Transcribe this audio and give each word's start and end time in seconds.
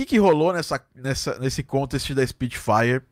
que, 0.00 0.06
que 0.06 0.18
rolou 0.18 0.52
nessa, 0.52 0.82
nessa, 0.94 1.38
nesse 1.38 1.62
contest 1.62 2.12
da 2.14 2.26
Spitfire, 2.26 3.02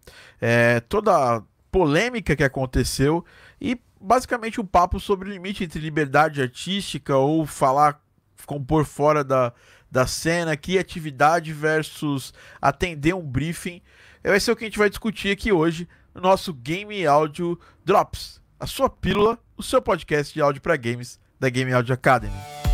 é, 0.40 0.81
toda 0.81 1.12
a 1.37 1.42
polêmica 1.71 2.34
que 2.34 2.45
aconteceu 2.45 3.25
e 3.61 3.79
basicamente 4.00 4.61
um 4.61 4.65
papo 4.65 4.99
sobre 4.99 5.29
o 5.29 5.33
limite 5.33 5.65
entre 5.65 5.81
liberdade 5.81 6.41
artística 6.41 7.17
ou 7.17 7.45
falar, 7.45 8.01
compor 8.46 8.85
fora 8.85 9.23
da, 9.23 9.53
da 9.91 10.07
cena, 10.07 10.57
criatividade 10.57 11.53
versus 11.53 12.32
atender 12.61 13.14
um 13.14 13.23
briefing. 13.23 13.82
Vai 14.23 14.41
ser 14.41 14.52
o 14.52 14.57
que 14.57 14.64
a 14.64 14.68
gente 14.68 14.79
vai 14.79 14.89
discutir 14.89 15.30
aqui 15.30 15.52
hoje 15.52 15.86
no 16.14 16.23
nosso 16.23 16.55
Game 16.55 17.07
Audio 17.07 17.59
Drops, 17.84 18.41
a 18.59 18.66
sua 18.66 18.89
pílula, 18.89 19.39
o 19.57 19.62
seu 19.62 19.82
podcast 19.82 20.32
de 20.32 20.41
áudio 20.41 20.62
para 20.62 20.77
games 20.77 21.20
da 21.39 21.50
Game 21.50 21.73
Audio 21.73 21.93
Academy. 21.93 22.68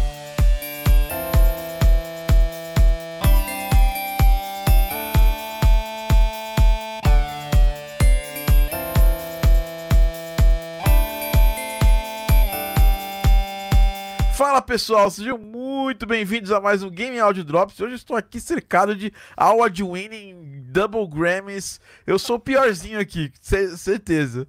Fala 14.37 14.61
pessoal, 14.61 15.09
sejam 15.13 15.39
muito 15.39 16.05
bem-vindos 16.07 16.51
a 16.51 16.61
mais 16.61 16.83
um 16.83 16.91
Game 16.91 17.21
Audio 17.21 17.45
Drops. 17.45 17.79
Hoje 17.79 17.95
estou 17.95 18.17
aqui 18.17 18.41
cercado 18.41 18.97
de 18.97 19.13
award 19.37 19.81
winning 19.81 20.65
double 20.67 21.07
Grammys. 21.07 21.81
Eu 22.05 22.19
sou 22.19 22.35
o 22.35 22.41
piorzinho 22.41 22.99
aqui, 22.99 23.33
certeza. 23.77 24.49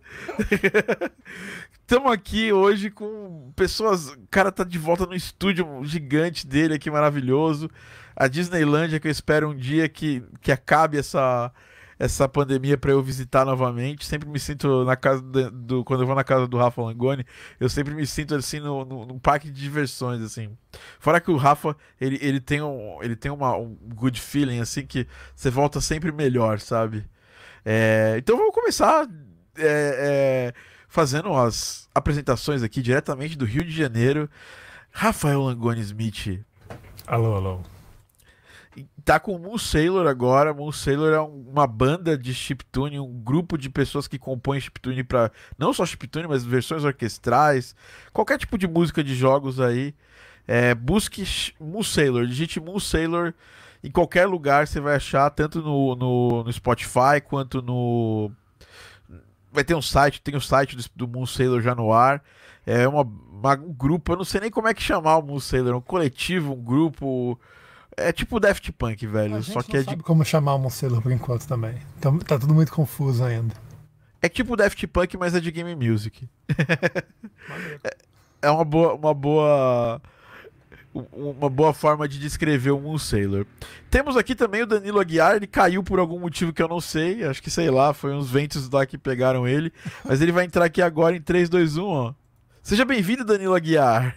Estamos 1.81 2.11
aqui 2.11 2.51
hoje 2.51 2.89
com 2.89 3.51
pessoas. 3.55 4.09
O 4.09 4.27
cara 4.31 4.51
tá 4.51 4.63
de 4.63 4.79
volta 4.79 5.05
no 5.05 5.13
estúdio 5.13 5.67
gigante 5.83 6.47
dele 6.47 6.73
aqui, 6.73 6.89
maravilhoso. 6.89 7.69
A 8.15 8.27
Disneylandia, 8.27 8.99
que 8.99 9.07
eu 9.07 9.11
espero 9.11 9.51
um 9.51 9.55
dia 9.55 9.87
que, 9.87 10.23
que 10.41 10.51
acabe 10.51 10.97
essa, 10.97 11.51
essa 11.97 12.27
pandemia 12.27 12.77
para 12.77 12.91
eu 12.91 13.01
visitar 13.01 13.45
novamente. 13.45 14.05
Sempre 14.05 14.29
me 14.29 14.39
sinto 14.39 14.83
na 14.83 14.95
casa 14.95 15.21
do, 15.21 15.51
do, 15.51 15.83
quando 15.83 16.01
eu 16.01 16.07
vou 16.07 16.15
na 16.15 16.23
casa 16.23 16.47
do 16.47 16.57
Rafa 16.57 16.81
Langoni, 16.81 17.25
eu 17.59 17.69
sempre 17.69 17.93
me 17.93 18.05
sinto 18.05 18.35
assim 18.35 18.59
no, 18.59 18.85
no, 18.85 19.19
parque 19.19 19.49
de 19.49 19.59
diversões 19.59 20.21
assim. 20.21 20.55
Fora 20.99 21.21
que 21.21 21.31
o 21.31 21.37
Rafa, 21.37 21.75
ele, 21.99 22.19
ele 22.21 22.39
tem 22.39 22.61
um 22.61 23.01
ele 23.01 23.15
tem 23.15 23.31
uma, 23.31 23.55
um 23.57 23.75
good 23.95 24.19
feeling 24.19 24.59
assim 24.59 24.85
que 24.85 25.07
você 25.35 25.49
volta 25.49 25.79
sempre 25.81 26.11
melhor, 26.11 26.59
sabe? 26.59 27.05
É, 27.63 28.15
então 28.17 28.37
vamos 28.37 28.53
começar 28.53 29.07
é, 29.57 30.51
é, 30.51 30.53
fazendo 30.87 31.33
as 31.33 31.89
apresentações 31.95 32.61
aqui 32.61 32.81
diretamente 32.81 33.37
do 33.37 33.45
Rio 33.45 33.63
de 33.63 33.71
Janeiro. 33.71 34.29
Rafael 34.91 35.41
Langoni 35.41 35.81
Smith. 35.81 36.39
Alô, 37.05 37.35
alô 37.35 37.74
tá 39.05 39.19
com 39.19 39.35
o 39.35 39.39
Moon 39.39 39.57
Sailor 39.57 40.07
agora. 40.07 40.53
Moon 40.53 40.71
Sailor 40.71 41.13
é 41.13 41.19
uma 41.19 41.67
banda 41.67 42.17
de 42.17 42.33
chiptune, 42.33 42.99
um 42.99 43.21
grupo 43.21 43.57
de 43.57 43.69
pessoas 43.69 44.07
que 44.07 44.17
compõem 44.17 44.59
chiptune 44.59 45.03
para 45.03 45.31
não 45.57 45.71
só 45.71 45.85
chiptune, 45.85 46.27
mas 46.27 46.43
versões 46.43 46.83
orquestrais, 46.83 47.75
qualquer 48.11 48.39
tipo 48.39 48.57
de 48.57 48.67
música 48.67 49.03
de 49.03 49.13
jogos 49.15 49.61
aí. 49.61 49.93
É, 50.47 50.75
busque 50.75 51.23
Moon 51.59 51.83
Sailor, 51.83 52.25
digite 52.25 52.59
Moon 52.59 52.79
Sailor 52.79 53.33
em 53.83 53.91
qualquer 53.91 54.25
lugar 54.25 54.67
você 54.67 54.79
vai 54.79 54.95
achar, 54.95 55.29
tanto 55.29 55.61
no, 55.61 55.95
no, 55.95 56.43
no 56.43 56.51
Spotify 56.51 57.21
quanto 57.23 57.61
no. 57.61 58.31
Vai 59.51 59.63
ter 59.63 59.75
um 59.75 59.81
site, 59.81 60.21
tem 60.21 60.33
o 60.33 60.37
um 60.37 60.41
site 60.41 60.75
do, 60.75 60.83
do 60.95 61.07
Moon 61.07 61.25
Sailor 61.27 61.61
já 61.61 61.75
no 61.75 61.93
ar. 61.93 62.23
É 62.65 62.87
uma, 62.87 63.03
uma, 63.03 63.53
um 63.53 63.71
grupo, 63.71 64.11
eu 64.11 64.17
não 64.17 64.25
sei 64.25 64.41
nem 64.41 64.49
como 64.49 64.67
é 64.67 64.73
que 64.73 64.81
chamar 64.81 65.17
o 65.17 65.21
Moon 65.21 65.39
Sailor, 65.39 65.75
um 65.75 65.81
coletivo, 65.81 66.53
um 66.53 66.63
grupo 66.63 67.39
é 67.97 68.11
tipo 68.11 68.39
Daft 68.39 68.71
Punk, 68.73 69.05
velho. 69.07 69.41
só 69.43 69.61
que 69.61 69.77
é 69.77 69.83
de. 69.83 69.95
como 69.97 70.23
chamar 70.25 70.55
o 70.55 70.59
Monstelo 70.59 71.01
por 71.01 71.11
enquanto 71.11 71.47
também. 71.47 71.75
Então, 71.97 72.17
tá 72.19 72.37
tudo 72.37 72.53
muito 72.53 72.71
confuso 72.71 73.23
ainda. 73.23 73.53
É 74.21 74.29
tipo 74.29 74.55
Daft 74.55 74.85
Punk, 74.87 75.17
mas 75.17 75.35
é 75.35 75.39
de 75.39 75.51
game 75.51 75.75
music. 75.75 76.27
é, 77.83 77.97
é 78.41 78.49
uma 78.49 78.65
boa, 78.65 78.93
uma 78.93 79.13
boa. 79.13 80.01
Uma 81.11 81.49
boa 81.49 81.73
forma 81.73 82.07
de 82.07 82.17
descrever 82.17 82.71
o 82.71 82.79
Moon 82.79 82.97
Sailor. 82.97 83.45
Temos 83.91 84.15
aqui 84.15 84.33
também 84.33 84.61
o 84.61 84.65
Danilo 84.65 84.97
Aguiar, 84.97 85.35
ele 85.35 85.45
caiu 85.45 85.83
por 85.83 85.99
algum 85.99 86.17
motivo 86.17 86.53
que 86.53 86.63
eu 86.63 86.69
não 86.69 86.79
sei. 86.79 87.25
Acho 87.25 87.43
que 87.43 87.51
sei 87.51 87.69
lá, 87.69 87.93
foi 87.93 88.13
uns 88.13 88.29
ventos 88.29 88.69
lá 88.69 88.85
que 88.85 88.97
pegaram 88.97 89.45
ele. 89.45 89.73
Mas 90.05 90.21
ele 90.21 90.31
vai 90.31 90.45
entrar 90.45 90.63
aqui 90.63 90.81
agora 90.81 91.13
em 91.13 91.21
3, 91.21 91.49
2, 91.49 91.77
1, 91.77 91.83
ó. 91.83 92.13
Seja 92.63 92.85
bem-vindo, 92.85 93.25
Danilo 93.25 93.53
Aguiar. 93.53 94.15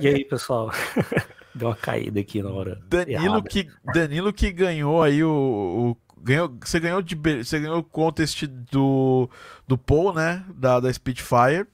E 0.00 0.08
aí, 0.08 0.24
pessoal? 0.24 0.72
Deu 1.54 1.68
uma 1.68 1.76
caída 1.76 2.20
aqui 2.20 2.42
na 2.42 2.50
hora. 2.50 2.80
Danilo, 2.88 3.42
que, 3.42 3.68
Danilo 3.92 4.32
que 4.32 4.50
ganhou 4.52 5.02
aí 5.02 5.22
o, 5.24 5.30
o. 5.30 5.96
ganhou, 6.22 6.56
você 6.60 6.78
ganhou 6.78 7.02
de 7.02 7.14
você 7.14 7.58
ganhou 7.58 7.78
o 7.78 7.84
contest 7.84 8.46
do 8.46 9.28
do 9.66 9.76
Paul, 9.76 10.12
né, 10.12 10.44
da, 10.54 10.80
da 10.80 10.92
Spitfire. 10.92 11.66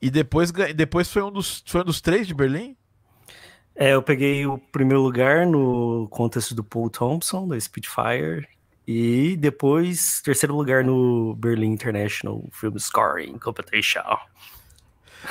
E 0.00 0.10
depois 0.10 0.50
depois 0.50 1.10
foi 1.10 1.22
um 1.22 1.30
dos 1.30 1.62
foi 1.66 1.82
um 1.82 1.84
dos 1.84 2.00
três 2.00 2.26
de 2.26 2.34
Berlim? 2.34 2.76
É, 3.74 3.94
eu 3.94 4.02
peguei 4.02 4.46
o 4.46 4.58
primeiro 4.58 5.02
lugar 5.02 5.46
no 5.46 6.06
contest 6.10 6.52
do 6.52 6.62
Paul 6.62 6.90
Thompson 6.90 7.48
da 7.48 7.58
Spitfire 7.58 8.46
e 8.86 9.36
depois 9.36 10.20
terceiro 10.22 10.54
lugar 10.54 10.84
no 10.84 11.34
Berlin 11.36 11.72
International 11.72 12.44
Film 12.52 12.76
Scoring 12.78 13.38
Competition. 13.38 14.02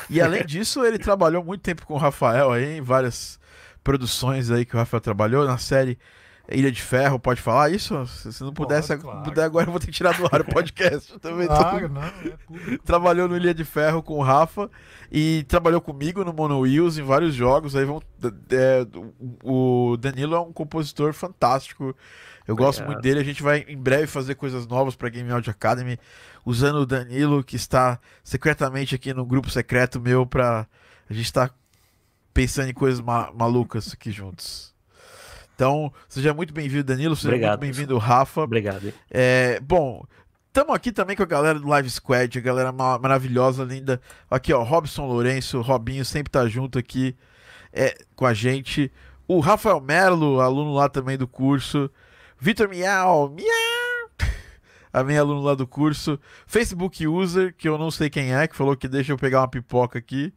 E 0.10 0.22
além 0.22 0.46
disso, 0.46 0.86
ele 0.86 0.98
trabalhou 0.98 1.44
muito 1.44 1.62
tempo 1.62 1.86
com 1.86 1.94
o 1.94 1.98
Rafael 1.98 2.52
aí 2.52 2.78
em 2.78 2.82
várias 2.82 3.40
produções 3.84 4.52
aí 4.52 4.66
que 4.66 4.76
o 4.76 4.78
Rafael 4.78 5.02
trabalhou 5.02 5.46
na 5.46 5.58
série 5.58 5.98
Ilha 6.50 6.72
de 6.72 6.82
Ferro, 6.82 7.20
pode 7.20 7.42
falar 7.42 7.70
isso? 7.70 8.06
Se 8.08 8.44
não 8.44 8.54
pudesse, 8.54 8.96
claro. 8.98 9.24
puder 9.24 9.44
agora 9.44 9.68
eu 9.68 9.72
vou 9.72 9.80
ter 9.80 9.88
que 9.88 9.92
tirar 9.94 10.16
do 10.18 10.26
ar 10.26 10.42
o 10.42 10.46
podcast. 10.46 11.18
também 11.20 11.48
claro, 11.48 11.88
tô... 11.88 11.94
não, 11.94 12.02
é 12.04 12.78
Trabalhou 12.84 13.28
no 13.28 13.38
Ilha 13.38 13.54
de 13.54 13.64
Ferro 13.64 14.04
com 14.04 14.18
o 14.18 14.22
Rafa 14.22 14.70
e 15.12 15.44
trabalhou 15.48 15.80
comigo 15.80 16.26
no 16.26 16.34
Mono 16.34 16.60
Wheels 16.60 16.98
em 16.98 17.04
vários 17.04 17.34
jogos. 17.34 17.76
Aí 17.76 17.86
vão, 17.86 18.02
é, 18.52 18.86
o 19.44 19.96
Danilo 19.98 20.36
é 20.36 20.40
um 20.40 20.52
compositor 20.52 21.14
fantástico. 21.14 21.96
Eu 22.48 22.56
gosto 22.56 22.84
muito 22.84 23.02
dele. 23.02 23.20
A 23.20 23.24
gente 23.24 23.44
vai 23.44 23.66
em 23.68 23.78
breve 23.78 24.08
fazer 24.08 24.36
coisas 24.36 24.68
novas 24.68 24.96
para 24.96 25.10
Game 25.10 25.32
Audio 25.32 25.52
Academy, 25.52 25.98
usando 26.46 26.78
o 26.78 26.86
Danilo 26.86 27.44
que 27.44 27.56
está 27.56 28.00
secretamente 28.24 28.96
aqui 28.96 29.14
no 29.14 29.26
grupo 29.26 29.50
secreto 29.50 30.00
meu 30.00 30.26
para 30.26 30.68
a 31.10 31.14
gente 31.14 31.26
estar 31.26 31.50
tá 31.50 31.56
pensando 32.34 32.70
em 32.70 32.74
coisas 32.74 33.02
ma 33.02 33.32
malucas 33.34 33.94
aqui 33.94 34.12
juntos. 34.12 34.74
Então, 35.56 35.94
seja 36.10 36.34
muito 36.34 36.54
bem-vindo, 36.54 36.84
Danilo. 36.84 37.16
Seja 37.16 37.28
Obrigado, 37.28 37.60
muito 37.60 37.62
bem-vindo, 37.62 37.98
Rafa. 37.98 38.42
Obrigado. 38.42 38.92
É, 39.12 39.60
bom, 39.60 40.04
estamos 40.48 40.74
aqui 40.74 40.92
também 40.92 41.16
com 41.16 41.22
a 41.22 41.28
galera 41.28 41.60
do 41.60 41.68
Live 41.68 41.90
Squad, 41.90 42.40
a 42.40 42.42
galera 42.42 42.72
maravilhosa, 42.72 43.64
linda. 43.64 44.02
Aqui, 44.30 44.52
ó, 44.54 44.64
Robson 44.64 45.06
Lourenço, 45.06 45.62
Robinho 45.62 46.04
sempre 46.04 46.32
tá 46.32 46.48
junto 46.48 46.80
aqui 46.80 47.16
é, 47.72 47.96
com 48.16 48.26
a 48.26 48.34
gente. 48.34 48.92
O 49.28 49.40
Rafael 49.40 49.80
Melo, 49.80 50.42
aluno 50.42 50.74
lá 50.74 50.90
também 50.90 51.16
do 51.16 51.28
curso. 51.28 51.92
Vitor 52.44 52.68
Miau, 52.68 53.30
Miau! 53.30 54.10
A 54.92 55.04
minha 55.04 55.22
aluno 55.22 55.42
lá 55.42 55.54
do 55.54 55.68
curso. 55.68 56.20
Facebook 56.48 57.06
User, 57.06 57.56
que 57.56 57.70
eu 57.70 57.78
não 57.78 57.92
sei 57.92 58.10
quem 58.10 58.34
é, 58.34 58.48
que 58.48 58.56
falou 58.56 58.76
que 58.76 58.88
deixa 58.88 59.12
eu 59.12 59.18
pegar 59.18 59.42
uma 59.42 59.48
pipoca 59.48 60.00
aqui. 60.00 60.34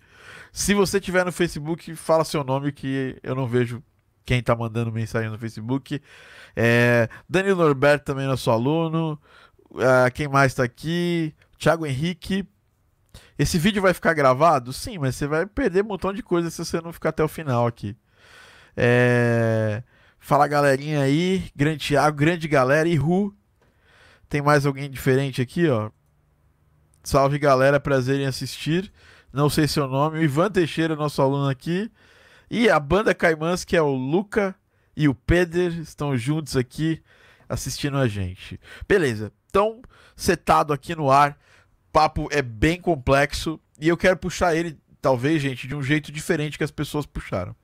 Se 0.53 0.75
você 0.75 1.01
tiver 1.01 1.25
no 1.25 1.33
Facebook, 1.33 1.97
fala 1.97 2.23
seu 2.23 2.45
nome 2.45 2.73
que 2.73 3.19
eu 3.23 3.35
não 3.35 3.47
vejo 3.47 3.83
quem 4.23 4.43
tá 4.43 4.55
mandando 4.55 4.93
mensagem 4.93 5.31
no 5.31 5.39
Facebook. 5.39 5.99
É, 6.55 7.09
Danilo 7.27 7.57
Norberto 7.57 8.05
também 8.05 8.27
nosso 8.27 8.51
aluno. 8.51 9.19
Uh, 9.71 10.13
quem 10.13 10.29
mais 10.29 10.53
tá 10.53 10.63
aqui? 10.63 11.35
Thiago 11.59 11.87
Henrique. 11.87 12.47
Esse 13.39 13.59
vídeo 13.59 13.81
vai 13.81 13.95
ficar 13.95 14.13
gravado? 14.13 14.75
Sim, 14.75 14.99
mas 14.99 15.17
você 15.17 15.27
vai 15.27 15.47
perder 15.47 15.83
um 15.83 15.89
montão 15.89 16.13
de 16.13 16.23
coisa 16.23 16.51
se 16.51 16.63
você 16.63 16.83
não 16.83 16.93
ficar 16.93 17.09
até 17.09 17.25
o 17.25 17.29
final 17.29 17.67
aqui. 17.67 17.97
É... 18.77 19.83
Fala 20.25 20.49
galerinha 20.49 21.03
aí, 21.03 21.51
grande 21.55 21.87
Thiago, 21.87 22.17
grande 22.17 22.49
galera, 22.49 22.89
e 22.89 22.97
Ru. 22.97 23.37
Tem 24.27 24.41
mais 24.41 24.65
alguém 24.65 24.91
diferente 24.91 25.43
aqui, 25.43 25.69
ó. 25.69 25.91
Salve 27.03 27.39
galera, 27.39 27.79
prazer 27.79 28.19
em 28.19 28.27
assistir 28.27 28.91
não 29.35 29.51
sei 29.51 29.67
seu 29.67 29.89
nome, 29.89 30.21
o 30.21 30.23
Ivan 30.23 30.49
Teixeira, 30.49 30.95
nosso 30.95 31.21
aluno 31.21 31.49
aqui, 31.49 31.91
e 32.49 32.71
a 32.71 32.79
banda 32.79 33.13
Caimãs, 33.13 33.65
que 33.65 33.77
é 33.77 33.83
o 33.83 33.93
Luca 33.93 34.55
e 34.97 35.09
o 35.09 35.15
Peder, 35.15 35.77
estão 35.81 36.17
juntos 36.17 36.57
aqui 36.57 37.03
assistindo 37.49 37.97
a 37.97 38.07
gente. 38.07 38.61
Beleza, 38.89 39.33
então, 39.51 39.83
setado 40.15 40.73
aqui 40.73 40.95
no 40.95 41.11
ar, 41.11 41.37
papo 41.93 42.29
é 42.31 42.41
bem 42.41 42.81
complexo 42.81 43.61
e 43.79 43.89
eu 43.89 43.97
quero 43.97 44.17
puxar 44.17 44.55
ele, 44.55 44.79
talvez, 45.03 45.43
gente, 45.43 45.67
de 45.67 45.75
um 45.75 45.83
jeito 45.83 46.13
diferente 46.13 46.57
que 46.57 46.65
as 46.65 46.71
pessoas 46.71 47.05
puxaram. 47.05 47.57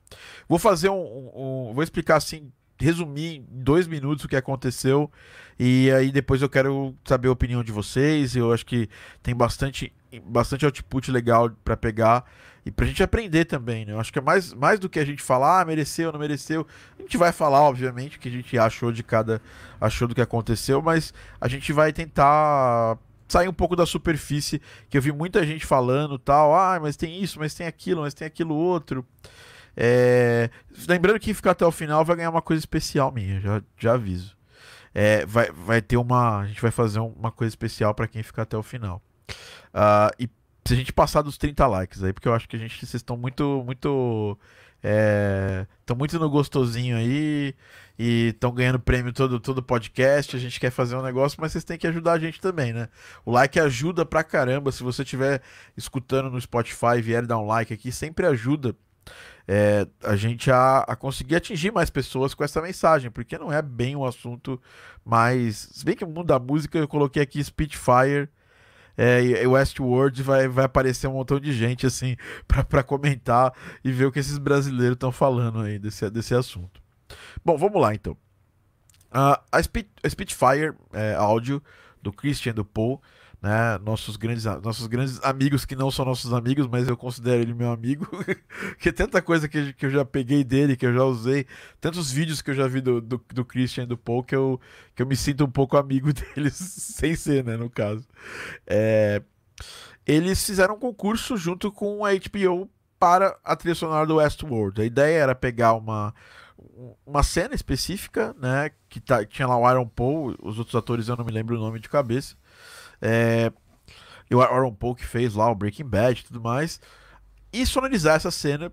Vou 0.48 0.58
fazer 0.58 0.88
um, 0.88 0.94
um, 0.94 1.70
um 1.70 1.74
vou 1.74 1.82
explicar 1.82 2.16
assim 2.16 2.52
resumir 2.78 3.36
em 3.36 3.46
dois 3.50 3.86
minutos 3.86 4.24
o 4.24 4.28
que 4.28 4.36
aconteceu 4.36 5.10
e 5.58 5.90
aí 5.90 6.10
depois 6.10 6.40
eu 6.40 6.48
quero 6.48 6.94
saber 7.04 7.28
a 7.28 7.32
opinião 7.32 7.62
de 7.62 7.72
vocês. 7.72 8.34
Eu 8.34 8.52
acho 8.52 8.64
que 8.64 8.88
tem 9.22 9.34
bastante 9.34 9.92
bastante 10.24 10.64
output 10.64 11.10
legal 11.10 11.50
para 11.64 11.76
pegar 11.76 12.24
e 12.64 12.70
pra 12.70 12.86
gente 12.86 13.02
aprender 13.02 13.44
também, 13.44 13.86
né? 13.86 13.92
Eu 13.92 14.00
acho 14.00 14.12
que 14.12 14.18
é 14.18 14.22
mais, 14.22 14.52
mais 14.52 14.78
do 14.78 14.88
que 14.88 14.98
a 14.98 15.04
gente 15.04 15.22
falar, 15.22 15.60
ah, 15.60 15.64
mereceu, 15.64 16.12
não 16.12 16.18
mereceu. 16.18 16.66
A 16.98 17.02
gente 17.02 17.16
vai 17.16 17.32
falar, 17.32 17.60
obviamente, 17.62 18.16
o 18.16 18.20
que 18.20 18.28
a 18.28 18.32
gente 18.32 18.58
achou 18.58 18.92
de 18.92 19.02
cada. 19.02 19.40
achou 19.80 20.06
do 20.06 20.14
que 20.14 20.20
aconteceu, 20.20 20.82
mas 20.82 21.14
a 21.40 21.48
gente 21.48 21.72
vai 21.72 21.92
tentar 21.92 22.98
sair 23.28 23.48
um 23.48 23.52
pouco 23.52 23.76
da 23.76 23.86
superfície, 23.86 24.60
que 24.88 24.98
eu 24.98 25.02
vi 25.02 25.12
muita 25.12 25.46
gente 25.46 25.64
falando 25.64 26.18
tal, 26.18 26.54
ah, 26.54 26.78
mas 26.80 26.96
tem 26.96 27.22
isso, 27.22 27.38
mas 27.38 27.54
tem 27.54 27.66
aquilo, 27.66 28.02
mas 28.02 28.12
tem 28.12 28.26
aquilo 28.26 28.54
outro. 28.54 29.06
É... 29.76 30.50
Lembrando 30.88 31.20
que 31.20 31.34
ficar 31.34 31.52
até 31.52 31.64
o 31.64 31.70
final 31.70 32.04
vai 32.04 32.16
ganhar 32.16 32.30
uma 32.30 32.42
coisa 32.42 32.60
especial 32.60 33.12
minha, 33.12 33.40
já, 33.40 33.62
já 33.78 33.94
aviso. 33.94 34.36
É, 34.94 35.24
vai, 35.24 35.50
vai 35.52 35.80
ter 35.80 35.96
uma. 35.96 36.40
A 36.40 36.46
gente 36.46 36.60
vai 36.60 36.70
fazer 36.70 36.98
uma 36.98 37.30
coisa 37.30 37.52
especial 37.52 37.94
para 37.94 38.08
quem 38.08 38.22
ficar 38.22 38.42
até 38.42 38.56
o 38.56 38.62
final. 38.62 39.00
Uh, 39.72 40.10
e 40.18 40.28
se 40.66 40.74
a 40.74 40.76
gente 40.76 40.92
passar 40.92 41.22
dos 41.22 41.38
30 41.38 41.66
likes 41.66 42.02
aí, 42.02 42.12
porque 42.12 42.28
eu 42.28 42.34
acho 42.34 42.48
que 42.48 42.56
a 42.56 42.58
gente, 42.58 42.74
vocês 42.74 42.94
estão 42.94 43.16
muito, 43.16 43.62
muito. 43.64 44.38
Estão 44.82 45.94
é, 45.94 45.98
muito 45.98 46.18
no 46.18 46.30
gostosinho 46.30 46.96
aí 46.96 47.54
e 47.98 48.28
estão 48.28 48.50
ganhando 48.50 48.80
prêmio 48.80 49.12
todo, 49.12 49.38
todo 49.38 49.62
podcast. 49.62 50.34
A 50.34 50.40
gente 50.40 50.58
quer 50.58 50.70
fazer 50.70 50.96
um 50.96 51.02
negócio, 51.02 51.38
mas 51.40 51.52
vocês 51.52 51.64
têm 51.64 51.78
que 51.78 51.86
ajudar 51.86 52.12
a 52.12 52.18
gente 52.18 52.40
também, 52.40 52.72
né? 52.72 52.88
O 53.24 53.30
like 53.30 53.60
ajuda 53.60 54.06
pra 54.06 54.24
caramba. 54.24 54.72
Se 54.72 54.82
você 54.82 55.02
estiver 55.02 55.42
escutando 55.76 56.30
no 56.30 56.40
Spotify 56.40 56.98
e 56.98 57.02
vier 57.02 57.26
dar 57.26 57.38
um 57.38 57.46
like 57.46 57.72
aqui, 57.72 57.92
sempre 57.92 58.26
ajuda 58.26 58.74
é, 59.46 59.86
a 60.04 60.14
gente 60.14 60.50
a, 60.50 60.80
a, 60.80 60.94
conseguir 60.94 61.36
atingir 61.36 61.72
mais 61.72 61.90
pessoas 61.90 62.34
com 62.34 62.44
essa 62.44 62.62
mensagem, 62.62 63.10
porque 63.10 63.36
não 63.36 63.52
é 63.52 63.60
bem 63.60 63.96
um 63.96 64.04
assunto 64.04 64.60
mais. 65.04 65.68
Se 65.72 65.84
bem 65.84 65.96
que 65.96 66.04
o 66.04 66.08
mundo 66.08 66.26
da 66.26 66.38
música 66.38 66.78
eu 66.78 66.86
coloquei 66.86 67.22
aqui 67.22 67.42
Spitfire 67.42 68.28
é, 68.96 69.22
e 69.22 69.46
Westworld 69.46 70.22
vai, 70.22 70.46
vai 70.46 70.66
aparecer 70.66 71.08
um 71.08 71.14
montão 71.14 71.40
de 71.40 71.52
gente 71.52 71.86
assim 71.86 72.16
para 72.46 72.82
comentar 72.82 73.52
e 73.82 73.90
ver 73.90 74.04
o 74.04 74.12
que 74.12 74.18
esses 74.18 74.38
brasileiros 74.38 74.94
estão 74.94 75.10
falando 75.10 75.60
aí 75.60 75.78
desse, 75.78 76.08
desse 76.10 76.34
assunto. 76.34 76.80
Bom, 77.44 77.56
vamos 77.56 77.80
lá 77.80 77.94
então. 77.94 78.12
Uh, 79.12 79.34
a, 79.50 79.60
Spit, 79.60 79.90
a 80.04 80.08
Spitfire 80.08 80.74
é, 80.92 81.14
áudio 81.14 81.60
do 82.00 82.12
Christian 82.12 82.54
do 82.54 82.64
Paul 82.64 83.02
né? 83.42 83.78
Nossos 83.78 84.16
grandes, 84.16 84.44
nossos 84.44 84.86
grandes 84.86 85.22
amigos 85.22 85.64
que 85.64 85.74
não 85.74 85.90
são 85.90 86.04
nossos 86.04 86.32
amigos, 86.32 86.66
mas 86.66 86.88
eu 86.88 86.96
considero 86.96 87.40
ele 87.40 87.54
meu 87.54 87.72
amigo. 87.72 88.06
que 88.78 88.92
tanta 88.92 89.22
coisa 89.22 89.48
que, 89.48 89.72
que 89.72 89.86
eu 89.86 89.90
já 89.90 90.04
peguei 90.04 90.44
dele, 90.44 90.76
que 90.76 90.84
eu 90.84 90.92
já 90.92 91.04
usei, 91.04 91.46
tantos 91.80 92.10
vídeos 92.10 92.42
que 92.42 92.50
eu 92.50 92.54
já 92.54 92.66
vi 92.66 92.80
do, 92.80 93.00
do, 93.00 93.24
do 93.32 93.44
Christian 93.44 93.84
e 93.84 93.86
do 93.86 93.96
Paul 93.96 94.22
que 94.22 94.36
eu, 94.36 94.60
que 94.94 95.02
eu 95.02 95.06
me 95.06 95.16
sinto 95.16 95.44
um 95.44 95.50
pouco 95.50 95.76
amigo 95.76 96.12
deles, 96.12 96.54
sem 96.54 97.14
ser, 97.14 97.44
né? 97.44 97.56
No 97.56 97.70
caso. 97.70 98.06
É, 98.66 99.22
eles 100.06 100.44
fizeram 100.44 100.74
um 100.74 100.78
concurso 100.78 101.36
junto 101.36 101.72
com 101.72 102.04
a 102.04 102.10
HBO 102.12 102.68
para 102.98 103.38
a 103.42 103.56
trilha 103.56 103.74
sonora 103.74 104.06
do 104.06 104.16
Westworld. 104.16 104.82
A 104.82 104.84
ideia 104.84 105.18
era 105.18 105.34
pegar 105.34 105.72
uma 105.72 106.14
uma 107.06 107.22
cena 107.22 107.54
específica, 107.54 108.34
né, 108.38 108.70
que 108.88 109.00
tá, 109.00 109.24
tinha 109.24 109.48
lá 109.48 109.56
o 109.56 109.66
Aaron 109.66 109.86
Paul, 109.86 110.36
os 110.42 110.58
outros 110.58 110.74
atores 110.74 111.08
eu 111.08 111.16
não 111.16 111.24
me 111.24 111.32
lembro 111.32 111.56
o 111.56 111.60
nome 111.60 111.80
de 111.80 111.88
cabeça, 111.88 112.36
é, 113.00 113.52
e 114.30 114.34
o 114.34 114.40
Aaron 114.40 114.72
Paul 114.72 114.96
fez 114.96 115.34
lá 115.34 115.50
o 115.50 115.54
Breaking 115.54 115.86
Bad 115.86 116.20
e 116.20 116.24
tudo 116.24 116.40
mais. 116.40 116.80
E 117.52 117.66
sonorizar 117.66 118.14
essa 118.14 118.30
cena, 118.30 118.72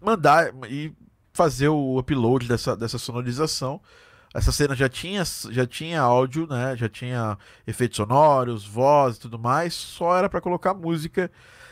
mandar 0.00 0.52
e 0.70 0.92
fazer 1.34 1.68
o 1.68 1.98
upload 1.98 2.48
dessa, 2.48 2.74
dessa 2.74 2.96
sonorização. 2.96 3.80
Essa 4.34 4.50
cena 4.50 4.74
já 4.74 4.88
tinha, 4.88 5.22
já 5.50 5.66
tinha 5.66 6.00
áudio, 6.00 6.46
né? 6.46 6.74
Já 6.76 6.88
tinha 6.88 7.38
efeitos 7.66 7.96
sonoros, 7.96 8.66
voz 8.66 9.16
e 9.16 9.20
tudo 9.20 9.38
mais. 9.38 9.74
Só 9.74 10.16
era 10.16 10.28
para 10.30 10.40
colocar 10.40 10.72
música 10.72 11.30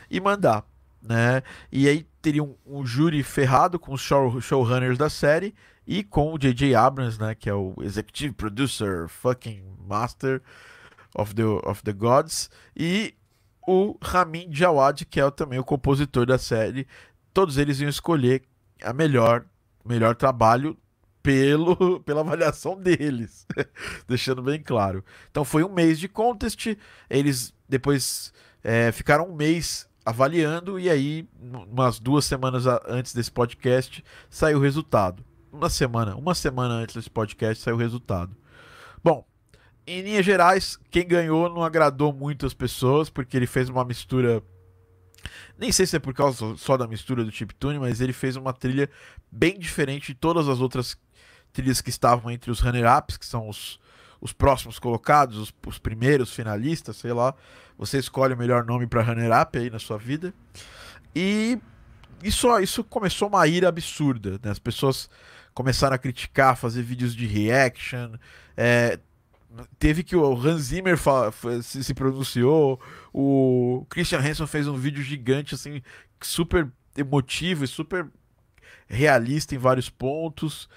e 0.09 0.19
mandar, 0.19 0.63
né? 1.01 1.41
E 1.71 1.87
aí 1.89 2.07
teria 2.21 2.43
um, 2.43 2.55
um 2.65 2.85
júri 2.85 3.23
ferrado 3.23 3.79
com 3.79 3.93
os 3.93 4.01
show, 4.01 4.39
showrunners 4.39 4.97
da 4.97 5.09
série 5.09 5.53
e 5.85 6.03
com 6.03 6.33
o 6.33 6.37
J.J. 6.37 6.75
Abrams, 6.75 7.19
né? 7.19 7.33
Que 7.33 7.49
é 7.49 7.53
o 7.53 7.73
executive 7.81 8.33
producer, 8.33 9.07
fucking 9.09 9.63
master 9.87 10.41
of 11.15 11.33
the, 11.33 11.43
of 11.43 11.81
the 11.83 11.93
Gods, 11.93 12.49
e 12.75 13.15
o 13.67 13.97
Ramin 14.01 14.49
Djawad, 14.49 15.05
que 15.05 15.19
é 15.19 15.31
também 15.31 15.59
o 15.59 15.63
compositor 15.63 16.25
da 16.25 16.37
série. 16.37 16.87
Todos 17.33 17.57
eles 17.57 17.79
iam 17.79 17.89
escolher 17.89 18.43
a 18.83 18.93
melhor, 18.93 19.45
melhor 19.83 20.15
trabalho 20.15 20.77
pelo, 21.23 21.99
pela 22.05 22.21
avaliação 22.21 22.79
deles, 22.79 23.47
deixando 24.07 24.43
bem 24.43 24.61
claro. 24.61 25.03
Então 25.31 25.43
foi 25.43 25.63
um 25.63 25.73
mês 25.73 25.99
de 25.99 26.07
contest, 26.07 26.77
eles 27.09 27.53
depois 27.67 28.31
é, 28.63 28.91
ficaram 28.91 29.29
um 29.29 29.35
mês 29.35 29.89
avaliando 30.05 30.79
e 30.79 30.87
aí, 30.87 31.27
umas 31.41 31.99
duas 31.99 32.25
semanas 32.25 32.65
antes 32.87 33.13
desse 33.13 33.31
podcast, 33.31 34.03
saiu 34.29 34.59
o 34.59 34.61
resultado. 34.61 35.25
Uma 35.51 35.69
semana, 35.69 36.15
uma 36.15 36.35
semana 36.35 36.75
antes 36.75 36.95
desse 36.95 37.09
podcast 37.09 37.63
saiu 37.63 37.75
o 37.75 37.79
resultado. 37.79 38.35
Em 39.87 40.01
linhas 40.01 40.25
gerais, 40.25 40.79
quem 40.89 41.07
ganhou 41.07 41.47
não 41.49 41.63
agradou 41.63 42.11
muito 42.11 42.45
as 42.45 42.53
pessoas, 42.53 43.09
porque 43.09 43.37
ele 43.37 43.45
fez 43.45 43.69
uma 43.69 43.85
mistura. 43.85 44.41
Nem 45.57 45.71
sei 45.71 45.85
se 45.85 45.95
é 45.95 45.99
por 45.99 46.13
causa 46.13 46.55
só 46.57 46.75
da 46.75 46.87
mistura 46.87 47.23
do 47.23 47.31
chiptune, 47.31 47.77
mas 47.77 48.01
ele 48.01 48.13
fez 48.13 48.35
uma 48.35 48.51
trilha 48.51 48.89
bem 49.31 49.59
diferente 49.59 50.07
de 50.07 50.15
todas 50.15 50.47
as 50.47 50.59
outras 50.59 50.97
trilhas 51.53 51.81
que 51.81 51.89
estavam 51.89 52.31
entre 52.31 52.49
os 52.49 52.59
runner-ups, 52.59 53.15
que 53.15 53.25
são 53.25 53.47
os, 53.47 53.79
os 54.19 54.33
próximos 54.33 54.79
colocados, 54.79 55.37
os, 55.37 55.53
os, 55.65 55.77
primeiros 55.77 56.33
finalistas, 56.33 56.97
sei 56.97 57.13
lá. 57.13 57.33
Você 57.77 57.99
escolhe 57.99 58.33
o 58.33 58.37
melhor 58.37 58.65
nome 58.65 58.87
para 58.87 59.03
runner-up 59.03 59.57
aí 59.57 59.69
na 59.69 59.79
sua 59.79 59.97
vida. 59.97 60.33
E 61.15 61.59
isso, 62.23 62.59
isso 62.59 62.83
começou 62.83 63.27
uma 63.27 63.47
ira 63.47 63.69
absurda. 63.69 64.39
Né? 64.43 64.49
As 64.49 64.59
pessoas 64.59 65.09
começaram 65.53 65.95
a 65.95 65.99
criticar, 65.99 66.57
fazer 66.57 66.81
vídeos 66.81 67.15
de 67.15 67.25
reaction. 67.25 68.13
É, 68.57 68.99
teve 69.77 70.03
que 70.03 70.15
o 70.15 70.33
Hans 70.33 70.63
Zimmer 70.63 70.97
se, 71.63 71.83
se, 71.83 71.93
pronunciou, 71.93 72.79
o 73.13 73.85
Christian 73.89 74.19
Hansen 74.19 74.47
fez 74.47 74.67
um 74.67 74.75
vídeo 74.75 75.03
gigante, 75.03 75.55
assim, 75.55 75.81
super 76.21 76.71
emotivo 76.97 77.63
e 77.63 77.67
super 77.67 78.07
realista 78.87 79.55
em 79.55 79.57
vários 79.57 79.89
pontos. 79.89 80.69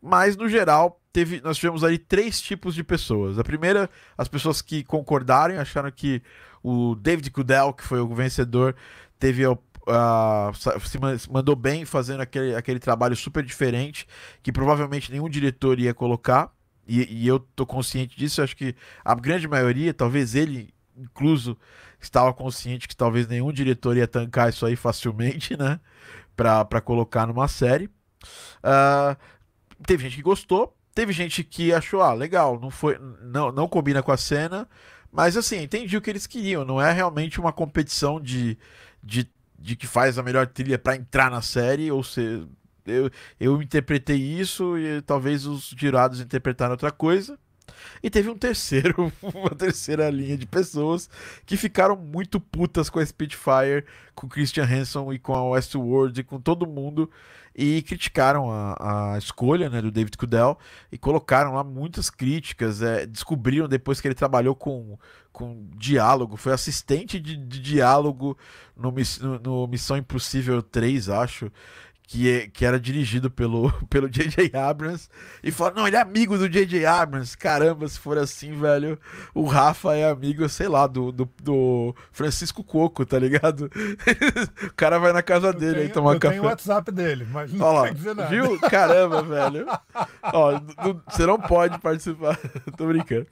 Mas, 0.00 0.36
no 0.36 0.48
geral, 0.48 1.00
teve, 1.12 1.40
nós 1.40 1.56
tivemos 1.56 1.82
aí 1.82 1.98
três 1.98 2.40
tipos 2.40 2.74
de 2.74 2.84
pessoas. 2.84 3.38
A 3.38 3.44
primeira, 3.44 3.88
as 4.18 4.28
pessoas 4.28 4.60
que 4.60 4.84
concordaram, 4.84 5.58
acharam 5.58 5.90
que 5.90 6.22
o 6.62 6.94
David 6.94 7.30
Kudel, 7.30 7.72
que 7.72 7.84
foi 7.84 8.00
o 8.00 8.14
vencedor, 8.14 8.74
teve 9.18 9.44
a 9.44 9.56
Uh, 9.86 10.80
se 10.80 10.98
mandou 11.30 11.54
bem 11.54 11.84
fazendo 11.84 12.22
aquele, 12.22 12.56
aquele 12.56 12.78
trabalho 12.78 13.14
super 13.14 13.44
diferente 13.44 14.06
que 14.42 14.50
provavelmente 14.50 15.12
nenhum 15.12 15.28
diretor 15.28 15.78
ia 15.78 15.92
colocar. 15.92 16.50
E, 16.86 17.24
e 17.24 17.26
eu 17.26 17.38
tô 17.38 17.66
consciente 17.66 18.16
disso, 18.16 18.42
acho 18.42 18.56
que 18.56 18.74
a 19.04 19.14
grande 19.14 19.48
maioria, 19.48 19.94
talvez 19.94 20.34
ele 20.34 20.74
incluso, 20.96 21.58
estava 22.00 22.32
consciente 22.32 22.86
que 22.86 22.96
talvez 22.96 23.26
nenhum 23.26 23.52
diretor 23.52 23.96
ia 23.96 24.06
tancar 24.06 24.48
isso 24.48 24.64
aí 24.64 24.76
facilmente, 24.76 25.56
né? 25.56 25.80
Pra, 26.36 26.64
pra 26.64 26.80
colocar 26.80 27.26
numa 27.26 27.48
série. 27.48 27.86
Uh, 28.62 29.16
teve 29.86 30.04
gente 30.04 30.16
que 30.16 30.22
gostou, 30.22 30.76
teve 30.94 31.12
gente 31.12 31.44
que 31.44 31.72
achou, 31.72 32.02
ah, 32.02 32.12
legal, 32.12 32.58
não 32.60 32.70
foi, 32.70 32.98
não, 33.20 33.52
não 33.52 33.68
combina 33.68 34.02
com 34.02 34.12
a 34.12 34.16
cena, 34.16 34.68
mas 35.12 35.36
assim, 35.36 35.62
entendi 35.62 35.96
o 35.96 36.00
que 36.00 36.10
eles 36.10 36.26
queriam, 36.26 36.64
não 36.64 36.80
é 36.80 36.92
realmente 36.92 37.38
uma 37.38 37.52
competição 37.52 38.20
de, 38.20 38.58
de, 39.02 39.28
de 39.58 39.76
que 39.76 39.86
faz 39.86 40.18
a 40.18 40.22
melhor 40.22 40.46
trilha 40.46 40.78
para 40.78 40.96
entrar 40.96 41.30
na 41.30 41.42
série, 41.42 41.90
ou 41.90 42.02
seja, 42.02 42.48
eu, 42.86 43.10
eu 43.38 43.62
interpretei 43.62 44.16
isso 44.16 44.76
e 44.78 45.02
talvez 45.02 45.46
os 45.46 45.74
jurados 45.76 46.20
interpretaram 46.20 46.72
outra 46.72 46.90
coisa. 46.90 47.38
E 48.02 48.10
teve 48.10 48.28
um 48.28 48.36
terceiro, 48.36 49.12
uma 49.22 49.50
terceira 49.50 50.10
linha 50.10 50.36
de 50.36 50.46
pessoas 50.46 51.08
que 51.46 51.56
ficaram 51.56 51.96
muito 51.96 52.38
putas 52.40 52.90
com 52.90 52.98
a 52.98 53.06
Spitfire, 53.06 53.84
com 54.14 54.28
Christian 54.28 54.64
Hanson 54.64 55.12
e 55.12 55.18
com 55.18 55.34
a 55.34 55.42
Westworld 55.50 56.20
e 56.20 56.24
com 56.24 56.40
todo 56.40 56.66
mundo 56.66 57.10
e 57.56 57.82
criticaram 57.82 58.50
a, 58.50 59.14
a 59.14 59.18
escolha 59.18 59.70
né, 59.70 59.80
do 59.80 59.90
David 59.90 60.16
Cudell 60.18 60.58
e 60.90 60.98
colocaram 60.98 61.54
lá 61.54 61.62
muitas 61.62 62.10
críticas. 62.10 62.82
É, 62.82 63.06
descobriram 63.06 63.68
depois 63.68 64.00
que 64.00 64.08
ele 64.08 64.14
trabalhou 64.14 64.56
com, 64.56 64.98
com 65.32 65.68
diálogo, 65.76 66.36
foi 66.36 66.52
assistente 66.52 67.20
de, 67.20 67.36
de 67.36 67.60
diálogo 67.60 68.36
no, 68.76 68.92
no, 69.20 69.38
no 69.38 69.66
Missão 69.68 69.96
Impossível 69.96 70.62
3, 70.62 71.08
acho 71.08 71.50
que, 72.06 72.30
é, 72.30 72.46
que 72.48 72.64
era 72.64 72.78
dirigido 72.78 73.30
pelo 73.30 73.72
pelo 73.88 74.08
J.J. 74.08 74.56
Abrams 74.56 75.08
e 75.42 75.50
falou: 75.50 75.74
Não, 75.74 75.86
ele 75.86 75.96
é 75.96 76.00
amigo 76.00 76.36
do 76.36 76.48
J.J. 76.48 76.84
Abrams. 76.84 77.36
Caramba, 77.36 77.88
se 77.88 77.98
for 77.98 78.18
assim, 78.18 78.52
velho, 78.58 78.98
o 79.34 79.44
Rafa 79.44 79.94
é 79.96 80.08
amigo, 80.08 80.48
sei 80.48 80.68
lá, 80.68 80.86
do, 80.86 81.10
do, 81.10 81.28
do 81.42 81.94
Francisco 82.12 82.62
Coco, 82.62 83.04
tá 83.06 83.18
ligado? 83.18 83.70
o 84.62 84.74
cara 84.74 84.98
vai 84.98 85.12
na 85.12 85.22
casa 85.22 85.48
eu 85.48 85.54
dele 85.54 85.74
tenho, 85.74 85.86
aí 85.86 85.92
tomar 85.92 86.14
eu 86.14 86.20
café. 86.20 86.34
Tem 86.34 86.44
o 86.44 86.48
WhatsApp 86.48 86.92
dele, 86.92 87.26
mas 87.30 87.52
não 87.52 87.66
Olha 87.66 87.88
quer 87.88 87.94
dizer 87.94 88.14
nada. 88.14 88.28
Viu? 88.28 88.60
Caramba, 88.60 89.22
velho. 89.22 89.66
Ó, 90.22 90.60
você 91.08 91.26
não 91.26 91.38
pode 91.38 91.78
participar. 91.78 92.38
Tô 92.76 92.86
brincando. 92.86 93.26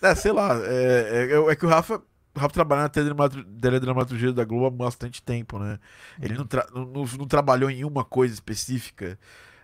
É, 0.00 0.14
sei 0.14 0.32
lá, 0.32 0.56
é, 0.64 1.28
é, 1.32 1.50
é 1.50 1.56
que 1.56 1.66
o 1.66 1.68
Rafa 1.68 2.00
Rafa 2.36 2.54
trabalha 2.54 2.82
na 2.82 2.88
teledramatur- 2.88 3.44
teledramaturgia 3.60 4.32
da 4.32 4.44
Globo 4.44 4.66
há 4.66 4.70
bastante 4.86 5.22
tempo, 5.22 5.58
né? 5.58 5.78
Ele 6.20 6.34
não, 6.34 6.46
tra- 6.46 6.66
não, 6.74 6.84
não- 6.86 7.04
não 7.04 7.26
trabalhou 7.26 7.70
em 7.70 7.84
uma 7.84 8.04
coisa 8.04 8.32
específica. 8.34 9.18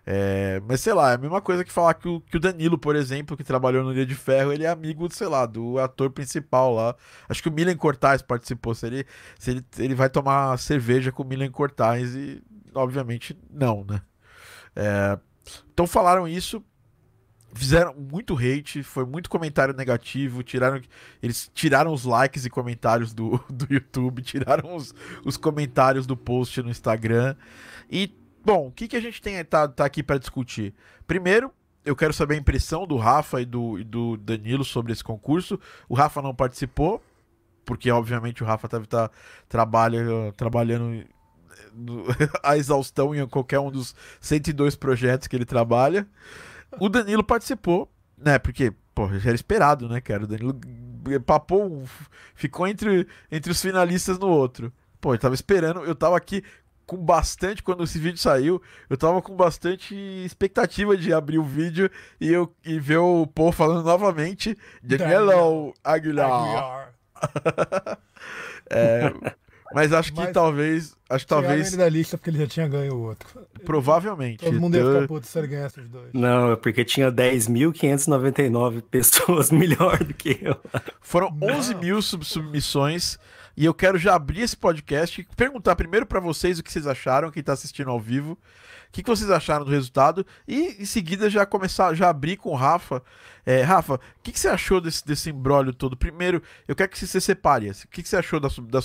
É, 0.06 0.61
mas 0.68 0.80
sei 0.83 0.92
lá, 0.92 1.12
é 1.12 1.14
a 1.14 1.18
mesma 1.18 1.40
coisa 1.40 1.64
que 1.64 1.73
falar 1.73 1.94
que 1.94 2.06
o, 2.09 2.21
que 2.21 2.37
o 2.37 2.40
Danilo, 2.40 2.76
por 2.76 2.94
exemplo, 2.94 3.37
que 3.37 3.44
trabalhou 3.44 3.83
no 3.83 3.94
Dia 3.94 4.04
de 4.04 4.14
Ferro, 4.14 4.52
ele 4.52 4.64
é 4.64 4.68
amigo, 4.68 5.09
sei 5.12 5.26
lá, 5.28 5.47
do 5.47 5.78
ator 5.78 6.11
principal 6.11 6.75
lá. 6.75 6.94
Acho 7.28 7.42
que 7.42 7.49
o 7.49 7.52
Milen 7.52 7.76
Cortais 7.76 8.21
participou. 8.21 8.75
Se 8.75 8.87
ele, 8.87 9.06
se 9.38 9.50
ele, 9.52 9.64
ele 9.78 9.94
vai 9.94 10.11
tomar 10.11 10.59
cerveja 10.59 11.11
com 11.11 11.23
o 11.23 11.26
Milen 11.26 11.50
Cortais 11.50 12.14
e, 12.14 12.42
obviamente, 12.75 13.38
não, 13.50 13.85
né? 13.85 14.02
É, 14.76 15.18
então 15.73 15.87
falaram 15.87 16.26
isso, 16.28 16.62
fizeram 17.54 17.94
muito 17.94 18.34
hate, 18.37 18.82
foi 18.82 19.06
muito 19.06 19.30
comentário 19.30 19.75
negativo, 19.75 20.42
tiraram 20.42 20.80
eles 21.23 21.50
tiraram 21.54 21.92
os 21.92 22.04
likes 22.04 22.44
e 22.44 22.50
comentários 22.50 23.14
do, 23.14 23.40
do 23.49 23.66
YouTube, 23.73 24.23
tiraram 24.23 24.75
os, 24.75 24.94
os 25.25 25.37
comentários 25.37 26.06
do 26.06 26.16
post 26.16 26.61
no 26.62 26.70
Instagram. 26.70 27.37
E, 27.90 28.12
bom, 28.44 28.68
o 28.68 28.73
que, 28.73 28.88
que 28.88 28.96
a 28.96 29.00
gente 29.00 29.23
tem 29.23 29.42
tá, 29.44 29.68
tá 29.68 29.84
aqui 29.84 30.02
para 30.02 30.18
discutir? 30.18 30.75
Primeiro, 31.06 31.52
eu 31.84 31.94
quero 31.94 32.12
saber 32.12 32.34
a 32.34 32.38
impressão 32.38 32.87
do 32.87 32.96
Rafa 32.96 33.40
e 33.40 33.44
do, 33.44 33.78
e 33.78 33.84
do 33.84 34.16
Danilo 34.16 34.64
sobre 34.64 34.92
esse 34.92 35.04
concurso. 35.04 35.61
O 35.88 35.94
Rafa 35.94 36.23
não 36.23 36.34
participou, 36.34 37.02
porque 37.64 37.90
obviamente 37.90 38.42
o 38.42 38.46
Rafa 38.46 38.66
deve 38.68 38.84
estar 38.84 39.11
trabalha, 39.49 40.32
trabalhando 40.37 41.04
a 42.42 42.56
exaustão 42.56 43.14
em 43.14 43.26
qualquer 43.26 43.61
um 43.61 43.70
dos 43.70 43.94
102 44.20 44.76
projetos 44.76 45.28
que 45.28 45.37
ele 45.37 45.44
trabalha. 45.44 46.06
O 46.81 46.88
Danilo 46.88 47.25
participou, 47.25 47.90
né? 48.16 48.38
Porque, 48.38 48.73
pô, 48.95 49.09
já 49.19 49.28
era 49.31 49.35
esperado, 49.35 49.88
né, 49.88 50.00
cara? 50.00 50.25
O 50.25 50.26
Danilo 50.26 50.59
papou, 51.25 51.85
ficou 52.35 52.66
entre, 52.66 53.07
entre 53.31 53.52
os 53.52 53.61
finalistas 53.61 54.19
no 54.19 54.28
outro. 54.28 54.73
Pô, 55.00 55.14
eu 55.14 55.19
tava 55.19 55.35
esperando, 55.35 55.85
eu 55.85 55.95
tava 55.95 56.16
aqui 56.16 56.43
com 56.87 56.97
bastante, 56.97 57.62
quando 57.62 57.83
esse 57.85 57.99
vídeo 57.99 58.19
saiu, 58.19 58.61
eu 58.90 58.97
tava 58.97 59.23
com 59.23 59.35
bastante 59.35 59.95
expectativa 60.25 60.97
de 60.97 61.12
abrir 61.14 61.38
o 61.38 61.43
vídeo 61.45 61.90
e, 62.21 62.31
eu, 62.31 62.54
e 62.64 62.78
ver 62.78 62.99
o 62.99 63.26
Paul 63.26 63.52
falando 63.52 63.83
novamente 63.85 64.57
Danielo 64.83 65.73
Aguilar. 65.83 66.31
Aguiar. 66.31 67.99
É, 68.71 69.12
mas 69.75 69.93
acho 69.93 70.11
que 70.12 70.21
Mas- 70.21 70.33
talvez, 70.33 70.97
acho 71.11 71.25
que 71.25 71.28
talvez, 71.28 71.68
ele 71.68 71.76
da 71.76 71.88
lista 71.88 72.16
porque 72.18 72.30
ele 72.30 72.38
já 72.38 72.46
tinha 72.46 72.68
ganho 72.68 72.94
o 72.94 73.02
outro. 73.02 73.28
provavelmente. 73.64 74.44
Todo 74.44 74.61
mundo 74.61 74.75
ia 74.76 74.80
Então, 74.80 74.94
ficar 74.94 75.06
puto 75.08 75.26
se 75.26 75.38
ele 75.38 75.46
ganhasse 75.49 75.80
os 75.80 75.88
dois. 75.88 76.11
Não, 76.12 76.52
é 76.52 76.56
porque 76.56 76.84
tinha 76.84 77.11
10.599 77.12 78.82
pessoas 78.90 79.50
melhor 79.50 79.99
do 80.02 80.14
que 80.14 80.38
eu. 80.42 80.56
Foram 81.00 81.30
Não. 81.30 81.56
11 81.56 81.75
mil 81.76 82.00
sub- 82.02 82.25
submissões 82.25 83.18
e 83.56 83.64
eu 83.64 83.75
quero 83.75 83.99
já 83.99 84.14
abrir 84.14 84.40
esse 84.42 84.56
podcast 84.56 85.20
e 85.20 85.37
perguntar 85.37 85.76
primeiro 85.76 86.06
pra 86.06 86.20
vocês 86.20 86.58
o 86.58 86.62
que 86.62 86.73
vocês 86.73 86.87
acharam, 86.87 87.30
quem 87.30 87.42
tá 87.42 87.52
assistindo 87.52 87.90
ao 87.90 88.00
vivo, 88.00 88.32
o 88.32 88.38
que, 88.92 89.02
que 89.02 89.11
vocês 89.11 89.30
acharam 89.30 89.64
do 89.64 89.70
resultado 89.70 90.25
e 90.46 90.76
em 90.80 90.84
seguida 90.84 91.28
já 91.30 91.44
começar, 91.46 91.94
já 91.94 92.08
abrir 92.08 92.37
com 92.37 92.50
o 92.50 92.54
Rafa. 92.56 93.02
É, 93.46 93.61
Rafa, 93.62 93.96
o 93.96 94.00
que, 94.23 94.32
que 94.32 94.40
você 94.40 94.49
achou 94.49 94.80
desse, 94.80 95.04
desse 95.04 95.28
embrólio 95.30 95.75
todo? 95.75 95.96
Primeiro, 95.96 96.42
eu 96.66 96.75
quero 96.75 96.88
que 96.90 96.99
você 97.06 97.20
separe. 97.20 97.70
O 97.70 97.75
que, 97.90 98.02
que 98.02 98.08
você 98.08 98.16
achou 98.16 98.40
da, 98.40 98.49
da, 98.49 98.80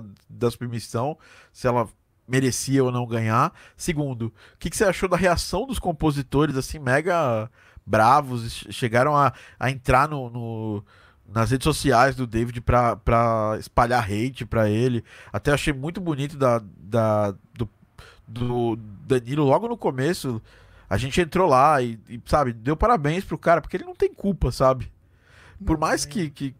da, 0.00 0.06
da 0.30 0.50
submissão, 0.50 1.18
se 1.56 1.66
ela 1.66 1.88
merecia 2.28 2.84
ou 2.84 2.92
não 2.92 3.06
ganhar. 3.06 3.50
Segundo, 3.76 4.26
o 4.26 4.32
que, 4.58 4.68
que 4.68 4.76
você 4.76 4.84
achou 4.84 5.08
da 5.08 5.16
reação 5.16 5.66
dos 5.66 5.78
compositores, 5.78 6.54
assim, 6.54 6.78
mega 6.78 7.50
bravos, 7.86 8.52
che- 8.52 8.70
chegaram 8.72 9.16
a, 9.16 9.32
a 9.58 9.70
entrar 9.70 10.06
no- 10.06 10.28
no, 10.28 10.84
nas 11.26 11.50
redes 11.50 11.64
sociais 11.64 12.14
do 12.14 12.26
David 12.26 12.60
pra, 12.60 12.94
pra 12.96 13.56
espalhar 13.58 14.04
hate 14.04 14.44
pra 14.44 14.68
ele. 14.68 15.02
Até 15.32 15.50
achei 15.50 15.72
muito 15.72 15.98
bonito 15.98 16.36
da, 16.36 16.60
da, 16.76 17.30
do, 17.54 17.66
do 18.28 18.76
Danilo 18.76 19.44
logo 19.44 19.66
no 19.66 19.76
começo. 19.78 20.42
A 20.90 20.98
gente 20.98 21.18
entrou 21.20 21.48
lá 21.48 21.80
e, 21.80 21.98
e, 22.06 22.20
sabe, 22.26 22.52
deu 22.52 22.76
parabéns 22.76 23.24
pro 23.24 23.38
cara, 23.38 23.62
porque 23.62 23.78
ele 23.78 23.84
não 23.84 23.94
tem 23.94 24.12
culpa, 24.12 24.52
sabe? 24.52 24.92
Por 25.64 25.78
mais 25.78 26.04
que. 26.04 26.28
que 26.28 26.54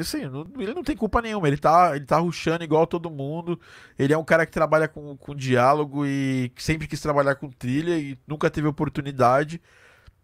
assim, 0.00 0.26
não- 0.28 0.46
ele 0.58 0.74
não 0.74 0.82
tem 0.82 0.96
culpa 0.96 1.22
nenhuma, 1.22 1.46
ele 1.48 1.56
tá, 1.56 1.94
ele 1.96 2.04
tá 2.04 2.18
ruxando 2.18 2.64
igual 2.64 2.86
todo 2.86 3.10
mundo. 3.10 3.58
Ele 3.98 4.12
é 4.12 4.18
um 4.18 4.24
cara 4.24 4.44
que 4.46 4.52
trabalha 4.52 4.88
com, 4.88 5.16
com 5.16 5.34
diálogo 5.34 6.04
e 6.06 6.50
que 6.54 6.62
sempre 6.62 6.86
quis 6.88 7.00
trabalhar 7.00 7.34
com 7.36 7.48
trilha 7.48 7.98
e 7.98 8.18
nunca 8.26 8.50
teve 8.50 8.66
oportunidade. 8.66 9.60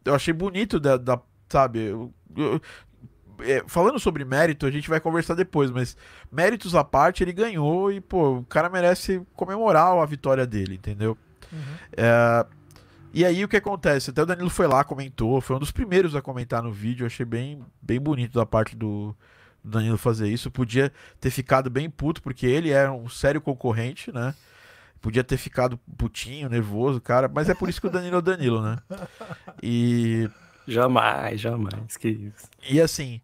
Eu 0.05 0.15
achei 0.15 0.33
bonito 0.35 0.79
da, 0.81 0.97
da- 0.97 1.21
sabe? 1.49 1.81
eu- 1.81 2.12
eu- 2.37 2.61
é, 3.41 3.62
falando 3.67 3.99
sobre 3.99 4.25
mérito, 4.25 4.65
a 4.67 4.71
gente 4.71 4.88
vai 4.88 4.99
conversar 5.00 5.35
depois, 5.35 5.71
mas 5.71 5.97
méritos 6.33 6.75
à 6.75 6.83
parte, 6.83 7.23
ele 7.23 7.33
ganhou 7.33 7.93
e, 7.93 8.00
pô, 8.00 8.38
o 8.38 8.45
cara 8.45 8.69
merece 8.71 9.21
comemorar 9.35 9.93
a 9.99 10.07
vitória 10.07 10.47
dele, 10.47 10.75
entendeu? 10.76 11.19
Uhum. 11.53 11.59
É, 11.97 12.47
e 13.12 13.25
aí 13.25 13.45
o 13.45 13.49
que 13.49 13.57
acontece? 13.59 14.11
Até 14.11 14.23
o 14.23 14.26
Danilo 14.26 14.49
foi 14.50 14.67
lá, 14.67 14.83
comentou, 14.85 15.41
foi 15.41 15.55
um 15.57 15.59
dos 15.59 15.71
primeiros 15.71 16.15
a 16.17 16.23
comentar 16.23 16.62
no 16.62 16.73
vídeo, 16.73 17.03
eu 17.05 17.09
achei 17.09 17.26
bem, 17.26 17.62
bem 17.81 18.00
bonito 18.00 18.33
da 18.38 18.47
parte 18.47 18.75
do, 18.75 19.15
do 19.66 19.73
Danilo 19.73 19.99
fazer 19.99 20.28
isso. 20.28 20.50
Podia 20.50 20.92
ter 21.20 21.30
ficado 21.30 21.68
bem 21.68 21.90
puto, 21.90 22.23
porque 22.23 22.46
ele 22.46 22.70
era 22.70 22.92
um 22.92 23.08
sério 23.08 23.40
concorrente, 23.40 24.12
né? 24.12 24.35
Podia 25.00 25.25
ter 25.25 25.37
ficado 25.37 25.78
putinho, 25.99 26.49
nervoso, 26.49 27.00
cara, 27.00 27.28
mas 27.28 27.49
é 27.49 27.54
por 27.54 27.68
isso 27.68 27.80
que 27.80 27.87
o 27.87 27.90
Danilo 27.90 28.16
é 28.16 28.18
o 28.18 28.23
Danilo, 28.23 28.62
né? 28.62 28.78
E, 29.62 30.28
Jamais, 30.66 31.40
jamais. 31.40 31.96
Que 31.96 32.08
isso. 32.08 32.49
e 32.68 32.80
assim, 32.80 33.20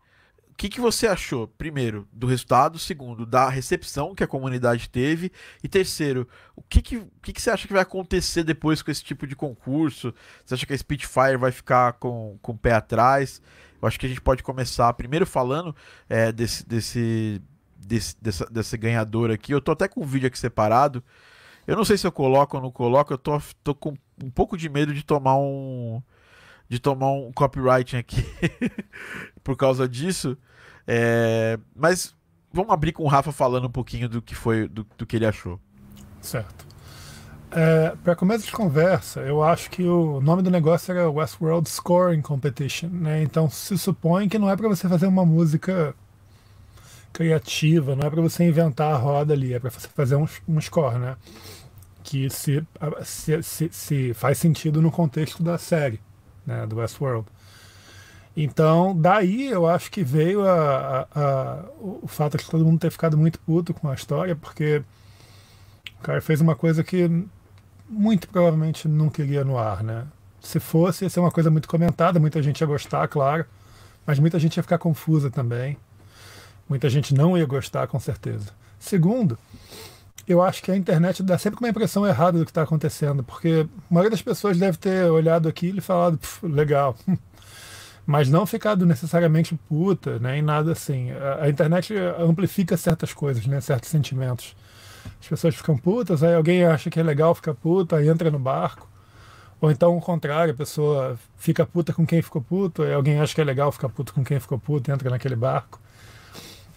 o 0.50 0.54
que, 0.54 0.68
que 0.68 0.80
você 0.80 1.06
achou, 1.06 1.48
primeiro, 1.48 2.06
do 2.12 2.26
resultado, 2.26 2.78
segundo, 2.78 3.24
da 3.24 3.48
recepção 3.48 4.14
que 4.14 4.22
a 4.22 4.28
comunidade 4.28 4.88
teve, 4.88 5.32
e 5.62 5.68
terceiro, 5.68 6.28
o 6.54 6.62
que, 6.62 6.82
que, 6.82 6.98
o 6.98 7.10
que, 7.22 7.32
que 7.32 7.42
você 7.42 7.50
acha 7.50 7.66
que 7.66 7.72
vai 7.72 7.82
acontecer 7.82 8.44
depois 8.44 8.82
com 8.82 8.90
esse 8.90 9.02
tipo 9.02 9.26
de 9.26 9.34
concurso? 9.34 10.14
Você 10.44 10.54
acha 10.54 10.66
que 10.66 10.72
a 10.72 10.78
Spitfire 10.78 11.36
vai 11.36 11.50
ficar 11.50 11.94
com, 11.94 12.38
com 12.42 12.52
o 12.52 12.58
pé 12.58 12.74
atrás? 12.74 13.40
Eu 13.82 13.88
acho 13.88 13.98
que 13.98 14.06
a 14.06 14.08
gente 14.08 14.20
pode 14.20 14.44
começar 14.44 14.92
primeiro 14.92 15.26
falando 15.26 15.74
é, 16.08 16.30
desse, 16.30 16.64
desse, 16.64 17.42
desse, 17.76 18.16
dessa, 18.48 18.76
ganhador 18.76 19.32
aqui. 19.32 19.52
Eu 19.52 19.60
tô 19.60 19.72
até 19.72 19.88
com 19.88 20.02
um 20.02 20.06
vídeo 20.06 20.28
aqui 20.28 20.38
separado. 20.38 21.02
Eu 21.66 21.76
não 21.76 21.84
sei 21.84 21.98
se 21.98 22.06
eu 22.06 22.12
coloco 22.12 22.56
ou 22.56 22.62
não 22.62 22.70
coloco, 22.70 23.12
eu 23.12 23.18
tô, 23.18 23.40
tô 23.62 23.74
com 23.74 23.94
um 24.22 24.30
pouco 24.30 24.56
de 24.56 24.68
medo 24.68 24.94
de 24.94 25.02
tomar 25.02 25.36
um. 25.36 26.00
De 26.68 26.78
tomar 26.78 27.10
um 27.10 27.32
copyright 27.32 27.96
aqui 27.96 28.24
por 29.42 29.56
causa 29.56 29.88
disso. 29.88 30.38
É, 30.86 31.58
mas 31.74 32.14
vamos 32.52 32.72
abrir 32.72 32.92
com 32.92 33.02
o 33.02 33.08
Rafa 33.08 33.32
falando 33.32 33.66
um 33.66 33.70
pouquinho 33.70 34.08
do 34.08 34.22
que 34.22 34.34
foi, 34.34 34.68
do, 34.68 34.86
do 34.96 35.04
que 35.04 35.16
ele 35.16 35.26
achou. 35.26 35.60
Certo. 36.20 36.71
É, 37.54 37.94
para 38.02 38.16
começo 38.16 38.46
de 38.46 38.52
conversa, 38.52 39.20
eu 39.20 39.42
acho 39.42 39.68
que 39.70 39.82
o 39.84 40.22
nome 40.22 40.42
do 40.42 40.50
negócio 40.50 40.90
era 40.90 41.10
Westworld 41.10 41.68
Scoring 41.68 42.22
Competition, 42.22 42.88
né? 42.88 43.22
Então 43.22 43.50
se 43.50 43.76
supõe 43.76 44.26
que 44.26 44.38
não 44.38 44.48
é 44.48 44.56
para 44.56 44.68
você 44.68 44.88
fazer 44.88 45.06
uma 45.06 45.24
música 45.26 45.94
criativa, 47.12 47.94
não 47.94 48.06
é 48.06 48.10
para 48.10 48.22
você 48.22 48.44
inventar 48.44 48.94
a 48.94 48.96
roda 48.96 49.34
ali, 49.34 49.52
é 49.54 49.58
para 49.60 49.70
você 49.70 49.88
fazer 49.88 50.16
um, 50.16 50.26
um 50.48 50.60
score, 50.60 50.98
né? 50.98 51.16
Que 52.04 52.30
se, 52.30 52.64
se, 53.04 53.42
se, 53.42 53.70
se 53.72 54.14
faz 54.14 54.38
sentido 54.38 54.82
no 54.82 54.90
contexto 54.90 55.42
da 55.42 55.58
série, 55.58 56.00
né? 56.46 56.66
Do 56.66 56.76
Westworld. 56.76 57.26
Então, 58.36 58.96
daí 58.98 59.48
eu 59.50 59.66
acho 59.66 59.90
que 59.90 60.02
veio 60.02 60.46
a, 60.48 61.02
a- 61.02 61.06
a- 61.14 61.64
o 61.80 62.06
fato 62.08 62.38
de 62.38 62.44
todo 62.48 62.64
mundo 62.64 62.80
ter 62.80 62.90
ficado 62.90 63.16
muito 63.16 63.38
puto 63.40 63.74
com 63.74 63.88
a 63.90 63.94
história, 63.94 64.34
porque 64.34 64.82
o 65.98 66.02
cara 66.02 66.20
fez 66.20 66.40
uma 66.40 66.54
coisa 66.56 66.82
que 66.82 67.08
muito 67.92 68.26
provavelmente 68.28 68.88
não 68.88 69.10
queria 69.10 69.44
no 69.44 69.58
ar, 69.58 69.82
né? 69.82 70.06
Se 70.40 70.58
fosse, 70.58 71.04
ia 71.04 71.10
ser 71.10 71.20
uma 71.20 71.30
coisa 71.30 71.50
muito 71.50 71.68
comentada, 71.68 72.18
muita 72.18 72.42
gente 72.42 72.60
ia 72.60 72.66
gostar, 72.66 73.06
claro, 73.06 73.44
mas 74.06 74.18
muita 74.18 74.38
gente 74.38 74.56
ia 74.56 74.62
ficar 74.62 74.78
confusa 74.78 75.30
também. 75.30 75.76
Muita 76.68 76.88
gente 76.88 77.14
não 77.14 77.36
ia 77.36 77.44
gostar, 77.44 77.86
com 77.86 78.00
certeza. 78.00 78.50
Segundo, 78.78 79.38
eu 80.26 80.40
acho 80.42 80.62
que 80.62 80.70
a 80.70 80.76
internet 80.76 81.22
dá 81.22 81.36
sempre 81.36 81.60
uma 81.60 81.68
impressão 81.68 82.06
errada 82.06 82.38
do 82.38 82.44
que 82.44 82.50
está 82.50 82.62
acontecendo, 82.62 83.22
porque 83.22 83.66
a 83.68 83.94
maioria 83.94 84.10
das 84.10 84.22
pessoas 84.22 84.56
deve 84.56 84.78
ter 84.78 85.10
olhado 85.10 85.48
aquilo 85.48 85.78
e 85.78 85.82
falado, 85.82 86.18
"Pff, 86.18 86.46
legal. 86.46 86.96
Mas 88.04 88.28
não 88.28 88.44
ficado 88.46 88.84
necessariamente 88.84 89.54
puta, 89.68 90.18
né? 90.18 90.38
Em 90.38 90.42
nada 90.42 90.72
assim. 90.72 91.12
A, 91.12 91.44
a 91.44 91.48
internet 91.48 91.94
amplifica 92.18 92.76
certas 92.76 93.12
coisas, 93.12 93.46
né? 93.46 93.60
Certos 93.60 93.90
sentimentos. 93.90 94.56
As 95.20 95.28
pessoas 95.28 95.54
ficam 95.54 95.76
putas, 95.76 96.22
aí 96.22 96.34
alguém 96.34 96.64
acha 96.64 96.90
que 96.90 96.98
é 96.98 97.02
legal 97.02 97.34
ficar 97.34 97.54
puta, 97.54 97.96
aí 97.96 98.08
entra 98.08 98.30
no 98.30 98.38
barco. 98.38 98.88
Ou 99.60 99.70
então 99.70 99.96
o 99.96 100.00
contrário, 100.00 100.52
a 100.52 100.56
pessoa 100.56 101.18
fica 101.36 101.64
puta 101.64 101.92
com 101.92 102.04
quem 102.04 102.20
ficou 102.20 102.42
puto, 102.42 102.82
aí 102.82 102.92
alguém 102.92 103.20
acha 103.20 103.34
que 103.34 103.40
é 103.40 103.44
legal 103.44 103.70
ficar 103.70 103.88
puto 103.88 104.12
com 104.12 104.24
quem 104.24 104.40
ficou 104.40 104.58
puto 104.58 104.90
e 104.90 104.92
entra 104.92 105.08
naquele 105.08 105.36
barco. 105.36 105.80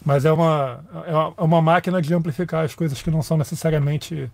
Mas 0.06 0.24
é 0.24 0.32
uma, 0.32 0.84
é 1.08 1.44
uma, 1.44 1.58
é 1.58 1.62
máquina 1.62 2.00
de 2.00 2.14
amplificar 2.14 2.64
as 2.64 2.76
coisas 2.76 3.02
que 3.02 3.10
não 3.10 3.24
são 3.24 3.38
necessariamente 3.38 4.32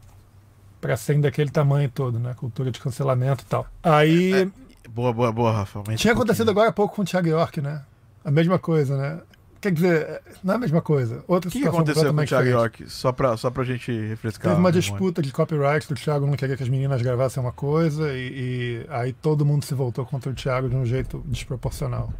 para 0.81 0.98
serem 0.98 1.21
daquele 1.21 1.50
tamanho 1.50 1.89
todo, 1.89 2.19
né? 2.19 2.33
Cultura 2.33 2.69
de 2.71 2.79
cancelamento 2.79 3.43
e 3.43 3.48
tal. 3.48 3.65
Aí 3.81 4.51
Boa, 4.89 5.13
boa, 5.13 5.31
boa, 5.31 5.51
Rafa. 5.51 5.83
tinha 5.95 6.13
um 6.13 6.17
acontecido 6.17 6.51
agora 6.51 6.69
há 6.69 6.74
pouco 6.74 6.95
com 6.95 7.01
o 7.03 7.05
Thiago 7.05 7.27
York, 7.27 7.62
né? 7.62 7.81
A 8.25 8.31
mesma 8.31 8.60
coisa, 8.60 8.98
né? 8.98 9.21
Quer 9.62 9.72
dizer, 9.72 10.22
não 10.44 10.53
é 10.56 10.58
a 10.58 10.60
mesma 10.60 10.82
coisa. 10.82 11.24
Outra 11.27 11.48
O 11.48 11.51
que, 11.51 11.60
que 11.60 11.65
situação 11.65 11.80
aconteceu 11.82 12.03
com 12.03 12.10
o 12.10 12.13
completamente 12.15 12.30
Thiago 12.30 12.44
diferente. 12.46 12.82
York? 12.82 12.91
Só 12.91 13.12
pra, 13.12 13.38
só 13.38 13.50
pra 13.51 13.63
gente 13.63 13.91
refrescar. 13.91 14.48
Teve 14.50 14.60
uma 14.60 14.72
disputa 14.72 15.22
de 15.22 15.32
copyright 15.32 15.88
do 15.88 15.94
Thiago 15.94 16.25
não 16.25 16.34
queria 16.34 16.58
que 16.58 16.63
as 16.63 16.70
meninas 16.70 17.01
gravassem 17.01 17.41
uma 17.41 17.51
coisa 17.51 18.12
e, 18.12 18.27
e 18.34 18.86
aí 18.89 19.13
todo 19.13 19.46
mundo 19.46 19.63
se 19.63 19.75
voltou 19.75 20.03
contra 20.06 20.32
o 20.32 20.34
Thiago 20.34 20.68
de 20.68 20.75
um 20.75 20.84
jeito 20.86 21.24
desproporcional. 21.27 22.12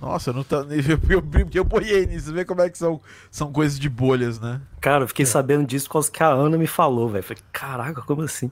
Nossa, 0.00 0.32
não 0.32 0.44
tá. 0.44 0.58
Eu, 0.70 1.00
eu, 1.40 1.48
eu 1.52 1.64
boiei 1.64 2.06
nisso. 2.06 2.32
Vê 2.32 2.44
como 2.44 2.60
é 2.62 2.70
que 2.70 2.78
são, 2.78 3.00
são 3.28 3.50
coisas 3.52 3.76
de 3.80 3.88
bolhas, 3.88 4.38
né? 4.38 4.60
Cara, 4.80 5.00
eu 5.00 5.04
É. 5.06 5.08
fiquei 5.08 5.26
sabendo 5.26 5.66
disso 5.66 5.86
por 5.88 5.94
causa 5.94 6.08
que 6.12 6.22
a 6.22 6.28
Ana 6.28 6.56
me 6.56 6.68
falou, 6.68 7.08
velho. 7.08 7.24
Falei, 7.24 7.42
caraca, 7.52 8.00
como 8.02 8.22
assim? 8.22 8.48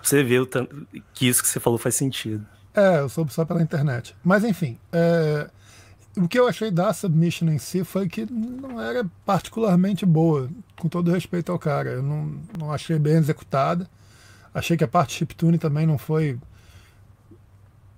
Você 0.00 0.22
vê 0.22 0.38
o 0.38 0.46
tanto 0.46 0.86
que 1.12 1.26
isso 1.26 1.42
que 1.42 1.48
você 1.48 1.58
falou 1.58 1.76
faz 1.76 1.96
sentido. 1.96 2.46
É, 2.72 3.00
eu 3.00 3.08
soube 3.08 3.32
só 3.32 3.44
pela 3.44 3.60
internet. 3.60 4.14
Mas 4.22 4.44
enfim, 4.44 4.78
é, 4.92 5.50
o 6.18 6.28
que 6.28 6.38
eu 6.38 6.48
achei 6.48 6.70
da 6.70 6.92
submission 6.92 7.48
em 7.48 7.58
si 7.58 7.84
foi 7.84 8.08
que 8.08 8.26
não 8.30 8.80
era 8.80 9.06
particularmente 9.24 10.04
boa, 10.04 10.48
com 10.78 10.88
todo 10.88 11.10
respeito 11.10 11.52
ao 11.52 11.58
cara. 11.58 11.90
Eu 11.90 12.02
não, 12.02 12.34
não 12.58 12.72
achei 12.72 12.98
bem 12.98 13.14
executada. 13.14 13.88
Achei 14.52 14.76
que 14.76 14.84
a 14.84 14.88
parte 14.88 15.14
chiptune 15.14 15.58
também 15.58 15.86
não 15.86 15.98
foi 15.98 16.38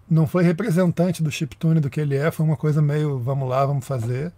não 0.08 0.26
foi 0.26 0.42
representante 0.42 1.22
do 1.22 1.30
chiptune 1.30 1.80
do 1.80 1.88
que 1.88 2.00
ele 2.00 2.16
é, 2.16 2.32
foi 2.32 2.44
uma 2.44 2.56
coisa 2.56 2.82
meio 2.82 3.18
vamos 3.18 3.48
lá, 3.48 3.64
vamos 3.64 3.86
fazer. 3.86 4.32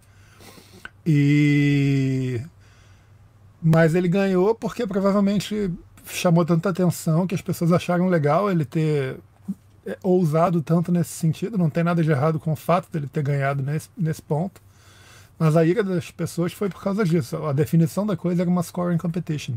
E 1.05 2.41
mas 3.61 3.95
ele 3.95 4.07
ganhou 4.07 4.53
porque 4.55 4.85
provavelmente 4.85 5.71
chamou 6.05 6.45
tanta 6.45 6.69
atenção 6.69 7.25
que 7.25 7.35
as 7.35 7.41
pessoas 7.41 7.71
acharam 7.71 8.07
legal 8.07 8.51
ele 8.51 8.65
ter 8.65 9.17
ousado 10.01 10.61
tanto 10.61 10.91
nesse 10.91 11.11
sentido. 11.11 11.57
Não 11.57 11.69
tem 11.69 11.83
nada 11.83 12.03
de 12.03 12.09
errado 12.09 12.39
com 12.39 12.51
o 12.51 12.55
fato 12.55 12.91
dele 12.91 13.07
ter 13.07 13.23
ganhado 13.23 13.61
nesse, 13.61 13.89
nesse 13.97 14.21
ponto. 14.21 14.61
Mas 15.37 15.57
a 15.57 15.65
ira 15.65 15.83
das 15.83 16.11
pessoas 16.11 16.53
foi 16.53 16.69
por 16.69 16.81
causa 16.81 17.03
disso. 17.03 17.37
A 17.45 17.53
definição 17.53 18.05
da 18.05 18.15
coisa 18.15 18.41
era 18.41 18.49
uma 18.49 18.63
scoring 18.63 18.97
competition. 18.97 19.55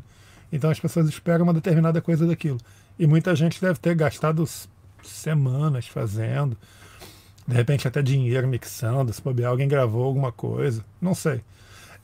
Então 0.50 0.70
as 0.70 0.80
pessoas 0.80 1.08
esperam 1.08 1.44
uma 1.44 1.54
determinada 1.54 2.00
coisa 2.00 2.26
daquilo. 2.26 2.58
E 2.98 3.06
muita 3.06 3.34
gente 3.36 3.60
deve 3.60 3.78
ter 3.78 3.94
gastado 3.94 4.44
semanas 5.02 5.86
fazendo. 5.86 6.56
De 7.46 7.54
repente 7.54 7.86
até 7.86 8.02
dinheiro 8.02 8.48
mixando. 8.48 9.12
Se 9.12 9.22
bobear, 9.22 9.50
alguém 9.50 9.68
gravou 9.68 10.04
alguma 10.04 10.32
coisa. 10.32 10.84
Não 11.00 11.14
sei. 11.14 11.42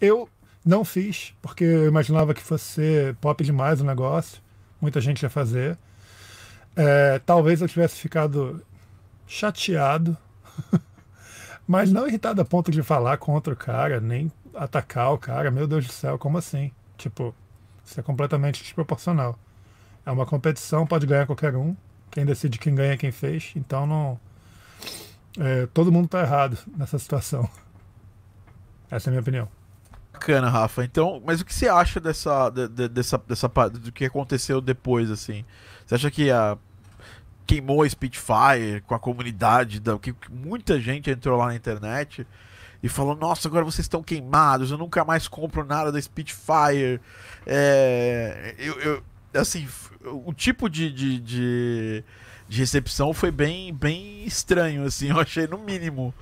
Eu 0.01 0.29
não 0.65 0.85
fiz, 0.85 1.35
porque 1.43 1.65
eu 1.65 1.89
imaginava 1.89 2.35
que 2.35 2.43
fosse 2.43 3.15
pop 3.21 3.43
demais 3.43 3.81
o 3.81 3.85
negócio. 3.85 4.41
Muita 4.81 5.01
gente 5.01 5.23
ia 5.23 5.31
fazer. 5.31 5.77
É, 6.75 7.19
talvez 7.21 7.61
eu 7.61 7.69
tivesse 7.69 7.97
ficado 7.99 8.65
chateado, 9.27 10.17
mas 11.67 11.93
não 11.93 12.07
irritado 12.07 12.41
a 12.41 12.45
ponto 12.45 12.71
de 12.71 12.83
falar 12.83 13.17
contra 13.19 13.53
o 13.53 13.57
cara, 13.57 14.01
nem 14.01 14.31
atacar 14.55 15.13
o 15.13 15.19
cara. 15.19 15.51
Meu 15.51 15.67
Deus 15.67 15.87
do 15.87 15.93
céu, 15.93 16.19
como 16.19 16.39
assim? 16.39 16.71
Tipo, 16.97 17.35
isso 17.85 17.99
é 17.99 18.03
completamente 18.03 18.63
desproporcional. 18.63 19.39
É 20.05 20.11
uma 20.11 20.27
competição, 20.27 20.87
pode 20.87 21.07
ganhar 21.07 21.27
qualquer 21.27 21.55
um. 21.57 21.77
Quem 22.11 22.25
decide 22.27 22.59
quem 22.59 22.75
ganha 22.75 22.93
é 22.95 22.97
quem 22.97 23.13
fez. 23.13 23.53
Então 23.57 23.87
não. 23.87 24.21
é, 25.39 25.67
todo 25.67 25.93
mundo 25.93 26.09
tá 26.09 26.21
errado 26.21 26.59
nessa 26.77 26.99
situação. 26.99 27.49
Essa 28.91 29.09
é 29.09 29.11
a 29.11 29.13
minha 29.13 29.21
opinião. 29.23 29.49
Bacana, 30.13 30.51
Rafa. 30.51 30.85
Então, 30.85 31.23
mas 31.25 31.41
o 31.41 31.45
que 31.45 31.55
você 31.55 31.69
acha 31.69 31.99
dessa, 31.99 32.51
de- 32.51 32.69
de- 32.69 32.89
dessa, 32.89 33.19
dessa 33.27 33.49
do 33.49 33.91
que 33.91 34.05
aconteceu 34.05 34.61
depois, 34.61 35.11
assim? 35.11 35.45
Você 35.93 35.97
acha 35.97 36.11
que 36.11 36.31
a 36.31 36.57
queimou 37.47 37.83
a 37.83 37.89
Spitfire 37.89 38.81
com 38.87 38.95
a 38.95 38.99
comunidade, 38.99 39.79
da, 39.79 39.99
que 39.99 40.15
muita 40.31 40.81
gente 40.81 41.11
entrou 41.11 41.37
lá 41.37 41.49
na 41.49 41.55
internet 41.55 42.27
e 42.83 42.89
falou: 42.89 43.15
Nossa, 43.15 43.47
agora 43.47 43.63
vocês 43.63 43.85
estão 43.85 44.03
queimados, 44.03 44.71
eu 44.71 44.79
nunca 44.79 45.05
mais 45.05 45.29
compro 45.29 45.67
nada 45.67 45.93
da 45.93 46.01
Spitfire. 46.01 46.99
É, 47.47 48.55
eu, 48.59 48.81
eu- 48.81 49.03
assim, 49.35 49.69
o 50.03 50.33
tipo 50.33 50.71
de, 50.71 50.91
de, 50.91 51.19
de, 51.21 52.05
de 52.49 52.59
recepção 52.59 53.13
foi 53.13 53.31
bem, 53.31 53.75
bem 53.75 54.25
estranho, 54.25 54.85
assim, 54.85 55.09
eu 55.13 55.21
achei 55.21 55.47
no 55.47 55.59
mínimo. 55.59 56.15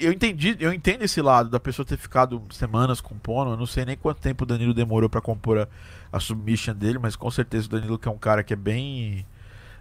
Eu 0.00 0.12
entendi, 0.12 0.56
eu 0.60 0.72
entendo 0.72 1.02
esse 1.02 1.20
lado 1.22 1.48
da 1.50 1.58
pessoa 1.60 1.84
ter 1.86 1.96
ficado 1.96 2.42
semanas 2.50 3.00
compondo. 3.00 3.52
Eu 3.52 3.56
não 3.56 3.66
sei 3.66 3.84
nem 3.84 3.96
quanto 3.96 4.20
tempo 4.20 4.44
o 4.44 4.46
Danilo 4.46 4.74
demorou 4.74 5.08
pra 5.08 5.20
compor 5.20 5.58
a, 5.58 5.68
a 6.12 6.20
submission 6.20 6.74
dele, 6.74 6.98
mas 6.98 7.16
com 7.16 7.30
certeza 7.30 7.66
o 7.66 7.70
Danilo 7.70 7.98
que 7.98 8.08
é 8.08 8.10
um 8.10 8.18
cara 8.18 8.42
que 8.42 8.52
é 8.52 8.56
bem 8.56 9.26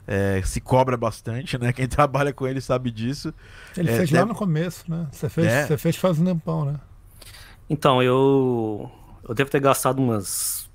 é, 0.08 0.42
se 0.44 0.62
cobra 0.62 0.96
bastante, 0.96 1.58
né? 1.58 1.74
Quem 1.74 1.86
trabalha 1.90 2.32
com 2.34 2.48
ele 2.48 2.62
sabe 2.62 2.92
disso. 2.92 3.34
Ele 3.76 3.90
É, 3.90 3.98
fez 3.98 4.10
deve- 4.10 4.22
lá 4.22 4.26
no 4.28 4.36
começo, 4.36 4.84
né? 4.90 5.08
Você 5.12 5.28
fez, 5.30 5.48
É. 5.48 5.66
você 5.68 5.78
fez 5.78 5.96
faz 5.98 6.20
um 6.20 6.26
tempão, 6.26 6.66
né? 6.66 6.76
Então, 7.70 8.02
eu. 8.02 8.90
Eu 9.28 9.36
devo 9.36 9.50
ter 9.50 9.60
gastado 9.60 10.00
umas. 10.00 10.70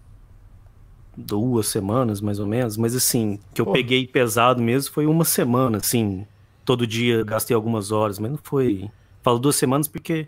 duas 1.17 1.67
semanas, 1.69 2.21
mais 2.21 2.39
ou 2.39 2.47
menos. 2.47 2.77
Mas 2.77 2.95
assim, 2.95 3.39
que 3.55 3.61
eu 3.61 3.67
Pô. 3.67 3.73
peguei 3.73 4.07
pesado 4.07 4.63
mesmo 4.63 4.93
foi 4.93 5.07
uma 5.07 5.25
semana, 5.25 5.79
assim. 5.79 6.27
Todo 6.65 6.87
dia 6.87 7.25
gastei 7.25 7.55
algumas 7.55 7.91
horas, 7.91 8.19
mas 8.19 8.31
não 8.31 8.39
foi. 8.43 8.91
Falo 9.23 9.39
duas 9.39 9.57
semanas 9.57 9.87
porque 9.89 10.27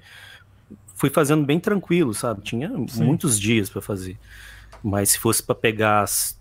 fui 0.95 1.11
fazendo 1.11 1.45
bem 1.45 1.59
tranquilo, 1.61 2.15
sabe? 2.15 2.43
Tinha 2.43 2.71
Sim. 2.89 3.05
muitos 3.05 3.39
dias 3.39 3.69
pra 3.69 3.83
fazer. 3.83 4.17
Mas 4.83 5.11
se 5.11 5.19
fosse 5.19 5.43
pra 5.43 5.55
pegar, 5.55 6.03
as- 6.03 6.39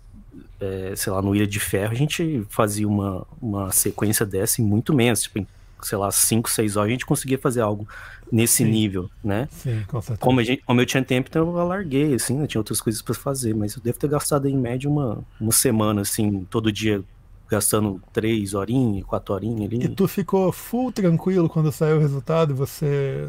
é, 0.60 0.94
sei 0.96 1.12
lá, 1.12 1.20
no 1.22 1.34
Ilha 1.34 1.46
de 1.46 1.58
Ferro, 1.60 1.92
a 1.92 1.96
gente 1.96 2.44
fazia 2.48 2.86
uma, 2.88 3.26
uma 3.40 3.70
sequência 3.72 4.24
dessa 4.24 4.60
em 4.60 4.64
muito 4.64 4.92
menos. 4.94 5.22
Tipo, 5.22 5.38
em, 5.40 5.46
sei 5.82 5.98
lá, 5.98 6.10
cinco, 6.10 6.48
seis 6.50 6.76
horas 6.76 6.88
a 6.88 6.92
gente 6.92 7.04
conseguia 7.06 7.38
fazer 7.38 7.60
algo 7.60 7.86
nesse 8.32 8.58
Sim. 8.64 8.70
nível, 8.70 9.10
né? 9.22 9.48
Sim, 9.50 9.82
com 9.86 10.00
certeza. 10.00 10.18
Como, 10.20 10.40
a 10.40 10.44
gente- 10.44 10.62
como 10.64 10.80
eu 10.80 10.86
tinha 10.86 11.02
tempo, 11.04 11.28
então 11.28 11.46
eu 11.48 11.58
alarguei, 11.58 12.14
assim, 12.14 12.40
eu 12.40 12.46
tinha 12.46 12.60
outras 12.60 12.80
coisas 12.80 13.02
pra 13.02 13.14
fazer, 13.14 13.54
mas 13.54 13.74
eu 13.76 13.82
devo 13.82 13.98
ter 13.98 14.08
gastado 14.08 14.48
em 14.48 14.56
média 14.56 14.88
uma, 14.88 15.22
uma 15.40 15.52
semana, 15.52 16.00
assim, 16.00 16.46
todo 16.50 16.72
dia 16.72 17.02
gastando 17.50 18.00
três 18.12 18.54
horinhas, 18.54 19.04
quatro 19.04 19.34
horinhas 19.34 19.70
ali. 19.72 19.84
E 19.84 19.88
tu 19.88 20.08
ficou 20.08 20.50
full 20.52 20.90
tranquilo 20.92 21.48
quando 21.48 21.70
saiu 21.70 21.96
o 21.96 22.00
resultado? 22.00 22.54
Você. 22.54 23.28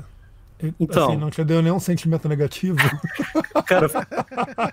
Então. 0.80 1.10
Assim, 1.10 1.18
não 1.18 1.30
te 1.30 1.44
deu 1.44 1.62
nenhum 1.62 1.80
sentimento 1.80 2.30
negativo? 2.30 2.78
Cara. 3.68 3.88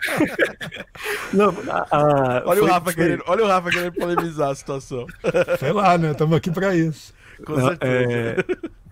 Não, 1.33 1.48
a- 1.68 1.87
a- 1.90 2.42
Olha, 2.46 2.61
foi- 2.61 2.61
o 2.61 2.66
Rafa 2.72 2.85
foi- 2.85 2.94
querendo, 2.94 3.22
olha 3.26 3.44
o 3.44 3.48
Rafa 3.48 3.70
querendo 3.70 3.92
polemizar 3.94 4.50
a 4.50 4.55
situação. 4.55 5.07
Sei 5.59 5.72
lá, 5.72 5.96
né? 5.98 6.12
Estamos 6.12 6.37
aqui 6.37 6.50
pra 6.50 6.74
isso. 6.74 7.12
Com 7.44 7.55
Não, 7.57 7.68
certeza. 7.68 8.12
é, 8.12 8.37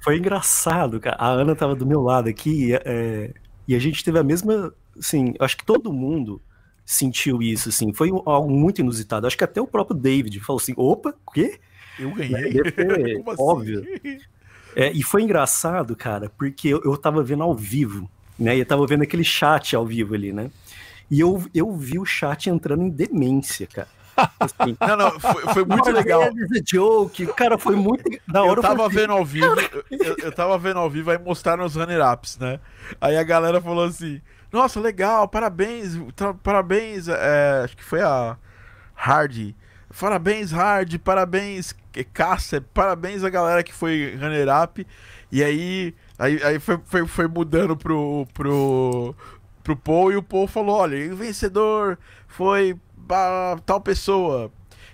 foi 0.03 0.19
engraçado, 0.19 0.99
cara. 0.99 1.17
A 1.19 1.29
Ana 1.29 1.55
tava 1.55 1.75
do 1.75 1.87
meu 1.87 2.01
lado 2.01 2.29
aqui 2.29 2.75
é, 2.85 3.33
e 3.69 3.75
a 3.75 3.79
gente 3.79 4.03
teve 4.03 4.19
a 4.19 4.25
mesma. 4.25 4.73
Assim, 4.99 5.35
acho 5.39 5.57
que 5.57 5.65
todo 5.65 5.93
mundo 5.93 6.41
sentiu 6.91 7.41
isso, 7.41 7.69
assim. 7.69 7.93
Foi 7.93 8.11
algo 8.11 8.51
muito 8.51 8.81
inusitado. 8.81 9.27
Acho 9.27 9.39
que 9.39 9.45
até 9.45 9.61
o 9.61 9.67
próprio 9.67 9.97
David 9.97 10.41
falou 10.41 10.61
assim: 10.61 10.75
opa, 10.77 11.15
o 11.25 11.31
quê? 11.31 11.61
Eu 11.99 12.11
ganhei. 12.13 12.53
Ter, 12.53 13.15
Como 13.23 13.31
assim? 13.31 13.43
óbvio. 13.43 13.85
É, 14.75 14.91
e 14.93 15.03
foi 15.03 15.23
engraçado, 15.23 15.95
cara, 15.95 16.31
porque 16.37 16.69
eu, 16.69 16.81
eu 16.85 16.97
tava 16.97 17.23
vendo 17.23 17.45
ao 17.45 17.55
vivo, 17.55 18.11
né? 18.39 18.57
E 18.57 18.61
eu 18.61 18.67
tava 18.67 18.87
vendo 18.87 19.03
aquele 19.03 19.23
chat 19.23 19.77
ao 19.77 19.87
vivo 19.87 20.15
ali, 20.15 20.33
né? 20.33 20.51
E 21.09 21.21
eu, 21.21 21.45
eu 21.55 21.73
vi 21.77 21.99
o 21.99 22.05
chat 22.05 22.51
entrando 22.51 22.83
em 22.83 22.91
demência, 22.91 23.67
cara. 23.67 23.89
Assim, 24.39 24.77
Não, 24.81 24.97
não, 24.97 25.21
foi, 25.21 25.43
foi 25.55 25.65
muito 25.65 25.91
legal. 25.91 26.23
Joke. 26.67 27.27
Cara, 27.35 27.57
foi 27.57 27.77
muito. 27.77 28.03
Da 28.29 28.43
hora 28.43 28.59
Eu 28.59 28.63
tava 28.63 28.77
falei, 28.77 28.97
vendo 28.99 29.13
ao 29.13 29.25
vivo, 29.25 29.55
eu, 29.91 30.17
eu 30.23 30.33
tava 30.33 30.59
vendo 30.59 30.79
ao 30.79 30.91
vivo, 30.91 31.11
aí 31.11 31.19
mostraram 31.19 31.65
os 31.65 31.77
runner-ups, 31.77 32.37
né? 32.39 32.61
Aí 33.01 33.17
a 33.17 33.23
galera 33.23 33.61
falou 33.61 33.85
assim: 33.85 34.21
Nossa, 34.53 34.81
legal, 34.81 35.29
parabéns, 35.29 35.93
parabéns, 36.43 37.09
é, 37.09 37.63
acho 37.65 37.77
que 37.77 37.85
foi 37.85 38.01
a 38.03 38.37
Hardy. 38.95 39.57
Parabéns, 39.99 40.51
Hard, 40.53 40.99
parabéns, 40.99 41.75
Caça, 42.13 42.61
parabéns 42.75 43.25
a 43.25 43.31
galera 43.31 43.63
que 43.63 43.73
foi 43.73 44.17
runner-up. 44.21 44.87
E 45.33 45.43
aí, 45.43 45.95
aí, 46.19 46.43
aí 46.43 46.59
foi, 46.59 46.81
foi, 46.85 47.07
foi 47.07 47.29
mudando 47.29 47.77
pro, 47.77 48.27
pro, 48.35 49.15
pro 49.63 49.77
Paul 49.77 50.13
e 50.13 50.17
o 50.17 50.23
Paul 50.23 50.47
falou: 50.47 50.77
Olha, 50.77 51.13
o 51.13 51.17
vencedor 51.17 51.99
foi 52.29 52.77
ba- 52.97 53.59
tal 53.67 53.81
pessoa. 53.81 54.51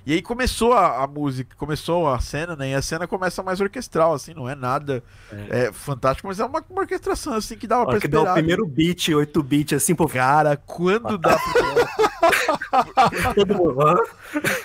E 0.06 0.12
aí 0.12 0.22
começou 0.22 0.72
a, 0.72 1.02
a 1.02 1.06
música, 1.08 1.56
começou 1.56 2.08
a 2.08 2.20
cena, 2.20 2.54
né? 2.54 2.70
E 2.70 2.74
a 2.74 2.80
cena 2.80 3.08
começa 3.08 3.42
mais 3.42 3.60
orquestral, 3.60 4.14
assim, 4.14 4.32
não 4.32 4.48
é 4.48 4.54
nada 4.54 5.02
é. 5.50 5.72
fantástico, 5.72 6.28
mas 6.28 6.38
é 6.38 6.44
uma, 6.44 6.64
uma 6.70 6.82
orquestração, 6.82 7.32
assim, 7.32 7.56
que 7.56 7.66
dava 7.66 7.82
a 7.82 7.86
hora 7.86 7.98
pra 7.98 8.00
que 8.00 8.06
esperar. 8.06 8.30
o 8.30 8.34
primeiro 8.34 8.64
beat, 8.64 9.08
8 9.08 9.42
bits, 9.42 9.72
assim, 9.82 9.96
pô, 9.96 10.06
Cara, 10.06 10.56
quando 10.56 11.18
dá 11.18 11.36
pra... 11.36 13.34
todo 13.34 13.52
mundo. 13.58 13.82
"Hã?" 13.82 13.96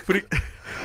Por- 0.05 0.23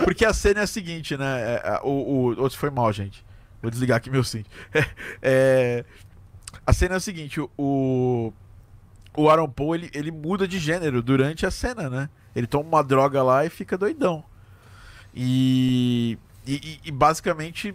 Porque 0.05 0.25
a 0.25 0.33
cena 0.33 0.61
é 0.61 0.63
a 0.63 0.67
seguinte, 0.67 1.19
né? 1.19 1.43
é, 1.43 1.63
é, 1.75 1.81
o, 1.83 1.91
o, 1.91 2.41
outro 2.41 2.59
foi 2.59 2.71
mal, 2.71 2.91
gente. 2.95 3.23
Vou 3.61 3.71
desligar 3.71 3.99
aqui 3.99 4.09
meu 4.09 4.25
sim. 4.25 4.43
É, 5.21 5.85
a 6.67 6.73
cena 6.73 6.95
é 6.95 6.97
a 6.97 7.01
seguinte, 7.01 7.41
o. 7.59 8.33
O 9.19 9.31
Aaron 9.31 9.49
Paul, 9.49 9.75
ele, 9.75 9.91
ele 9.95 10.11
muda 10.11 10.47
de 10.47 10.59
gênero 10.59 11.03
durante 11.03 11.47
a 11.47 11.51
cena, 11.51 11.89
né? 11.89 12.09
Ele 12.35 12.47
toma 12.47 12.69
uma 12.69 12.85
droga 12.85 13.23
lá 13.23 13.47
e 13.47 13.51
fica 13.51 13.77
doidão. 13.79 14.23
E. 15.17 16.19
E, 16.47 16.79
e- 16.85 16.93
basicamente. 16.93 17.75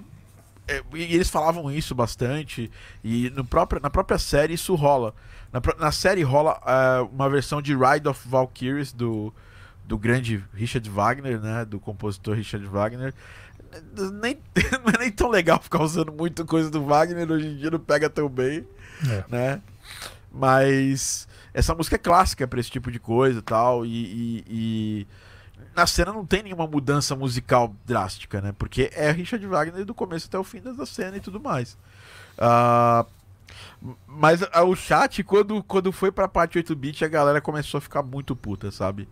é, 0.68 0.82
e 0.94 1.16
eles 1.16 1.30
falavam 1.30 1.72
isso 1.72 1.96
bastante, 1.96 2.72
e 3.04 3.30
no 3.32 3.44
próprio, 3.44 3.82
na 3.82 3.90
própria 3.90 4.20
série 4.20 4.54
isso 4.54 4.76
rola. 4.76 5.14
Na, 5.52 5.60
na 5.78 5.92
série 5.92 6.24
rola 6.24 6.62
uh, 6.62 7.06
uma 7.14 7.30
versão 7.30 7.62
de 7.62 7.76
Ride 7.76 8.08
of 8.08 8.26
Valkyries 8.30 8.94
do, 8.94 9.34
do 9.84 9.98
grande 9.98 10.42
Richard 10.54 10.88
Wagner, 10.90 11.42
né? 11.42 11.66
Do 11.66 11.80
compositor 11.80 12.36
Richard 12.36 12.66
Wagner. 12.68 13.14
Nem, 14.22 14.38
não 14.86 14.94
é 14.94 15.00
nem 15.00 15.12
tão 15.12 15.30
legal 15.30 15.60
ficar 15.60 15.82
usando 15.82 16.14
muito 16.14 16.46
coisa 16.46 16.70
do 16.70 16.86
Wagner, 16.86 17.30
hoje 17.30 17.48
em 17.48 17.58
dia 17.58 17.72
não 17.72 17.80
pega 17.80 18.10
tão 18.10 18.30
bem, 18.30 18.66
é. 19.10 19.24
né? 19.28 19.62
Mas 20.32 21.28
essa 21.54 21.76
música 21.76 21.96
é 21.96 22.00
clássica 22.00 22.48
para 22.48 22.60
esse 22.60 22.72
tipo 22.72 22.92
de 22.92 23.00
coisa 23.00 23.40
e 23.40 23.42
tal, 23.42 23.86
e, 23.86 24.46
e 24.48 25.08
na 25.76 25.88
cena 25.88 26.12
não 26.12 26.26
tem 26.26 26.44
nenhuma 26.44 26.68
mudança 26.68 27.16
musical 27.16 27.76
drástica, 27.86 28.42
né? 28.42 28.54
Porque 28.58 28.90
é 28.94 29.12
Richard 29.12 29.46
Wagner 29.46 29.86
do 29.86 29.94
começo 29.94 30.28
até 30.28 30.38
o 30.38 30.44
fim 30.44 30.62
da 30.62 30.86
cena 30.86 31.18
e 31.18 31.22
tudo 31.22 31.40
mais. 31.40 31.78
Uh, 32.38 33.06
mas 34.08 34.42
uh, 34.42 34.66
o 34.68 34.76
chat, 34.76 35.24
quando, 35.24 35.64
quando 35.64 35.92
foi 35.92 36.12
pra 36.12 36.28
parte 36.28 36.60
8-bit, 36.60 37.04
a 37.04 37.08
galera 37.08 37.42
começou 37.42 37.78
a 37.78 37.82
ficar 37.82 38.04
muito 38.04 38.36
puta, 38.36 38.72
sabe? 38.72 39.08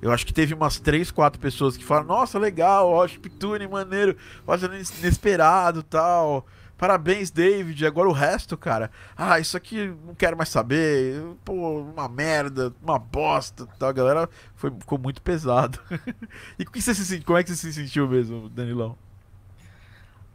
Eu 0.00 0.12
acho 0.12 0.24
que 0.24 0.32
teve 0.32 0.54
umas 0.54 0.78
3, 0.78 1.10
4 1.10 1.40
pessoas 1.40 1.76
que 1.76 1.84
falaram: 1.84 2.06
Nossa, 2.06 2.38
legal, 2.38 2.88
ó, 2.90 3.06
chiptune, 3.06 3.66
maneiro, 3.66 4.16
fazendo 4.46 4.74
inesperado 4.74 5.82
tal. 5.82 6.46
Parabéns, 6.78 7.30
David. 7.32 7.84
Agora 7.84 8.08
o 8.08 8.12
resto, 8.12 8.56
cara. 8.56 8.88
Ah, 9.16 9.40
isso 9.40 9.56
aqui 9.56 9.92
não 10.06 10.14
quero 10.14 10.36
mais 10.36 10.48
saber. 10.48 11.20
Pô, 11.44 11.80
uma 11.80 12.08
merda, 12.08 12.72
uma 12.80 13.00
bosta. 13.00 13.66
Tal. 13.78 13.88
A 13.88 13.92
galera 13.92 14.30
foi, 14.54 14.70
ficou 14.70 14.96
muito 14.96 15.20
pesado. 15.20 15.80
e 16.56 16.64
que 16.64 16.80
você 16.80 16.94
se, 16.94 17.20
como 17.20 17.36
é 17.36 17.42
que 17.42 17.50
você 17.50 17.56
se 17.56 17.72
sentiu 17.72 18.08
mesmo, 18.08 18.48
Danilão? 18.48 18.96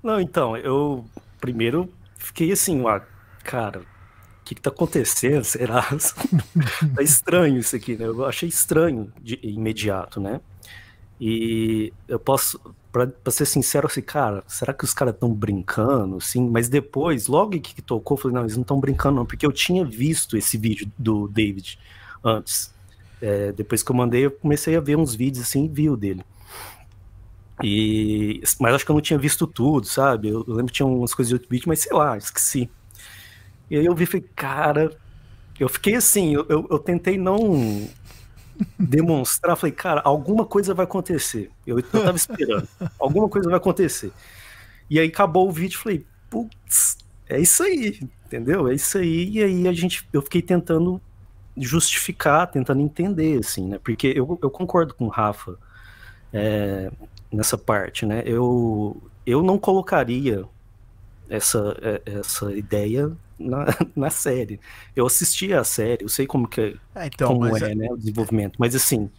Não, 0.03 0.19
então, 0.19 0.58
eu 0.58 1.06
primeiro 1.39 1.89
fiquei 2.17 2.51
assim, 2.51 2.86
ah, 2.88 3.01
cara, 3.41 3.79
o 3.79 4.43
que, 4.43 4.53
que 4.53 4.62
tá 4.62 4.69
acontecendo? 4.69 5.43
Será? 5.47 5.82
tá 6.93 7.01
estranho 7.01 7.58
isso 7.58 7.73
aqui, 7.73 7.95
né? 7.95 8.06
Eu 8.06 8.25
achei 8.25 8.49
estranho 8.49 9.13
de 9.21 9.39
imediato, 9.41 10.19
né? 10.19 10.41
E 11.21 11.93
eu 12.06 12.19
posso, 12.19 12.60
pra, 12.93 13.32
ser 13.32 13.47
sincero, 13.47 13.88
assim, 13.88 14.03
cara, 14.03 14.43
será 14.47 14.71
que 14.71 14.84
os 14.84 14.93
caras 14.93 15.15
estão 15.15 15.34
brincando, 15.34 16.17
assim? 16.17 16.47
Mas 16.47 16.69
depois, 16.69 17.25
logo 17.25 17.60
que 17.60 17.82
tocou, 17.82 18.15
eu 18.15 18.21
falei, 18.21 18.36
não, 18.36 18.43
eles 18.43 18.56
não 18.56 18.62
estão 18.62 18.79
brincando, 18.79 19.15
não, 19.15 19.25
porque 19.25 19.45
eu 19.45 19.51
tinha 19.51 19.84
visto 19.84 20.38
esse 20.38 20.58
vídeo 20.58 20.89
do 20.97 21.27
David 21.27 21.79
antes. 22.23 22.71
É, 23.19 23.51
depois 23.51 23.82
que 23.82 23.91
eu 23.91 23.95
mandei, 23.95 24.25
eu 24.25 24.32
comecei 24.32 24.75
a 24.75 24.79
ver 24.79 24.95
uns 24.95 25.15
vídeos 25.15 25.45
assim 25.45 25.65
e 25.65 25.67
vi 25.67 25.89
o 25.89 25.97
dele. 25.97 26.23
E, 27.63 28.41
mas 28.60 28.75
acho 28.75 28.86
que 28.86 28.91
eu 28.91 28.95
não 28.95 29.01
tinha 29.01 29.17
visto 29.17 29.47
tudo, 29.47 29.88
sabe? 29.88 30.29
Eu, 30.29 30.45
eu 30.47 30.53
lembro 30.53 30.67
que 30.67 30.73
tinha 30.73 30.86
umas 30.86 31.15
coisas 31.15 31.29
de 31.29 31.36
outro 31.36 31.49
vídeo, 31.49 31.67
mas 31.67 31.79
sei 31.79 31.93
lá, 31.93 32.15
esqueci. 32.15 32.69
E 33.71 33.77
aí 33.77 33.86
eu 33.86 33.95
vi 33.95 34.03
e 34.03 34.08
falei, 34.08 34.27
cara, 34.36 34.95
eu 35.60 35.67
fiquei 35.67 35.95
assim, 35.95 36.36
eu, 36.36 36.45
eu, 36.47 36.67
eu 36.69 36.77
tentei 36.77 37.17
não 37.17 37.88
demonstrar, 38.78 39.56
falei, 39.56 39.74
cara, 39.74 40.02
alguma 40.04 40.46
coisa 40.46 40.74
vai 40.74 40.86
acontecer. 40.86 41.52
Eu, 41.66 41.80
eu 41.80 41.84
tava 41.84 42.18
esperando, 42.18 42.68
alguma 43.00 43.30
coisa 43.30 43.50
vai 43.50 43.58
acontecer. 43.58 44.12
E 44.89 45.00
aí 45.00 45.08
acabou 45.08 45.48
o 45.48 45.52
vídeo, 45.52 45.80
falei, 45.80 46.06
putz, 46.30 46.98
é 47.28 47.39
isso 47.39 47.63
aí, 47.63 48.00
entendeu? 48.26 48.68
É 48.68 48.74
isso 48.74 48.98
aí. 48.98 49.30
E 49.30 49.44
aí 49.44 49.68
a 49.68 49.74
gente, 49.74 50.08
eu 50.12 50.22
fiquei 50.22 50.42
tentando 50.42 51.02
justificar, 51.56 52.48
tentando 52.48 52.82
entender, 52.82 53.39
assim, 53.39 53.68
né? 53.68 53.80
Porque 53.84 54.08
eu, 54.08 54.39
eu 54.42 54.50
concordo 54.50 54.94
com 54.94 55.06
o 55.06 55.10
Rafa 55.10 55.58
é, 56.32 56.92
nessa 57.32 57.58
parte, 57.58 58.06
né? 58.06 58.24
Eu, 58.26 59.02
eu 59.26 59.42
não 59.44 59.58
colocaria 59.58 60.46
essa, 61.34 61.76
é, 61.82 62.19
essa 62.19 62.52
ideia 62.54 63.12
na, 63.39 63.65
na 63.96 64.10
série. 64.12 64.60
Eu 64.96 65.08
assisti 65.08 65.52
a 65.52 65.63
série, 65.63 66.04
eu 66.04 66.10
sei 66.10 66.28
como 66.28 66.48
que 66.48 66.78
é, 66.96 67.08
então, 67.08 67.30
como 67.30 67.58
é, 67.58 67.72
é, 67.72 67.76
né, 67.76 67.88
o 67.89 67.98
desenvolvimento, 67.98 68.56
mas 68.60 68.76
assim, 68.76 69.10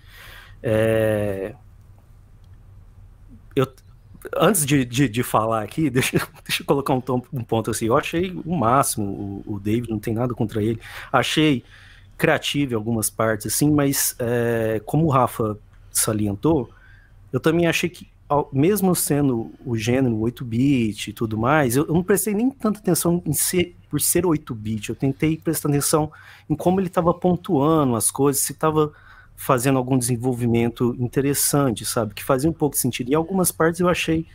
é... 0.63 1.55
eu, 3.57 3.67
antes 4.37 4.65
de, 4.65 4.85
de, 4.85 5.09
de, 5.09 5.23
falar 5.25 5.63
aqui, 5.63 5.91
deixa, 5.91 6.19
deixa 6.45 6.63
eu 6.63 6.67
colocar 6.67 6.95
um, 6.95 7.03
um 7.33 7.43
ponto 7.43 7.73
assim, 7.73 7.87
eu 7.87 7.97
achei 7.97 8.31
o 8.45 8.57
máximo 8.57 9.43
o, 9.47 9.55
o 9.55 9.61
David, 9.61 9.91
não 9.91 9.99
tem 9.99 10.15
nada 10.15 10.33
contra 10.35 10.63
ele, 10.63 10.81
achei 11.13 11.65
criativo 12.17 12.75
em 12.75 12.77
algumas 12.77 13.11
partes, 13.11 13.49
assim, 13.49 13.71
mas 13.73 14.15
é, 14.21 14.81
como 14.87 15.07
o 15.07 15.11
Rafa 15.11 15.59
salientou, 15.91 16.71
eu 17.33 17.41
também 17.41 17.67
achei 17.67 17.91
que 17.91 18.14
mesmo 18.53 18.95
sendo 18.95 19.53
o 19.65 19.77
gênero 19.77 20.17
8-bit 20.17 21.11
e 21.11 21.13
tudo 21.13 21.37
mais, 21.37 21.77
eu, 21.77 21.87
eu, 21.87 21.95
não 21.95 22.03
prestei 22.03 22.35
nem 22.35 22.51
tanta 22.51 22.79
atenção 22.79 23.23
em 23.25 23.33
ser, 23.33 23.77
por 23.89 24.01
ser 24.01 24.25
8-bit. 24.25 24.91
Eu 24.91 24.97
tentei 24.97 25.37
prestar 25.37 25.69
atenção 25.69 26.11
em 26.49 26.55
como 26.55 26.81
ele 26.81 26.89
estava 26.89 27.13
pontuando 27.13 27.95
as 27.95 28.11
coisas, 28.11 28.43
se 28.43 28.53
estava 28.53 28.93
fazendo 29.37 29.79
algum 29.79 29.99
desenvolvimento 29.99 30.95
interessante, 30.99 31.85
sabe? 31.85 32.15
Que 32.15 32.25
fazia 32.25 32.49
um 32.49 32.53
pouco 32.53 32.77
de 32.77 32.81
sentido. 32.81 33.11
Em 33.11 33.15
algumas 33.15 33.53
partes 33.53 33.81
eu 33.81 33.89
achei 33.89 34.27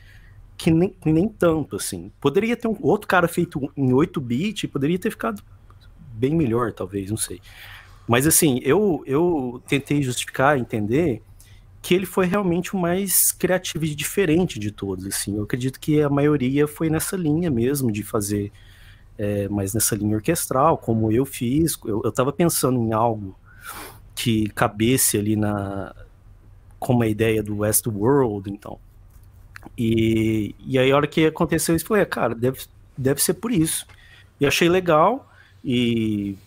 que 0.58 0.70
nem, 0.70 0.94
nem 1.06 1.28
tanto, 1.28 1.76
assim. 1.76 2.12
Poderia 2.20 2.56
ter 2.56 2.68
um 2.68 2.78
outro 2.82 3.08
cara 3.08 3.28
feito 3.28 3.72
em 3.76 3.90
8-bit, 3.90 4.68
poderia 4.68 5.00
ter 5.00 5.10
ficado 5.10 5.42
bem 6.14 6.36
melhor, 6.36 6.74
talvez, 6.74 7.10
não 7.10 7.18
sei. 7.18 7.42
Mas 8.08 8.28
assim, 8.28 8.60
eu, 8.64 9.04
eu 9.06 9.62
tentei 9.68 10.02
justificar, 10.04 10.58
entender 10.60 11.22
que 11.82 11.94
ele 11.94 12.06
foi 12.06 12.26
realmente 12.26 12.76
o 12.76 12.80
mais 12.80 13.32
criativo 13.32 13.86
e 13.86 13.96
diferente 13.96 14.60
de 14.60 14.72
todos, 14.72 15.06
assim. 15.06 15.38
Eu 15.38 15.44
acredito 15.44 15.80
que 15.80 16.02
a 16.02 16.10
maioria 16.10 16.68
foi 16.68 16.90
nessa 16.90 17.16
linha 17.16 17.50
mesmo, 17.50 17.92
de 17.92 18.04
fazer 18.04 18.52
é, 19.18 19.48
mais 19.48 19.74
nessa 19.74 19.96
linha 19.96 20.16
orquestral, 20.16 20.78
como 20.78 21.12
eu 21.12 21.26
fiz. 21.26 21.78
Eu, 21.86 22.02
eu 22.04 22.12
tava 22.12 22.32
pensando 22.34 22.80
em 22.80 22.94
algo 22.94 23.36
que 24.14 24.50
cabesse 24.50 25.18
ali 25.18 25.36
na... 25.36 25.96
como 26.80 27.04
a 27.04 27.08
ideia 27.08 27.42
do 27.42 27.60
Westworld, 27.60 28.52
então. 28.52 28.78
E, 29.78 30.56
e 30.66 30.78
aí 30.78 30.92
a 30.92 30.96
hora 30.96 31.08
que 31.08 31.26
aconteceu 31.26 31.76
isso, 31.76 31.86
eu 31.86 31.88
falei, 31.88 32.04
é, 32.04 32.06
cara, 32.06 32.36
deve, 32.36 32.60
deve 32.98 33.22
ser 33.22 33.36
por 33.36 33.52
isso. 33.52 33.86
E 34.40 34.46
achei 34.46 34.68
legal, 34.70 35.30
e 35.64 36.38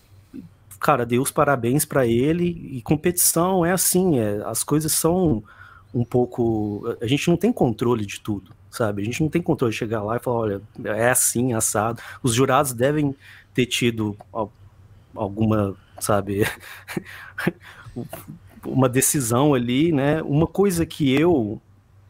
cara, 0.83 1.05
dei 1.05 1.17
os 1.17 1.31
parabéns 1.31 1.85
para 1.85 2.05
ele. 2.05 2.69
E 2.73 2.81
competição 2.81 3.65
é 3.65 3.71
assim, 3.71 4.19
é, 4.19 4.43
as 4.45 4.63
coisas 4.65 4.91
são 4.91 5.41
um 5.93 6.03
pouco. 6.03 6.97
A 7.01 7.07
gente 7.07 7.29
não 7.29 7.37
tem 7.37 7.53
controle 7.53 8.05
de 8.05 8.19
tudo, 8.19 8.51
sabe? 8.69 9.01
A 9.01 9.05
gente 9.05 9.21
não 9.21 9.29
tem 9.29 9.41
controle 9.41 9.71
de 9.71 9.79
chegar 9.79 10.03
lá 10.03 10.17
e 10.17 10.19
falar, 10.19 10.37
olha, 10.37 10.61
é 10.83 11.09
assim, 11.09 11.53
assado. 11.53 12.01
Os 12.21 12.33
jurados 12.33 12.73
devem 12.73 13.15
ter 13.53 13.65
tido 13.65 14.17
alguma, 15.15 15.73
sabe, 15.99 16.45
uma 18.65 18.89
decisão 18.89 19.53
ali, 19.53 19.93
né? 19.93 20.21
Uma 20.23 20.47
coisa 20.47 20.85
que 20.85 21.13
eu 21.13 21.61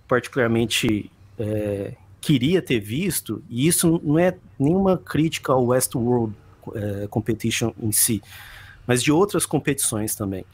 particularmente 0.07 1.11
é, 1.37 1.93
queria 2.19 2.61
ter 2.61 2.79
visto, 2.79 3.43
e 3.49 3.67
isso 3.67 4.01
não 4.03 4.17
é 4.17 4.35
nenhuma 4.57 4.97
crítica 4.97 5.53
ao 5.53 5.65
Westworld 5.67 6.33
é, 6.73 7.07
Competition 7.07 7.71
em 7.81 7.91
si, 7.91 8.21
mas 8.87 9.01
de 9.01 9.11
outras 9.11 9.45
competições 9.45 10.15
também. 10.15 10.45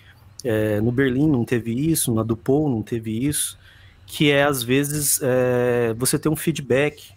É, 0.43 0.79
no 0.79 0.91
Berlim 0.91 1.29
não 1.29 1.43
teve 1.43 1.71
isso, 1.71 2.13
na 2.13 2.23
Dupont 2.23 2.69
não 2.73 2.81
teve 2.81 3.25
isso, 3.25 3.57
que 4.05 4.31
é 4.31 4.43
às 4.43 4.63
vezes 4.63 5.19
é, 5.21 5.93
você 5.97 6.17
ter 6.17 6.29
um 6.29 6.35
feedback. 6.35 7.11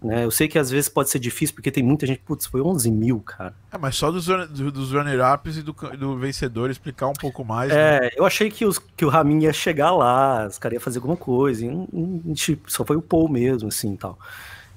Né? 0.00 0.24
Eu 0.24 0.30
sei 0.30 0.46
que 0.46 0.58
às 0.58 0.70
vezes 0.70 0.88
pode 0.88 1.10
ser 1.10 1.18
difícil, 1.18 1.56
porque 1.56 1.72
tem 1.72 1.82
muita 1.82 2.06
gente, 2.06 2.20
putz, 2.20 2.46
foi 2.46 2.60
11 2.60 2.88
mil, 2.90 3.18
cara. 3.20 3.52
É, 3.72 3.76
mas 3.76 3.96
só 3.96 4.12
dos, 4.12 4.26
dos 4.26 4.92
runner-ups 4.92 5.56
e 5.56 5.62
do, 5.62 5.72
do 5.72 6.16
vencedor 6.16 6.70
explicar 6.70 7.08
um 7.08 7.14
pouco 7.14 7.44
mais. 7.44 7.72
É, 7.72 8.02
né? 8.02 8.10
eu 8.16 8.24
achei 8.24 8.48
que, 8.48 8.64
os, 8.64 8.78
que 8.78 9.04
o 9.04 9.08
Ramin 9.08 9.42
ia 9.42 9.52
chegar 9.52 9.90
lá, 9.90 10.46
os 10.46 10.56
caras 10.56 10.74
iam 10.74 10.82
fazer 10.82 10.98
alguma 10.98 11.16
coisa, 11.16 11.64
e, 11.64 11.68
e, 11.68 12.34
tipo, 12.34 12.70
só 12.70 12.84
foi 12.84 12.96
o 12.96 13.02
Paul 13.02 13.28
mesmo, 13.28 13.68
assim, 13.68 13.96
tal. 13.96 14.16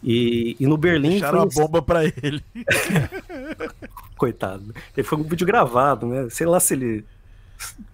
E, 0.04 0.56
e 0.60 0.65
no 0.65 0.77
Berlim. 0.77 1.12
Deixaram 1.12 1.47
foi... 1.49 1.63
a 1.63 1.67
bomba 1.67 1.82
para 1.84 2.04
ele. 2.06 2.43
Coitado. 4.22 4.72
Ele 4.96 5.04
foi 5.04 5.18
um 5.18 5.24
vídeo 5.24 5.48
gravado, 5.48 6.06
né? 6.06 6.30
Sei 6.30 6.46
lá 6.46 6.60
se 6.60 6.76
ele. 6.76 7.04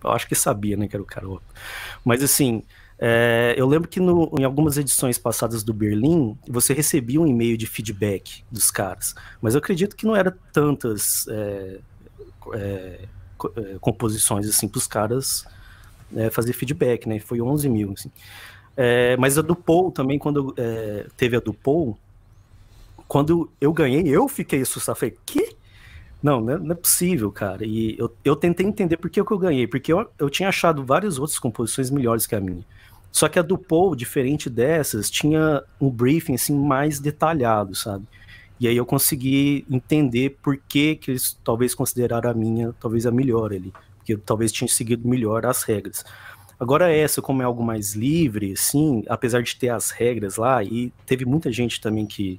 Eu 0.03 0.11
acho 0.11 0.27
que 0.27 0.35
sabia, 0.35 0.75
né? 0.75 0.85
Que 0.85 0.93
era 0.93 1.01
o 1.01 1.05
cara. 1.05 1.25
Mas 2.03 2.21
assim. 2.21 2.63
É, 2.99 3.53
eu 3.55 3.65
lembro 3.65 3.87
que 3.87 4.01
no, 4.01 4.29
em 4.37 4.43
algumas 4.43 4.75
edições 4.75 5.17
passadas 5.17 5.63
do 5.63 5.71
Berlim, 5.71 6.37
você 6.45 6.73
recebia 6.73 7.21
um 7.21 7.27
e-mail 7.27 7.55
de 7.55 7.65
feedback 7.65 8.43
dos 8.51 8.71
caras, 8.71 9.13
mas 9.39 9.53
eu 9.53 9.59
acredito 9.59 9.95
que 9.95 10.03
não 10.03 10.15
era 10.15 10.35
tantas 10.51 11.27
é, 11.29 11.79
é, 12.55 12.99
é 13.55 13.77
composições 13.79 14.49
assim 14.49 14.67
para 14.67 14.79
os 14.79 14.87
caras 14.87 15.45
é, 16.15 16.31
fazer 16.31 16.53
feedback, 16.53 17.07
né? 17.07 17.19
Foi 17.19 17.39
11 17.39 17.69
mil. 17.69 17.93
Assim. 17.93 18.11
É, 18.75 19.15
mas 19.15 19.37
a 19.37 19.41
do 19.41 19.55
Paul 19.55 19.91
também, 19.91 20.19
quando 20.19 20.53
teve 21.15 21.37
a 21.37 21.39
do 21.39 21.53
Paul, 21.53 21.97
quando 23.07 23.49
eu 23.61 23.71
ganhei, 23.71 24.09
eu 24.09 24.27
fiquei 24.27 24.61
assustado. 24.61 24.97
Falei, 24.97 25.15
que? 25.25 25.55
Não, 26.27 26.41
não 26.41 26.53
é, 26.53 26.57
não 26.57 26.71
é, 26.73 26.75
possível, 26.75 27.31
cara. 27.31 27.65
E 27.65 27.97
eu, 27.97 28.13
eu 28.25 28.35
tentei 28.35 28.65
entender 28.65 28.97
por 28.97 29.09
que, 29.09 29.23
que 29.23 29.31
eu 29.31 29.37
ganhei, 29.37 29.65
porque 29.65 29.93
eu, 29.93 30.09
eu 30.19 30.29
tinha 30.29 30.49
achado 30.49 30.83
várias 30.83 31.17
outras 31.17 31.39
composições 31.39 31.89
melhores 31.89 32.27
que 32.27 32.35
a 32.35 32.41
minha. 32.41 32.65
Só 33.13 33.29
que 33.29 33.39
a 33.39 33.41
do 33.41 33.57
Paul, 33.57 33.95
diferente 33.95 34.49
dessas, 34.49 35.09
tinha 35.09 35.63
um 35.79 35.89
briefing 35.89 36.35
assim 36.35 36.53
mais 36.53 36.99
detalhado, 36.99 37.73
sabe? 37.75 38.05
E 38.59 38.67
aí 38.67 38.75
eu 38.75 38.85
consegui 38.85 39.65
entender 39.71 40.37
por 40.43 40.57
que, 40.57 40.97
que 40.97 41.11
eles 41.11 41.39
talvez 41.45 41.73
consideraram 41.73 42.29
a 42.29 42.33
minha, 42.33 42.75
talvez 42.77 43.05
a 43.05 43.11
melhor 43.11 43.53
ali. 43.53 43.71
Porque 43.95 44.15
eu 44.15 44.19
talvez 44.19 44.51
tinha 44.51 44.67
seguido 44.67 45.07
melhor 45.07 45.45
as 45.45 45.63
regras. 45.63 46.03
Agora 46.59 46.91
essa, 46.91 47.21
como 47.21 47.41
é 47.41 47.45
algo 47.45 47.63
mais 47.63 47.93
livre, 47.93 48.51
assim, 48.51 49.01
apesar 49.07 49.41
de 49.41 49.55
ter 49.55 49.69
as 49.69 49.91
regras 49.91 50.35
lá, 50.35 50.61
e 50.61 50.91
teve 51.05 51.23
muita 51.23 51.53
gente 51.53 51.79
também 51.79 52.05
que 52.05 52.37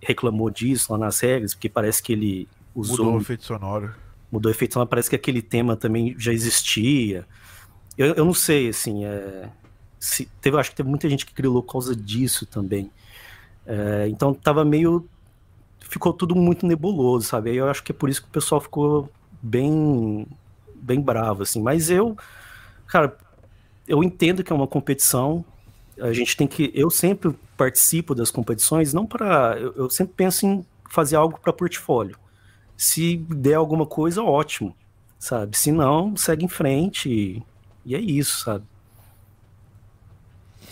reclamou 0.00 0.50
disso 0.50 0.92
lá 0.92 0.98
nas 0.98 1.18
regras, 1.18 1.52
porque 1.52 1.68
parece 1.68 2.00
que 2.00 2.12
ele 2.12 2.48
usou... 2.74 2.98
Mudou 2.98 3.18
o 3.18 3.20
efeito 3.20 3.44
sonoro. 3.44 3.94
Mudou 4.30 4.50
o 4.50 4.54
efeito 4.54 4.74
sonoro, 4.74 4.88
parece 4.88 5.10
que 5.10 5.16
aquele 5.16 5.42
tema 5.42 5.76
também 5.76 6.14
já 6.18 6.32
existia. 6.32 7.26
Eu, 7.96 8.14
eu 8.14 8.24
não 8.24 8.34
sei, 8.34 8.68
assim, 8.68 9.04
é, 9.04 9.48
se, 10.02 10.26
teve, 10.40 10.58
acho 10.58 10.70
que 10.70 10.76
teve 10.76 10.88
muita 10.88 11.08
gente 11.08 11.24
que 11.24 11.32
grilou 11.32 11.62
por 11.62 11.72
causa 11.72 11.94
disso 11.94 12.44
também. 12.44 12.90
É, 13.64 14.08
então 14.08 14.34
tava 14.34 14.64
meio 14.64 15.08
ficou 15.80 16.12
tudo 16.12 16.34
muito 16.34 16.66
nebuloso, 16.66 17.26
sabe? 17.26 17.50
Aí 17.50 17.56
eu 17.56 17.68
acho 17.68 17.82
que 17.82 17.92
é 17.92 17.94
por 17.94 18.08
isso 18.08 18.22
que 18.22 18.28
o 18.28 18.32
pessoal 18.32 18.60
ficou 18.60 19.08
bem 19.40 20.26
bem 20.74 21.00
bravo 21.00 21.42
assim, 21.42 21.62
mas 21.62 21.90
eu 21.90 22.16
cara, 22.86 23.16
eu 23.86 24.02
entendo 24.02 24.42
que 24.42 24.52
é 24.52 24.56
uma 24.56 24.66
competição. 24.66 25.44
A 26.00 26.12
gente 26.12 26.36
tem 26.36 26.48
que 26.48 26.72
eu 26.74 26.90
sempre 26.90 27.36
participo 27.56 28.14
das 28.14 28.30
competições 28.30 28.92
não 28.92 29.06
para 29.06 29.56
eu, 29.60 29.72
eu 29.76 29.90
sempre 29.90 30.14
penso 30.16 30.46
em 30.46 30.66
fazer 30.90 31.16
algo 31.16 31.38
para 31.38 31.52
portfólio. 31.52 32.16
Se 32.82 33.16
der 33.16 33.54
alguma 33.54 33.86
coisa, 33.86 34.24
ótimo, 34.24 34.74
sabe? 35.16 35.56
Se 35.56 35.70
não, 35.70 36.16
segue 36.16 36.44
em 36.44 36.48
frente 36.48 37.08
e, 37.08 37.42
e 37.86 37.94
é 37.94 38.00
isso, 38.00 38.40
sabe? 38.40 38.64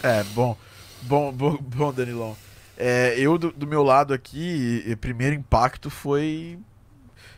É, 0.02 0.24
bom, 0.24 0.56
bom, 1.02 1.32
bom, 1.32 1.56
bom 1.62 1.92
Danilão. 1.92 2.36
É, 2.76 3.14
eu, 3.16 3.38
do, 3.38 3.52
do, 3.52 3.64
meu 3.64 3.84
lado 3.84 4.12
aqui, 4.12 4.96
primeiro 5.00 5.36
impacto 5.36 5.88
foi. 5.88 6.58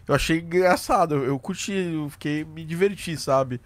Eu 0.08 0.14
achei 0.14 0.38
engraçado, 0.38 1.16
eu, 1.16 1.38
curti, 1.38 1.72
eu 1.72 2.08
fiquei, 2.08 2.42
me 2.42 2.64
diverti, 2.64 3.14
sabe? 3.18 3.60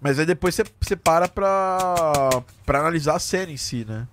Mas 0.00 0.18
aí 0.18 0.26
depois 0.26 0.56
você 0.80 0.96
para 0.96 1.28
pra, 1.28 2.42
pra 2.66 2.80
analisar 2.80 3.14
a 3.14 3.20
cena 3.20 3.52
em 3.52 3.56
si, 3.56 3.84
né? 3.84 4.08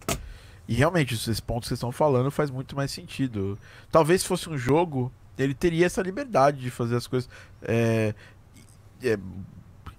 E 0.68 0.76
realmente, 0.76 1.16
esses 1.16 1.40
pontos 1.40 1.64
que 1.64 1.70
vocês 1.70 1.80
estão 1.80 1.92
falando 1.92 2.30
faz 2.30 2.52
muito 2.52 2.76
mais 2.76 2.92
sentido. 2.92 3.58
Talvez 3.92 4.22
se 4.22 4.28
fosse 4.28 4.48
um 4.48 4.58
jogo, 4.58 5.12
ele 5.38 5.54
teria 5.54 5.86
essa 5.86 6.02
liberdade 6.02 6.62
de 6.62 6.72
fazer 6.72 6.96
as 6.96 7.08
coisas. 7.08 7.30
É, 7.62 8.14
é, 9.04 9.18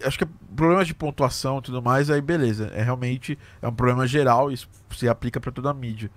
acho 0.04 0.18
que 0.18 0.24
é 0.24 0.28
problemas 0.54 0.86
de 0.86 0.94
pontuação 0.94 1.58
e 1.58 1.62
tudo 1.62 1.82
mais, 1.82 2.10
aí 2.10 2.20
beleza. 2.20 2.70
É 2.74 2.82
realmente 2.82 3.38
é 3.60 3.68
um 3.68 3.74
problema 3.74 4.06
geral, 4.06 4.50
isso 4.50 4.68
se 4.90 5.08
aplica 5.08 5.40
para 5.40 5.52
toda 5.52 5.70
a 5.70 5.74
mídia 5.74 6.10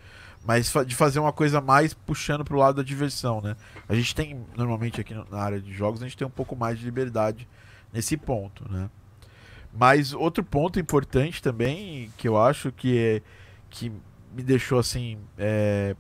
mas 0.46 0.74
de 0.86 0.96
fazer 0.96 1.20
uma 1.20 1.34
coisa 1.34 1.62
mais 1.62 1.94
puxando 1.94 2.44
pro 2.44 2.58
lado 2.58 2.78
da 2.78 2.84
diversão, 2.84 3.42
né? 3.42 3.56
A 3.88 3.94
gente 3.94 4.16
tem, 4.16 4.46
normalmente 4.56 5.00
aqui 5.02 5.14
na 5.14 5.38
área 5.38 5.60
de 5.60 5.72
jogos, 5.74 6.02
a 6.02 6.06
gente 6.06 6.18
tem 6.18 6.26
um 6.26 6.32
pouco 6.32 6.56
mais 6.56 6.80
de 6.80 6.86
liberdade 6.86 7.48
nesse 7.94 8.16
ponto, 8.16 8.70
né? 8.72 8.90
Mas 9.74 10.14
outro 10.14 10.44
ponto 10.44 10.80
importante 10.80 11.42
também, 11.42 12.12
que 12.18 12.28
eu 12.28 12.42
acho 12.42 12.72
que 12.72 12.98
é, 12.98 13.22
que 13.70 13.92
me 14.34 14.42
deixou 14.42 14.80
assim, 14.80 15.20
é, 15.38 15.96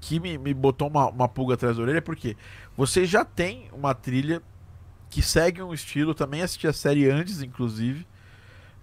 que 0.00 0.18
me, 0.18 0.38
me 0.38 0.54
botou 0.54 0.88
uma, 0.88 1.08
uma 1.08 1.28
pulga 1.28 1.54
atrás 1.54 1.76
da 1.76 1.82
orelha, 1.82 2.02
porque 2.02 2.36
você 2.76 3.04
já 3.04 3.24
tem 3.24 3.68
uma 3.72 3.94
trilha 3.94 4.42
que 5.10 5.20
segue 5.22 5.62
um 5.62 5.74
estilo, 5.74 6.14
também 6.14 6.42
assisti 6.42 6.66
a 6.66 6.72
série 6.72 7.10
antes, 7.10 7.42
inclusive, 7.42 8.06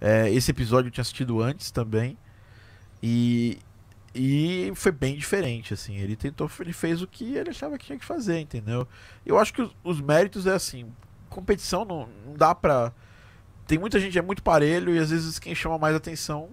é, 0.00 0.30
esse 0.30 0.50
episódio 0.50 0.88
eu 0.88 0.92
tinha 0.92 1.02
assistido 1.02 1.42
antes 1.42 1.70
também, 1.70 2.16
e, 3.02 3.58
e 4.14 4.70
foi 4.74 4.92
bem 4.92 5.16
diferente, 5.16 5.72
assim. 5.74 5.96
Ele 5.96 6.16
tentou, 6.16 6.50
ele 6.60 6.72
fez 6.72 7.02
o 7.02 7.06
que 7.06 7.34
ele 7.34 7.50
achava 7.50 7.78
que 7.78 7.86
tinha 7.86 7.98
que 7.98 8.04
fazer, 8.04 8.38
entendeu? 8.40 8.86
Eu 9.24 9.38
acho 9.38 9.52
que 9.52 9.62
os, 9.62 9.74
os 9.82 10.00
méritos 10.00 10.46
é 10.46 10.54
assim, 10.54 10.92
competição 11.28 11.84
não, 11.84 12.08
não 12.26 12.34
dá 12.34 12.54
pra. 12.54 12.92
Tem 13.66 13.78
muita 13.78 14.00
gente 14.00 14.18
é 14.18 14.22
muito 14.22 14.42
parelho 14.42 14.94
e 14.94 14.98
às 14.98 15.10
vezes 15.10 15.38
quem 15.38 15.54
chama 15.54 15.78
mais 15.78 15.94
atenção 15.94 16.48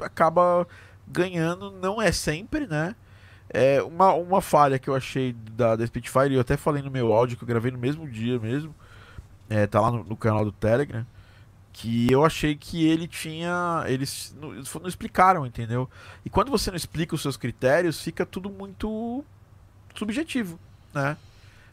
acaba 0.00 0.66
ganhando, 1.06 1.70
não 1.70 2.00
é 2.00 2.10
sempre, 2.12 2.66
né? 2.66 2.94
É 3.50 3.82
uma, 3.82 4.12
uma 4.12 4.40
falha 4.40 4.78
que 4.78 4.88
eu 4.88 4.94
achei 4.94 5.32
da, 5.32 5.76
da 5.76 5.86
Spitfire, 5.86 6.34
eu 6.34 6.40
até 6.40 6.56
falei 6.56 6.82
no 6.82 6.90
meu 6.90 7.12
áudio 7.12 7.36
que 7.36 7.44
eu 7.44 7.48
gravei 7.48 7.70
no 7.70 7.78
mesmo 7.78 8.06
dia 8.08 8.38
mesmo. 8.38 8.74
É, 9.48 9.66
tá 9.66 9.80
lá 9.80 9.90
no, 9.90 10.04
no 10.04 10.16
canal 10.16 10.44
do 10.44 10.52
Telegram 10.52 11.06
que 11.72 12.10
eu 12.10 12.24
achei 12.24 12.56
que 12.56 12.84
ele 12.88 13.06
tinha. 13.06 13.84
Eles 13.86 14.36
não, 14.40 14.50
não, 14.52 14.88
explicaram, 14.88 15.46
entendeu? 15.46 15.88
E 16.24 16.30
quando 16.30 16.50
você 16.50 16.70
não 16.70 16.76
explica 16.76 17.14
os 17.14 17.22
seus 17.22 17.36
critérios, 17.36 18.02
fica 18.02 18.26
tudo 18.26 18.50
muito 18.50 19.24
subjetivo, 19.94 20.58
né? 20.92 21.16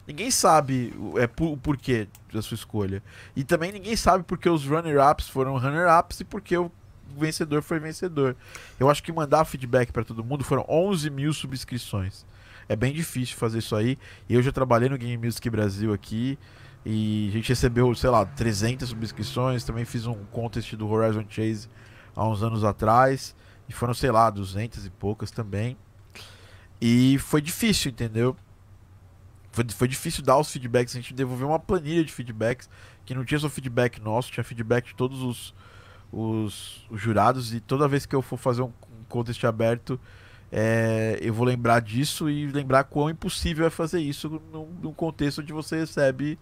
Ninguém 0.06 0.30
sabe 0.30 0.94
é, 1.16 1.28
o 1.42 1.56
porquê 1.56 2.06
da 2.32 2.40
sua 2.40 2.54
escolha. 2.54 3.02
E 3.34 3.42
também 3.42 3.72
ninguém 3.72 3.96
sabe 3.96 4.22
porque 4.22 4.48
os 4.48 4.64
runner-ups 4.64 5.28
foram 5.28 5.58
runner-ups 5.58 6.20
e 6.20 6.24
porque 6.24 6.56
o 6.56 6.70
vencedor 7.16 7.62
foi 7.62 7.78
vencedor. 7.78 8.36
Eu 8.78 8.90
acho 8.90 9.02
que 9.02 9.12
mandar 9.12 9.44
feedback 9.44 9.92
para 9.92 10.04
todo 10.04 10.24
mundo 10.24 10.44
foram 10.44 10.64
11 10.68 11.10
mil 11.10 11.32
subscrições. 11.32 12.24
É 12.68 12.74
bem 12.74 12.92
difícil 12.92 13.36
fazer 13.36 13.58
isso 13.58 13.76
aí. 13.76 13.98
Eu 14.28 14.42
já 14.42 14.50
trabalhei 14.50 14.88
no 14.88 14.98
Game 14.98 15.24
Music 15.24 15.48
Brasil 15.48 15.92
aqui. 15.92 16.38
E 16.84 17.28
a 17.28 17.32
gente 17.32 17.48
recebeu, 17.48 17.92
sei 17.94 18.10
lá, 18.10 18.24
300 18.24 18.88
subscrições. 18.88 19.64
Também 19.64 19.84
fiz 19.84 20.06
um 20.06 20.14
contest 20.26 20.72
do 20.74 20.88
Horizon 20.88 21.24
Chase 21.28 21.68
há 22.14 22.26
uns 22.26 22.42
anos 22.42 22.64
atrás. 22.64 23.34
E 23.68 23.72
foram, 23.72 23.94
sei 23.94 24.10
lá, 24.10 24.30
200 24.30 24.86
e 24.86 24.90
poucas 24.90 25.30
também. 25.30 25.76
E 26.80 27.18
foi 27.18 27.40
difícil, 27.40 27.90
entendeu? 27.90 28.36
Foi, 29.50 29.64
foi 29.70 29.88
difícil 29.88 30.22
dar 30.22 30.36
os 30.38 30.50
feedbacks. 30.50 30.94
A 30.94 31.00
gente 31.00 31.14
devolveu 31.14 31.48
uma 31.48 31.58
planilha 31.58 32.04
de 32.04 32.12
feedbacks 32.12 32.68
que 33.04 33.14
não 33.14 33.24
tinha 33.24 33.38
só 33.38 33.48
feedback 33.48 34.00
nosso, 34.00 34.30
tinha 34.30 34.44
feedback 34.44 34.88
de 34.88 34.94
todos 34.94 35.22
os, 35.22 35.54
os, 36.12 36.86
os 36.90 37.00
jurados. 37.00 37.54
E 37.54 37.60
toda 37.60 37.88
vez 37.88 38.06
que 38.06 38.14
eu 38.14 38.22
for 38.22 38.36
fazer 38.36 38.62
um, 38.62 38.66
um 38.66 39.04
contest 39.08 39.42
aberto, 39.44 39.98
é, 40.50 41.18
eu 41.20 41.34
vou 41.34 41.46
lembrar 41.46 41.80
disso 41.80 42.30
e 42.30 42.46
lembrar 42.46 42.84
quão 42.84 43.10
impossível 43.10 43.66
é 43.66 43.70
fazer 43.70 44.00
isso 44.00 44.40
num, 44.52 44.68
num 44.82 44.92
contexto 44.92 45.40
onde 45.40 45.52
você 45.52 45.76
recebe 45.76 46.38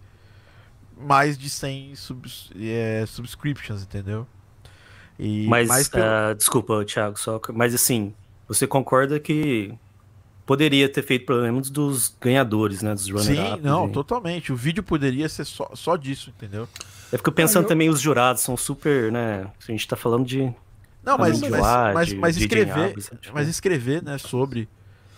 mais 0.97 1.37
de 1.37 1.49
100 1.49 1.95
subs, 1.95 2.49
é, 2.55 3.03
subscriptions, 3.07 3.83
entendeu? 3.83 4.27
E 5.17 5.47
mas, 5.47 5.89
pelo... 5.89 6.03
uh, 6.03 6.35
desculpa, 6.35 6.85
Thiago, 6.85 7.17
só, 7.17 7.39
mas 7.53 7.73
assim, 7.73 8.13
você 8.47 8.67
concorda 8.67 9.19
que 9.19 9.73
poderia 10.45 10.87
ter 10.87 11.01
feito 11.01 11.25
problemas 11.25 11.69
dos 11.69 12.15
ganhadores, 12.21 12.81
né, 12.81 12.93
dos 12.93 13.09
runners 13.09 13.25
Sim, 13.25 13.59
não, 13.61 13.87
e... 13.87 13.91
totalmente. 13.91 14.53
O 14.53 14.55
vídeo 14.55 14.83
poderia 14.83 15.27
ser 15.27 15.45
só, 15.45 15.71
só 15.73 15.95
disso, 15.95 16.31
entendeu? 16.35 16.67
Eu 17.11 17.17
fico 17.17 17.31
pensando 17.31 17.63
ah, 17.63 17.65
eu... 17.65 17.69
também 17.69 17.89
os 17.89 17.99
jurados 17.99 18.43
são 18.43 18.55
super, 18.55 19.11
né, 19.11 19.47
a 19.67 19.71
gente 19.71 19.87
tá 19.87 19.95
falando 19.95 20.25
de 20.25 20.53
Não, 21.03 21.17
mas 21.17 21.41
mas, 21.41 21.93
mas, 21.93 22.13
mas 22.13 22.37
escrever, 22.37 22.95
mas 23.33 23.47
escrever, 23.47 24.03
né, 24.03 24.17
sobre, 24.17 24.69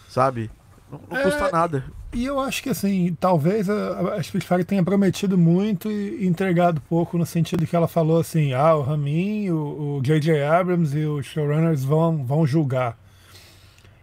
sabe? 0.08 0.50
Não, 0.90 1.02
não 1.10 1.18
é, 1.18 1.24
custa 1.24 1.52
nada. 1.52 1.84
E 2.13 2.24
eu 2.24 2.40
acho 2.40 2.63
que 2.63 2.70
assim, 2.70 3.16
talvez 3.20 3.70
a, 3.70 4.16
a 4.16 4.24
Spitfire 4.24 4.63
tenha 4.63 4.82
prometido 4.82 5.38
muito 5.38 5.92
e 5.92 6.26
entregado 6.26 6.80
pouco 6.88 7.18
no 7.18 7.26
sentido 7.26 7.68
que 7.68 7.76
ela 7.76 7.88
falou 7.88 8.22
assim, 8.22 8.54
ah, 8.54 8.76
o 8.76 8.82
Ramin, 8.82 9.52
o 9.52 10.00
J.J. 10.02 10.42
Abrams 10.44 10.98
e 10.98 11.06
os 11.06 11.26
showrunners 11.26 11.84
vão, 11.84 12.26
vão 12.26 12.48
julgar. 12.48 12.98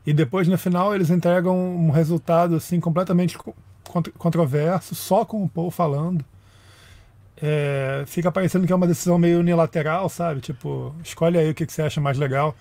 E 0.07 0.13
depois 0.13 0.47
no 0.49 0.59
final 0.59 0.95
eles 0.95 1.11
entregam 1.11 1.57
um 1.57 1.91
resultado 1.91 2.57
assim 2.57 2.79
completamente 2.79 3.39
controverso, 4.19 4.95
só 4.95 5.25
com 5.25 5.45
o 5.45 5.49
Paul 5.49 5.71
falando. 5.71 6.25
É, 7.37 8.05
fica 8.07 8.31
parecendo 8.31 8.67
que 8.67 8.73
é 8.73 8.77
uma 8.77 8.87
decisão 8.87 9.19
meio 9.19 9.41
unilateral, 9.41 10.09
sabe? 10.09 10.41
Tipo, 10.41 10.95
escolhe 11.03 11.39
aí 11.39 11.51
o 11.51 11.55
que, 11.55 11.67
que 11.67 11.73
você 11.73 11.83
acha 11.83 12.01
mais 12.01 12.19
legal. 12.19 12.55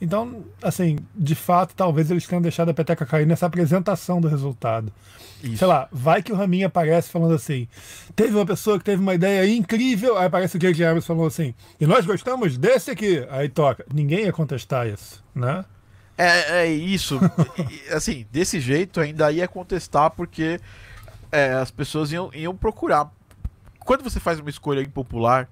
Então, 0.00 0.44
assim, 0.62 0.98
de 1.14 1.34
fato, 1.34 1.74
talvez 1.74 2.10
eles 2.10 2.26
tenham 2.26 2.42
deixado 2.42 2.68
a 2.70 2.74
peteca 2.74 3.06
cair 3.06 3.26
nessa 3.26 3.46
apresentação 3.46 4.20
do 4.20 4.28
resultado. 4.28 4.92
Isso. 5.42 5.58
Sei 5.58 5.66
lá, 5.66 5.88
vai 5.90 6.22
que 6.22 6.32
o 6.32 6.36
Raminha 6.36 6.66
aparece 6.66 7.10
falando 7.10 7.34
assim: 7.34 7.66
teve 8.14 8.34
uma 8.34 8.44
pessoa 8.44 8.78
que 8.78 8.84
teve 8.84 9.00
uma 9.00 9.14
ideia 9.14 9.48
incrível, 9.48 10.18
aí 10.18 10.26
aparece 10.26 10.56
o 10.56 10.60
J.J. 10.60 10.84
Abrams 10.84 11.06
falando 11.06 11.26
assim: 11.26 11.54
e 11.80 11.86
nós 11.86 12.04
gostamos 12.04 12.58
desse 12.58 12.90
aqui. 12.90 13.26
Aí 13.30 13.48
toca. 13.48 13.86
Ninguém 13.92 14.24
ia 14.24 14.32
contestar 14.32 14.86
isso, 14.86 15.24
né? 15.34 15.64
É, 16.16 16.62
é 16.62 16.66
isso. 16.66 17.18
assim, 17.92 18.26
desse 18.30 18.60
jeito 18.60 19.00
ainda 19.00 19.30
ia 19.30 19.46
contestar 19.46 20.10
porque 20.10 20.60
é, 21.30 21.52
as 21.54 21.70
pessoas 21.70 22.10
iam, 22.12 22.30
iam 22.32 22.56
procurar. 22.56 23.10
Quando 23.80 24.02
você 24.02 24.18
faz 24.18 24.40
uma 24.40 24.50
escolha 24.50 24.80
impopular, 24.80 25.48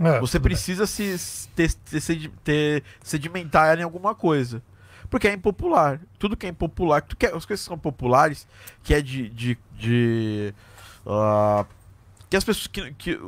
é, 0.00 0.20
você 0.20 0.40
precisa 0.40 0.86
se 0.86 1.48
ter, 1.54 1.72
ter, 1.72 2.30
ter, 2.42 2.84
sedimentar 3.02 3.68
ela 3.68 3.80
em 3.80 3.84
alguma 3.84 4.14
coisa. 4.14 4.62
Porque 5.08 5.28
é 5.28 5.32
impopular. 5.32 6.00
Tudo 6.18 6.36
que 6.36 6.46
é 6.46 6.48
impopular, 6.48 7.02
tudo 7.02 7.16
que 7.16 7.26
é, 7.26 7.28
as 7.28 7.44
coisas 7.44 7.64
que 7.64 7.68
são 7.68 7.78
populares, 7.78 8.46
que 8.82 8.92
é 8.92 9.00
de. 9.00 9.28
de, 9.28 9.58
de 9.78 10.54
uh, 11.06 11.64
que 12.28 12.36
as 12.36 12.42
pessoas. 12.42 12.66
Que, 12.66 12.92
que 12.94 13.20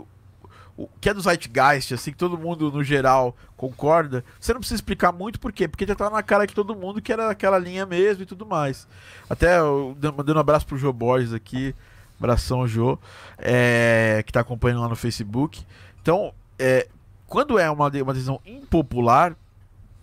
que 1.00 1.08
é 1.08 1.14
do 1.14 1.20
Zeitgeist, 1.20 1.94
assim, 1.94 2.10
que 2.10 2.18
todo 2.18 2.36
mundo, 2.36 2.70
no 2.70 2.84
geral, 2.84 3.34
concorda, 3.56 4.24
você 4.38 4.52
não 4.52 4.60
precisa 4.60 4.76
explicar 4.76 5.10
muito 5.10 5.40
por 5.40 5.52
quê, 5.52 5.66
porque 5.66 5.86
já 5.86 5.94
tá 5.94 6.10
na 6.10 6.22
cara 6.22 6.46
que 6.46 6.54
todo 6.54 6.76
mundo 6.76 7.00
que 7.00 7.12
era 7.12 7.30
aquela 7.30 7.58
linha 7.58 7.86
mesmo 7.86 8.22
e 8.22 8.26
tudo 8.26 8.44
mais. 8.44 8.86
Até 9.28 9.58
eu, 9.58 9.96
mandando 10.02 10.34
um 10.34 10.40
abraço 10.40 10.66
pro 10.66 10.76
Jô 10.76 10.92
Borges 10.92 11.32
aqui, 11.32 11.74
abração 12.18 12.68
Jô, 12.68 12.98
é, 13.38 14.22
que 14.26 14.32
tá 14.32 14.40
acompanhando 14.40 14.82
lá 14.82 14.88
no 14.88 14.96
Facebook. 14.96 15.64
Então, 16.02 16.32
é, 16.58 16.86
quando 17.26 17.58
é 17.58 17.70
uma, 17.70 17.88
uma 17.88 18.12
decisão 18.12 18.40
impopular, 18.44 19.34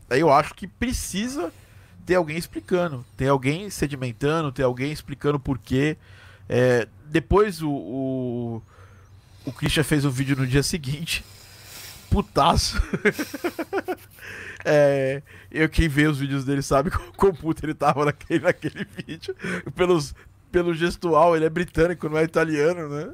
aí 0.09 0.19
eu 0.19 0.31
acho 0.31 0.55
que 0.55 0.67
precisa 0.67 1.51
ter 2.05 2.15
alguém 2.15 2.38
explicando, 2.38 3.05
ter 3.15 3.27
alguém 3.27 3.69
sedimentando, 3.69 4.51
ter 4.51 4.63
alguém 4.63 4.91
explicando 4.91 5.39
por 5.39 5.57
quê. 5.57 5.97
É, 6.49 6.88
depois 7.05 7.62
o, 7.62 7.69
o, 7.69 8.62
o 9.45 9.51
Christian 9.51 9.84
fez 9.84 10.06
um 10.06 10.10
vídeo 10.10 10.36
no 10.36 10.47
dia 10.47 10.63
seguinte. 10.63 11.23
Putaço. 12.10 12.82
é, 14.63 15.21
eu 15.51 15.67
quem 15.67 15.88
vê 15.88 16.08
os 16.08 16.19
vídeos 16.19 16.45
dele 16.45 16.62
sabe 16.62 16.91
quão 17.17 17.34
puto 17.34 17.65
ele 17.65 17.73
tava 17.73 18.06
naquele, 18.06 18.39
naquele 18.41 18.86
vídeo. 18.86 19.36
Pelos, 19.75 20.13
pelo 20.51 20.73
gestual, 20.73 21.36
ele 21.36 21.45
é 21.45 21.49
britânico, 21.49 22.08
não 22.08 22.17
é 22.17 22.23
italiano, 22.23 22.88
né? 22.89 23.13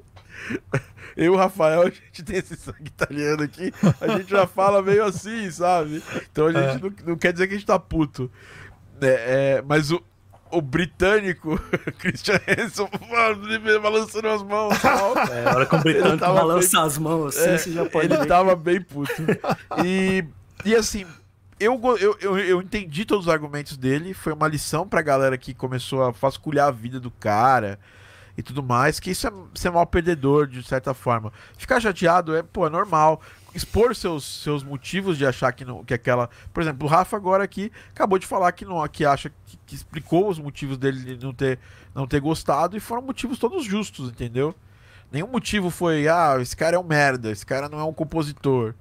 Eu 1.18 1.26
e 1.26 1.30
o 1.30 1.36
Rafael, 1.36 1.82
a 1.82 1.90
gente 1.90 2.24
tem 2.24 2.38
esse 2.38 2.56
sangue 2.56 2.88
italiano 2.88 3.44
aqui, 3.44 3.74
a 4.00 4.18
gente 4.18 4.30
já 4.30 4.48
fala 4.48 4.82
meio 4.82 5.04
assim, 5.04 5.50
sabe? 5.52 6.02
Então 6.32 6.48
a 6.48 6.52
gente 6.52 6.78
é. 6.78 6.80
não, 6.80 6.94
não, 7.08 7.18
quer 7.18 7.34
dizer 7.34 7.48
que 7.48 7.56
a 7.56 7.58
gente 7.58 7.66
tá 7.66 7.80
puto. 7.80 8.32
É, 9.02 9.08
é, 9.58 9.62
mas 9.62 9.92
o, 9.92 10.02
o 10.52 10.62
britânico 10.62 11.60
Christian 12.00 12.40
Hanson 12.48 12.90
balançando 13.82 14.28
as 14.28 14.44
mãos. 14.44 14.78
É, 15.32 15.50
a 15.50 15.56
hora 15.56 15.66
que 15.66 15.76
o 15.76 15.80
britânico 15.80 16.18
balança 16.20 16.78
bem, 16.78 16.86
as 16.86 16.98
mãos 16.98 17.38
assim, 17.38 17.50
é, 17.50 17.58
você 17.58 17.72
já 17.72 17.86
pode 17.86 18.08
Ele 18.08 18.18
ver. 18.18 18.26
tava 18.26 18.56
bem 18.56 18.82
puto. 18.82 19.12
E, 19.84 20.24
e 20.66 20.76
assim, 20.76 21.06
eu, 21.60 21.80
eu, 22.00 22.18
eu, 22.22 22.38
eu, 22.40 22.62
entendi 22.62 23.06
todos 23.06 23.28
os 23.28 23.32
argumentos 23.32 23.78
dele. 23.78 24.14
Foi 24.14 24.34
uma 24.34 24.48
lição 24.48 24.88
pra 24.88 25.02
galera 25.02 25.38
que 25.38 25.54
começou 25.54 26.04
a 26.04 26.12
vasculhar 26.12 26.68
a 26.68 26.72
vida 26.72 27.00
do 27.00 27.12
cara 27.12 27.80
e 28.38 28.42
tudo 28.42 28.64
mais. 28.64 29.00
Que 29.00 29.12
isso 29.12 29.28
é 29.28 29.32
ser 29.56 29.70
mal 29.70 29.86
perdedor, 29.86 30.48
de 30.48 30.64
certa 30.64 30.94
forma. 30.94 31.32
Ficar 31.58 31.80
chateado 31.80 32.36
é, 32.36 32.42
pô, 32.42 32.66
é 32.66 32.70
normal 32.70 33.22
expor 33.60 33.96
seus, 33.96 34.42
seus 34.42 34.64
motivos 34.64 35.18
de 35.18 35.26
achar 35.26 35.52
que, 35.52 35.64
não, 35.64 35.84
que 35.84 35.94
aquela. 35.94 36.30
Por 36.54 36.62
exemplo, 36.64 36.88
o 36.88 36.90
Rafa 36.90 37.16
agora 37.16 37.44
aqui 37.44 37.72
acabou 37.92 38.18
de 38.18 38.26
falar 38.26 38.52
que 38.52 38.66
não 38.66 38.86
que 38.88 39.06
acha 39.06 39.30
que, 39.46 39.58
que, 39.66 39.76
explicou 39.76 40.30
os 40.30 40.40
motivos 40.40 40.78
dele 40.78 41.16
de 41.16 41.26
não 41.26 41.34
ter, 41.34 41.60
não 41.94 42.08
ter 42.08 42.20
gostado 42.20 42.76
e 42.76 42.80
foram 42.80 43.02
motivos 43.02 43.38
todos 43.38 43.64
justos, 43.66 44.10
entendeu? 44.10 44.56
Nenhum 45.12 45.28
motivo 45.28 45.70
foi, 45.70 46.08
ah, 46.08 46.38
esse 46.40 46.56
cara 46.56 46.76
é 46.76 46.80
um 46.80 46.84
merda, 46.84 47.32
esse 47.32 47.46
cara 47.46 47.68
não 47.68 47.80
é 47.80 47.84
um 47.84 47.94
compositor, 47.94 48.74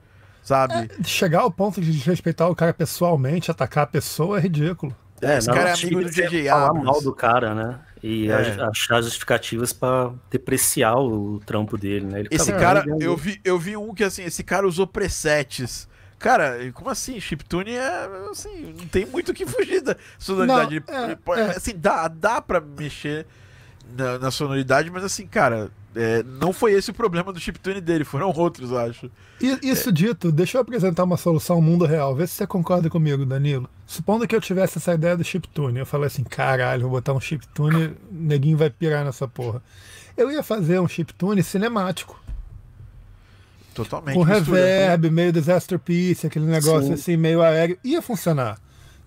sabe? 0.43 0.75
É, 0.75 1.05
chegar 1.05 1.41
ao 1.41 1.51
ponto 1.51 1.81
de 1.81 1.91
desrespeitar 1.91 2.51
o 2.51 2.55
cara 2.55 2.73
pessoalmente, 2.75 3.51
atacar 3.51 3.85
a 3.85 3.87
pessoa 3.87 4.39
é 4.39 4.43
ridículo. 4.43 4.95
É, 5.21 5.39
esse 5.39 5.49
cara 5.49 5.71
é 5.71 5.73
amigo 5.73 6.03
do 6.03 6.11
J.J. 6.11 6.49
Abrams. 6.49 6.85
mal 6.85 7.03
do 7.03 7.15
cara, 7.15 7.55
né? 7.55 7.81
E 8.03 8.29
é. 8.31 8.63
achar 8.63 9.03
justificativas 9.03 9.73
para 9.73 10.13
depreciar 10.31 10.97
o 10.97 11.41
trampo 11.45 11.77
dele, 11.77 12.07
né? 12.07 12.21
Ele 12.21 12.29
esse 12.31 12.53
cara, 12.53 12.85
eu 13.01 13.17
vi, 13.17 13.41
eu 13.45 13.59
vi 13.59 13.77
um 13.77 13.95
que 13.95 14.05
assim, 14.05 14.23
esse 14.23 14.43
cara 14.43 14.67
usou 14.67 14.87
presets. 14.87 15.89
Cara, 16.19 16.59
como 16.73 16.91
assim? 16.91 17.21
Chiptune 17.21 17.73
é 17.73 18.09
assim, 18.31 18.75
não 18.77 18.87
tem 18.89 19.07
muito 19.07 19.31
o 19.31 19.35
que 19.35 19.47
fugir 19.47 19.81
da 19.81 19.97
sonoridade. 20.19 20.83
Não, 20.87 21.35
é, 21.35 21.41
é. 21.41 21.43
Assim, 21.57 21.75
dá, 21.77 22.09
dá 22.09 22.41
pra 22.41 22.61
mexer 22.61 23.27
na, 23.97 24.19
na 24.19 24.31
sonoridade, 24.31 24.91
mas 24.91 25.05
assim, 25.05 25.27
cara, 25.27 25.71
é, 25.95 26.23
não 26.25 26.53
foi 26.53 26.73
esse 26.73 26.91
o 26.91 26.95
problema 26.95 27.33
do 27.33 27.41
chiptune 27.41 27.81
dele, 27.81 28.05
foram 28.05 28.31
outros, 28.31 28.73
acho. 28.73 29.11
Isso 29.63 29.89
é. 29.89 29.93
dito, 29.93 30.33
deixa 30.33 30.59
eu 30.59 30.63
apresentar 30.63 31.05
uma 31.05 31.17
solução 31.17 31.61
mundo 31.61 31.85
real. 31.85 32.15
Vê 32.15 32.27
se 32.27 32.35
você 32.35 32.47
concorda 32.47 32.91
comigo, 32.91 33.25
Danilo. 33.25 33.69
Supondo 33.89 34.29
que 34.29 34.37
eu 34.37 34.41
tivesse 34.41 34.77
essa 34.77 34.93
ideia 34.93 35.17
do 35.17 35.25
chiptune, 35.25 35.79
eu 35.79 35.87
falei 35.87 36.09
assim: 36.09 36.23
caralho, 36.23 36.83
vou 36.83 36.91
botar 36.91 37.15
um 37.15 37.21
chiptune, 37.21 37.97
neguinho 38.13 38.59
vai 38.59 38.69
pirar 38.69 39.03
nessa 39.03 39.27
porra. 39.27 39.63
Eu 40.15 40.31
ia 40.31 40.43
fazer 40.43 40.79
um 40.79 40.87
chiptune 40.87 41.43
cinemático. 41.43 42.23
Totalmente. 43.75 44.15
Com 44.15 44.23
reverb, 44.23 45.11
meio 45.11 45.33
disaster 45.33 45.79
piece, 45.79 46.27
aquele 46.27 46.45
negócio 46.45 46.89
Sim. 46.89 46.93
assim, 46.93 47.17
meio 47.17 47.41
aéreo. 47.41 47.79
Ia 47.83 48.03
funcionar 48.03 48.59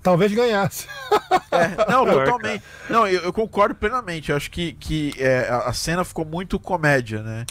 talvez 0.01 0.33
ganhasse. 0.33 0.87
É, 1.51 1.91
não, 1.91 2.05
totalmente. 2.05 2.63
Não, 2.89 3.05
eu, 3.05 3.23
eu, 3.23 3.33
concordo 3.33 3.75
plenamente. 3.75 4.31
Eu 4.31 4.37
acho 4.37 4.49
que, 4.49 4.71
que 4.71 5.13
é, 5.17 5.49
a 5.49 5.73
cena 5.73 6.05
ficou 6.05 6.23
muito 6.23 6.57
comédia, 6.57 7.21
né? 7.21 7.45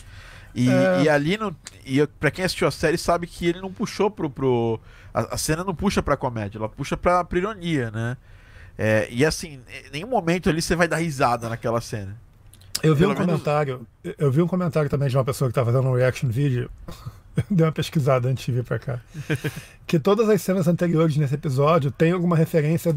E, 0.55 0.69
é. 0.69 1.03
e 1.05 1.09
ali, 1.09 1.37
no, 1.37 1.55
e 1.85 2.07
pra 2.19 2.31
quem 2.31 2.45
assistiu 2.45 2.67
a 2.67 2.71
série, 2.71 2.99
sabe 2.99 3.27
que 3.27 3.47
ele 3.47 3.61
não 3.61 3.73
puxou 3.73 4.11
pro. 4.11 4.29
pro 4.29 4.81
a, 5.13 5.35
a 5.35 5.39
cena 5.39 5.65
não 5.65 5.75
puxa 5.75 6.03
pra 6.03 6.17
comédia, 6.17 6.59
ela 6.59 6.69
puxa 6.69 6.97
pra, 6.97 7.25
pra 7.25 7.39
ironia, 7.39 7.91
né? 7.91 8.17
É, 8.79 9.09
e 9.11 9.25
assim, 9.25 9.61
em 9.87 9.91
nenhum 9.93 10.09
momento 10.09 10.49
ali 10.49 10.63
você 10.63 10.75
vai 10.75 10.89
dar 10.89 10.97
risada 10.97 11.49
naquela 11.49 11.81
cena. 11.81 12.17
Eu 12.83 12.95
vi 12.95 13.01
Pelo 13.01 13.13
um 13.13 13.15
menos... 13.15 13.33
comentário, 13.33 13.87
eu 14.17 14.31
vi 14.31 14.41
um 14.41 14.47
comentário 14.47 14.89
também 14.89 15.09
de 15.09 15.17
uma 15.17 15.25
pessoa 15.25 15.51
que 15.51 15.55
tá 15.55 15.65
fazendo 15.65 15.87
um 15.87 15.95
reaction 15.95 16.31
vídeo 16.31 16.71
Dei 17.51 17.65
uma 17.65 17.73
pesquisada 17.73 18.29
antes 18.29 18.45
de 18.45 18.53
vir 18.53 18.65
pra 18.65 18.79
cá. 18.79 19.01
que 19.87 19.99
todas 19.99 20.29
as 20.29 20.43
cenas 20.43 20.67
anteriores 20.67 21.17
nesse 21.17 21.35
episódio 21.35 21.91
tem 21.91 22.13
alguma 22.13 22.37
referência 22.37 22.97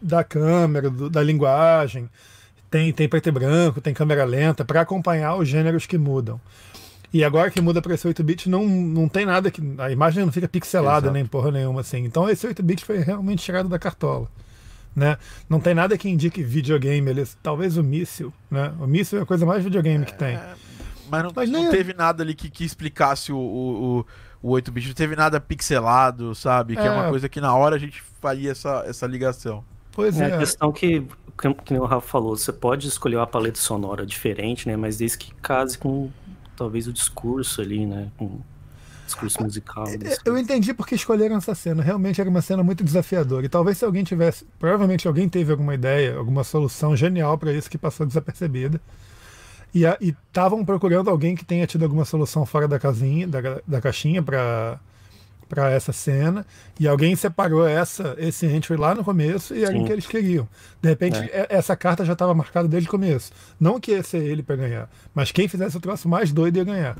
da 0.00 0.22
câmera, 0.22 0.90
do, 0.90 1.10
da 1.10 1.22
linguagem. 1.22 2.08
Tem, 2.70 2.92
tem 2.92 3.08
preto 3.08 3.28
e 3.28 3.32
branco, 3.32 3.80
tem 3.80 3.94
câmera 3.94 4.24
lenta, 4.24 4.64
para 4.64 4.82
acompanhar 4.82 5.36
os 5.36 5.48
gêneros 5.48 5.86
que 5.86 5.96
mudam. 5.96 6.40
E 7.12 7.24
agora 7.24 7.50
que 7.50 7.60
muda 7.60 7.80
para 7.80 7.94
esse 7.94 8.06
8-bit, 8.06 8.50
não, 8.50 8.66
não 8.66 9.08
tem 9.08 9.24
nada 9.24 9.50
que. 9.50 9.62
A 9.78 9.90
imagem 9.90 10.24
não 10.24 10.32
fica 10.32 10.46
pixelada 10.46 11.06
Exato. 11.06 11.12
nem 11.12 11.24
porra 11.24 11.50
nenhuma 11.50 11.80
assim. 11.80 12.04
Então 12.04 12.28
esse 12.28 12.46
8-bit 12.46 12.84
foi 12.84 12.98
realmente 12.98 13.42
tirado 13.42 13.68
da 13.68 13.78
cartola. 13.78 14.28
Né? 14.94 15.16
Não 15.48 15.60
tem 15.60 15.74
nada 15.74 15.96
que 15.96 16.08
indique 16.08 16.42
videogame. 16.42 17.08
Eles, 17.08 17.36
talvez 17.42 17.76
o 17.76 17.82
míssil. 17.82 18.32
Né? 18.50 18.72
O 18.80 18.86
míssil 18.86 19.20
é 19.20 19.22
a 19.22 19.26
coisa 19.26 19.46
mais 19.46 19.64
videogame 19.64 20.04
que 20.04 20.14
tem. 20.14 20.34
É, 20.34 20.54
mas 21.08 21.24
não, 21.24 21.32
mas 21.34 21.48
não 21.48 21.66
é. 21.68 21.70
teve 21.70 21.94
nada 21.94 22.22
ali 22.22 22.34
que, 22.34 22.50
que 22.50 22.64
explicasse 22.64 23.32
o, 23.32 23.38
o, 23.38 24.06
o 24.42 24.52
8-bit, 24.54 24.88
não 24.88 24.94
teve 24.94 25.16
nada 25.16 25.40
pixelado, 25.40 26.34
sabe? 26.34 26.74
Que 26.74 26.82
é. 26.82 26.86
é. 26.86 26.90
uma 26.90 27.08
coisa 27.08 27.28
que 27.28 27.40
na 27.40 27.54
hora 27.54 27.76
a 27.76 27.78
gente 27.78 28.02
faria 28.20 28.50
essa, 28.50 28.84
essa 28.86 29.06
ligação. 29.06 29.64
Pois 29.92 30.20
é. 30.20 30.30
é. 30.30 30.34
A 30.34 30.38
questão 30.38 30.72
que, 30.72 31.06
que, 31.40 31.54
que 31.54 31.74
o 31.74 31.84
Rafa 31.84 32.06
falou, 32.06 32.36
você 32.36 32.52
pode 32.52 32.86
escolher 32.86 33.16
uma 33.16 33.26
paleta 33.26 33.58
sonora 33.58 34.04
diferente, 34.04 34.68
né? 34.68 34.76
Mas 34.76 34.98
desde 34.98 35.16
que 35.16 35.34
case 35.36 35.78
com 35.78 36.10
talvez 36.58 36.88
o 36.88 36.92
discurso 36.92 37.62
ali, 37.62 37.86
né? 37.86 38.10
Com 38.18 38.40
discurso 39.06 39.42
musical. 39.42 39.86
É, 39.88 40.16
eu 40.24 40.36
entendi 40.36 40.74
porque 40.74 40.94
escolheram 40.94 41.36
essa 41.36 41.54
cena. 41.54 41.82
Realmente 41.82 42.20
era 42.20 42.28
uma 42.28 42.42
cena 42.42 42.62
muito 42.62 42.84
desafiadora. 42.84 43.46
E 43.46 43.48
talvez 43.48 43.78
se 43.78 43.84
alguém 43.84 44.04
tivesse. 44.04 44.44
Provavelmente 44.58 45.06
alguém 45.08 45.28
teve 45.28 45.50
alguma 45.52 45.74
ideia, 45.74 46.16
alguma 46.16 46.44
solução 46.44 46.96
genial 46.96 47.38
para 47.38 47.52
isso 47.52 47.70
que 47.70 47.78
passou 47.78 48.04
desapercebida. 48.04 48.80
E 49.74 49.84
estavam 50.00 50.64
procurando 50.64 51.10
alguém 51.10 51.36
que 51.36 51.44
tenha 51.44 51.66
tido 51.66 51.84
alguma 51.84 52.04
solução 52.04 52.44
fora 52.44 52.66
da 52.66 52.78
casinha, 52.78 53.28
da, 53.28 53.60
da 53.66 53.80
caixinha 53.80 54.22
para 54.22 54.80
para 55.48 55.70
essa 55.70 55.92
cena 55.92 56.46
e 56.78 56.86
alguém 56.86 57.16
separou 57.16 57.66
essa 57.66 58.14
esse 58.18 58.46
entry 58.46 58.76
lá 58.76 58.94
no 58.94 59.02
começo 59.02 59.54
e 59.54 59.64
era 59.64 59.76
o 59.76 59.84
que 59.84 59.92
eles 59.92 60.06
queriam. 60.06 60.48
De 60.80 60.88
repente 60.88 61.18
é. 61.18 61.46
essa 61.48 61.76
carta 61.76 62.04
já 62.04 62.12
estava 62.12 62.34
marcada 62.34 62.68
desde 62.68 62.88
o 62.88 62.90
começo. 62.90 63.32
Não 63.58 63.80
que 63.80 63.92
ia 63.92 64.02
ser 64.02 64.22
ele 64.22 64.42
para 64.42 64.56
ganhar, 64.56 64.90
mas 65.14 65.32
quem 65.32 65.48
fizesse 65.48 65.76
o 65.76 65.80
troço 65.80 66.08
mais 66.08 66.32
doido 66.32 66.56
ia 66.56 66.64
ganhar. 66.64 66.96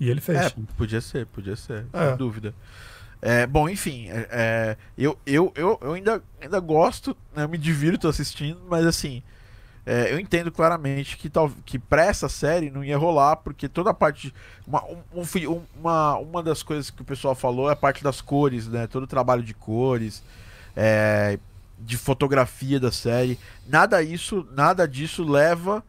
E 0.00 0.10
ele 0.10 0.20
fez. 0.20 0.38
É, 0.38 0.52
podia 0.76 1.00
ser, 1.00 1.26
podia 1.26 1.56
ser, 1.56 1.86
é. 1.92 2.08
sem 2.08 2.16
dúvida. 2.16 2.54
É, 3.22 3.46
bom, 3.46 3.68
enfim, 3.68 4.08
é, 4.10 4.28
é 4.30 4.76
eu, 4.98 5.18
eu, 5.24 5.50
eu, 5.56 5.78
eu 5.80 5.92
ainda, 5.94 6.22
ainda 6.40 6.60
gosto, 6.60 7.16
né, 7.34 7.46
me 7.46 7.56
divirto 7.56 8.06
assistindo, 8.06 8.60
mas 8.68 8.84
assim, 8.84 9.22
é, 9.86 10.12
eu 10.12 10.18
entendo 10.18 10.50
claramente 10.50 11.16
que, 11.16 11.28
tal, 11.28 11.50
que 11.64 11.78
pra 11.78 12.06
essa 12.06 12.28
série 12.28 12.70
não 12.70 12.82
ia 12.82 12.96
rolar, 12.96 13.36
porque 13.36 13.68
toda 13.68 13.90
a 13.90 13.94
parte. 13.94 14.34
Uma, 14.66 14.82
um, 14.84 15.62
uma, 15.76 16.16
uma 16.16 16.42
das 16.42 16.62
coisas 16.62 16.90
que 16.90 17.02
o 17.02 17.04
pessoal 17.04 17.34
falou 17.34 17.68
é 17.68 17.74
a 17.74 17.76
parte 17.76 18.02
das 18.02 18.20
cores, 18.22 18.66
né? 18.66 18.86
Todo 18.86 19.02
o 19.02 19.06
trabalho 19.06 19.42
de 19.42 19.52
cores, 19.52 20.22
é, 20.74 21.38
de 21.78 21.98
fotografia 21.98 22.80
da 22.80 22.90
série. 22.90 23.38
Nada 23.66 24.02
isso, 24.02 24.46
nada 24.52 24.88
disso 24.88 25.22
leva 25.22 25.84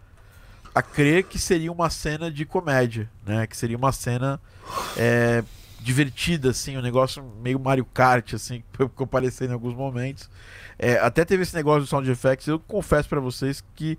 a 0.73 0.81
crer 0.81 1.23
que 1.23 1.39
seria 1.39 1.71
uma 1.71 1.89
cena 1.89 2.29
de 2.29 2.45
comédia, 2.45 3.09
né? 3.25 3.47
Que 3.47 3.55
seria 3.55 3.77
uma 3.77 3.93
cena 3.93 4.41
é, 4.97 5.41
divertida, 5.79 6.49
assim, 6.49 6.77
um 6.77 6.81
negócio 6.81 7.23
meio 7.41 7.59
Mario 7.59 7.85
Kart, 7.85 8.33
assim, 8.33 8.63
que 8.73 8.83
ficou 8.83 9.07
parecendo 9.07 9.51
em 9.51 9.53
alguns 9.53 9.73
momentos. 9.73 10.29
É, 10.77 10.97
até 10.97 11.23
teve 11.23 11.43
esse 11.43 11.55
negócio 11.55 11.81
do 11.81 11.87
sound 11.87 12.09
effects. 12.09 12.47
Eu 12.47 12.59
confesso 12.59 13.07
para 13.07 13.19
vocês 13.19 13.63
que 13.75 13.97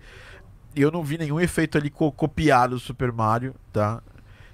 eu 0.75 0.91
não 0.91 1.03
vi 1.03 1.17
nenhum 1.17 1.41
efeito 1.41 1.79
ali 1.79 1.89
co 1.89 2.13
copiado 2.13 2.75
do 2.75 2.81
Super 2.81 3.13
Mario, 3.13 3.55
tá? 3.73 4.03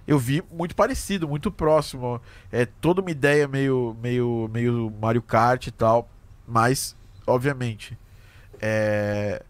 Eu 0.07 0.19
vi 0.19 0.43
muito 0.53 0.75
parecido, 0.75 1.29
muito 1.29 1.51
próximo. 1.51 2.21
É 2.51 2.67
toda 2.67 3.01
uma 3.01 3.11
ideia 3.11 3.49
meio, 3.49 3.97
meio, 4.01 4.51
meio 4.53 4.93
Mario 5.01 5.23
Kart 5.23 5.67
e 5.67 5.71
tal, 5.71 6.09
mas 6.47 6.97
obviamente 7.27 7.97
é, 8.63 9.43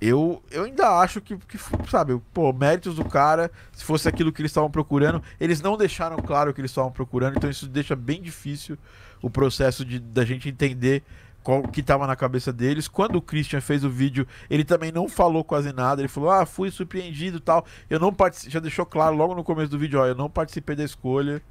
eu, 0.00 0.42
eu 0.50 0.64
ainda 0.64 0.88
acho 1.00 1.20
que, 1.20 1.36
que, 1.36 1.58
sabe, 1.88 2.20
pô, 2.32 2.52
méritos 2.52 2.94
do 2.94 3.04
cara, 3.04 3.50
se 3.72 3.84
fosse 3.84 4.08
aquilo 4.08 4.32
que 4.32 4.40
eles 4.40 4.50
estavam 4.50 4.70
procurando, 4.70 5.22
eles 5.40 5.60
não 5.60 5.76
deixaram 5.76 6.16
claro 6.18 6.50
o 6.50 6.54
que 6.54 6.60
eles 6.60 6.70
estavam 6.70 6.92
procurando, 6.92 7.36
então 7.36 7.50
isso 7.50 7.66
deixa 7.66 7.96
bem 7.96 8.22
difícil 8.22 8.78
o 9.20 9.28
processo 9.28 9.84
de 9.84 9.98
da 9.98 10.24
gente 10.24 10.48
entender 10.48 11.02
qual 11.42 11.62
que 11.62 11.80
estava 11.80 12.06
na 12.06 12.14
cabeça 12.14 12.52
deles. 12.52 12.86
Quando 12.86 13.16
o 13.16 13.22
Christian 13.22 13.60
fez 13.60 13.82
o 13.82 13.90
vídeo, 13.90 14.26
ele 14.48 14.64
também 14.64 14.92
não 14.92 15.08
falou 15.08 15.42
quase 15.42 15.72
nada, 15.72 16.00
ele 16.00 16.08
falou: 16.08 16.30
"Ah, 16.30 16.46
fui 16.46 16.70
surpreendido", 16.70 17.40
tal. 17.40 17.64
Eu 17.90 17.98
não 17.98 18.12
participei, 18.12 18.52
já 18.52 18.60
deixou 18.60 18.86
claro 18.86 19.16
logo 19.16 19.34
no 19.34 19.42
começo 19.42 19.70
do 19.70 19.78
vídeo, 19.78 19.98
ó, 20.00 20.06
eu 20.06 20.14
não 20.14 20.30
participei 20.30 20.76
da 20.76 20.84
escolha 20.84 21.42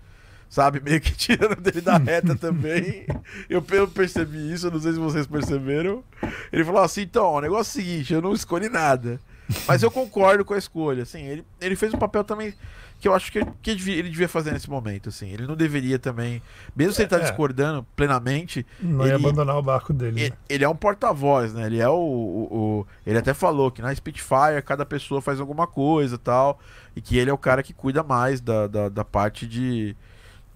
sabe? 0.49 0.79
Meio 0.79 1.01
que 1.01 1.11
tirando 1.11 1.59
dele 1.59 1.81
da 1.81 1.97
reta 1.99 2.35
também. 2.35 3.05
Eu, 3.49 3.63
eu 3.71 3.87
percebi 3.87 4.51
isso, 4.51 4.71
não 4.71 4.79
sei 4.79 4.93
se 4.93 4.99
vocês 4.99 5.27
perceberam. 5.27 6.03
Ele 6.51 6.63
falou 6.63 6.81
assim: 6.81 7.01
então, 7.01 7.33
o 7.33 7.41
negócio 7.41 7.79
é 7.79 7.81
o 7.81 7.85
seguinte, 7.85 8.13
eu 8.13 8.21
não 8.21 8.33
escolhi 8.33 8.69
nada. 8.69 9.19
Mas 9.67 9.81
eu 9.81 9.89
concordo 9.89 10.43
com 10.43 10.53
a 10.53 10.57
escolha. 10.57 11.03
Assim, 11.03 11.23
ele, 11.23 11.45
ele 11.61 11.75
fez 11.75 11.93
um 11.93 11.97
papel 11.97 12.23
também 12.23 12.53
que 12.99 13.07
eu 13.07 13.13
acho 13.13 13.31
que, 13.31 13.45
que 13.61 13.71
ele 13.71 14.09
devia 14.09 14.27
fazer 14.27 14.51
nesse 14.51 14.69
momento. 14.69 15.09
Assim. 15.09 15.29
Ele 15.29 15.45
não 15.45 15.55
deveria 15.55 15.99
também. 15.99 16.41
Mesmo 16.75 16.93
se 16.93 17.01
ele 17.01 17.09
tá 17.09 17.17
é, 17.17 17.21
discordando 17.21 17.85
plenamente. 17.95 18.65
Não 18.81 19.01
ele, 19.01 19.11
ia 19.11 19.15
abandonar 19.15 19.57
o 19.57 19.61
barco 19.61 19.93
dele. 19.93 20.19
Ele, 20.19 20.29
né? 20.31 20.35
ele 20.49 20.63
é 20.63 20.69
um 20.69 20.75
porta-voz, 20.75 21.53
né? 21.53 21.67
Ele 21.67 21.79
é 21.79 21.87
o, 21.87 21.93
o, 21.93 22.57
o, 22.57 22.87
Ele 23.05 23.17
até 23.17 23.33
falou 23.33 23.71
que 23.71 23.81
na 23.81 23.93
Spitfire 23.93 24.61
cada 24.65 24.85
pessoa 24.85 25.21
faz 25.21 25.39
alguma 25.39 25.67
coisa 25.67 26.17
tal. 26.17 26.59
E 26.95 27.01
que 27.01 27.17
ele 27.17 27.29
é 27.29 27.33
o 27.33 27.37
cara 27.37 27.61
que 27.61 27.73
cuida 27.73 28.01
mais 28.01 28.41
da, 28.41 28.65
da, 28.65 28.89
da 28.89 29.05
parte 29.05 29.45
de 29.45 29.95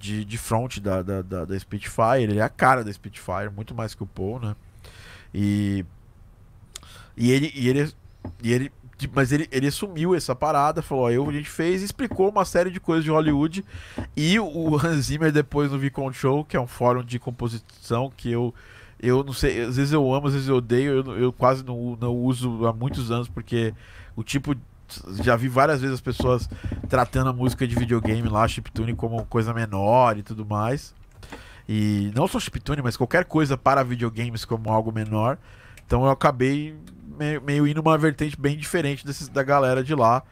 de, 0.01 0.25
de 0.25 0.37
front 0.37 0.79
da, 0.79 1.01
da, 1.01 1.21
da, 1.21 1.45
da 1.45 1.59
Spitfire. 1.59 2.23
Ele 2.23 2.39
é 2.39 2.41
a 2.41 2.49
cara 2.49 2.83
da 2.83 2.91
Spitfire, 2.91 3.49
muito 3.55 3.75
mais 3.75 3.93
que 3.93 4.03
o 4.03 4.07
Paul, 4.07 4.39
né? 4.39 4.55
E, 5.33 5.85
e 7.15 7.31
ele, 7.31 7.51
e 7.55 7.69
ele, 7.69 7.93
e 8.43 8.51
ele 8.51 8.71
mas 9.15 9.31
ele, 9.31 9.47
ele 9.51 9.67
assumiu 9.67 10.13
essa 10.13 10.35
parada, 10.35 10.81
falou: 10.81 11.05
ó, 11.05 11.09
eu, 11.09 11.27
a 11.27 11.33
gente 11.33 11.49
fez, 11.49 11.81
explicou 11.81 12.29
uma 12.29 12.45
série 12.45 12.69
de 12.69 12.79
coisas 12.79 13.03
de 13.03 13.09
Hollywood. 13.09 13.65
E 14.15 14.39
o 14.39 14.75
Hans 14.75 15.05
Zimmer, 15.05 15.31
depois 15.31 15.71
no 15.71 15.79
Vicon 15.79 16.11
Show, 16.11 16.45
que 16.45 16.55
é 16.55 16.61
um 16.61 16.67
fórum 16.67 17.03
de 17.03 17.17
composição 17.17 18.11
que 18.15 18.31
eu, 18.31 18.53
eu 18.99 19.23
não 19.23 19.33
sei, 19.33 19.61
às 19.61 19.77
vezes 19.77 19.91
eu 19.91 20.13
amo, 20.13 20.27
às 20.27 20.33
vezes 20.33 20.49
eu 20.49 20.57
odeio, 20.57 21.03
eu, 21.03 21.17
eu 21.17 21.33
quase 21.33 21.65
não, 21.65 21.97
não 21.99 22.15
uso 22.15 22.67
há 22.67 22.73
muitos 22.73 23.09
anos, 23.09 23.27
porque 23.27 23.73
o 24.15 24.23
tipo 24.23 24.55
já 25.21 25.35
vi 25.35 25.47
várias 25.47 25.81
vezes 25.81 25.95
as 25.95 26.01
pessoas 26.01 26.49
tratando 26.89 27.29
a 27.29 27.33
música 27.33 27.67
de 27.67 27.75
videogame 27.75 28.27
lá, 28.27 28.47
chiptune, 28.47 28.95
como 28.95 29.25
coisa 29.25 29.53
menor 29.53 30.17
e 30.17 30.23
tudo 30.23 30.45
mais. 30.45 30.93
E 31.67 32.11
não 32.15 32.27
só 32.27 32.39
chiptune, 32.39 32.81
mas 32.81 32.97
qualquer 32.97 33.25
coisa 33.25 33.57
para 33.57 33.83
videogames 33.83 34.45
como 34.45 34.71
algo 34.71 34.91
menor. 34.91 35.37
Então 35.85 36.03
eu 36.05 36.11
acabei 36.11 36.75
meio, 37.17 37.41
meio 37.41 37.67
indo 37.67 37.81
uma 37.81 37.97
vertente 37.97 38.39
bem 38.39 38.57
diferente 38.57 39.05
desses, 39.05 39.27
da 39.27 39.43
galera 39.43 39.83
de 39.83 39.93
lá. 39.93 40.23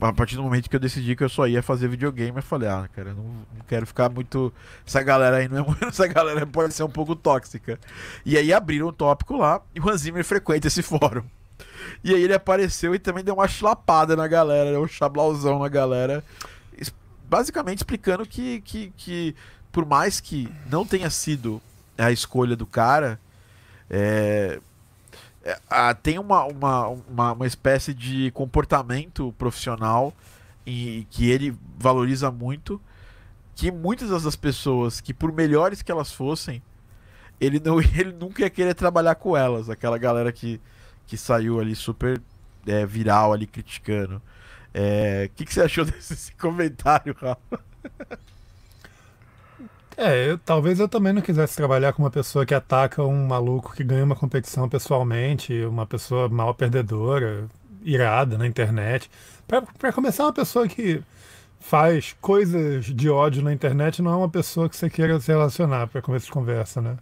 A 0.00 0.12
partir 0.14 0.36
do 0.36 0.42
momento 0.42 0.70
que 0.70 0.74
eu 0.74 0.80
decidi 0.80 1.14
que 1.14 1.22
eu 1.22 1.28
só 1.28 1.46
ia 1.46 1.62
fazer 1.62 1.86
videogame, 1.86 2.38
eu 2.38 2.42
falei, 2.42 2.70
ah, 2.70 2.88
cara, 2.94 3.12
não, 3.12 3.22
não 3.22 3.64
quero 3.68 3.86
ficar 3.86 4.08
muito. 4.08 4.50
Essa 4.86 5.02
galera 5.02 5.36
aí 5.36 5.48
não 5.48 5.58
é 5.58 5.62
muito. 5.62 5.84
Essa 5.84 6.06
galera 6.06 6.46
pode 6.46 6.72
ser 6.72 6.84
um 6.84 6.88
pouco 6.88 7.14
tóxica. 7.14 7.78
E 8.24 8.38
aí 8.38 8.50
abriram 8.50 8.88
um 8.88 8.92
tópico 8.92 9.36
lá 9.36 9.60
e 9.74 9.80
o 9.80 9.90
Hans 9.90 10.00
Zimmer 10.00 10.24
frequenta 10.24 10.68
esse 10.68 10.82
fórum. 10.82 11.24
E 12.02 12.14
aí 12.14 12.22
ele 12.22 12.34
apareceu 12.34 12.94
e 12.94 12.98
também 12.98 13.24
deu 13.24 13.34
uma 13.34 13.48
chlapada 13.48 14.16
na 14.16 14.26
galera, 14.26 14.80
um 14.80 14.88
chablauzão 14.88 15.58
na 15.58 15.68
galera. 15.68 16.24
Basicamente 17.28 17.78
explicando 17.78 18.26
que, 18.26 18.60
que, 18.62 18.92
que 18.96 19.36
por 19.70 19.86
mais 19.86 20.20
que 20.20 20.52
não 20.68 20.84
tenha 20.84 21.08
sido 21.10 21.62
a 21.96 22.10
escolha 22.10 22.56
do 22.56 22.66
cara, 22.66 23.20
é, 23.88 24.60
é, 25.44 25.94
tem 25.94 26.18
uma, 26.18 26.44
uma, 26.44 26.88
uma, 26.88 27.32
uma, 27.32 27.46
espécie 27.46 27.94
de 27.94 28.30
comportamento 28.32 29.34
profissional 29.38 30.12
e, 30.66 31.06
que 31.10 31.30
ele 31.30 31.56
valoriza 31.78 32.30
muito, 32.30 32.80
que 33.54 33.70
muitas 33.70 34.10
das 34.22 34.36
pessoas, 34.36 35.00
que 35.00 35.14
por 35.14 35.32
melhores 35.32 35.82
que 35.82 35.90
elas 35.90 36.12
fossem, 36.12 36.62
ele, 37.40 37.60
não, 37.60 37.80
ele 37.96 38.12
nunca 38.12 38.42
ia 38.42 38.50
querer 38.50 38.74
trabalhar 38.74 39.14
com 39.14 39.36
elas, 39.36 39.70
aquela 39.70 39.98
galera 39.98 40.32
que 40.32 40.60
que 41.10 41.16
saiu 41.16 41.58
ali 41.58 41.74
super 41.74 42.22
é, 42.64 42.86
viral 42.86 43.32
ali 43.32 43.44
criticando. 43.44 44.16
O 44.16 44.20
é, 44.72 45.28
que, 45.34 45.44
que 45.44 45.52
você 45.52 45.62
achou 45.62 45.84
desse 45.84 46.32
comentário, 46.36 47.16
Rafa? 47.20 47.60
É, 49.96 50.30
eu, 50.30 50.38
talvez 50.38 50.78
eu 50.78 50.88
também 50.88 51.12
não 51.12 51.20
quisesse 51.20 51.56
trabalhar 51.56 51.92
com 51.92 52.02
uma 52.04 52.10
pessoa 52.12 52.46
que 52.46 52.54
ataca 52.54 53.02
um 53.02 53.26
maluco 53.26 53.74
que 53.74 53.82
ganha 53.82 54.04
uma 54.04 54.14
competição 54.14 54.68
pessoalmente, 54.68 55.64
uma 55.64 55.84
pessoa 55.84 56.28
mal 56.28 56.54
perdedora, 56.54 57.48
irada 57.82 58.38
na 58.38 58.46
internet. 58.46 59.10
Para 59.48 59.92
começar, 59.92 60.22
uma 60.22 60.32
pessoa 60.32 60.68
que 60.68 61.02
faz 61.58 62.16
coisas 62.20 62.86
de 62.86 63.10
ódio 63.10 63.42
na 63.42 63.52
internet 63.52 64.00
não 64.00 64.12
é 64.12 64.16
uma 64.16 64.30
pessoa 64.30 64.68
que 64.68 64.76
você 64.76 64.88
queira 64.88 65.18
se 65.20 65.32
relacionar 65.32 65.88
para 65.88 66.00
começo 66.00 66.26
de 66.26 66.32
conversa, 66.32 66.80
né? 66.80 66.96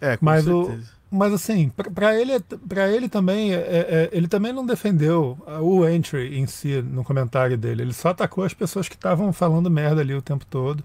É, 0.00 0.16
com 0.16 0.24
Mas 0.24 0.44
certeza. 0.44 0.92
o 0.92 0.93
mas 1.14 1.32
assim, 1.32 1.70
para 1.94 2.20
ele, 2.20 2.40
para 2.68 2.90
ele 2.90 3.08
também, 3.08 3.54
é, 3.54 3.56
é, 3.56 4.08
ele 4.12 4.26
também 4.26 4.52
não 4.52 4.66
defendeu 4.66 5.38
o 5.60 5.86
entry 5.88 6.36
em 6.38 6.46
si 6.46 6.82
no 6.82 7.04
comentário 7.04 7.56
dele. 7.56 7.82
Ele 7.82 7.92
só 7.92 8.08
atacou 8.08 8.42
as 8.44 8.52
pessoas 8.52 8.88
que 8.88 8.96
estavam 8.96 9.32
falando 9.32 9.70
merda 9.70 10.00
ali 10.00 10.12
o 10.12 10.20
tempo 10.20 10.44
todo. 10.44 10.82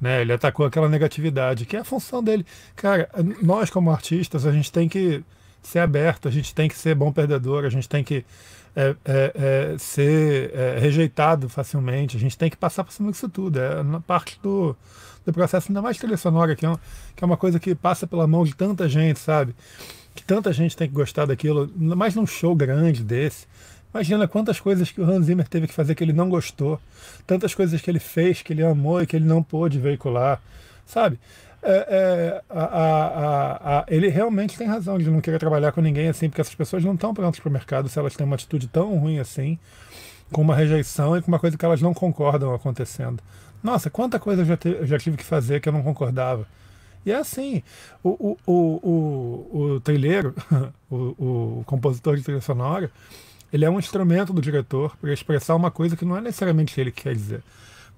Né? 0.00 0.20
Ele 0.20 0.32
atacou 0.32 0.64
aquela 0.64 0.88
negatividade, 0.88 1.66
que 1.66 1.76
é 1.76 1.80
a 1.80 1.84
função 1.84 2.22
dele. 2.22 2.46
Cara, 2.76 3.08
nós 3.42 3.68
como 3.68 3.90
artistas, 3.90 4.46
a 4.46 4.52
gente 4.52 4.70
tem 4.70 4.88
que 4.88 5.24
ser 5.60 5.80
aberto, 5.80 6.28
a 6.28 6.30
gente 6.30 6.54
tem 6.54 6.68
que 6.68 6.76
ser 6.76 6.94
bom 6.94 7.10
perdedor, 7.10 7.64
a 7.64 7.70
gente 7.70 7.88
tem 7.88 8.04
que 8.04 8.24
é, 8.76 8.94
é, 9.06 9.32
é, 9.34 9.78
ser 9.78 10.54
é, 10.54 10.78
rejeitado 10.78 11.48
facilmente, 11.48 12.14
a 12.14 12.20
gente 12.20 12.36
tem 12.36 12.50
que 12.50 12.58
passar 12.58 12.84
por 12.84 12.92
cima 12.92 13.10
disso 13.10 13.26
tudo. 13.26 13.58
É 13.58 13.82
parte 14.06 14.38
do, 14.42 14.76
do 15.24 15.32
processo, 15.32 15.68
ainda 15.70 15.80
mais 15.80 15.96
trilha 15.96 16.18
sonora, 16.18 16.54
que 16.54 16.66
é, 16.66 16.68
uma, 16.68 16.80
que 17.16 17.24
é 17.24 17.26
uma 17.26 17.38
coisa 17.38 17.58
que 17.58 17.74
passa 17.74 18.06
pela 18.06 18.26
mão 18.26 18.44
de 18.44 18.54
tanta 18.54 18.86
gente, 18.86 19.18
sabe? 19.18 19.56
Que 20.14 20.22
tanta 20.22 20.52
gente 20.52 20.76
tem 20.76 20.86
que 20.86 20.94
gostar 20.94 21.24
daquilo, 21.24 21.72
mais 21.74 22.14
num 22.14 22.26
show 22.26 22.54
grande 22.54 23.02
desse. 23.02 23.46
Imagina 23.94 24.28
quantas 24.28 24.60
coisas 24.60 24.90
que 24.90 25.00
o 25.00 25.04
Hans 25.10 25.24
Zimmer 25.24 25.48
teve 25.48 25.66
que 25.66 25.72
fazer 25.72 25.94
que 25.94 26.04
ele 26.04 26.12
não 26.12 26.28
gostou, 26.28 26.78
tantas 27.26 27.54
coisas 27.54 27.80
que 27.80 27.90
ele 27.90 27.98
fez 27.98 28.42
que 28.42 28.52
ele 28.52 28.62
amou 28.62 29.00
e 29.00 29.06
que 29.06 29.16
ele 29.16 29.24
não 29.24 29.42
pôde 29.42 29.78
veicular, 29.78 30.38
sabe? 30.84 31.18
É, 31.68 31.86
é, 31.88 32.42
a, 32.48 32.64
a, 32.64 33.78
a, 33.80 33.84
ele 33.88 34.06
realmente 34.08 34.56
tem 34.56 34.68
razão 34.68 34.98
de 34.98 35.10
não 35.10 35.20
querer 35.20 35.40
trabalhar 35.40 35.72
com 35.72 35.80
ninguém 35.80 36.06
assim, 36.06 36.28
porque 36.28 36.40
essas 36.40 36.54
pessoas 36.54 36.84
não 36.84 36.94
estão 36.94 37.12
prontas 37.12 37.40
para 37.40 37.48
o 37.48 37.52
mercado 37.52 37.88
se 37.88 37.98
elas 37.98 38.14
têm 38.14 38.24
uma 38.24 38.36
atitude 38.36 38.68
tão 38.68 38.96
ruim 38.96 39.18
assim, 39.18 39.58
com 40.30 40.42
uma 40.42 40.54
rejeição 40.54 41.16
e 41.16 41.22
com 41.22 41.26
uma 41.26 41.40
coisa 41.40 41.58
que 41.58 41.64
elas 41.64 41.82
não 41.82 41.92
concordam 41.92 42.54
acontecendo. 42.54 43.20
Nossa, 43.64 43.90
quanta 43.90 44.20
coisa 44.20 44.42
eu 44.42 44.46
já, 44.46 44.56
te, 44.56 44.68
eu 44.68 44.86
já 44.86 44.96
tive 44.96 45.16
que 45.16 45.24
fazer 45.24 45.60
que 45.60 45.68
eu 45.68 45.72
não 45.72 45.82
concordava. 45.82 46.46
E 47.04 47.10
é 47.10 47.16
assim, 47.16 47.64
o, 48.00 48.36
o, 48.46 48.52
o, 48.52 49.58
o, 49.74 49.80
trilheiro, 49.80 50.34
o, 50.88 51.58
o 51.58 51.64
compositor 51.66 52.16
de 52.16 52.22
trilha 52.22 52.40
sonora, 52.40 52.92
ele 53.52 53.64
é 53.64 53.70
um 53.70 53.80
instrumento 53.80 54.32
do 54.32 54.40
diretor 54.40 54.96
para 54.98 55.12
expressar 55.12 55.56
uma 55.56 55.70
coisa 55.70 55.96
que 55.96 56.04
não 56.04 56.16
é 56.16 56.20
necessariamente 56.20 56.80
ele 56.80 56.92
que 56.92 57.02
quer 57.02 57.14
dizer. 57.14 57.42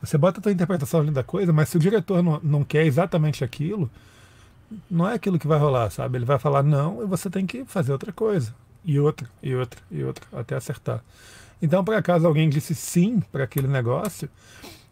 Você 0.00 0.16
bota 0.16 0.38
a 0.38 0.42
tua 0.42 0.52
interpretação 0.52 1.00
ali 1.00 1.10
da 1.10 1.24
coisa, 1.24 1.52
mas 1.52 1.68
se 1.68 1.76
o 1.76 1.80
diretor 1.80 2.22
não, 2.22 2.40
não 2.42 2.64
quer 2.64 2.86
exatamente 2.86 3.42
aquilo, 3.42 3.90
não 4.90 5.08
é 5.08 5.14
aquilo 5.14 5.38
que 5.38 5.46
vai 5.46 5.58
rolar, 5.58 5.90
sabe? 5.90 6.18
Ele 6.18 6.24
vai 6.24 6.38
falar 6.38 6.62
não 6.62 7.02
e 7.02 7.06
você 7.06 7.28
tem 7.28 7.46
que 7.46 7.64
fazer 7.64 7.92
outra 7.92 8.12
coisa. 8.12 8.54
E 8.84 8.98
outra, 8.98 9.28
e 9.42 9.54
outra, 9.54 9.80
e 9.90 10.04
outra, 10.04 10.24
até 10.32 10.54
acertar. 10.54 11.02
Então, 11.60 11.84
por 11.84 11.94
acaso 11.94 12.26
alguém 12.26 12.48
disse 12.48 12.74
sim 12.74 13.20
para 13.32 13.44
aquele 13.44 13.66
negócio, 13.66 14.28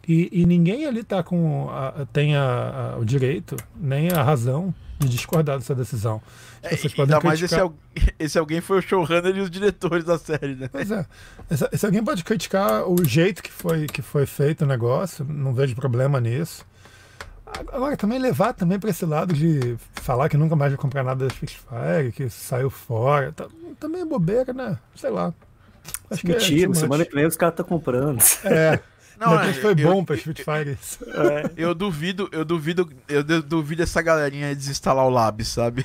e, 0.06 0.28
e 0.32 0.44
ninguém 0.44 0.86
ali 0.86 1.02
tá 1.02 1.22
com 1.22 1.68
a, 1.70 2.06
tem 2.12 2.36
a, 2.36 2.94
a, 2.94 2.98
o 2.98 3.04
direito, 3.04 3.56
nem 3.76 4.10
a 4.10 4.22
razão 4.22 4.74
de 4.98 5.08
discordar 5.08 5.58
dessa 5.58 5.74
decisão. 5.74 6.22
É, 6.62 6.76
Vocês 6.76 6.94
podem 6.94 7.14
ainda 7.14 7.28
criticar... 7.28 7.60
mais 7.60 7.74
esse, 7.94 8.14
esse, 8.18 8.38
alguém 8.38 8.60
foi 8.60 8.78
o 8.78 8.82
showrunner 8.82 9.36
e 9.36 9.40
os 9.40 9.50
diretores 9.50 10.04
da 10.04 10.18
série, 10.18 10.54
né? 10.54 10.68
Pois 10.70 10.90
é. 10.90 11.06
Esse, 11.50 11.68
esse, 11.72 11.86
alguém 11.86 12.02
pode 12.02 12.24
criticar 12.24 12.88
o 12.88 13.04
jeito 13.04 13.42
que 13.42 13.52
foi, 13.52 13.86
que 13.86 14.02
foi 14.02 14.26
feito 14.26 14.62
o 14.62 14.66
negócio, 14.66 15.24
não 15.24 15.52
vejo 15.52 15.74
problema 15.74 16.20
nisso. 16.20 16.64
Agora, 17.72 17.96
também 17.96 18.18
levar 18.18 18.52
também 18.54 18.78
para 18.78 18.90
esse 18.90 19.06
lado 19.06 19.32
de 19.32 19.76
falar 19.94 20.28
que 20.28 20.36
nunca 20.36 20.56
mais 20.56 20.72
vai 20.72 20.80
comprar 20.80 21.04
nada 21.04 21.26
da 21.26 21.32
Spitfire, 21.32 22.12
que 22.12 22.28
saiu 22.28 22.68
fora, 22.68 23.32
tá, 23.32 23.46
também 23.78 24.02
é 24.02 24.04
bobeira, 24.04 24.52
né? 24.52 24.78
Sei 24.96 25.10
lá. 25.10 25.32
Acho 26.10 26.26
Mentira, 26.26 26.72
que 26.72 26.78
é, 26.78 26.80
semana 26.80 27.04
que 27.04 27.14
vem 27.14 27.26
os 27.26 27.36
caras 27.36 27.52
estão 27.52 27.66
comprando. 27.66 28.18
É. 28.44 28.80
Não, 29.18 29.40
é, 29.40 29.52
foi 29.54 29.74
bom 29.74 30.04
pra 30.04 30.16
Spitfire 30.16 30.76
isso. 30.80 30.98
É, 31.04 31.50
eu 31.56 31.74
duvido, 31.74 32.28
eu 32.32 32.44
duvido, 32.44 32.88
eu 33.08 33.22
duvido 33.42 33.82
essa 33.82 34.02
galerinha 34.02 34.54
desinstalar 34.54 35.06
o 35.06 35.10
Labs, 35.10 35.48
sabe? 35.48 35.84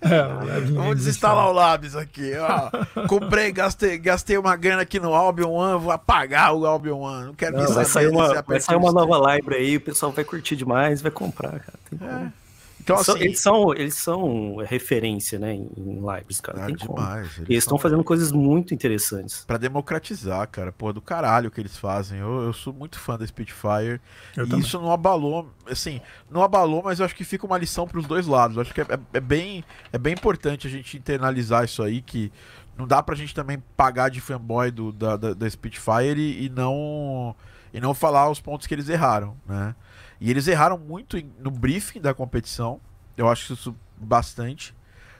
É, 0.00 0.22
o 0.22 0.46
Labs 0.46 0.70
Vamos 0.74 0.96
desinstalar 0.96 1.48
o 1.48 1.52
Labs 1.52 1.96
aqui, 1.96 2.32
ó. 2.36 3.06
Comprei, 3.06 3.50
gastei, 3.50 3.98
gastei 3.98 4.38
uma 4.38 4.54
grana 4.56 4.82
aqui 4.82 5.00
no 5.00 5.14
Albion 5.14 5.50
One, 5.50 5.80
vou 5.80 5.90
apagar 5.90 6.54
o 6.54 6.64
Albion 6.64 6.98
One. 6.98 7.26
Não 7.26 7.34
quero 7.34 7.56
não, 7.56 7.72
vai 7.72 7.84
sair 7.84 8.08
uma, 8.08 8.42
vai 8.42 8.60
sair 8.60 8.76
uma 8.76 8.92
nova 8.92 9.34
library 9.34 9.64
aí, 9.64 9.76
o 9.76 9.80
pessoal 9.80 10.12
vai 10.12 10.24
curtir 10.24 10.56
demais, 10.56 11.02
vai 11.02 11.10
comprar, 11.10 11.60
cara. 11.60 12.30
É. 12.30 12.43
Então, 12.84 12.96
assim, 12.96 13.18
eles, 13.18 13.40
são, 13.40 13.72
eles 13.72 13.94
são 13.94 14.56
referência, 14.56 15.38
né, 15.38 15.54
em, 15.54 15.70
em 15.74 16.00
lives, 16.00 16.38
cara. 16.38 16.60
É 16.60 16.66
Tem 16.66 16.76
demais. 16.76 17.38
Eles, 17.38 17.50
eles 17.50 17.64
estão 17.64 17.78
fazendo 17.78 18.04
coisas 18.04 18.30
muito 18.30 18.74
interessantes. 18.74 19.42
para 19.46 19.56
democratizar, 19.56 20.46
cara. 20.48 20.70
Porra, 20.70 20.92
do 20.92 21.00
caralho 21.00 21.50
que 21.50 21.58
eles 21.58 21.78
fazem. 21.78 22.20
Eu, 22.20 22.42
eu 22.42 22.52
sou 22.52 22.74
muito 22.74 22.98
fã 22.98 23.16
da 23.16 23.26
Spitfire. 23.26 24.00
Eu 24.36 24.44
e 24.44 24.48
também. 24.48 24.58
isso 24.60 24.78
não 24.78 24.92
abalou, 24.92 25.50
assim, 25.66 26.00
não 26.30 26.42
abalou, 26.42 26.82
mas 26.82 27.00
eu 27.00 27.06
acho 27.06 27.16
que 27.16 27.24
fica 27.24 27.46
uma 27.46 27.56
lição 27.56 27.88
para 27.88 27.98
os 27.98 28.06
dois 28.06 28.26
lados. 28.26 28.56
Eu 28.56 28.62
acho 28.62 28.74
que 28.74 28.82
é, 28.82 28.86
é, 28.90 28.98
é, 29.14 29.20
bem, 29.20 29.64
é 29.90 29.96
bem 29.96 30.12
importante 30.12 30.66
a 30.66 30.70
gente 30.70 30.98
internalizar 30.98 31.64
isso 31.64 31.82
aí, 31.82 32.02
que 32.02 32.30
não 32.76 32.86
dá 32.86 33.02
pra 33.02 33.14
gente 33.14 33.34
também 33.34 33.62
pagar 33.74 34.10
de 34.10 34.20
fanboy 34.20 34.70
do, 34.70 34.92
da, 34.92 35.16
da, 35.16 35.32
da 35.32 35.48
Spitfire 35.48 36.20
e, 36.20 36.46
e 36.46 36.48
não 36.50 37.34
e 37.72 37.80
não 37.80 37.92
falar 37.92 38.30
os 38.30 38.40
pontos 38.40 38.68
que 38.68 38.74
eles 38.74 38.88
erraram, 38.88 39.36
né? 39.44 39.74
E 40.20 40.30
eles 40.30 40.46
erraram 40.46 40.78
muito 40.78 41.16
no 41.38 41.50
briefing 41.50 42.00
da 42.00 42.14
competição. 42.14 42.80
Eu 43.16 43.28
acho 43.28 43.52
isso 43.52 43.74
bastante. 43.96 44.74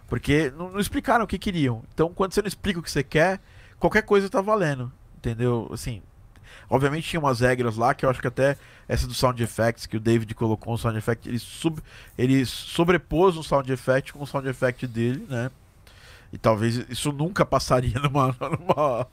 Porque 0.07 0.53
não, 0.57 0.71
não, 0.71 0.81
explicaram 0.81 1.25
o 1.25 1.29
que 1.29 1.39
queriam. 1.39 1.83
Então, 1.93 2.13
quando 2.13 2.33
você 2.33 2.43
não 2.43 2.49
explica 2.49 2.79
o 2.79 2.83
que 2.83 2.91
você 2.91 3.03
quer, 3.03 3.41
qualquer 3.79 4.03
coisa 4.03 4.29
tá 4.29 4.41
valendo. 4.41 4.93
Entendeu? 5.17 5.69
Assim. 5.73 6.03
Obviamente 6.69 7.09
tinha 7.09 7.21
umas 7.21 7.41
regras 7.41 7.77
lá 7.77 7.95
que 7.95 8.05
eu 8.05 8.11
acho 8.11 8.21
que 8.21 8.27
até 8.27 8.57
essa 8.89 9.07
do 9.07 9.15
sound 9.15 9.43
effects 9.43 9.87
que 9.87 9.97
o 9.97 10.01
David 10.01 10.35
colocou 10.35 10.73
no 10.73 10.79
sound 10.79 10.97
effect, 10.97 11.29
ele, 11.29 11.39
sub, 11.39 11.81
ele 12.17 12.45
sobrepôs 12.47 13.37
um 13.37 13.43
sound 13.43 13.71
effect 13.71 14.13
com 14.13 14.23
o 14.23 14.27
sound 14.27 14.49
effect 14.49 14.87
dele, 14.87 15.27
né? 15.29 15.51
E 16.33 16.39
talvez 16.39 16.85
isso 16.89 17.13
nunca 17.13 17.47
passaria 17.47 17.99
numa. 18.01 18.35
numa 18.41 19.07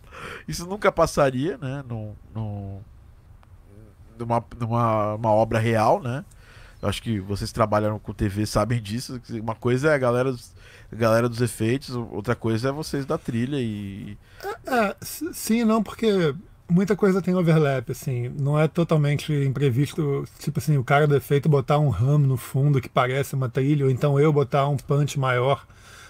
isso 0.48 0.66
nunca 0.66 0.92
passaria, 0.92 1.58
né? 1.58 1.84
Num, 1.88 2.16
num, 2.34 2.82
numa 4.26 5.16
uma 5.16 5.32
obra 5.32 5.60
real, 5.60 6.02
né? 6.02 6.24
Eu 6.82 6.90
acho 6.90 7.02
que 7.02 7.20
vocês 7.20 7.52
trabalham 7.52 8.00
com 8.00 8.14
TV 8.14 8.46
sabem 8.46 8.82
disso. 8.82 9.22
Uma 9.30 9.54
coisa 9.54 9.92
é 9.92 9.94
a 9.94 9.98
galera, 9.98 10.34
a 10.92 10.96
galera 10.96 11.30
dos 11.30 11.40
efeitos, 11.40 11.96
outra 11.96 12.36
coisa 12.36 12.70
é 12.70 12.72
vocês 12.72 13.06
da 13.06 13.18
trilha 13.18 13.58
e. 13.58 14.18
É, 14.44 14.74
é 14.76 14.96
sim, 15.02 15.64
não, 15.64 15.84
porque 15.84 16.34
muita 16.68 16.96
coisa 16.96 17.22
tem 17.22 17.36
overlap, 17.36 17.92
assim. 17.92 18.30
Não 18.30 18.60
é 18.60 18.68
totalmente 18.68 19.32
imprevisto, 19.32 20.26
tipo 20.40 20.60
assim, 20.60 20.78
o 20.78 20.84
cara 20.84 21.06
do 21.06 21.16
efeito 21.16 21.48
botar 21.48 21.78
um 21.78 21.90
ramo 21.90 22.26
no 22.26 22.38
fundo 22.38 22.82
que 22.82 22.90
parece 22.90 23.36
uma 23.36 23.48
trilha, 23.48 23.86
ou 23.86 23.92
então 23.92 24.20
eu 24.20 24.34
botar 24.34 24.68
um 24.68 24.78
punch 24.78 25.20
maior 25.20 25.66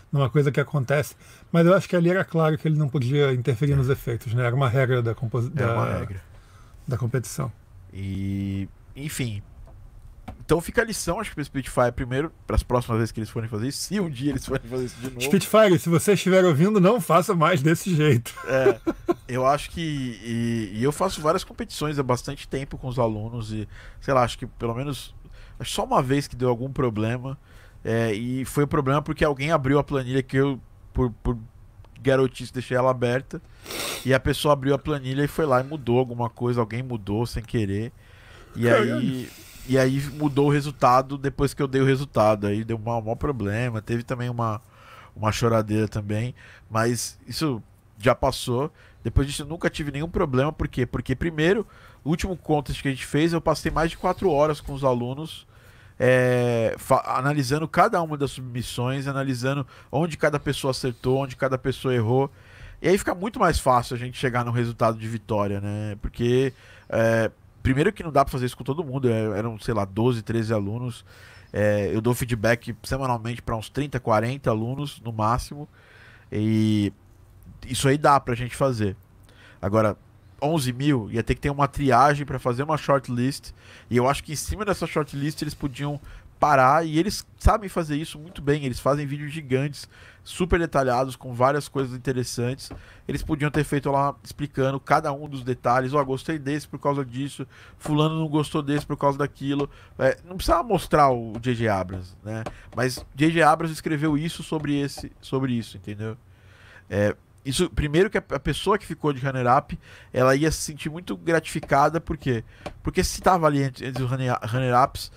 numa 0.09 0.29
coisa 0.29 0.51
que 0.51 0.59
acontece. 0.59 1.15
Mas 1.51 1.65
eu 1.65 1.73
acho 1.73 1.89
que 1.89 1.97
ali 1.97 2.09
era 2.09 2.23
claro 2.23 2.57
que 2.57 2.65
ele 2.65 2.77
não 2.77 2.87
podia 2.87 3.33
interferir 3.33 3.75
nos 3.75 3.89
efeitos, 3.89 4.33
né? 4.33 4.45
Era 4.45 4.55
uma 4.55 4.69
regra 4.69 5.01
da, 5.01 5.13
composição. 5.13 5.53
da, 5.53 6.07
da 6.87 6.97
competição. 6.97 7.51
E, 7.93 8.67
enfim. 8.95 9.41
Então 10.39 10.59
fica 10.59 10.81
a 10.81 10.85
lição, 10.85 11.19
acho 11.19 11.29
que 11.29 11.35
pro 11.35 11.45
Spitfire 11.45 11.91
primeiro, 11.93 12.31
para 12.45 12.55
as 12.55 12.63
próximas 12.63 12.97
vezes 12.97 13.11
que 13.11 13.19
eles 13.19 13.29
forem 13.29 13.47
fazer 13.47 13.67
isso, 13.67 13.79
se 13.79 13.99
um 13.99 14.09
dia 14.09 14.31
eles 14.31 14.45
forem 14.45 14.67
fazer 14.67 14.85
isso 14.85 14.95
de 14.97 15.09
novo. 15.09 15.21
Spitfire, 15.21 15.79
se 15.79 15.87
você 15.87 16.13
estiver 16.13 16.43
ouvindo, 16.43 16.79
não 16.79 16.99
faça 16.99 17.33
mais 17.33 17.61
desse 17.61 17.95
jeito. 17.95 18.33
É, 18.45 18.79
eu 19.27 19.45
acho 19.45 19.69
que. 19.71 19.81
E, 19.81 20.71
e, 20.73 20.83
eu 20.83 20.91
faço 20.91 21.21
várias 21.21 21.43
competições 21.43 21.97
há 21.97 22.03
bastante 22.03 22.47
tempo 22.47 22.77
com 22.77 22.87
os 22.87 22.99
alunos 22.99 23.51
e, 23.51 23.67
sei 24.01 24.13
lá, 24.13 24.23
acho 24.23 24.37
que 24.37 24.45
pelo 24.45 24.75
menos. 24.75 25.15
Acho 25.59 25.71
só 25.71 25.83
uma 25.85 26.01
vez 26.01 26.27
que 26.27 26.35
deu 26.35 26.49
algum 26.49 26.71
problema. 26.71 27.37
É, 27.83 28.13
e 28.13 28.43
foi 28.45 28.63
o 28.63 28.65
um 28.65 28.69
problema 28.69 29.01
porque 29.01 29.23
alguém 29.23 29.51
abriu 29.51 29.79
a 29.79 29.83
planilha 29.83 30.21
que 30.21 30.37
eu, 30.37 30.59
por, 30.93 31.11
por 31.23 31.37
garotice, 32.01 32.53
deixei 32.53 32.75
ela 32.75 32.91
aberta. 32.91 33.41
E 34.05 34.13
a 34.13 34.19
pessoa 34.19 34.53
abriu 34.53 34.73
a 34.73 34.79
planilha 34.79 35.23
e 35.23 35.27
foi 35.27 35.45
lá 35.45 35.61
e 35.61 35.63
mudou 35.63 35.99
alguma 35.99 36.29
coisa, 36.29 36.59
alguém 36.59 36.81
mudou 36.81 37.25
sem 37.25 37.43
querer. 37.43 37.91
E 38.55 38.67
aí, 38.67 39.29
e 39.67 39.77
aí 39.77 40.01
mudou 40.13 40.47
o 40.47 40.51
resultado 40.51 41.17
depois 41.17 41.53
que 41.53 41.61
eu 41.61 41.67
dei 41.67 41.81
o 41.81 41.85
resultado. 41.85 42.47
Aí 42.47 42.63
deu 42.63 42.77
um 42.77 43.01
maior 43.01 43.15
problema. 43.15 43.81
Teve 43.81 44.03
também 44.03 44.29
uma, 44.29 44.61
uma 45.15 45.31
choradeira 45.31 45.87
também. 45.87 46.33
Mas 46.69 47.19
isso 47.27 47.61
já 47.97 48.15
passou. 48.15 48.71
Depois 49.03 49.27
disso 49.27 49.43
eu 49.43 49.47
nunca 49.47 49.69
tive 49.69 49.91
nenhum 49.91 50.09
problema. 50.09 50.51
Por 50.51 50.67
quê? 50.67 50.85
Porque 50.85 51.15
primeiro, 51.15 51.65
o 52.03 52.09
último 52.09 52.35
contest 52.35 52.81
que 52.81 52.87
a 52.87 52.91
gente 52.91 53.05
fez, 53.05 53.33
eu 53.33 53.41
passei 53.41 53.71
mais 53.71 53.91
de 53.91 53.97
quatro 53.97 54.29
horas 54.29 54.59
com 54.59 54.73
os 54.73 54.83
alunos. 54.83 55.47
É, 56.03 56.75
analisando 57.05 57.67
cada 57.67 58.01
uma 58.01 58.17
das 58.17 58.31
submissões, 58.31 59.05
analisando 59.05 59.67
onde 59.91 60.17
cada 60.17 60.39
pessoa 60.39 60.71
acertou, 60.71 61.19
onde 61.19 61.35
cada 61.35 61.59
pessoa 61.59 61.93
errou. 61.93 62.31
E 62.81 62.87
aí 62.87 62.97
fica 62.97 63.13
muito 63.13 63.39
mais 63.39 63.59
fácil 63.59 63.95
a 63.95 63.99
gente 63.99 64.17
chegar 64.17 64.43
no 64.43 64.49
resultado 64.49 64.97
de 64.97 65.07
vitória, 65.07 65.61
né? 65.61 65.95
Porque, 66.01 66.53
é, 66.89 67.29
primeiro 67.61 67.93
que 67.93 68.01
não 68.01 68.11
dá 68.11 68.25
para 68.25 68.31
fazer 68.31 68.47
isso 68.47 68.57
com 68.57 68.63
todo 68.63 68.83
mundo, 68.83 69.07
é, 69.07 69.37
eram, 69.37 69.59
sei 69.59 69.75
lá, 69.75 69.85
12, 69.85 70.23
13 70.23 70.51
alunos. 70.51 71.05
É, 71.53 71.91
eu 71.93 72.01
dou 72.01 72.15
feedback 72.15 72.75
semanalmente 72.81 73.39
para 73.39 73.55
uns 73.55 73.69
30, 73.69 73.99
40 73.99 74.49
alunos 74.49 74.99
no 75.01 75.13
máximo. 75.13 75.69
E 76.31 76.91
isso 77.67 77.87
aí 77.87 77.99
dá 77.99 78.19
pra 78.19 78.33
gente 78.33 78.55
fazer. 78.55 78.95
Agora, 79.61 79.95
11 80.41 80.73
mil 80.73 81.09
ia 81.11 81.23
ter 81.23 81.35
que 81.35 81.41
ter 81.41 81.49
uma 81.49 81.67
triagem 81.67 82.25
para 82.25 82.39
fazer 82.39 82.63
uma 82.63 82.77
shortlist. 82.77 83.51
E 83.89 83.97
eu 83.97 84.07
acho 84.07 84.23
que 84.23 84.33
em 84.33 84.35
cima 84.35 84.65
dessa 84.65 84.87
shortlist 84.87 85.41
eles 85.41 85.53
podiam 85.53 85.99
parar 86.41 86.83
e 86.83 86.97
eles 86.97 87.23
sabem 87.37 87.69
fazer 87.69 87.95
isso 87.95 88.17
muito 88.17 88.41
bem. 88.41 88.65
Eles 88.65 88.79
fazem 88.79 89.05
vídeos 89.05 89.31
gigantes, 89.31 89.87
super 90.23 90.59
detalhados, 90.59 91.15
com 91.15 91.35
várias 91.35 91.67
coisas 91.67 91.95
interessantes. 91.95 92.71
Eles 93.07 93.21
podiam 93.21 93.51
ter 93.51 93.63
feito 93.63 93.91
lá 93.91 94.15
explicando 94.23 94.79
cada 94.79 95.13
um 95.13 95.29
dos 95.29 95.43
detalhes. 95.43 95.93
Ó, 95.93 96.01
oh, 96.01 96.05
gostei 96.05 96.39
desse 96.39 96.67
por 96.67 96.79
causa 96.79 97.05
disso, 97.05 97.45
fulano 97.77 98.19
não 98.19 98.27
gostou 98.27 98.63
desse 98.63 98.87
por 98.87 98.97
causa 98.97 99.19
daquilo. 99.19 99.69
É, 99.99 100.17
não 100.25 100.35
precisava 100.35 100.63
mostrar 100.63 101.11
o 101.11 101.33
J.J. 101.39 101.67
Abrams, 101.67 102.17
né? 102.23 102.43
Mas 102.75 103.05
J.J. 103.13 103.43
Abrams 103.43 103.71
escreveu 103.71 104.17
isso 104.17 104.41
sobre 104.41 104.79
esse, 104.79 105.11
sobre 105.21 105.53
isso, 105.53 105.77
entendeu? 105.77 106.17
É, 106.89 107.15
isso, 107.43 107.69
primeiro 107.69 108.09
que 108.09 108.17
a, 108.17 108.21
pessoa 108.21 108.77
que 108.77 108.85
ficou 108.85 109.11
de 109.11 109.19
runner 109.19 109.45
up, 109.57 109.77
ela 110.13 110.35
ia 110.35 110.51
se 110.51 110.61
sentir 110.61 110.89
muito 110.89 111.17
gratificada, 111.17 111.99
por 111.99 112.17
quê? 112.17 112.43
Porque 112.83 113.03
se 113.03 113.19
estava 113.19 113.47
ali 113.47 113.63
entre, 113.63 113.87
entre 113.87 114.03
os 114.03 114.09
runner, 114.09 114.37
runner 114.43 114.83
ups, 114.83 115.11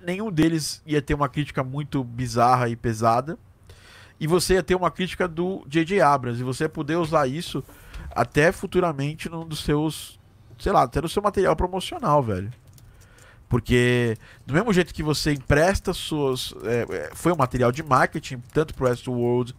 nenhum 0.00 0.30
deles 0.30 0.82
ia 0.86 1.00
ter 1.00 1.14
uma 1.14 1.28
crítica 1.28 1.64
muito 1.64 2.04
bizarra 2.04 2.68
e 2.68 2.76
pesada. 2.76 3.38
E 4.18 4.26
você 4.26 4.54
ia 4.54 4.62
ter 4.62 4.74
uma 4.74 4.90
crítica 4.90 5.28
do 5.28 5.64
J.J. 5.66 6.00
Abrams. 6.00 6.40
E 6.40 6.44
você 6.44 6.64
ia 6.64 6.68
poder 6.68 6.96
usar 6.96 7.26
isso 7.26 7.62
até 8.10 8.50
futuramente 8.50 9.28
num 9.28 9.46
dos 9.46 9.60
seus. 9.60 10.18
Sei 10.58 10.72
lá, 10.72 10.82
até 10.82 11.02
no 11.02 11.08
seu 11.08 11.22
material 11.22 11.54
promocional, 11.54 12.22
velho. 12.22 12.50
Porque, 13.46 14.16
do 14.46 14.54
mesmo 14.54 14.72
jeito 14.72 14.94
que 14.94 15.02
você 15.02 15.32
empresta 15.32 15.92
suas. 15.92 16.54
É, 16.64 16.86
é 16.88 17.10
foi 17.14 17.30
um 17.32 17.36
material 17.36 17.70
de 17.70 17.82
marketing, 17.82 18.42
tanto 18.52 18.74
para 18.74 18.86
o 18.86 18.88
Westworld 18.88 19.54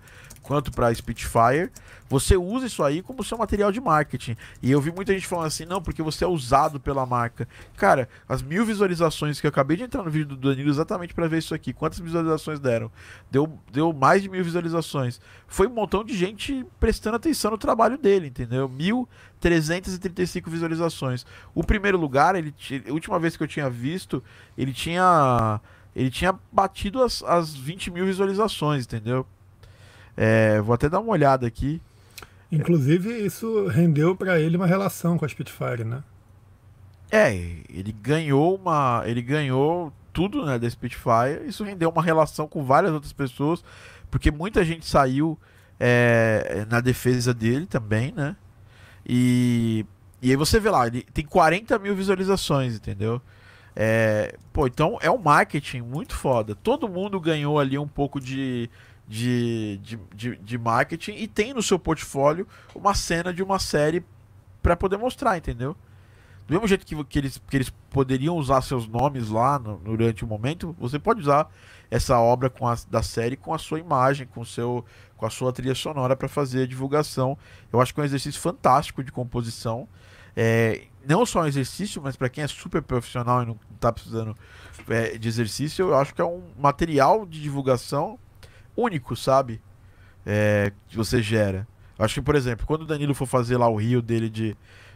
quanto 0.47 0.71
para 0.71 0.95
Spitfire, 0.95 1.69
você 2.09 2.37
usa 2.37 2.67
isso 2.67 2.81
aí 2.81 3.01
como 3.01 3.21
seu 3.21 3.37
material 3.37 3.69
de 3.69 3.81
marketing. 3.81 4.37
E 4.63 4.71
eu 4.71 4.79
vi 4.79 4.93
muita 4.93 5.13
gente 5.13 5.27
falando 5.27 5.47
assim, 5.47 5.65
não, 5.65 5.81
porque 5.81 6.01
você 6.01 6.23
é 6.23 6.27
usado 6.27 6.79
pela 6.79 7.05
marca. 7.05 7.45
Cara, 7.75 8.07
as 8.29 8.41
mil 8.41 8.65
visualizações 8.65 9.41
que 9.41 9.45
eu 9.45 9.49
acabei 9.49 9.75
de 9.75 9.83
entrar 9.83 10.03
no 10.03 10.09
vídeo 10.09 10.27
do 10.27 10.37
Danilo 10.37 10.69
exatamente 10.69 11.13
para 11.13 11.27
ver 11.27 11.39
isso 11.39 11.53
aqui, 11.53 11.73
quantas 11.73 11.99
visualizações 11.99 12.61
deram? 12.61 12.89
Deu, 13.29 13.59
deu 13.69 13.91
mais 13.91 14.21
de 14.21 14.29
mil 14.29 14.41
visualizações. 14.41 15.19
Foi 15.49 15.67
um 15.67 15.73
montão 15.73 16.01
de 16.01 16.15
gente 16.15 16.65
prestando 16.79 17.17
atenção 17.17 17.51
no 17.51 17.57
trabalho 17.57 17.97
dele, 17.97 18.27
entendeu? 18.27 18.69
1.335 18.69 20.49
visualizações. 20.49 21.25
O 21.53 21.61
primeiro 21.61 21.97
lugar, 21.97 22.35
ele, 22.37 22.55
a 22.87 22.93
última 22.93 23.19
vez 23.19 23.35
que 23.35 23.43
eu 23.43 23.47
tinha 23.49 23.69
visto, 23.69 24.23
ele 24.57 24.71
tinha 24.71 25.59
ele 25.93 26.11
tinha 26.11 26.39
batido 26.51 27.01
as, 27.01 27.23
as 27.23 27.55
20 27.55 27.89
mil 27.89 28.05
visualizações, 28.05 28.85
entendeu? 28.85 29.25
É, 30.17 30.59
vou 30.61 30.73
até 30.73 30.89
dar 30.89 30.99
uma 30.99 31.11
olhada 31.11 31.45
aqui. 31.45 31.79
Inclusive, 32.51 33.25
isso 33.25 33.67
rendeu 33.67 34.15
para 34.15 34.39
ele 34.39 34.57
uma 34.57 34.65
relação 34.65 35.17
com 35.17 35.23
a 35.25 35.29
Spitfire, 35.29 35.83
né? 35.83 36.03
É, 37.11 37.33
ele 37.69 37.91
ganhou 37.91 38.55
uma. 38.55 39.03
Ele 39.05 39.21
ganhou 39.21 39.93
tudo 40.11 40.45
né, 40.45 40.57
da 40.57 40.69
Spitfire. 40.69 41.45
Isso 41.45 41.63
rendeu 41.63 41.89
uma 41.89 42.01
relação 42.01 42.47
com 42.47 42.63
várias 42.63 42.91
outras 42.91 43.13
pessoas. 43.13 43.63
Porque 44.09 44.31
muita 44.31 44.65
gente 44.65 44.85
saiu 44.85 45.37
é, 45.79 46.65
na 46.69 46.81
defesa 46.81 47.33
dele 47.33 47.65
também, 47.65 48.11
né? 48.11 48.35
E, 49.07 49.85
e 50.21 50.31
aí 50.31 50.35
você 50.35 50.59
vê 50.59 50.69
lá, 50.69 50.87
ele 50.87 51.03
tem 51.13 51.25
40 51.25 51.77
mil 51.79 51.95
visualizações, 51.95 52.75
entendeu? 52.75 53.21
É, 53.75 54.35
pô, 54.51 54.65
então 54.65 54.97
é 55.01 55.11
um 55.11 55.19
marketing 55.19 55.81
muito 55.81 56.15
foda. 56.15 56.55
Todo 56.55 56.89
mundo 56.89 57.19
ganhou 57.19 57.59
ali 57.59 57.77
um 57.77 57.87
pouco 57.87 58.19
de, 58.19 58.69
de, 59.07 59.79
de, 59.81 59.99
de, 60.13 60.35
de 60.35 60.57
marketing 60.57 61.13
e 61.13 61.27
tem 61.27 61.53
no 61.53 61.63
seu 61.63 61.79
portfólio 61.79 62.47
uma 62.75 62.93
cena 62.93 63.33
de 63.33 63.41
uma 63.41 63.57
série 63.57 64.03
para 64.61 64.75
poder 64.75 64.97
mostrar, 64.97 65.37
entendeu? 65.37 65.75
Do 66.45 66.53
mesmo 66.53 66.67
jeito 66.67 66.85
que, 66.85 67.03
que, 67.05 67.19
eles, 67.19 67.41
que 67.49 67.57
eles 67.57 67.69
poderiam 67.89 68.35
usar 68.35 68.61
seus 68.61 68.87
nomes 68.87 69.29
lá 69.29 69.59
no, 69.59 69.77
durante 69.77 70.23
o 70.23 70.27
momento, 70.27 70.75
você 70.79 70.97
pode 70.97 71.21
usar 71.21 71.49
essa 71.89 72.19
obra 72.19 72.49
com 72.49 72.67
a, 72.67 72.77
da 72.89 73.01
série 73.01 73.35
com 73.35 73.53
a 73.53 73.57
sua 73.57 73.79
imagem, 73.79 74.27
com, 74.27 74.43
seu, 74.43 74.85
com 75.15 75.25
a 75.25 75.29
sua 75.29 75.51
trilha 75.53 75.75
sonora 75.75 76.15
para 76.15 76.27
fazer 76.27 76.63
a 76.63 76.67
divulgação. 76.67 77.37
Eu 77.71 77.81
acho 77.81 77.93
que 77.93 77.99
é 77.99 78.03
um 78.03 78.05
exercício 78.05 78.39
fantástico 78.39 79.03
de 79.03 79.11
composição. 79.11 79.87
É, 80.35 80.83
não 81.05 81.25
só 81.25 81.41
um 81.41 81.47
exercício, 81.47 82.01
mas 82.01 82.15
para 82.15 82.29
quem 82.29 82.43
é 82.43 82.47
super 82.47 82.81
profissional 82.81 83.43
e 83.43 83.45
não 83.45 83.57
está 83.73 83.91
precisando 83.91 84.35
é, 84.89 85.17
de 85.17 85.27
exercício, 85.27 85.89
eu 85.89 85.97
acho 85.97 86.13
que 86.13 86.21
é 86.21 86.25
um 86.25 86.43
material 86.57 87.25
de 87.25 87.41
divulgação 87.41 88.19
único, 88.77 89.15
sabe? 89.15 89.59
É, 90.25 90.71
que 90.87 90.95
você 90.95 91.21
gera. 91.21 91.67
Acho 91.97 92.15
que, 92.15 92.21
por 92.21 92.35
exemplo, 92.35 92.65
quando 92.65 92.83
o 92.83 92.85
Danilo 92.85 93.13
for 93.13 93.25
fazer 93.25 93.57
lá 93.57 93.67
o 93.67 93.75
rio 93.75 94.01
dele 94.01 94.29
de, 94.29 94.55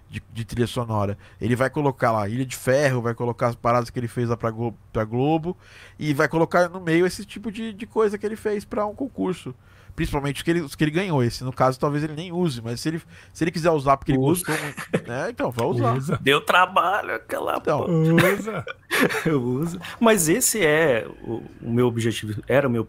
de, 0.10 0.22
de, 0.32 0.46
trilha 0.46 0.68
sonora, 0.68 1.18
ele 1.40 1.56
vai 1.56 1.70
colocar 1.70 2.12
lá 2.12 2.28
Ilha 2.28 2.46
de 2.46 2.56
Ferro, 2.56 3.02
vai 3.02 3.16
colocar 3.16 3.48
as 3.48 3.56
paradas 3.56 3.90
que 3.90 3.98
ele 3.98 4.08
fez 4.08 4.30
lá 4.30 4.38
pra, 4.38 4.52
Globo, 4.52 4.78
pra 4.94 5.04
Globo 5.04 5.58
e 5.98 6.14
vai 6.14 6.28
colocar 6.28 6.70
no 6.70 6.80
meio 6.80 7.06
esse 7.06 7.26
tipo 7.26 7.52
de, 7.52 7.74
de 7.74 7.86
coisa 7.88 8.18
que 8.18 8.26
ele 8.26 8.36
fez 8.36 8.64
para 8.64 8.86
um 8.86 8.94
concurso. 8.94 9.56
Principalmente 9.96 10.38
os 10.38 10.42
que, 10.44 10.52
ele, 10.52 10.62
os 10.62 10.76
que 10.76 10.84
ele 10.84 10.92
ganhou. 10.92 11.24
Esse, 11.24 11.44
no 11.44 11.52
caso, 11.52 11.80
talvez 11.80 12.04
ele 12.04 12.14
nem 12.14 12.32
use, 12.32 12.62
mas 12.62 12.80
se 12.80 12.90
ele, 12.90 13.02
se 13.34 13.44
ele 13.44 13.52
quiser 13.52 13.72
usar 13.72 13.98
porque 13.98 14.12
ele 14.12 14.20
Usa. 14.20 14.46
gostou, 14.46 15.02
né, 15.08 15.30
então 15.30 15.52
vai 15.52 15.66
usar. 15.66 15.98
Usa. 15.98 16.20
Deu 16.22 16.40
trabalho 16.42 17.16
aquela 17.16 17.58
então. 17.58 17.86
Usa. 17.88 18.66
Eu 19.26 19.42
uso. 19.42 19.80
Mas 20.00 20.30
esse 20.30 20.64
é 20.64 21.06
o, 21.24 21.44
o 21.62 21.72
meu 21.72 21.88
objetivo, 21.88 22.42
era 22.48 22.68
o 22.68 22.72
meu 22.72 22.88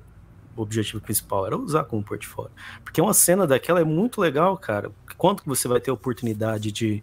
objetivo 0.56 1.00
principal, 1.00 1.46
era 1.46 1.56
usar 1.56 1.84
como 1.84 2.02
portfólio. 2.02 2.52
Porque 2.84 3.00
uma 3.00 3.14
cena 3.14 3.46
daquela 3.46 3.80
é 3.80 3.84
muito 3.84 4.20
legal, 4.20 4.56
cara. 4.56 4.90
Quanto 5.16 5.42
que 5.42 5.48
você 5.48 5.68
vai 5.68 5.80
ter 5.80 5.90
oportunidade 5.90 6.72
de 6.72 7.02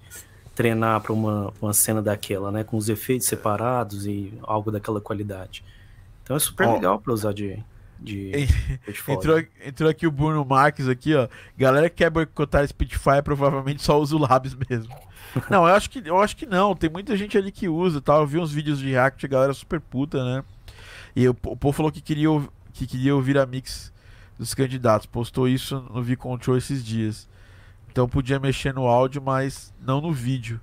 treinar 0.59 0.99
para 1.01 1.13
uma, 1.13 1.53
uma 1.61 1.71
cena 1.71 2.01
daquela, 2.01 2.51
né? 2.51 2.63
Com 2.63 2.75
os 2.75 2.89
efeitos 2.89 3.27
separados 3.27 4.05
e 4.05 4.33
algo 4.43 4.69
daquela 4.71 4.99
qualidade. 4.99 5.63
Então 6.21 6.35
é 6.35 6.39
super 6.39 6.67
oh. 6.67 6.73
legal 6.73 6.99
para 6.99 7.13
usar 7.13 7.33
de, 7.33 7.63
de 7.97 8.31
entrou, 9.07 9.41
entrou 9.65 9.89
aqui 9.89 10.05
o 10.05 10.11
Bruno 10.11 10.43
Marques 10.43 10.87
aqui, 10.87 11.15
ó. 11.15 11.27
Galera 11.57 11.89
que 11.89 11.95
quer 11.95 12.09
boicotar 12.09 12.67
Spitfire 12.67 13.23
provavelmente 13.23 13.81
só 13.81 13.99
usa 13.99 14.15
o 14.15 14.19
Labs 14.19 14.53
mesmo. 14.69 14.93
não, 15.49 15.67
eu 15.67 15.73
acho 15.73 15.89
que 15.89 16.01
eu 16.05 16.19
acho 16.19 16.35
que 16.35 16.45
não. 16.45 16.75
Tem 16.75 16.89
muita 16.89 17.15
gente 17.15 17.37
ali 17.37 17.51
que 17.51 17.69
usa, 17.69 18.01
tal. 18.01 18.21
Eu 18.21 18.27
vi 18.27 18.37
uns 18.37 18.51
vídeos 18.51 18.79
de 18.79 18.89
React, 18.89 19.27
galera 19.27 19.53
super 19.53 19.79
puta, 19.79 20.23
né? 20.23 20.43
E 21.15 21.27
o, 21.27 21.31
o 21.31 21.55
povo 21.55 21.71
falou 21.71 21.91
que 21.91 22.01
queria 22.01 22.29
que 22.73 22.87
queria 22.87 23.15
ouvir 23.15 23.37
a 23.37 23.45
mix 23.45 23.91
dos 24.37 24.53
candidatos. 24.53 25.05
Postou 25.05 25.47
isso 25.47 25.79
no 25.93 26.01
V-Control 26.01 26.57
esses 26.57 26.83
dias. 26.83 27.27
Então 27.91 28.07
podia 28.07 28.39
mexer 28.39 28.73
no 28.73 28.87
áudio, 28.87 29.21
mas 29.21 29.73
não 29.81 29.99
no 29.99 30.13
vídeo. 30.13 30.59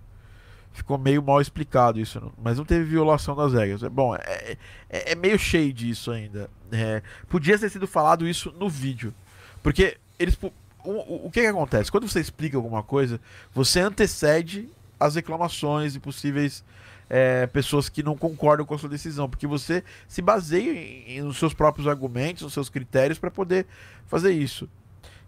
Ficou 0.73 0.99
meio 0.99 1.23
mal 1.23 1.41
explicado 1.41 1.99
isso, 1.99 2.33
mas 2.43 2.59
não 2.59 2.65
teve 2.65 2.85
violação 2.85 3.35
das 3.35 3.55
regras. 3.55 3.83
É 3.83 3.89
bom, 3.89 4.15
é, 4.15 4.57
é, 4.91 5.13
é 5.13 5.15
meio 5.15 5.39
cheio 5.39 5.73
disso 5.73 6.11
ainda. 6.11 6.51
É, 6.71 7.03
podia 7.29 7.59
ter 7.59 7.71
sido 7.71 7.87
falado 7.87 8.29
isso 8.29 8.53
no 8.59 8.69
vídeo, 8.69 9.15
porque 9.63 9.97
eles 10.19 10.39
o, 10.43 10.91
o, 10.91 11.27
o 11.27 11.31
que, 11.31 11.41
que 11.41 11.47
acontece? 11.47 11.91
Quando 11.91 12.09
você 12.09 12.21
explica 12.21 12.57
alguma 12.57 12.83
coisa, 12.83 13.21
você 13.53 13.81
antecede 13.81 14.69
as 14.99 15.15
reclamações 15.15 15.95
e 15.95 16.01
possíveis 16.01 16.65
é, 17.09 17.47
pessoas 17.47 17.89
que 17.89 18.03
não 18.03 18.17
concordam 18.17 18.67
com 18.67 18.75
a 18.75 18.79
sua 18.79 18.89
decisão, 18.89 19.29
porque 19.29 19.47
você 19.47 19.83
se 20.09 20.21
baseia 20.21 20.73
em, 20.73 21.19
em, 21.19 21.23
nos 21.23 21.39
seus 21.39 21.55
próprios 21.55 21.87
argumentos, 21.87 22.43
nos 22.43 22.53
seus 22.53 22.69
critérios 22.69 23.19
para 23.19 23.31
poder 23.31 23.67
fazer 24.07 24.33
isso. 24.33 24.69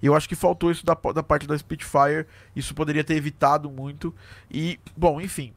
E 0.00 0.06
eu 0.06 0.14
acho 0.14 0.28
que 0.28 0.36
faltou 0.36 0.70
isso 0.70 0.84
da, 0.84 0.94
da 1.12 1.22
parte 1.22 1.46
da 1.46 1.58
Spitfire, 1.58 2.26
isso 2.54 2.74
poderia 2.74 3.02
ter 3.02 3.14
evitado 3.14 3.70
muito. 3.70 4.14
E, 4.50 4.78
bom, 4.96 5.20
enfim, 5.20 5.52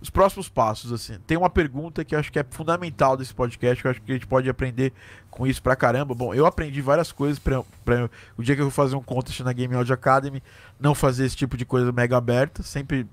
os 0.00 0.10
próximos 0.10 0.48
passos, 0.48 0.92
assim. 0.92 1.18
Tem 1.26 1.36
uma 1.36 1.48
pergunta 1.48 2.04
que 2.04 2.14
eu 2.14 2.18
acho 2.18 2.30
que 2.32 2.38
é 2.38 2.44
fundamental 2.48 3.16
desse 3.16 3.34
podcast, 3.34 3.80
que 3.80 3.86
eu 3.86 3.90
acho 3.90 4.02
que 4.02 4.10
a 4.10 4.14
gente 4.14 4.26
pode 4.26 4.48
aprender 4.48 4.92
com 5.30 5.46
isso 5.46 5.62
pra 5.62 5.76
caramba. 5.76 6.14
Bom, 6.14 6.34
eu 6.34 6.46
aprendi 6.46 6.80
várias 6.80 7.12
coisas 7.12 7.38
pra, 7.38 7.62
pra 7.84 8.10
o 8.36 8.42
dia 8.42 8.54
que 8.54 8.60
eu 8.60 8.66
vou 8.66 8.72
fazer 8.72 8.96
um 8.96 9.02
contest 9.02 9.40
na 9.40 9.52
Game 9.52 9.74
Audio 9.74 9.94
Academy, 9.94 10.42
não 10.78 10.94
fazer 10.94 11.24
esse 11.24 11.36
tipo 11.36 11.56
de 11.56 11.64
coisa 11.64 11.92
mega 11.92 12.16
aberta, 12.16 12.62
sempre 12.62 13.06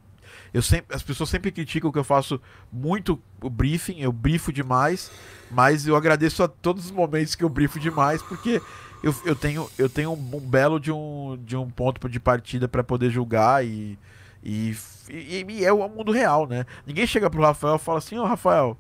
eu 0.54 0.62
sempre, 0.62 0.96
as 0.96 1.02
pessoas 1.02 1.30
sempre 1.30 1.52
criticam 1.52 1.92
que 1.92 1.98
eu 1.98 2.04
faço 2.04 2.40
muito 2.72 3.20
o 3.42 3.50
briefing, 3.50 4.00
eu 4.00 4.12
brifo 4.12 4.54
demais, 4.54 5.12
mas 5.50 5.88
eu 5.88 5.96
agradeço 5.96 6.44
a 6.44 6.48
todos 6.48 6.86
os 6.86 6.92
momentos 6.92 7.34
que 7.34 7.44
eu 7.44 7.50
brifo 7.50 7.80
demais, 7.80 8.22
porque 8.22 8.62
eu, 9.02 9.16
eu 9.26 9.36
tenho, 9.36 9.70
eu 9.78 9.90
tenho 9.90 10.14
um, 10.14 10.40
belo 10.40 10.80
de 10.80 10.92
um, 10.92 11.38
de 11.44 11.58
um 11.58 11.70
ponto 11.70 12.08
de 12.08 12.20
partida 12.20 12.68
para 12.68 12.84
poder 12.84 13.10
julgar 13.10 13.66
e, 13.66 13.98
e, 14.44 14.76
e, 15.10 15.46
e, 15.50 15.66
é 15.66 15.74
o 15.74 15.90
mundo 15.90 16.12
real, 16.12 16.48
né? 16.48 16.66
Ninguém 16.86 17.08
chega 17.08 17.30
pro 17.30 17.42
Rafael 17.42 17.76
e 17.76 17.80
fala 17.80 17.98
assim, 17.98 18.18
ô 18.18 18.24
oh, 18.24 18.26
Rafael, 18.26 18.78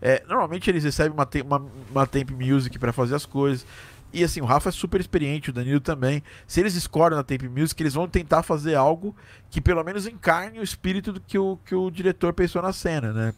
é, 0.00 0.22
normalmente 0.26 0.68
eles 0.68 0.82
recebem 0.82 1.12
uma, 1.12 1.28
uma, 1.44 1.70
uma 1.90 2.06
temp 2.06 2.30
music 2.30 2.76
para 2.78 2.92
fazer 2.92 3.14
as 3.14 3.24
coisas. 3.24 3.64
E 4.12 4.22
assim, 4.22 4.40
o 4.40 4.44
Rafa 4.44 4.68
é 4.68 4.72
super 4.72 5.00
experiente, 5.00 5.50
o 5.50 5.52
Danilo 5.52 5.80
também. 5.80 6.22
Se 6.46 6.60
eles 6.60 6.74
escolhem 6.74 7.16
na 7.16 7.22
Tape 7.22 7.48
Music, 7.48 7.82
eles 7.82 7.94
vão 7.94 8.06
tentar 8.06 8.42
fazer 8.42 8.74
algo 8.74 9.16
que 9.50 9.60
pelo 9.60 9.82
menos 9.82 10.06
encarne 10.06 10.58
o 10.58 10.62
espírito 10.62 11.12
do 11.12 11.20
que 11.20 11.38
o, 11.38 11.58
que 11.64 11.74
o 11.74 11.90
diretor 11.90 12.32
pensou 12.32 12.60
na 12.60 12.72
cena, 12.72 13.12
né? 13.12 13.34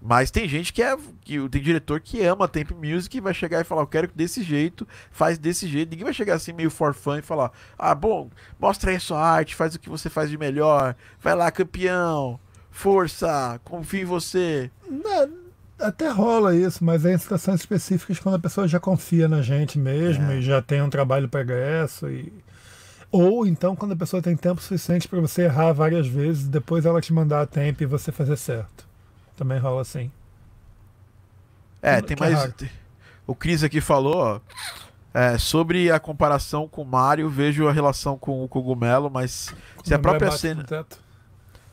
Mas 0.00 0.30
tem 0.30 0.48
gente 0.48 0.72
que 0.72 0.82
é. 0.82 0.96
Que, 1.22 1.48
tem 1.48 1.60
diretor 1.60 2.00
que 2.00 2.22
ama 2.24 2.46
Temp 2.48 2.70
Music 2.70 3.16
e 3.16 3.20
vai 3.20 3.34
chegar 3.34 3.60
e 3.60 3.64
falar, 3.64 3.82
eu 3.82 3.86
quero 3.86 4.08
desse 4.14 4.42
jeito, 4.42 4.86
faz 5.10 5.36
desse 5.36 5.66
jeito. 5.66 5.90
Ninguém 5.90 6.04
vai 6.04 6.14
chegar 6.14 6.34
assim 6.34 6.52
meio 6.52 6.70
for 6.70 6.94
e 7.18 7.22
falar, 7.22 7.50
ah, 7.76 7.94
bom, 7.94 8.30
mostra 8.58 8.90
aí 8.90 8.96
a 8.96 9.00
sua 9.00 9.20
arte, 9.20 9.56
faz 9.56 9.74
o 9.74 9.80
que 9.80 9.90
você 9.90 10.08
faz 10.08 10.30
de 10.30 10.38
melhor, 10.38 10.94
vai 11.20 11.34
lá, 11.34 11.50
campeão, 11.50 12.38
força, 12.70 13.60
confio 13.64 14.02
em 14.02 14.04
você. 14.04 14.70
Não 14.88 15.47
até 15.78 16.08
rola 16.08 16.54
isso, 16.54 16.84
mas 16.84 17.04
é 17.04 17.14
em 17.14 17.18
situações 17.18 17.60
específicas 17.60 18.18
quando 18.18 18.34
a 18.34 18.38
pessoa 18.38 18.66
já 18.66 18.80
confia 18.80 19.28
na 19.28 19.42
gente 19.42 19.78
mesmo 19.78 20.30
é. 20.30 20.38
e 20.38 20.42
já 20.42 20.60
tem 20.60 20.82
um 20.82 20.90
trabalho 20.90 21.28
progresso 21.28 22.08
e 22.08 22.32
ou 23.10 23.46
então 23.46 23.74
quando 23.74 23.92
a 23.92 23.96
pessoa 23.96 24.20
tem 24.20 24.36
tempo 24.36 24.60
suficiente 24.60 25.08
para 25.08 25.20
você 25.20 25.42
errar 25.42 25.72
várias 25.72 26.06
vezes 26.06 26.46
depois 26.46 26.84
ela 26.84 27.00
te 27.00 27.12
mandar 27.12 27.40
a 27.42 27.46
tempo 27.46 27.82
e 27.82 27.86
você 27.86 28.12
fazer 28.12 28.36
certo. 28.36 28.86
Também 29.36 29.58
rola 29.58 29.82
assim. 29.82 30.10
É, 31.80 32.00
tem 32.00 32.16
mais. 32.18 32.44
É 32.44 32.52
o 33.26 33.34
Cris 33.34 33.62
aqui 33.62 33.80
falou, 33.80 34.16
ó, 34.16 34.40
é, 35.12 35.38
sobre 35.38 35.90
a 35.90 36.00
comparação 36.00 36.66
com 36.66 36.82
o 36.82 36.84
Mario, 36.84 37.28
vejo 37.28 37.68
a 37.68 37.72
relação 37.72 38.18
com 38.18 38.42
o 38.42 38.48
cogumelo, 38.48 39.10
mas 39.10 39.54
se 39.84 39.94
a 39.94 39.98
própria 39.98 40.30
cena. 40.30 40.64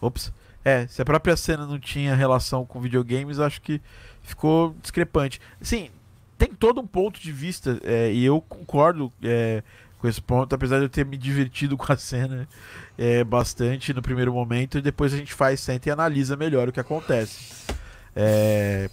Ops. 0.02 0.32
É, 0.66 0.88
se 0.88 1.00
a 1.00 1.06
própria 1.06 1.38
cena 1.38 1.68
não 1.68 1.80
tinha 1.80 2.16
relação 2.16 2.66
com 2.66 2.82
videogames, 2.82 3.40
acho 3.40 3.62
que 3.62 3.80
ficou 4.24 4.76
discrepante. 4.82 5.40
Sim, 5.62 5.92
tem 6.40 6.50
todo 6.50 6.82
um 6.82 6.88
ponto 6.88 7.22
de 7.22 7.32
vista, 7.32 7.80
é, 7.84 8.12
e 8.12 8.26
eu 8.26 8.42
concordo 8.42 9.14
é, 9.22 9.62
com 10.00 10.08
esse 10.08 10.20
ponto, 10.20 10.54
apesar 10.56 10.80
de 10.80 10.86
eu 10.86 10.90
ter 10.90 11.06
me 11.06 11.18
divertido 11.18 11.78
com 11.78 11.94
a 11.94 11.96
cena 11.96 12.48
é, 12.98 13.24
bastante 13.24 13.94
no 13.94 14.02
primeiro 14.02 14.34
momento, 14.34 14.80
e 14.80 14.82
depois 14.82 15.14
a 15.14 15.18
gente 15.18 15.36
faz, 15.36 15.60
senta 15.60 15.88
e 15.88 15.92
analisa 15.92 16.36
melhor 16.36 16.68
o 16.68 16.72
que 16.72 16.80
acontece. 16.80 17.68
É, 18.16 18.90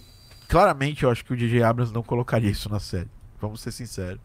claramente, 0.47 1.03
eu 1.03 1.09
acho 1.09 1.25
que 1.25 1.33
o 1.33 1.35
DJ 1.35 1.63
Abrams 1.63 1.91
não 1.91 2.03
colocaria 2.03 2.51
isso 2.51 2.69
na 2.69 2.79
série, 2.79 3.09
vamos 3.41 3.61
ser 3.61 3.71
sinceros. 3.71 4.21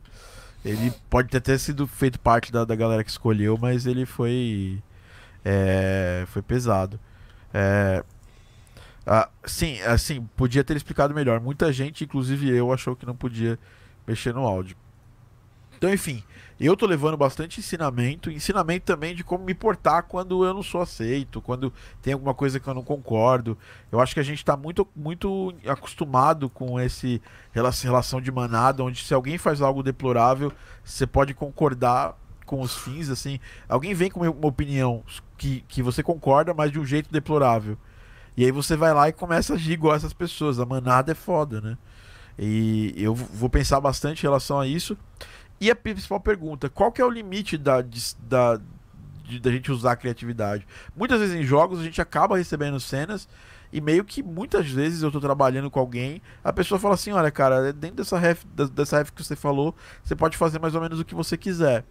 Ele 0.63 0.93
pode 1.09 1.29
ter 1.29 1.39
até 1.39 1.57
sido 1.57 1.87
feito 1.87 2.21
parte 2.21 2.53
da, 2.53 2.65
da 2.65 2.75
galera 2.75 3.03
que 3.03 3.11
escolheu, 3.11 3.57
mas 3.57 3.87
ele 3.87 4.05
foi. 4.05 4.83
É, 5.45 6.25
foi 6.27 6.43
pesado. 6.43 7.01
É, 7.53 8.05
ah, 9.07 9.29
sim, 9.45 9.81
assim, 9.83 10.29
podia 10.37 10.63
ter 10.63 10.77
explicado 10.77 11.15
melhor. 11.15 11.41
Muita 11.41 11.73
gente, 11.73 12.05
inclusive 12.05 12.51
eu, 12.51 12.73
achou 12.73 12.95
que 12.95 13.07
não 13.07 13.17
podia 13.17 13.59
mexer 14.07 14.35
no 14.35 14.47
áudio. 14.47 14.77
Então, 15.79 15.93
enfim, 15.93 16.23
eu 16.61 16.77
tô 16.77 16.85
levando 16.87 17.17
bastante 17.17 17.61
ensinamento, 17.61 18.31
ensinamento 18.31 18.85
também 18.85 19.15
de 19.15 19.23
como 19.23 19.45
me 19.45 19.55
portar 19.55 20.03
quando 20.03 20.45
eu 20.45 20.53
não 20.53 20.63
sou 20.63 20.83
aceito, 20.83 21.41
quando 21.41 21.73
tem 22.03 22.13
alguma 22.13 22.35
coisa 22.35 22.59
que 22.59 22.69
eu 22.69 22.75
não 22.75 22.83
concordo. 22.83 23.57
Eu 23.91 24.01
acho 24.01 24.13
que 24.13 24.21
a 24.21 24.25
gente 24.25 24.45
tá 24.45 24.57
muito, 24.57 24.87
muito 24.95 25.55
acostumado 25.67 26.51
com 26.51 26.79
esse 26.79 27.23
relação 27.53 28.21
de 28.21 28.33
manada, 28.33 28.83
onde 28.83 29.05
se 29.05 29.15
alguém 29.15 29.39
faz 29.39 29.63
algo 29.63 29.83
deplorável, 29.83 30.53
você 30.85 31.07
pode 31.07 31.33
concordar 31.33 32.15
com 32.49 32.63
os 32.63 32.75
fins, 32.75 33.11
assim. 33.11 33.39
Alguém 33.69 33.93
vem 33.93 34.11
com 34.11 34.21
uma 34.21 34.49
opinião 34.49 35.05
que, 35.37 35.63
que 35.69 35.83
você 35.83 36.03
concorda, 36.03 36.55
mas 36.55 36.73
de 36.73 36.81
um 36.81 36.87
jeito 36.87 37.13
deplorável. 37.13 37.77
E 38.35 38.45
aí 38.45 38.51
você 38.51 38.75
vai 38.75 38.95
lá 38.95 39.09
e 39.09 39.13
começa 39.13 39.53
a 39.53 39.57
agir 39.57 39.73
igual 39.73 39.95
essas 39.95 40.15
pessoas. 40.15 40.59
A 40.59 40.65
manada 40.65 41.13
é 41.13 41.15
foda, 41.15 41.61
né? 41.61 41.77
E 42.39 42.95
eu 42.97 43.15
vou 43.15 43.51
pensar 43.51 43.81
bastante 43.81 44.21
em 44.21 44.23
relação 44.23 44.59
a 44.59 44.67
isso. 44.67 44.97
E 45.61 45.71
a 45.71 45.77
principal 45.77 46.21
pergunta: 46.21 46.71
qual 46.71 46.91
que 46.91 47.03
é 47.03 47.05
o 47.05 47.11
limite 47.11 47.59
da, 47.59 47.85
da, 48.23 48.59
da 49.43 49.51
gente 49.51 49.71
usar 49.71 49.93
a 49.93 49.97
criatividade? 49.97 50.67
Muitas 50.97 51.21
vezes 51.21 51.35
em 51.35 51.43
jogos 51.43 51.81
a 51.81 51.83
gente 51.83 52.01
acaba 52.01 52.39
recebendo 52.39 52.81
cenas 52.81 53.29
e 53.71 53.81
meio 53.81 54.05
que 54.05 54.23
muitas 54.23 54.71
vezes 54.71 55.03
eu 55.03 55.11
tô 55.11 55.21
trabalhando 55.21 55.71
com 55.71 55.79
alguém, 55.79 56.23
a 56.43 56.53
pessoa 56.53 56.79
fala 56.79 56.95
assim: 56.95 57.13
olha, 57.13 57.31
cara, 57.31 57.73
dentro 57.73 57.97
dessa 57.97 58.19
ref, 58.19 58.45
dessa 58.73 58.99
ref 58.99 59.11
que 59.11 59.23
você 59.23 59.37
falou, 59.37 59.75
você 60.03 60.17
pode 60.17 60.37
fazer 60.37 60.59
mais 60.59 60.75
ou 60.75 60.81
menos 60.81 60.99
o 60.99 61.05
que 61.05 61.15
você 61.15 61.37
quiser. 61.37 61.85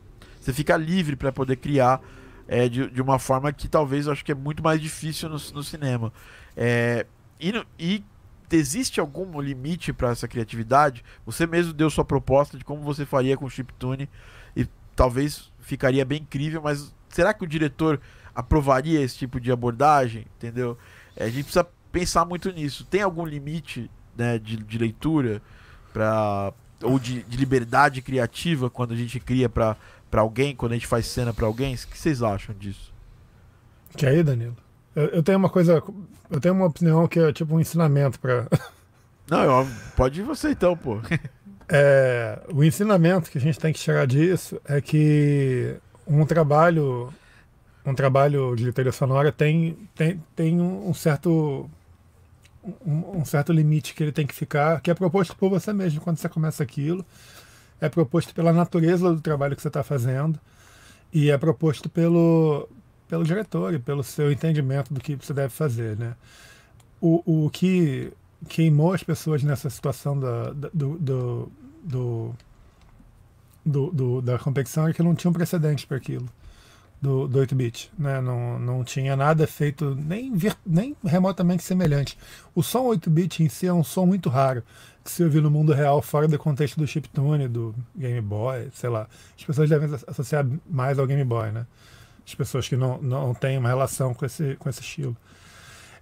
Você 0.47 0.53
fica 0.53 0.77
livre 0.77 1.17
para 1.17 1.29
poder 1.29 1.57
criar 1.57 1.99
é, 2.47 2.69
de, 2.69 2.89
de 2.89 3.01
uma 3.01 3.19
forma 3.19 3.51
que 3.51 3.67
talvez 3.67 4.05
eu 4.05 4.13
acho 4.13 4.23
que 4.23 4.31
é 4.31 4.35
muito 4.35 4.63
mais 4.63 4.79
difícil 4.79 5.27
no, 5.27 5.35
no 5.53 5.61
cinema. 5.61 6.13
É, 6.55 7.05
e, 7.37 7.51
e 7.77 8.01
existe 8.49 9.01
algum 9.01 9.41
limite 9.41 9.91
para 9.91 10.11
essa 10.11 10.25
criatividade? 10.25 11.03
Você 11.25 11.45
mesmo 11.45 11.73
deu 11.73 11.89
sua 11.89 12.05
proposta 12.05 12.57
de 12.57 12.63
como 12.63 12.81
você 12.81 13.05
faria 13.05 13.35
com 13.35 13.43
o 13.43 13.49
chiptune 13.49 14.09
e 14.55 14.65
talvez 14.95 15.51
ficaria 15.59 16.05
bem 16.05 16.21
incrível, 16.21 16.61
mas 16.61 16.95
será 17.09 17.33
que 17.33 17.43
o 17.43 17.47
diretor 17.47 17.99
aprovaria 18.33 19.01
esse 19.01 19.17
tipo 19.17 19.41
de 19.41 19.51
abordagem, 19.51 20.27
entendeu? 20.37 20.77
É, 21.13 21.25
a 21.25 21.29
gente 21.29 21.43
precisa 21.43 21.67
pensar 21.91 22.23
muito 22.23 22.49
nisso. 22.53 22.85
Tem 22.85 23.01
algum 23.01 23.25
limite 23.25 23.91
né, 24.15 24.39
de, 24.39 24.55
de 24.55 24.77
leitura 24.77 25.41
para 25.91 26.53
ou 26.81 26.99
de, 26.99 27.23
de, 27.23 27.37
liberdade 27.37 28.01
criativa 28.01 28.69
quando 28.69 28.93
a 28.93 28.95
gente 28.95 29.19
cria 29.19 29.49
para 30.09 30.21
alguém, 30.21 30.55
quando 30.55 30.71
a 30.71 30.75
gente 30.75 30.87
faz 30.87 31.05
cena 31.07 31.33
para 31.33 31.45
alguém? 31.45 31.75
O 31.75 31.77
que 31.77 31.97
vocês 31.97 32.21
acham 32.21 32.55
disso? 32.55 32.93
Que 33.95 34.05
aí, 34.05 34.23
Danilo? 34.23 34.55
Eu, 34.95 35.05
eu, 35.07 35.23
tenho 35.23 35.37
uma 35.37 35.49
coisa, 35.49 35.83
eu 36.29 36.39
tenho 36.39 36.53
uma 36.53 36.65
opinião 36.65 37.07
que 37.07 37.19
é 37.19 37.31
tipo 37.31 37.55
um 37.55 37.59
ensinamento 37.59 38.19
para. 38.19 38.47
Não, 39.29 39.43
eu, 39.43 39.67
pode 39.95 40.21
ir 40.21 40.23
você 40.23 40.51
então, 40.51 40.75
pô. 40.75 40.99
É, 41.69 42.39
o 42.53 42.63
ensinamento 42.63 43.29
que 43.29 43.37
a 43.37 43.41
gente 43.41 43.59
tem 43.59 43.73
que 43.73 43.79
tirar 43.81 44.07
disso 44.07 44.57
é 44.63 44.79
que 44.79 45.75
um 46.07 46.25
trabalho 46.25 47.13
um 47.85 47.93
trabalho 47.93 48.55
de 48.55 48.71
trilha 48.71 48.93
sonora 48.93 49.33
tem, 49.33 49.77
tem, 49.93 50.23
tem 50.33 50.61
um 50.61 50.93
certo 50.93 51.69
um, 52.85 53.19
um, 53.19 53.25
certo 53.25 53.51
limite 53.51 53.93
que 53.93 54.03
ele 54.03 54.11
tem 54.11 54.27
que 54.27 54.33
ficar, 54.33 54.81
que 54.81 54.91
é 54.91 54.93
proposto 54.93 55.35
por 55.35 55.49
você 55.49 55.71
mesmo 55.71 56.01
quando 56.01 56.17
você 56.17 56.27
começa 56.27 56.63
aquilo, 56.63 57.05
é 57.79 57.89
proposto 57.89 58.33
pela 58.33 58.51
natureza 58.51 59.13
do 59.13 59.21
trabalho 59.21 59.55
que 59.55 59.61
você 59.61 59.67
está 59.67 59.83
fazendo 59.83 60.39
e 61.13 61.29
é 61.29 61.37
proposto 61.37 61.89
pelo, 61.89 62.67
pelo 63.07 63.23
diretor 63.23 63.73
e 63.73 63.79
pelo 63.79 64.03
seu 64.03 64.31
entendimento 64.31 64.93
do 64.93 64.99
que 64.99 65.15
você 65.15 65.33
deve 65.33 65.49
fazer, 65.49 65.97
né? 65.97 66.15
O, 66.99 67.45
o 67.45 67.49
que 67.49 68.11
queimou 68.49 68.93
as 68.93 69.03
pessoas 69.03 69.43
nessa 69.43 69.69
situação 69.69 70.19
da, 70.19 70.51
da 70.51 70.69
do, 70.73 70.97
do, 70.97 71.51
do, 71.83 72.35
do, 73.65 73.91
do 73.91 74.21
da 74.21 74.39
competição 74.39 74.87
é 74.87 74.93
que 74.93 75.03
não 75.03 75.15
tinha 75.15 75.29
um 75.29 75.33
precedente 75.33 75.85
para 75.85 75.97
aquilo 75.97 76.27
do, 77.01 77.27
do 77.27 77.39
8-bit. 77.39 77.91
Né? 77.97 78.19
Não, 78.21 78.59
não 78.59 78.83
tinha 78.83 79.15
nada 79.15 79.45
feito 79.47 79.95
nem, 79.95 80.33
vir, 80.33 80.55
nem 80.65 80.95
remotamente 81.03 81.63
semelhante. 81.63 82.17
O 82.53 82.63
som 82.63 82.85
8-bit 82.85 83.43
em 83.43 83.49
si 83.49 83.67
é 83.67 83.73
um 83.73 83.83
som 83.83 84.05
muito 84.05 84.29
raro, 84.29 84.63
que 85.07 85.11
se 85.13 85.23
ouvir 85.23 85.41
no 85.41 85.49
mundo 85.49 85.71
real, 85.71 86.01
fora 86.01 86.27
do 86.27 86.37
contexto 86.37 86.77
do 86.77 86.85
chiptune, 86.85 87.47
do 87.47 87.73
Game 87.95 88.19
Boy, 88.19 88.69
sei 88.73 88.89
lá. 88.89 89.07
As 89.37 89.43
pessoas 89.43 89.69
devem 89.69 89.89
associar 90.05 90.45
mais 90.69 90.99
ao 90.99 91.07
Game 91.07 91.23
Boy, 91.23 91.51
né? 91.51 91.65
As 92.25 92.35
pessoas 92.35 92.67
que 92.67 92.75
não, 92.75 93.01
não 93.01 93.33
têm 93.33 93.57
uma 93.57 93.69
relação 93.69 94.13
com 94.13 94.25
esse, 94.25 94.55
com 94.57 94.69
esse 94.69 94.81
estilo. 94.81 95.15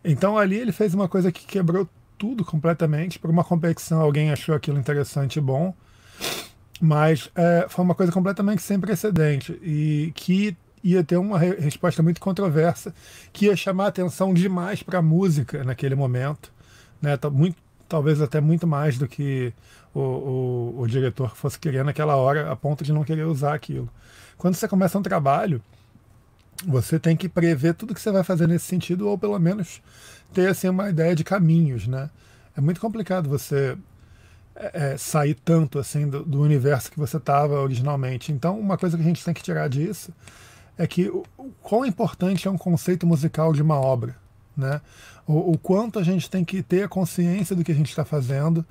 Então 0.04 0.40
ali 0.40 0.58
ele 0.58 0.72
fez 0.72 0.96
uma 0.96 1.08
coisa 1.08 1.32
que 1.32 1.46
quebrou 1.46 1.88
tudo 2.18 2.44
completamente. 2.44 3.20
Por 3.20 3.30
uma 3.30 3.44
competição, 3.44 4.02
alguém 4.02 4.32
achou 4.32 4.56
aquilo 4.56 4.80
interessante 4.80 5.38
e 5.38 5.42
bom. 5.42 5.72
Mas 6.82 7.30
é, 7.36 7.68
foi 7.70 7.86
uma 7.86 7.94
coisa 7.94 8.12
completamente 8.12 8.64
sem 8.64 8.80
precedente 8.80 9.54
e 9.62 10.12
que 10.16 10.58
ia 10.84 11.04
ter 11.04 11.18
uma 11.18 11.38
re 11.38 11.56
resposta 11.56 12.02
muito 12.02 12.20
controversa, 12.20 12.94
que 13.32 13.46
ia 13.46 13.56
chamar 13.56 13.88
atenção 13.88 14.34
demais 14.34 14.82
para 14.82 14.98
a 14.98 15.02
música 15.02 15.64
naquele 15.64 15.94
momento, 15.94 16.52
né? 17.00 17.18
Muito, 17.32 17.58
talvez 17.88 18.22
até 18.22 18.42
muito 18.42 18.66
mais 18.68 18.98
do 18.98 19.08
que 19.08 19.54
o, 19.94 20.00
o, 20.00 20.82
o 20.82 20.88
diretor 20.88 21.36
fosse 21.36 21.60
querer 21.60 21.84
naquela 21.84 22.16
hora, 22.16 22.52
a 22.52 22.56
ponto 22.56 22.84
de 22.84 22.92
não 22.92 23.04
querer 23.04 23.24
usar 23.24 23.54
aquilo. 23.54 23.90
Quando 24.38 24.56
você 24.56 24.68
começa 24.68 24.98
um 24.98 25.02
trabalho, 25.02 25.62
você 26.66 27.00
tem 27.00 27.16
que 27.16 27.28
prever 27.28 27.74
tudo 27.74 27.94
que 27.94 28.02
você 28.02 28.12
vai 28.12 28.24
fazer 28.24 28.48
nesse 28.48 28.66
sentido, 28.66 29.08
ou 29.08 29.18
pelo 29.18 29.38
menos 29.40 29.82
ter 30.34 30.50
assim, 30.50 30.70
uma 30.70 30.90
ideia 30.90 31.16
de 31.16 31.24
caminhos. 31.24 31.88
Né? 31.88 32.10
É 32.56 32.62
muito 32.62 32.80
complicado 32.80 33.30
você 33.30 33.78
é, 34.56 34.94
é 34.94 34.98
sair 34.98 35.36
tanto 35.36 35.80
assim 35.80 36.10
do, 36.10 36.24
do 36.24 36.42
universo 36.42 36.92
que 36.92 37.00
você 37.00 37.18
estava 37.18 37.60
originalmente. 37.60 38.32
Então, 38.32 38.60
uma 38.60 38.78
coisa 38.78 38.98
que 38.98 39.04
a 39.04 39.06
gente 39.06 39.24
tem 39.24 39.34
que 39.34 39.44
tirar 39.44 39.68
disso 39.68 40.14
é 40.78 40.86
que 40.86 41.10
o, 41.10 41.24
o 41.38 41.52
quão 41.62 41.86
importante 41.86 42.48
é 42.48 42.52
um 42.52 42.58
conceito 42.58 43.06
musical 43.08 43.54
de 43.54 43.62
uma 43.62 43.76
obra, 43.76 44.16
né? 44.56 44.82
O, 45.28 45.54
o 45.54 45.58
quanto 45.58 46.00
a 46.00 46.04
gente 46.04 46.30
tem 46.30 46.44
que 46.44 46.62
ter 46.62 46.84
a 46.84 46.88
consciência 46.88 47.56
do 47.56 47.64
que 47.64 47.72
a 47.72 47.76
gente 47.76 47.90
está 47.90 48.06
fazendo 48.06 48.66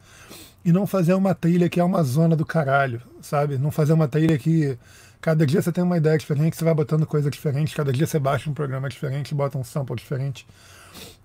e 0.65 0.73
não 0.73 0.87
fazer 0.87 1.15
uma 1.15 1.35
trilha 1.35 1.69
que 1.69 1.79
é 1.79 1.85
uma 1.85 2.03
zona 2.03 2.35
do 2.35 2.47
caralho, 2.47 3.03
sabe? 3.21 3.59
Não 3.59 3.71
fazer 3.71 3.93
uma 3.93 4.09
trilha 4.09 4.39
que 4.39 4.79
cada 5.21 5.47
dia 5.47 5.61
você 5.61 5.73
tem 5.73 5.85
uma 5.85 5.97
ideia 5.97 6.17
diferente, 6.17 6.57
você 6.57 6.65
vai 6.65 6.75
botando 6.75 7.07
coisa 7.07 7.31
diferente, 7.31 7.75
cada 7.75 7.93
dia 7.93 8.07
você 8.07 8.19
baixa 8.19 8.49
um 8.49 8.55
programa 8.55 8.89
diferente, 8.89 9.35
bota 9.35 9.59
um 9.59 9.65
sample 9.65 9.97
diferente. 9.97 10.47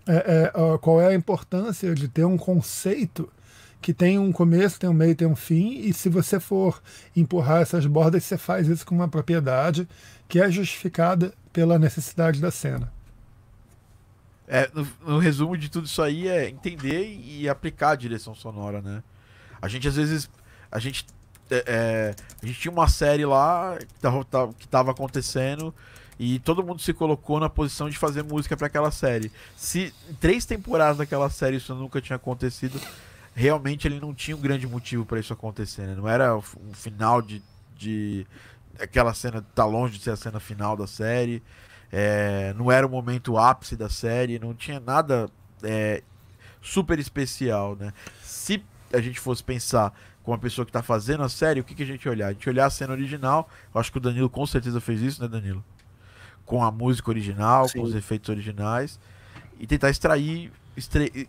É, 0.07 0.51
é, 0.53 0.77
qual 0.81 0.99
é 0.99 1.07
a 1.07 1.13
importância 1.13 1.93
de 1.93 2.07
ter 2.07 2.25
um 2.25 2.37
conceito 2.37 3.29
que 3.81 3.93
tem 3.93 4.19
um 4.19 4.31
começo, 4.31 4.79
tem 4.79 4.89
um 4.89 4.93
meio, 4.93 5.15
tem 5.15 5.27
um 5.27 5.35
fim, 5.35 5.79
e 5.79 5.93
se 5.93 6.09
você 6.09 6.39
for 6.39 6.81
empurrar 7.15 7.61
essas 7.61 7.85
bordas, 7.85 8.23
você 8.23 8.37
faz 8.37 8.67
isso 8.67 8.85
com 8.85 8.95
uma 8.95 9.07
propriedade 9.07 9.87
que 10.27 10.39
é 10.39 10.51
justificada 10.51 11.33
pela 11.53 11.79
necessidade 11.79 12.41
da 12.41 12.51
cena. 12.51 12.91
É, 14.51 14.67
no, 14.73 14.87
no, 15.05 15.19
resumo 15.19 15.55
de 15.55 15.69
tudo 15.69 15.85
isso 15.85 16.01
aí 16.01 16.27
é 16.27 16.49
entender 16.49 17.05
e 17.23 17.47
aplicar 17.47 17.91
a 17.91 17.95
direção 17.95 18.33
sonora, 18.33 18.81
né? 18.81 19.03
A 19.61 19.67
gente 19.67 19.87
às 19.87 19.95
vezes. 19.95 20.27
A 20.71 20.79
gente. 20.79 21.05
É, 21.51 21.63
é 21.67 22.15
a 22.41 22.45
gente 22.45 22.59
tinha 22.59 22.71
uma 22.71 22.87
série 22.87 23.25
lá 23.25 23.77
que 24.57 24.65
estava 24.65 24.89
acontecendo 24.89 25.73
e 26.19 26.37
todo 26.39 26.63
mundo 26.63 26.81
se 26.81 26.93
colocou 26.93 27.39
na 27.39 27.47
posição 27.47 27.89
de 27.89 27.97
fazer 27.97 28.23
música 28.23 28.57
para 28.57 28.67
aquela 28.67 28.91
série. 28.91 29.31
Se 29.55 29.93
em 30.09 30.13
três 30.15 30.45
temporadas 30.45 30.97
daquela 30.97 31.29
série 31.29 31.57
isso 31.57 31.73
nunca 31.73 32.01
tinha 32.01 32.17
acontecido, 32.17 32.81
realmente 33.33 33.87
ele 33.87 34.01
não 34.01 34.13
tinha 34.13 34.35
um 34.35 34.41
grande 34.41 34.67
motivo 34.67 35.05
para 35.05 35.19
isso 35.19 35.31
acontecer. 35.31 35.83
Né? 35.83 35.95
Não 35.95 36.09
era 36.09 36.35
um 36.35 36.73
final 36.73 37.21
de, 37.21 37.41
de, 37.77 38.27
aquela 38.79 39.13
cena 39.13 39.45
tá 39.55 39.63
longe 39.63 39.97
de 39.97 40.03
ser 40.03 40.11
a 40.11 40.17
cena 40.17 40.39
final 40.41 40.75
da 40.75 40.87
série. 40.87 41.41
É, 41.91 42.53
não 42.55 42.71
era 42.71 42.85
o 42.85 42.89
momento 42.89 43.37
ápice 43.37 43.75
da 43.75 43.89
série, 43.89 44.37
não 44.37 44.53
tinha 44.53 44.79
nada 44.79 45.27
é, 45.63 46.03
super 46.61 46.99
especial, 46.99 47.75
né? 47.75 47.93
Se 48.21 48.63
a 48.93 49.01
gente 49.01 49.19
fosse 49.19 49.43
pensar 49.43 49.93
com 50.23 50.33
a 50.33 50.37
pessoa 50.37 50.65
que 50.65 50.69
está 50.69 50.83
fazendo 50.83 51.23
a 51.23 51.29
série, 51.29 51.59
o 51.59 51.63
que, 51.63 51.73
que 51.73 51.83
a 51.83 51.85
gente 51.85 52.07
olhar? 52.07 52.27
A 52.27 52.33
gente 52.33 52.47
olhar 52.49 52.65
a 52.65 52.69
cena 52.69 52.93
original, 52.93 53.49
eu 53.73 53.79
acho 53.79 53.91
que 53.91 53.97
o 53.97 54.01
Danilo 54.01 54.29
com 54.29 54.45
certeza 54.45 54.79
fez 54.79 55.01
isso, 55.01 55.21
né, 55.21 55.27
Danilo? 55.27 55.63
Com 56.45 56.63
a 56.63 56.71
música 56.71 57.09
original, 57.09 57.67
Sim. 57.67 57.79
com 57.79 57.85
os 57.85 57.95
efeitos 57.95 58.29
originais, 58.29 58.99
e 59.59 59.65
tentar 59.65 59.89
extrair, 59.89 60.51
extrair, 60.75 61.27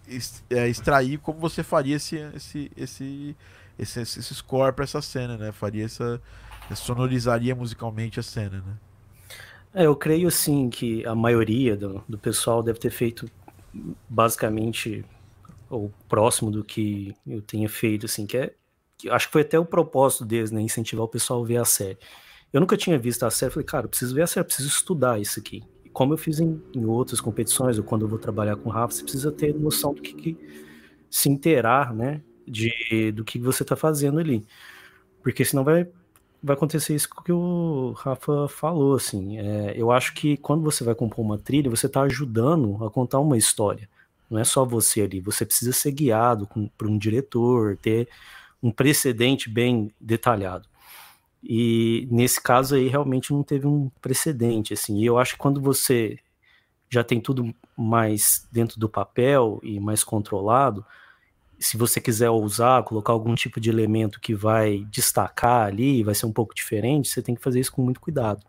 é, 0.50 0.68
extrair 0.68 1.18
como 1.18 1.38
você 1.38 1.62
faria 1.62 1.96
esse, 1.96 2.16
esse, 2.34 2.70
esse, 2.76 3.36
esse, 3.78 4.00
esse 4.00 4.34
score 4.34 4.72
para 4.72 4.84
essa 4.84 5.00
cena, 5.00 5.36
né? 5.36 5.52
Faria 5.52 5.84
essa, 5.84 6.20
sonorizaria 6.74 7.54
musicalmente 7.54 8.20
a 8.20 8.22
cena, 8.22 8.58
né? 8.58 8.74
É, 9.72 9.86
eu 9.86 9.94
creio 9.94 10.28
assim 10.28 10.68
que 10.68 11.04
a 11.06 11.14
maioria 11.14 11.76
do, 11.76 12.02
do 12.08 12.18
pessoal 12.18 12.62
deve 12.62 12.78
ter 12.78 12.90
feito 12.90 13.30
basicamente 14.08 15.04
ou 15.68 15.92
próximo 16.08 16.50
do 16.50 16.64
que 16.64 17.14
eu 17.26 17.40
tenha 17.40 17.68
feito, 17.68 18.06
assim, 18.06 18.26
que 18.26 18.36
é 18.36 18.54
que 18.98 19.08
acho 19.08 19.28
que 19.28 19.32
foi 19.32 19.42
até 19.42 19.58
o 19.58 19.64
propósito 19.64 20.24
deles, 20.24 20.50
né, 20.50 20.60
incentivar 20.60 21.04
o 21.04 21.08
pessoal 21.08 21.42
a 21.42 21.46
ver 21.46 21.56
a 21.56 21.64
série. 21.64 21.96
Eu 22.52 22.60
nunca 22.60 22.76
tinha 22.76 22.98
visto 22.98 23.22
a 23.24 23.30
série, 23.30 23.52
falei, 23.52 23.64
cara, 23.64 23.88
preciso 23.88 24.14
ver 24.14 24.22
a 24.22 24.26
série, 24.26 24.44
preciso 24.44 24.68
estudar 24.68 25.18
isso 25.20 25.40
aqui. 25.40 25.62
E 25.84 25.88
como 25.88 26.12
eu 26.12 26.18
fiz 26.18 26.40
em, 26.40 26.60
em, 26.74 26.84
outras 26.84 27.20
competições, 27.20 27.78
ou 27.78 27.84
quando 27.84 28.02
eu 28.02 28.08
vou 28.08 28.18
trabalhar 28.18 28.56
com 28.56 28.68
o 28.68 28.72
Rafa, 28.72 28.92
você 28.94 29.02
precisa 29.02 29.32
ter 29.32 29.54
noção 29.54 29.94
do 29.94 30.02
que, 30.02 30.12
que 30.12 30.36
se 31.08 31.30
inteirar, 31.30 31.94
né, 31.94 32.20
de, 32.46 33.12
do 33.12 33.24
que 33.24 33.38
você 33.38 33.62
está 33.62 33.76
fazendo 33.76 34.18
ali. 34.18 34.44
Porque 35.22 35.44
senão 35.44 35.64
vai 35.64 35.88
vai 36.42 36.54
acontecer 36.54 36.94
isso 36.94 37.08
que 37.24 37.32
o 37.32 37.92
Rafa 37.96 38.48
falou, 38.48 38.94
assim. 38.94 39.38
É, 39.38 39.74
eu 39.76 39.90
acho 39.90 40.14
que 40.14 40.36
quando 40.36 40.62
você 40.62 40.82
vai 40.82 40.94
compor 40.94 41.24
uma 41.24 41.38
trilha, 41.38 41.70
você 41.70 41.86
está 41.86 42.02
ajudando 42.02 42.84
a 42.84 42.90
contar 42.90 43.20
uma 43.20 43.36
história. 43.36 43.88
Não 44.28 44.38
é 44.38 44.44
só 44.44 44.64
você 44.64 45.02
ali. 45.02 45.20
Você 45.20 45.44
precisa 45.44 45.72
ser 45.72 45.92
guiado 45.92 46.48
por 46.78 46.88
um 46.88 46.96
diretor, 46.96 47.76
ter 47.76 48.08
um 48.62 48.70
precedente 48.70 49.50
bem 49.50 49.92
detalhado. 50.00 50.68
E 51.42 52.06
nesse 52.10 52.40
caso 52.40 52.74
aí 52.74 52.88
realmente 52.88 53.32
não 53.32 53.42
teve 53.42 53.66
um 53.66 53.90
precedente, 54.00 54.74
assim. 54.74 54.98
E 54.98 55.06
eu 55.06 55.18
acho 55.18 55.32
que 55.32 55.38
quando 55.38 55.60
você 55.60 56.18
já 56.88 57.02
tem 57.02 57.20
tudo 57.20 57.54
mais 57.76 58.46
dentro 58.52 58.78
do 58.78 58.88
papel 58.88 59.60
e 59.62 59.80
mais 59.80 60.04
controlado, 60.04 60.84
se 61.60 61.76
você 61.76 62.00
quiser 62.00 62.30
usar, 62.30 62.82
colocar 62.84 63.12
algum 63.12 63.34
tipo 63.34 63.60
de 63.60 63.68
elemento 63.68 64.18
que 64.18 64.34
vai 64.34 64.86
destacar 64.90 65.66
ali, 65.66 66.02
vai 66.02 66.14
ser 66.14 66.24
um 66.24 66.32
pouco 66.32 66.54
diferente, 66.54 67.08
você 67.08 67.20
tem 67.20 67.34
que 67.34 67.42
fazer 67.42 67.60
isso 67.60 67.72
com 67.72 67.82
muito 67.82 68.00
cuidado. 68.00 68.42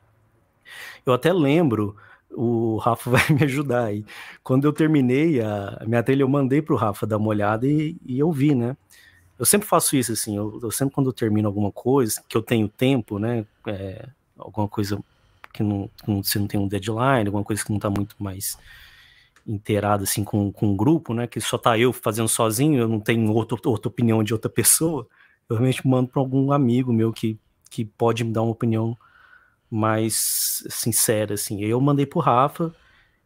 Eu 1.06 1.14
até 1.14 1.34
lembro, 1.34 1.96
o 2.32 2.78
Rafa 2.78 3.10
vai 3.12 3.22
me 3.30 3.44
ajudar 3.44 3.86
aí. 3.86 4.06
Quando 4.42 4.66
eu 4.66 4.72
terminei 4.72 5.42
a, 5.42 5.84
minha 5.86 6.02
trilha, 6.02 6.24
eu 6.24 6.30
mandei 6.30 6.62
para 6.62 6.74
o 6.74 6.78
Rafa 6.78 7.06
dar 7.06 7.18
uma 7.18 7.28
olhada 7.28 7.68
e, 7.68 7.98
e 8.06 8.18
eu 8.18 8.32
vi, 8.32 8.56
né? 8.56 8.78
Eu 9.38 9.46
sempre 9.46 9.68
faço 9.68 9.98
isso, 9.98 10.14
assim, 10.14 10.38
eu, 10.38 10.60
eu, 10.62 10.72
sempre 10.72 10.94
quando 10.94 11.08
eu 11.08 11.14
termino 11.14 11.48
alguma 11.48 11.72
coisa, 11.72 12.24
que 12.30 12.38
eu 12.38 12.42
tenho 12.42 12.70
tempo, 12.70 13.20
né? 13.20 13.46
É, 13.68 14.08
alguma 14.38 14.68
coisa 14.68 15.04
que 15.54 15.64
não, 15.64 15.90
que 15.98 16.10
não, 16.10 16.24
você 16.24 16.40
não 16.40 16.48
tem 16.48 16.60
um 16.60 16.68
deadline, 16.68 17.28
alguma 17.28 17.44
coisa 17.44 17.64
que 17.64 17.72
não 17.72 17.78
está 17.78 17.90
muito 17.90 18.16
mais 18.20 18.58
inteirado 19.46 20.04
assim 20.04 20.24
com, 20.24 20.52
com 20.52 20.68
um 20.68 20.76
grupo, 20.76 21.14
né? 21.14 21.28
Que 21.28 21.42
só 21.42 21.58
tá 21.58 21.78
eu 21.78 21.92
fazendo 21.94 22.28
sozinho, 22.28 22.80
eu 22.80 22.88
não 22.88 23.00
tenho 23.00 23.32
outra, 23.32 23.58
outra 23.66 23.90
opinião 23.90 24.24
de 24.24 24.34
outra 24.34 24.50
pessoa. 24.50 25.08
Eu 25.50 25.56
realmente 25.58 25.86
mando 25.88 26.10
para 26.10 26.22
algum 26.22 26.52
amigo 26.52 26.94
meu 26.94 27.12
que, 27.12 27.40
que 27.70 27.86
pode 27.86 28.24
me 28.24 28.32
dar 28.32 28.42
uma 28.42 28.52
opinião 28.52 28.98
mais 29.70 30.64
sincera, 30.70 31.36
assim. 31.36 31.62
Eu 31.62 31.80
mandei 31.82 32.06
pro 32.06 32.20
Rafa 32.20 32.74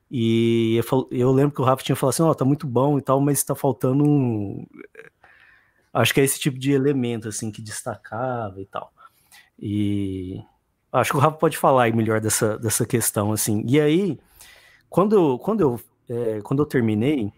e 0.10 0.78
eu, 0.78 1.08
eu 1.12 1.32
lembro 1.32 1.56
que 1.56 1.62
o 1.62 1.66
Rafa 1.66 1.84
tinha 1.84 1.96
falado 1.96 2.14
assim, 2.14 2.24
ó, 2.24 2.30
oh, 2.30 2.36
tá 2.36 2.46
muito 2.46 2.68
bom 2.68 2.98
e 2.98 3.02
tal, 3.02 3.20
mas 3.20 3.44
tá 3.44 3.56
faltando 3.56 4.04
um... 4.04 4.66
Acho 5.94 6.14
que 6.14 6.22
é 6.22 6.24
esse 6.24 6.40
tipo 6.40 6.60
de 6.60 6.72
elemento, 6.72 7.28
assim, 7.30 7.52
que 7.52 7.62
destacava 7.62 8.62
e 8.62 8.66
tal. 8.66 8.92
E 9.60 10.42
acho 10.92 11.12
que 11.12 11.18
o 11.18 11.20
Rafa 11.20 11.38
pode 11.38 11.58
falar 11.58 11.94
melhor 11.94 12.20
dessa, 12.20 12.58
dessa 12.58 12.86
questão, 12.86 13.32
assim. 13.32 13.64
E 13.66 13.80
aí, 13.80 14.20
quando 14.90 15.16
eu, 15.16 15.40
quando 15.40 15.62
eu, 15.62 15.80
é, 16.10 16.42
quando 16.42 16.62
eu 16.62 16.66
terminei, 16.66 17.32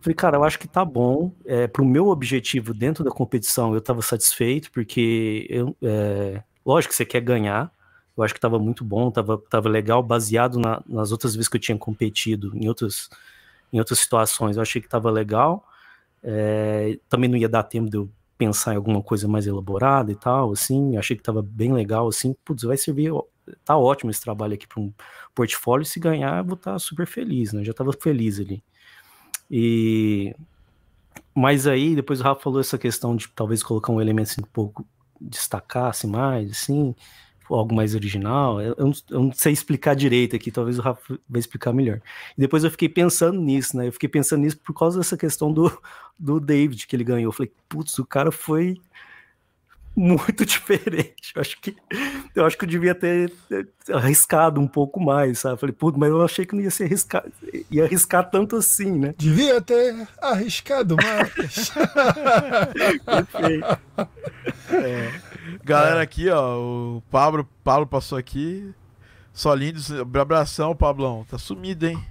falei, 0.00 0.14
cara, 0.14 0.36
eu 0.36 0.44
acho 0.44 0.58
que 0.58 0.68
tá 0.68 0.84
bom. 0.84 1.32
É, 1.44 1.66
pro 1.66 1.84
meu 1.84 2.08
objetivo 2.08 2.72
dentro 2.72 3.02
da 3.04 3.10
competição, 3.10 3.74
eu 3.74 3.80
tava 3.80 4.02
satisfeito, 4.02 4.70
porque 4.70 5.46
eu, 5.50 5.76
é, 5.82 6.42
lógico 6.64 6.92
que 6.92 6.96
você 6.96 7.04
quer 7.04 7.20
ganhar, 7.20 7.72
eu 8.16 8.24
acho 8.24 8.32
que 8.32 8.38
estava 8.38 8.58
muito 8.58 8.84
bom, 8.84 9.08
estava 9.08 9.36
tava 9.50 9.68
legal, 9.68 10.02
baseado 10.02 10.58
na, 10.58 10.82
nas 10.86 11.12
outras 11.12 11.34
vezes 11.34 11.48
que 11.48 11.56
eu 11.56 11.60
tinha 11.60 11.76
competido 11.76 12.52
em 12.56 12.68
outras, 12.68 13.10
em 13.72 13.78
outras 13.78 13.98
situações. 13.98 14.56
Eu 14.56 14.62
achei 14.62 14.80
que 14.80 14.86
estava 14.86 15.10
legal. 15.10 15.66
É, 16.22 16.98
também 17.08 17.28
não 17.28 17.36
ia 17.36 17.48
dar 17.48 17.62
tempo 17.62 17.90
de 17.90 17.96
eu 17.96 18.08
pensar 18.38 18.72
em 18.72 18.76
alguma 18.76 19.02
coisa 19.02 19.28
mais 19.28 19.46
elaborada 19.46 20.10
e 20.12 20.16
tal, 20.16 20.52
assim. 20.52 20.96
Achei 20.96 21.16
que 21.16 21.20
estava 21.22 21.42
bem 21.42 21.72
legal, 21.72 22.08
assim. 22.08 22.34
Putz, 22.44 22.62
vai 22.62 22.76
servir. 22.76 23.12
Tá 23.64 23.76
ótimo 23.76 24.10
esse 24.10 24.20
trabalho 24.20 24.54
aqui 24.54 24.66
para 24.66 24.80
um 24.80 24.92
portfólio. 25.34 25.84
Se 25.84 26.00
ganhar, 26.00 26.38
eu 26.38 26.44
vou 26.44 26.54
estar 26.54 26.72
tá 26.72 26.78
super 26.78 27.06
feliz, 27.06 27.52
né? 27.52 27.64
Já 27.64 27.72
estava 27.72 27.92
feliz 27.92 28.40
ali. 28.40 28.62
E 29.50 30.34
mas 31.34 31.66
aí 31.66 31.94
depois 31.94 32.20
o 32.20 32.24
Rafa 32.24 32.40
falou 32.40 32.60
essa 32.60 32.78
questão 32.78 33.14
de 33.14 33.28
talvez 33.28 33.62
colocar 33.62 33.92
um 33.92 34.00
elemento 34.00 34.30
assim, 34.30 34.40
um 34.40 34.52
pouco 34.52 34.86
destacasse 35.20 36.06
mais, 36.06 36.50
assim 36.50 36.94
algo 37.54 37.74
mais 37.74 37.94
original. 37.94 38.60
Eu, 38.60 38.74
eu, 38.78 38.86
não, 38.86 38.92
eu, 39.10 39.22
não, 39.24 39.32
sei 39.32 39.52
explicar 39.52 39.94
direito 39.94 40.34
aqui, 40.34 40.50
talvez 40.50 40.78
o 40.78 40.82
Rafa 40.82 41.18
vai 41.28 41.38
explicar 41.38 41.72
melhor. 41.72 42.00
E 42.36 42.40
depois 42.40 42.64
eu 42.64 42.70
fiquei 42.70 42.88
pensando 42.88 43.40
nisso, 43.40 43.76
né? 43.76 43.88
Eu 43.88 43.92
fiquei 43.92 44.08
pensando 44.08 44.40
nisso 44.40 44.58
por 44.58 44.74
causa 44.74 44.98
dessa 44.98 45.16
questão 45.16 45.52
do, 45.52 45.70
do 46.18 46.40
David 46.40 46.86
que 46.86 46.96
ele 46.96 47.04
ganhou. 47.04 47.30
Eu 47.30 47.32
falei, 47.32 47.52
putz, 47.68 47.98
o 47.98 48.04
cara 48.04 48.32
foi 48.32 48.80
muito 49.96 50.44
diferente. 50.46 51.32
Eu 51.34 51.40
acho 51.40 51.60
que 51.60 51.74
eu 52.34 52.44
acho 52.44 52.58
que 52.58 52.64
eu 52.64 52.68
devia 52.68 52.94
ter 52.94 53.32
arriscado 53.90 54.60
um 54.60 54.68
pouco 54.68 55.00
mais, 55.00 55.38
sabe? 55.38 55.54
Eu 55.54 55.58
falei, 55.58 55.72
putz, 55.72 55.98
mas 55.98 56.10
eu 56.10 56.22
achei 56.22 56.44
que 56.44 56.54
não 56.54 56.62
ia 56.62 56.70
ser 56.70 56.84
arriscado, 56.84 57.32
ia 57.70 57.84
arriscar 57.84 58.28
tanto 58.28 58.56
assim, 58.56 58.98
né? 58.98 59.14
Devia 59.16 59.60
ter 59.60 60.06
arriscado 60.20 60.96
mais. 60.96 61.72
Perfeito. 63.04 63.78
É. 64.70 65.20
Galera 65.64 66.02
aqui, 66.02 66.28
ó, 66.28 66.58
o 66.58 67.02
Pablo, 67.10 67.48
Pablo 67.64 67.86
passou 67.86 68.18
aqui. 68.18 68.72
Só 69.32 69.52
lindo, 69.52 69.80
abração, 70.18 70.74
Pablão. 70.74 71.26
Tá 71.28 71.38
sumido, 71.38 71.86
hein? 71.86 72.02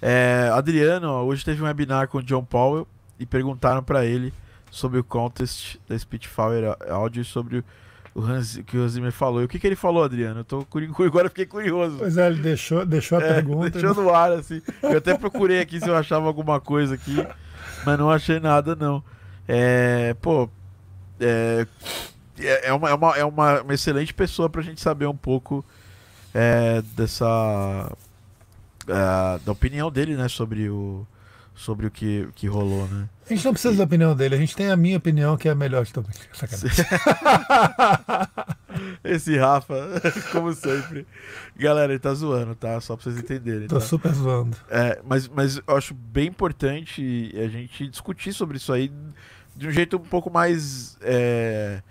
É, 0.00 0.50
Adriano, 0.52 1.10
ó, 1.10 1.24
hoje 1.24 1.44
teve 1.44 1.62
um 1.62 1.66
webinar 1.66 2.08
com 2.08 2.18
o 2.18 2.22
John 2.22 2.44
Powell 2.44 2.86
e 3.18 3.26
perguntaram 3.26 3.82
para 3.82 4.04
ele 4.04 4.32
sobre 4.70 4.98
o 4.98 5.04
contest 5.04 5.76
da 5.88 5.98
Spitfire 5.98 6.76
Audio 6.88 7.24
sobre 7.24 7.64
o 8.14 8.22
Hans, 8.22 8.58
que 8.66 8.78
o 8.78 8.82
Hans 8.82 8.92
Zimmer 8.92 9.12
falou. 9.12 9.42
E 9.42 9.44
o 9.44 9.48
que, 9.48 9.58
que 9.58 9.66
ele 9.66 9.76
falou, 9.76 10.02
Adriano? 10.02 10.40
Eu 10.40 10.44
tô 10.44 10.64
curioso, 10.64 11.02
agora 11.04 11.28
fiquei 11.28 11.44
curioso. 11.44 11.98
Pois 11.98 12.16
é, 12.16 12.26
ele 12.26 12.40
deixou, 12.40 12.86
deixou 12.86 13.18
a 13.18 13.22
é, 13.22 13.34
pergunta. 13.34 13.70
Deixou 13.70 13.94
no 13.94 14.14
ar, 14.14 14.32
assim. 14.32 14.62
Eu 14.82 14.98
até 14.98 15.16
procurei 15.16 15.60
aqui 15.60 15.78
se 15.78 15.88
eu 15.88 15.94
achava 15.94 16.26
alguma 16.26 16.58
coisa 16.58 16.94
aqui, 16.94 17.16
mas 17.84 17.98
não 17.98 18.10
achei 18.10 18.40
nada, 18.40 18.74
não. 18.74 19.04
É, 19.46 20.14
pô, 20.14 20.48
é, 21.20 21.66
é, 22.38 22.68
é, 22.68 22.72
uma, 22.72 22.88
é, 22.88 22.94
uma, 22.94 23.16
é 23.18 23.24
uma, 23.24 23.60
uma 23.62 23.74
excelente 23.74 24.12
pessoa 24.12 24.48
pra 24.48 24.62
gente 24.62 24.80
saber 24.80 25.06
um 25.06 25.16
pouco 25.16 25.64
é, 26.34 26.82
dessa. 26.96 27.92
É, 28.88 29.38
da 29.44 29.52
opinião 29.52 29.90
dele, 29.90 30.16
né? 30.16 30.28
Sobre 30.28 30.68
o, 30.70 31.06
sobre 31.56 31.86
o 31.86 31.90
que, 31.90 32.28
que 32.34 32.46
rolou, 32.46 32.86
né? 32.86 33.08
A 33.28 33.34
gente 33.34 33.44
não 33.44 33.52
precisa 33.52 33.74
e... 33.74 33.76
da 33.78 33.84
opinião 33.84 34.14
dele, 34.14 34.36
a 34.36 34.38
gente 34.38 34.54
tem 34.54 34.70
a 34.70 34.76
minha 34.76 34.98
opinião 34.98 35.36
que 35.36 35.48
é 35.48 35.52
a 35.52 35.54
melhor 35.54 35.84
de 35.84 35.92
todas. 35.92 36.14
Esse 39.02 39.36
Rafa, 39.38 39.74
como 40.30 40.52
sempre. 40.52 41.06
Galera, 41.56 41.92
ele 41.92 41.98
tá 41.98 42.12
zoando, 42.14 42.54
tá? 42.54 42.80
Só 42.80 42.94
pra 42.94 43.04
vocês 43.04 43.18
entenderem. 43.18 43.66
Tô 43.66 43.76
tá? 43.76 43.80
super 43.80 44.12
zoando. 44.12 44.56
É, 44.68 45.00
mas, 45.04 45.26
mas 45.28 45.56
eu 45.66 45.76
acho 45.76 45.94
bem 45.94 46.28
importante 46.28 47.32
a 47.34 47.48
gente 47.48 47.88
discutir 47.88 48.32
sobre 48.32 48.58
isso 48.58 48.72
aí 48.72 48.92
de 49.56 49.66
um 49.66 49.72
jeito 49.72 49.96
um 49.96 50.00
pouco 50.00 50.30
mais. 50.30 50.96
É 51.00 51.82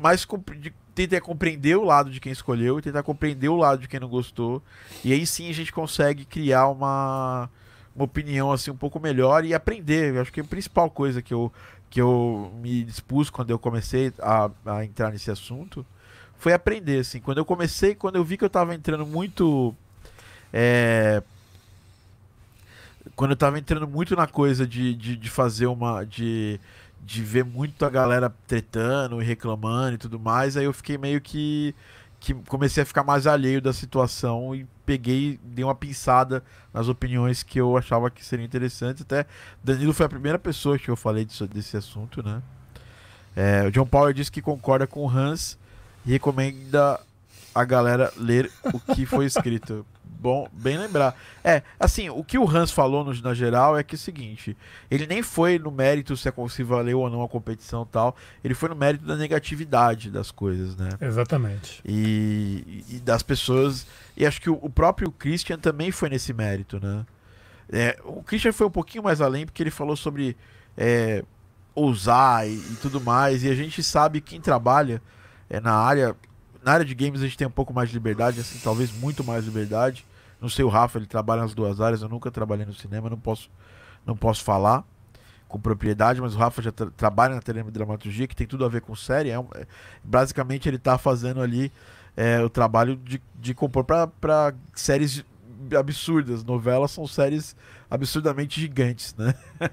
mais 0.00 0.26
de 0.58 0.72
tentar 0.94 1.20
compreender 1.20 1.76
o 1.76 1.84
lado 1.84 2.10
de 2.10 2.20
quem 2.20 2.32
escolheu 2.32 2.78
e 2.78 2.82
tentar 2.82 3.02
compreender 3.02 3.48
o 3.48 3.56
lado 3.56 3.80
de 3.80 3.88
quem 3.88 4.00
não 4.00 4.08
gostou. 4.08 4.62
E 5.04 5.12
aí 5.12 5.26
sim 5.26 5.48
a 5.48 5.52
gente 5.52 5.72
consegue 5.72 6.24
criar 6.24 6.68
uma, 6.68 7.50
uma 7.96 8.04
opinião 8.04 8.52
assim 8.52 8.70
um 8.70 8.76
pouco 8.76 9.00
melhor 9.00 9.44
e 9.44 9.54
aprender. 9.54 10.14
Eu 10.14 10.20
acho 10.20 10.32
que 10.32 10.40
a 10.40 10.44
principal 10.44 10.90
coisa 10.90 11.22
que 11.22 11.32
eu, 11.32 11.50
que 11.88 12.00
eu 12.00 12.52
me 12.60 12.84
dispus 12.84 13.30
quando 13.30 13.50
eu 13.50 13.58
comecei 13.58 14.12
a, 14.20 14.50
a 14.66 14.84
entrar 14.84 15.10
nesse 15.10 15.30
assunto 15.30 15.84
foi 16.38 16.52
aprender. 16.52 17.00
Assim. 17.00 17.18
Quando 17.18 17.38
eu 17.38 17.44
comecei, 17.44 17.94
quando 17.94 18.16
eu 18.16 18.24
vi 18.24 18.36
que 18.36 18.44
eu 18.44 18.48
estava 18.48 18.74
entrando 18.74 19.06
muito. 19.06 19.74
É, 20.52 21.22
quando 23.14 23.30
eu 23.30 23.34
estava 23.34 23.58
entrando 23.58 23.88
muito 23.88 24.14
na 24.14 24.26
coisa 24.26 24.66
de, 24.66 24.94
de, 24.94 25.16
de 25.16 25.30
fazer 25.30 25.66
uma. 25.66 26.04
de 26.04 26.60
de 27.06 27.22
ver 27.22 27.44
muito 27.44 27.86
a 27.86 27.88
galera 27.88 28.34
tretando 28.48 29.22
e 29.22 29.24
reclamando 29.24 29.94
e 29.94 29.98
tudo 29.98 30.18
mais, 30.18 30.56
aí 30.56 30.64
eu 30.64 30.72
fiquei 30.72 30.98
meio 30.98 31.20
que 31.20 31.72
que 32.18 32.34
comecei 32.34 32.82
a 32.82 32.86
ficar 32.86 33.04
mais 33.04 33.26
alheio 33.26 33.60
da 33.60 33.72
situação 33.72 34.54
e 34.54 34.66
peguei, 34.84 35.38
dei 35.42 35.64
uma 35.64 35.74
pinçada 35.74 36.42
nas 36.72 36.88
opiniões 36.88 37.42
que 37.42 37.60
eu 37.60 37.76
achava 37.76 38.10
que 38.10 38.24
seriam 38.24 38.46
interessantes. 38.46 39.02
Até 39.02 39.26
Danilo 39.62 39.92
foi 39.92 40.06
a 40.06 40.08
primeira 40.08 40.38
pessoa 40.38 40.78
que 40.78 40.88
eu 40.88 40.96
falei 40.96 41.24
disso, 41.24 41.46
desse 41.46 41.76
assunto, 41.76 42.22
né? 42.22 42.42
É, 43.34 43.64
o 43.66 43.70
John 43.70 43.86
Power 43.86 44.14
disse 44.14 44.32
que 44.32 44.40
concorda 44.40 44.86
com 44.86 45.04
o 45.04 45.08
Hans 45.10 45.58
e 46.06 46.12
recomenda 46.12 46.98
a 47.54 47.64
galera 47.64 48.12
ler 48.16 48.50
o 48.72 48.80
que 48.94 49.04
foi 49.04 49.26
escrito. 49.26 49.84
Bom, 50.18 50.48
bem 50.52 50.78
lembrar. 50.78 51.14
É, 51.44 51.62
assim, 51.78 52.08
o 52.08 52.24
que 52.24 52.38
o 52.38 52.48
Hans 52.48 52.70
falou 52.70 53.04
no, 53.04 53.14
na 53.20 53.34
geral 53.34 53.76
é 53.76 53.82
que 53.82 53.94
é 53.94 53.98
o 53.98 54.00
seguinte: 54.00 54.56
ele 54.90 55.06
nem 55.06 55.22
foi 55.22 55.58
no 55.58 55.70
mérito 55.70 56.16
se 56.16 56.28
é 56.28 56.32
se 56.48 56.62
valeu 56.62 57.00
ou 57.00 57.10
não 57.10 57.22
a 57.22 57.28
competição 57.28 57.84
tal, 57.84 58.16
ele 58.42 58.54
foi 58.54 58.68
no 58.68 58.76
mérito 58.76 59.04
da 59.04 59.16
negatividade 59.16 60.10
das 60.10 60.30
coisas, 60.30 60.76
né? 60.76 60.88
Exatamente. 61.00 61.82
E, 61.84 62.84
e 62.88 63.00
das 63.00 63.22
pessoas. 63.22 63.86
E 64.16 64.24
acho 64.24 64.40
que 64.40 64.48
o, 64.48 64.58
o, 64.62 64.70
próprio 64.70 65.10
Christian 65.10 65.58
também 65.58 65.90
foi 65.90 66.08
nesse 66.08 66.32
mérito, 66.32 66.80
né? 66.80 67.04
É, 67.70 67.98
o 68.04 68.22
Christian 68.22 68.52
foi 68.52 68.66
um 68.66 68.70
pouquinho 68.70 69.04
mais 69.04 69.20
além 69.20 69.44
porque 69.44 69.62
ele 69.62 69.70
falou 69.70 69.96
sobre 69.96 70.36
é, 70.76 71.24
ousar 71.74 72.48
e, 72.48 72.54
e 72.54 72.78
tudo 72.80 73.00
mais, 73.00 73.44
e 73.44 73.50
a 73.50 73.54
gente 73.54 73.82
sabe 73.82 74.20
quem 74.20 74.40
trabalha 74.40 75.02
é, 75.50 75.60
na 75.60 75.74
área. 75.74 76.16
Na 76.66 76.72
área 76.72 76.84
de 76.84 76.96
games 76.96 77.20
a 77.20 77.24
gente 77.26 77.38
tem 77.38 77.46
um 77.46 77.50
pouco 77.50 77.72
mais 77.72 77.90
de 77.90 77.94
liberdade, 77.94 78.40
assim, 78.40 78.58
talvez 78.58 78.90
muito 78.90 79.22
mais 79.22 79.44
liberdade. 79.44 80.04
Não 80.40 80.48
sei 80.48 80.64
o 80.64 80.68
Rafa, 80.68 80.98
ele 80.98 81.06
trabalha 81.06 81.42
nas 81.42 81.54
duas 81.54 81.80
áreas, 81.80 82.02
eu 82.02 82.08
nunca 82.08 82.28
trabalhei 82.28 82.66
no 82.66 82.74
cinema, 82.74 83.08
não 83.08 83.16
posso, 83.16 83.48
não 84.04 84.16
posso 84.16 84.42
falar 84.42 84.84
com 85.46 85.60
propriedade, 85.60 86.20
mas 86.20 86.34
o 86.34 86.38
Rafa 86.38 86.60
já 86.60 86.72
tra 86.72 86.90
trabalha 86.90 87.36
na 87.36 87.40
teledramaturgia, 87.40 88.26
que 88.26 88.34
tem 88.34 88.48
tudo 88.48 88.64
a 88.64 88.68
ver 88.68 88.80
com 88.80 88.96
série. 88.96 89.30
É, 89.30 89.38
um, 89.38 89.46
é 89.54 89.64
basicamente, 90.02 90.68
ele 90.68 90.76
está 90.76 90.98
fazendo 90.98 91.40
ali 91.40 91.70
é, 92.16 92.42
o 92.42 92.50
trabalho 92.50 92.96
de, 92.96 93.22
de 93.36 93.54
compor 93.54 93.84
para 93.84 94.52
séries 94.74 95.24
absurdas. 95.78 96.42
Novelas 96.42 96.90
são 96.90 97.06
séries 97.06 97.54
absurdamente 97.88 98.60
gigantes, 98.60 99.14
né? 99.16 99.36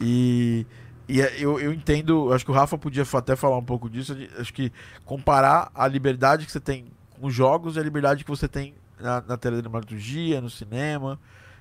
e, 0.00 0.64
e 1.08 1.20
é, 1.20 1.34
eu, 1.38 1.60
eu 1.60 1.72
entendo, 1.72 2.32
acho 2.32 2.44
que 2.44 2.50
o 2.50 2.54
Rafa 2.54 2.78
podia 2.78 3.04
até 3.12 3.36
falar 3.36 3.58
um 3.58 3.64
pouco 3.64 3.90
disso. 3.90 4.16
Acho 4.38 4.52
que 4.52 4.72
comparar 5.04 5.70
a 5.74 5.86
liberdade 5.86 6.46
que 6.46 6.52
você 6.52 6.60
tem 6.60 6.86
com 7.20 7.30
jogos 7.30 7.76
e 7.76 7.80
a 7.80 7.82
liberdade 7.82 8.24
que 8.24 8.30
você 8.30 8.48
tem 8.48 8.74
na, 8.98 9.20
na 9.20 9.36
teledramaturgia, 9.36 10.40
no 10.40 10.48
cinema 10.48 11.18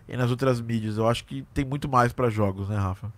e 0.08 0.16
nas 0.16 0.30
outras 0.30 0.62
mídias. 0.62 0.98
Eu 0.98 1.08
acho 1.08 1.26
que 1.26 1.46
tem 1.54 1.66
muito 1.66 1.90
mais 1.90 2.14
para 2.14 2.30
jogos, 2.30 2.70
né, 2.70 2.78
Rafa? 2.78 3.12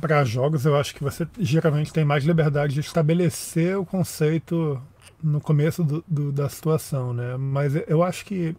Para 0.00 0.24
jogos, 0.24 0.64
eu 0.64 0.76
acho 0.76 0.94
que 0.94 1.02
você 1.02 1.26
geralmente 1.38 1.92
tem 1.92 2.04
mais 2.04 2.24
liberdade 2.24 2.74
de 2.74 2.80
estabelecer 2.80 3.78
o 3.78 3.84
conceito 3.84 4.80
no 5.22 5.40
começo 5.40 5.82
do, 5.82 6.04
do, 6.06 6.32
da 6.32 6.48
situação, 6.48 7.12
né? 7.12 7.36
Mas 7.36 7.74
eu 7.86 8.02
acho 8.02 8.24
que 8.24 8.54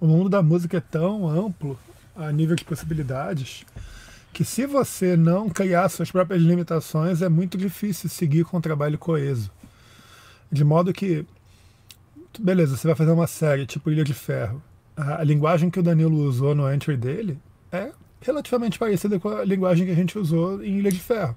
o 0.00 0.06
mundo 0.06 0.28
da 0.28 0.42
música 0.42 0.78
é 0.78 0.80
tão 0.80 1.28
amplo 1.28 1.78
a 2.16 2.30
nível 2.30 2.54
de 2.54 2.64
possibilidades 2.64 3.64
que 4.34 4.44
se 4.44 4.66
você 4.66 5.16
não 5.16 5.48
criar 5.48 5.88
suas 5.88 6.10
próprias 6.10 6.42
limitações, 6.42 7.22
é 7.22 7.28
muito 7.28 7.56
difícil 7.56 8.10
seguir 8.10 8.44
com 8.44 8.58
um 8.58 8.60
trabalho 8.60 8.98
coeso. 8.98 9.50
De 10.50 10.64
modo 10.64 10.92
que 10.92 11.24
beleza, 12.40 12.76
você 12.76 12.88
vai 12.88 12.96
fazer 12.96 13.12
uma 13.12 13.28
série 13.28 13.64
tipo 13.64 13.90
Ilha 13.90 14.02
de 14.02 14.12
Ferro. 14.12 14.60
A, 14.96 15.20
a, 15.20 15.24
linguagem 15.24 15.70
que 15.70 15.78
o 15.78 15.82
Danilo 15.82 16.18
usou 16.18 16.52
no 16.52 16.70
entry 16.70 16.96
dele 16.96 17.38
é 17.70 17.92
relativamente 18.20 18.76
parecida 18.76 19.20
com 19.20 19.28
a 19.28 19.44
linguagem 19.44 19.86
que 19.86 19.92
a 19.92 19.96
gente 19.96 20.18
usou 20.18 20.62
em 20.64 20.78
Ilha 20.78 20.90
de 20.90 21.00
Ferro. 21.00 21.36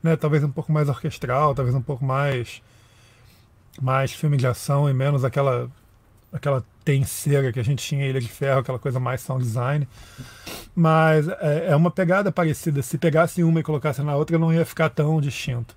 Né? 0.00 0.16
Talvez 0.16 0.44
um 0.44 0.50
pouco 0.50 0.72
mais 0.72 0.88
orquestral, 0.88 1.52
talvez 1.52 1.74
um 1.74 1.82
pouco 1.82 2.04
mais 2.04 2.62
mais 3.82 4.12
filme 4.12 4.36
de 4.36 4.46
ação 4.46 4.88
e 4.88 4.94
menos 4.94 5.24
aquela 5.24 5.70
aquela 6.32 6.64
tenseira 6.84 7.52
que 7.52 7.60
a 7.60 7.64
gente 7.64 7.84
tinha 7.84 8.06
Ilha 8.06 8.20
de 8.20 8.28
Ferro, 8.28 8.60
aquela 8.60 8.78
coisa 8.78 8.98
mais 9.00 9.20
sound 9.20 9.42
design. 9.42 9.88
Mas 10.74 11.28
é, 11.28 11.68
é 11.70 11.76
uma 11.76 11.90
pegada 11.90 12.30
parecida. 12.30 12.82
Se 12.82 12.98
pegasse 12.98 13.42
uma 13.42 13.60
e 13.60 13.62
colocasse 13.62 14.02
na 14.02 14.16
outra, 14.16 14.38
não 14.38 14.52
ia 14.52 14.64
ficar 14.64 14.88
tão 14.88 15.20
distinto. 15.20 15.76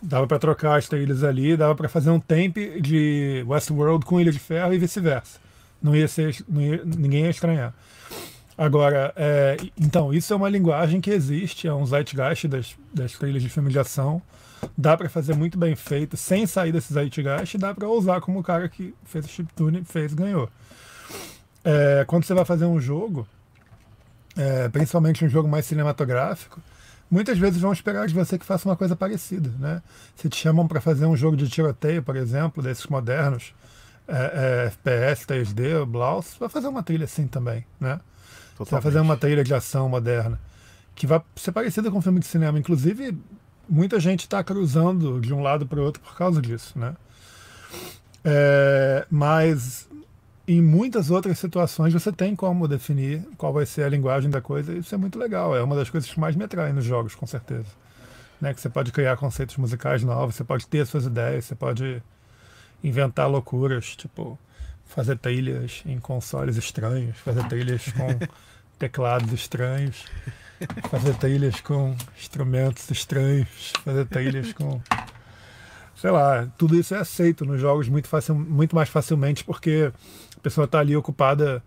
Dava 0.00 0.26
para 0.26 0.38
trocar 0.38 0.78
as 0.78 0.88
trilhas 0.88 1.24
ali, 1.24 1.56
dava 1.56 1.74
para 1.74 1.88
fazer 1.88 2.10
um 2.10 2.20
tempo 2.20 2.60
de 2.80 3.44
Westworld 3.46 4.04
com 4.04 4.20
Ilha 4.20 4.32
de 4.32 4.38
Ferro 4.38 4.72
e 4.72 4.78
vice-versa. 4.78 5.40
Não 5.82 5.94
ia 5.94 6.08
ser, 6.08 6.36
não 6.48 6.60
ia, 6.60 6.82
ninguém 6.84 7.24
ia 7.24 7.30
estranhar. 7.30 7.74
Agora, 8.56 9.12
é, 9.14 9.56
então, 9.80 10.12
isso 10.12 10.32
é 10.32 10.36
uma 10.36 10.48
linguagem 10.48 11.00
que 11.00 11.10
existe, 11.10 11.68
é 11.68 11.72
um 11.72 11.86
zeitgeist 11.86 12.48
das, 12.48 12.76
das 12.92 13.12
trilhas 13.12 13.40
de 13.40 13.48
filme 13.48 13.70
de 13.70 13.78
ação. 13.78 14.20
Dá 14.76 14.96
para 14.96 15.08
fazer 15.08 15.34
muito 15.34 15.58
bem 15.58 15.74
feito, 15.76 16.16
sem 16.16 16.46
sair 16.46 16.72
desse 16.72 16.92
zeitgeist, 16.92 17.56
dá 17.58 17.74
para 17.74 17.88
usar 17.88 18.20
como 18.20 18.40
o 18.40 18.42
cara 18.42 18.68
que 18.68 18.94
fez 19.04 19.24
o 19.24 19.28
chiptune 19.28 19.84
fez 19.84 20.14
ganhou. 20.14 20.48
É, 21.64 22.04
quando 22.06 22.24
você 22.24 22.34
vai 22.34 22.44
fazer 22.44 22.64
um 22.64 22.80
jogo, 22.80 23.26
é, 24.36 24.68
principalmente 24.68 25.24
um 25.24 25.28
jogo 25.28 25.48
mais 25.48 25.66
cinematográfico, 25.66 26.60
muitas 27.10 27.38
vezes 27.38 27.60
vão 27.60 27.72
esperar 27.72 28.06
de 28.06 28.14
você 28.14 28.38
que 28.38 28.44
faça 28.44 28.68
uma 28.68 28.76
coisa 28.76 28.94
parecida, 28.94 29.50
né? 29.58 29.82
Se 30.16 30.28
te 30.28 30.36
chamam 30.36 30.66
para 30.66 30.80
fazer 30.80 31.06
um 31.06 31.16
jogo 31.16 31.36
de 31.36 31.48
tiroteio, 31.48 32.02
por 32.02 32.16
exemplo, 32.16 32.62
desses 32.62 32.86
modernos, 32.86 33.54
é, 34.06 34.64
é, 34.64 34.66
FPS, 34.66 35.26
3D, 35.26 35.84
Blaus, 35.84 36.36
vai 36.38 36.48
fazer 36.48 36.68
uma 36.68 36.82
trilha 36.82 37.04
assim 37.04 37.26
também, 37.26 37.64
né? 37.80 38.00
Totalmente. 38.56 38.58
Você 38.58 38.70
vai 38.70 38.82
fazer 38.82 39.00
uma 39.00 39.16
trilha 39.16 39.44
de 39.44 39.54
ação 39.54 39.88
moderna 39.88 40.38
que 40.98 41.06
vai 41.06 41.22
ser 41.36 41.52
parecida 41.52 41.90
com 41.92 41.98
um 41.98 42.02
filme 42.02 42.18
de 42.18 42.26
cinema. 42.26 42.58
Inclusive, 42.58 43.16
muita 43.68 44.00
gente 44.00 44.20
está 44.20 44.42
cruzando 44.42 45.20
de 45.20 45.32
um 45.34 45.42
lado 45.42 45.66
para 45.66 45.78
o 45.78 45.82
outro 45.82 46.02
por 46.02 46.16
causa 46.16 46.40
disso, 46.40 46.78
né? 46.78 46.94
É, 48.24 49.06
mas 49.10 49.88
em 50.46 50.62
muitas 50.62 51.10
outras 51.10 51.38
situações 51.38 51.92
você 51.92 52.10
tem 52.10 52.34
como 52.34 52.66
definir 52.66 53.22
qual 53.36 53.52
vai 53.52 53.66
ser 53.66 53.82
a 53.82 53.88
linguagem 53.88 54.30
da 54.30 54.40
coisa 54.40 54.72
e 54.72 54.78
isso 54.78 54.94
é 54.94 54.98
muito 54.98 55.18
legal. 55.18 55.54
É 55.54 55.62
uma 55.62 55.76
das 55.76 55.90
coisas 55.90 56.10
que 56.10 56.18
mais 56.18 56.34
me 56.34 56.44
atrai 56.44 56.72
nos 56.72 56.84
jogos, 56.84 57.14
com 57.14 57.26
certeza. 57.26 57.66
Né? 58.40 58.54
Que 58.54 58.60
você 58.60 58.68
pode 58.68 58.90
criar 58.90 59.16
conceitos 59.16 59.56
musicais 59.56 60.02
novos, 60.02 60.34
você 60.34 60.44
pode 60.44 60.66
ter 60.66 60.86
suas 60.86 61.04
ideias, 61.04 61.44
você 61.44 61.54
pode 61.54 62.02
inventar 62.82 63.28
loucuras, 63.28 63.94
tipo 63.96 64.38
fazer 64.86 65.18
trilhas 65.18 65.82
em 65.84 65.98
consoles 65.98 66.56
estranhos, 66.56 67.18
fazer 67.18 67.46
trilhas 67.46 67.84
com 67.92 68.08
teclados 68.78 69.30
estranhos, 69.32 70.06
fazer 70.90 71.14
trilhas 71.14 71.60
com 71.60 71.94
instrumentos 72.16 72.90
estranhos, 72.90 73.72
fazer 73.84 74.06
trilhas 74.06 74.52
com. 74.52 74.80
Sei 75.96 76.10
lá, 76.10 76.46
tudo 76.56 76.76
isso 76.76 76.94
é 76.94 76.98
aceito 76.98 77.44
nos 77.44 77.60
jogos 77.60 77.88
muito, 77.88 78.06
facil, 78.06 78.34
muito 78.34 78.74
mais 78.74 78.88
facilmente 78.88 79.42
porque 79.42 79.92
a 80.36 80.40
pessoa 80.40 80.64
está 80.64 80.78
ali 80.78 80.94
ocupada 80.94 81.60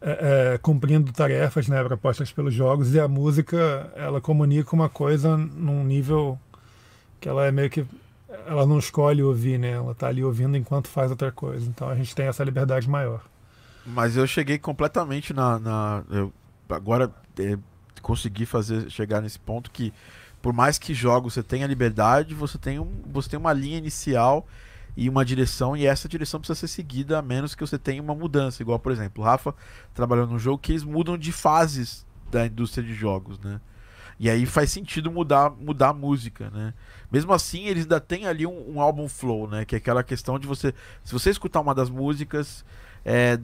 é, 0.00 0.52
é, 0.54 0.58
cumprindo 0.58 1.10
tarefas 1.10 1.66
né, 1.66 1.82
propostas 1.82 2.30
pelos 2.30 2.52
jogos 2.52 2.92
e 2.92 3.00
a 3.00 3.08
música 3.08 3.90
ela 3.96 4.20
comunica 4.20 4.74
uma 4.74 4.90
coisa 4.90 5.38
num 5.38 5.82
nível 5.84 6.38
que 7.18 7.28
ela 7.28 7.46
é 7.46 7.50
meio 7.50 7.70
que 7.70 7.86
ela 8.46 8.66
não 8.66 8.78
escolhe 8.78 9.22
ouvir, 9.22 9.58
né? 9.58 9.70
Ela 9.70 9.94
tá 9.94 10.08
ali 10.08 10.22
ouvindo 10.22 10.56
enquanto 10.56 10.88
faz 10.88 11.10
outra 11.10 11.32
coisa. 11.32 11.66
Então 11.66 11.88
a 11.88 11.94
gente 11.94 12.14
tem 12.14 12.26
essa 12.26 12.44
liberdade 12.44 12.88
maior. 12.88 13.22
Mas 13.86 14.16
eu 14.16 14.26
cheguei 14.26 14.58
completamente 14.58 15.32
na. 15.32 15.58
na 15.58 16.02
eu 16.10 16.32
agora 16.68 17.10
é, 17.38 17.56
consegui 18.06 18.46
fazer 18.46 18.88
chegar 18.88 19.20
nesse 19.20 19.36
ponto 19.36 19.68
que 19.68 19.92
por 20.40 20.52
mais 20.52 20.78
que 20.78 20.94
jogo 20.94 21.28
você 21.28 21.42
tenha 21.42 21.66
liberdade, 21.66 22.34
você 22.34 22.56
tem, 22.56 22.78
um, 22.78 22.88
você 23.04 23.30
tem 23.30 23.36
uma 23.36 23.52
linha 23.52 23.78
inicial 23.78 24.46
e 24.96 25.08
uma 25.08 25.24
direção, 25.24 25.76
e 25.76 25.84
essa 25.84 26.08
direção 26.08 26.38
precisa 26.38 26.60
ser 26.60 26.68
seguida 26.68 27.18
a 27.18 27.22
menos 27.22 27.56
que 27.56 27.66
você 27.66 27.76
tenha 27.76 28.00
uma 28.00 28.14
mudança. 28.14 28.62
Igual, 28.62 28.78
por 28.78 28.92
exemplo, 28.92 29.24
o 29.24 29.26
Rafa 29.26 29.52
trabalhou 29.92 30.24
num 30.24 30.38
jogo 30.38 30.56
que 30.56 30.70
eles 30.70 30.84
mudam 30.84 31.18
de 31.18 31.32
fases 31.32 32.06
da 32.30 32.46
indústria 32.46 32.86
de 32.86 32.94
jogos, 32.94 33.40
né? 33.40 33.60
E 34.20 34.30
aí 34.30 34.46
faz 34.46 34.70
sentido 34.70 35.10
mudar, 35.10 35.50
mudar 35.50 35.88
a 35.88 35.92
música, 35.92 36.48
né? 36.50 36.74
Mesmo 37.10 37.32
assim, 37.32 37.66
eles 37.66 37.82
ainda 37.82 38.00
têm 38.00 38.26
ali 38.26 38.46
um, 38.46 38.76
um 38.76 38.80
álbum 38.80 39.08
flow, 39.08 39.48
né? 39.48 39.64
Que 39.64 39.74
é 39.74 39.78
aquela 39.78 40.04
questão 40.04 40.38
de 40.38 40.46
você. 40.46 40.72
Se 41.02 41.12
você 41.12 41.30
escutar 41.30 41.60
uma 41.60 41.74
das 41.74 41.90
músicas 41.90 42.64
é, 43.04 43.38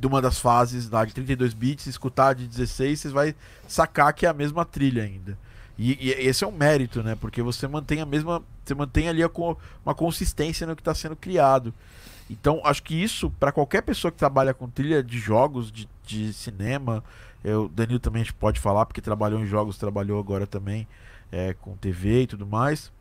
de 0.00 0.06
uma 0.06 0.22
das 0.22 0.38
fases 0.38 0.88
lá 0.88 1.04
de 1.04 1.12
32 1.12 1.52
bits, 1.52 1.86
escutar 1.86 2.34
de 2.34 2.46
16, 2.46 3.00
você 3.00 3.08
vai 3.10 3.34
sacar 3.68 4.12
que 4.14 4.24
é 4.24 4.28
a 4.28 4.32
mesma 4.32 4.64
trilha 4.64 5.02
ainda. 5.02 5.38
E, 5.78 6.08
e, 6.08 6.10
esse 6.10 6.42
é 6.44 6.46
um 6.46 6.52
mérito, 6.52 7.02
né? 7.02 7.14
Porque 7.14 7.42
você 7.42 7.66
mantém 7.68 8.00
a 8.00 8.06
mesma. 8.06 8.42
Você 8.64 8.74
mantém 8.74 9.08
ali 9.08 9.22
a, 9.22 9.30
uma 9.84 9.94
consistência 9.94 10.66
no 10.66 10.74
que 10.74 10.82
está 10.82 10.94
sendo 10.94 11.16
criado. 11.16 11.72
Então, 12.28 12.60
acho 12.64 12.82
que 12.82 12.94
isso, 12.94 13.30
para 13.30 13.52
qualquer 13.52 13.82
pessoa 13.82 14.10
que 14.10 14.18
trabalha 14.18 14.54
com 14.54 14.68
trilha 14.68 15.02
de 15.02 15.18
jogos, 15.18 15.70
de, 15.72 15.88
de 16.06 16.32
cinema, 16.32 17.02
eu, 17.42 17.68
Danilo 17.68 17.98
também 17.98 18.22
a 18.22 18.24
gente 18.24 18.34
pode 18.34 18.60
falar, 18.60 18.86
porque 18.86 19.00
trabalhou 19.00 19.40
em 19.40 19.46
jogos, 19.46 19.78
trabalhou 19.78 20.18
agora 20.20 20.46
também 20.46 20.86
é, 21.32 21.54
com 21.54 21.76
TV 21.76 22.22
e 22.22 22.26
tudo 22.26 22.46
mais 22.46 22.92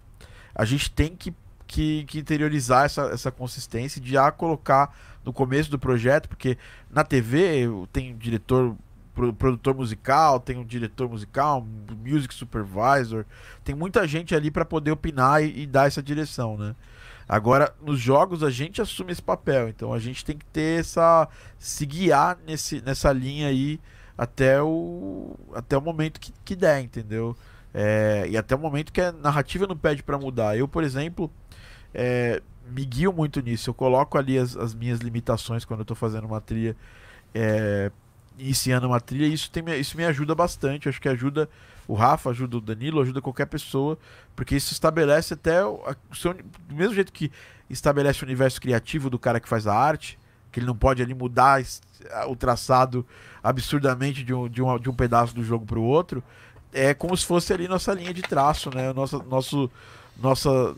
a 0.59 0.65
gente 0.65 0.91
tem 0.91 1.15
que, 1.15 1.33
que, 1.65 2.03
que 2.05 2.19
interiorizar 2.19 2.85
essa, 2.85 3.03
essa 3.03 3.31
consistência 3.31 4.01
de 4.01 4.11
já 4.11 4.29
colocar 4.31 4.93
no 5.26 5.34
começo 5.34 5.70
do 5.70 5.78
projeto, 5.78 6.28
porque 6.28 6.57
na 6.89 7.03
TV 7.03 7.67
tem 7.91 8.15
diretor 8.17 8.76
produtor 9.38 9.76
musical, 9.76 10.39
tem 10.39 10.57
um 10.57 10.63
diretor 10.63 11.09
musical, 11.09 11.61
um 11.61 11.95
music 11.95 12.34
supervisor, 12.34 13.26
tem 13.63 13.76
muita 13.76 14.07
gente 14.07 14.34
ali 14.34 14.49
para 14.49 14.63
poder 14.63 14.91
opinar 14.91 15.43
e, 15.43 15.63
e, 15.63 15.67
dar 15.67 15.88
essa 15.88 16.01
direção, 16.01 16.57
né? 16.57 16.76
Agora, 17.28 17.76
nos 17.82 17.99
jogos 17.99 18.43
a 18.43 18.49
gente 18.49 18.82
assume 18.82 19.11
esse 19.11 19.22
papel, 19.22 19.70
então 19.70 19.93
a 19.93 19.99
gente 19.99 20.24
tem 20.26 20.38
que 20.38 20.45
ter 20.45 20.80
essa 20.80 21.28
se 21.57 21.86
guiar 21.86 22.39
nesse, 22.47 22.82
nessa 22.82 23.11
linha 23.11 23.47
aí 23.47 23.80
até 24.17 24.61
o 24.61 25.36
até 25.53 25.78
o 25.78 25.82
momento 25.82 26.20
que, 26.20 26.34
que 26.43 26.55
der, 26.55 26.82
entendeu? 26.82 27.38
É, 27.74 28.26
e 28.28 28.36
até 28.36 28.55
o 28.55 28.59
momento 28.59 28.91
que 28.91 28.99
a 28.99 29.11
narrativa 29.11 29.67
não 29.67 29.78
pede 29.78 30.01
para 30.01 30.17
mudar. 30.17 30.57
Eu, 30.57 30.67
por 30.67 30.84
exemplo, 30.84 31.32
é, 31.93 32.41
me 32.71 32.85
guio 32.85 33.11
muito 33.11 33.41
nisso. 33.41 33.69
Eu 33.69 33.73
coloco 33.73 34.17
ali 34.17 34.37
as, 34.37 34.55
as 34.55 34.73
minhas 34.73 34.99
limitações 34.99 35.65
quando 35.65 35.79
eu 35.79 35.83
estou 35.83 35.95
fazendo 35.95 36.25
uma 36.25 36.41
trilha, 36.41 36.75
é, 37.33 37.91
iniciando 38.37 38.87
uma 38.87 38.99
trilha, 38.99 39.25
e 39.25 39.33
isso, 39.33 39.49
tem, 39.51 39.63
isso 39.79 39.97
me 39.97 40.05
ajuda 40.05 40.33
bastante. 40.33 40.89
Acho 40.89 41.01
que 41.01 41.09
ajuda 41.09 41.49
o 41.87 41.93
Rafa, 41.93 42.29
ajuda 42.29 42.57
o 42.57 42.61
Danilo, 42.61 43.01
ajuda 43.01 43.21
qualquer 43.21 43.47
pessoa, 43.47 43.97
porque 44.35 44.55
isso 44.55 44.71
estabelece 44.73 45.33
até 45.33 45.65
o, 45.65 45.81
o 46.09 46.15
seu, 46.15 46.33
do 46.33 46.75
mesmo 46.75 46.93
jeito 46.93 47.11
que 47.11 47.31
estabelece 47.69 48.23
o 48.23 48.25
universo 48.25 48.61
criativo 48.61 49.09
do 49.09 49.17
cara 49.17 49.39
que 49.39 49.49
faz 49.49 49.65
a 49.65 49.73
arte, 49.73 50.17
que 50.51 50.59
ele 50.59 50.67
não 50.67 50.75
pode 50.75 51.01
ali 51.01 51.13
mudar 51.13 51.61
o 52.27 52.35
traçado 52.35 53.05
absurdamente 53.43 54.23
de 54.23 54.33
um, 54.33 54.47
de 54.47 54.61
um, 54.61 54.79
de 54.79 54.89
um 54.89 54.93
pedaço 54.93 55.33
do 55.33 55.43
jogo 55.43 55.65
para 55.65 55.79
o 55.79 55.83
outro 55.83 56.23
é 56.73 56.93
como 56.93 57.15
se 57.15 57.25
fosse 57.25 57.51
ali 57.53 57.67
nossa 57.67 57.93
linha 57.93 58.13
de 58.13 58.21
traço, 58.21 58.69
né? 58.73 58.93
Nossa, 58.93 59.17
nosso, 59.23 59.69
nossa, 60.17 60.75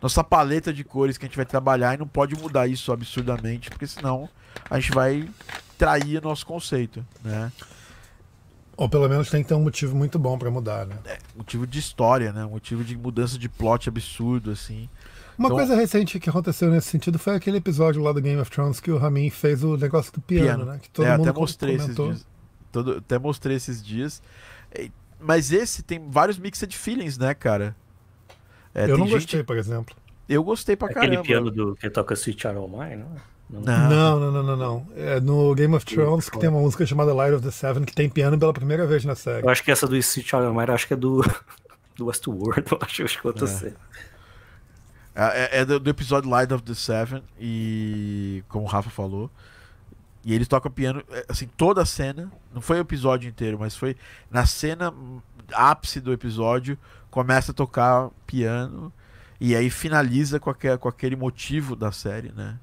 nossa 0.00 0.24
paleta 0.24 0.72
de 0.72 0.82
cores 0.84 1.16
que 1.16 1.24
a 1.24 1.28
gente 1.28 1.36
vai 1.36 1.46
trabalhar 1.46 1.94
e 1.94 1.98
não 1.98 2.06
pode 2.06 2.34
mudar 2.34 2.66
isso 2.66 2.92
absurdamente, 2.92 3.70
porque 3.70 3.86
senão 3.86 4.28
a 4.68 4.80
gente 4.80 4.92
vai 4.92 5.28
trair 5.78 6.22
nosso 6.22 6.44
conceito, 6.46 7.04
né? 7.24 7.52
Ou 8.76 8.88
pelo 8.88 9.08
menos 9.08 9.30
tem 9.30 9.42
que 9.42 9.48
ter 9.48 9.54
um 9.54 9.62
motivo 9.62 9.94
muito 9.94 10.18
bom 10.18 10.38
para 10.38 10.50
mudar, 10.50 10.86
né? 10.86 10.96
É, 11.04 11.18
motivo 11.36 11.66
de 11.66 11.78
história, 11.78 12.32
né? 12.32 12.44
Motivo 12.44 12.82
de 12.82 12.96
mudança 12.96 13.38
de 13.38 13.48
plot 13.48 13.88
absurdo, 13.88 14.50
assim. 14.50 14.88
Uma 15.38 15.48
então, 15.48 15.56
coisa 15.56 15.74
recente 15.74 16.18
que 16.18 16.28
aconteceu 16.28 16.70
nesse 16.70 16.88
sentido 16.88 17.18
foi 17.18 17.34
aquele 17.34 17.58
episódio 17.58 18.02
lá 18.02 18.12
do 18.12 18.20
Game 18.20 18.40
of 18.40 18.50
Thrones 18.50 18.80
que 18.80 18.90
o 18.90 18.98
Ramin 18.98 19.30
fez 19.30 19.62
o 19.62 19.76
negócio 19.76 20.12
do 20.12 20.20
piano, 20.20 20.46
piano. 20.46 20.64
né? 20.64 20.78
Que 20.82 20.90
todo 20.90 21.06
é, 21.06 21.16
mundo 21.16 21.28
até 21.28 21.38
mostrei 21.38 21.76
comentou. 21.78 22.10
esses 22.10 22.18
dias. 22.20 22.32
Todo, 22.70 22.92
até 22.98 23.18
mostrei 23.18 23.56
esses 23.56 23.84
dias. 23.84 24.22
Mas 25.20 25.52
esse 25.52 25.82
tem 25.82 26.10
vários 26.10 26.38
mixed 26.38 26.76
feelings, 26.76 27.18
né, 27.18 27.34
cara? 27.34 27.76
É, 28.74 28.84
eu 28.84 28.98
não 28.98 29.06
gente... 29.06 29.14
gostei, 29.14 29.42
por 29.42 29.56
exemplo. 29.56 29.94
Eu 30.28 30.42
gostei 30.42 30.76
pra 30.76 30.88
Aquele 30.88 31.00
caramba. 31.00 31.20
Aquele 31.20 31.34
piano 31.34 31.50
do 31.50 31.76
que 31.76 31.90
toca 31.90 32.14
Sweet 32.14 32.40
Child 32.40 32.58
of 32.58 32.70
Mine, 32.70 32.96
não 32.96 33.16
é? 33.16 33.32
Não. 33.52 33.90
não, 33.90 34.32
não, 34.32 34.42
não, 34.42 34.56
não, 34.56 34.86
É 34.96 35.20
no 35.20 35.54
Game 35.54 35.74
of 35.74 35.84
Thrones 35.84 36.30
que 36.30 36.38
tem 36.38 36.48
uma 36.48 36.60
música 36.60 36.86
chamada 36.86 37.12
Light 37.12 37.34
of 37.34 37.44
the 37.44 37.50
Seven 37.50 37.84
que 37.84 37.92
tem 37.92 38.08
piano 38.08 38.38
pela 38.38 38.52
primeira 38.52 38.86
vez 38.86 39.04
na 39.04 39.14
série. 39.14 39.44
Eu 39.44 39.50
acho 39.50 39.62
que 39.62 39.70
essa 39.70 39.86
do 39.86 39.94
Sweet 39.94 40.30
Child 40.30 40.46
of 40.46 40.56
Mine, 40.56 40.70
acho 40.70 40.86
que 40.86 40.94
é 40.94 40.96
do, 40.96 41.22
do 41.94 42.06
Westworld, 42.06 42.64
eu 42.70 42.78
acho, 42.80 43.04
acho 43.04 43.20
que 43.20 43.28
eu 43.28 43.32
tô 43.34 43.44
é. 43.44 43.74
É, 45.14 45.60
é 45.60 45.64
do, 45.66 45.78
do, 45.78 45.90
episódio 45.90 46.30
Light 46.30 46.50
of 46.50 46.62
the 46.62 46.72
Seven 46.72 47.22
e 47.38 48.42
como 48.48 48.64
o 48.64 48.68
Rafa 48.68 48.88
falou, 48.88 49.30
e 50.24 50.32
eles 50.34 50.48
tocam 50.48 50.70
piano, 50.70 51.02
é, 51.10 51.26
assim, 51.28 51.46
toda 51.54 51.82
a 51.82 51.86
cena, 51.86 52.32
não 52.54 52.62
foi 52.62 52.78
o 52.78 52.80
episódio 52.80 53.28
inteiro, 53.28 53.58
mas 53.60 53.76
foi 53.76 53.96
na 54.30 54.46
cena 54.46 54.94
ápice 55.52 56.00
do 56.00 56.10
episódio, 56.10 56.78
começa 57.12 57.52
a 57.52 57.54
tocar 57.54 58.08
piano 58.26 58.90
e 59.38 59.54
aí 59.54 59.68
finaliza 59.68 60.40
com 60.40 60.48
aquele, 60.48 60.78
com 60.78 60.88
aquele 60.88 61.14
motivo 61.14 61.76
da 61.76 61.92
série, 61.92 62.32
né? 62.32 62.58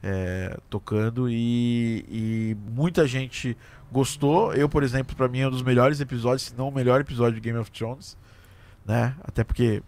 É, 0.00 0.56
tocando 0.70 1.28
e, 1.28 2.04
e, 2.08 2.56
muita 2.70 3.06
gente 3.06 3.56
gostou. 3.90 4.54
Eu, 4.54 4.68
por 4.68 4.82
exemplo, 4.82 5.16
para 5.16 5.28
mim 5.28 5.40
é 5.40 5.48
um 5.48 5.50
dos 5.50 5.62
melhores 5.62 6.00
episódios, 6.00 6.42
se 6.42 6.54
não 6.56 6.68
o 6.68 6.72
melhor 6.72 7.00
episódio 7.00 7.34
de 7.34 7.40
Game 7.40 7.58
of 7.58 7.70
Thrones, 7.70 8.16
né? 8.86 9.16
Até 9.22 9.42
porque 9.44 9.82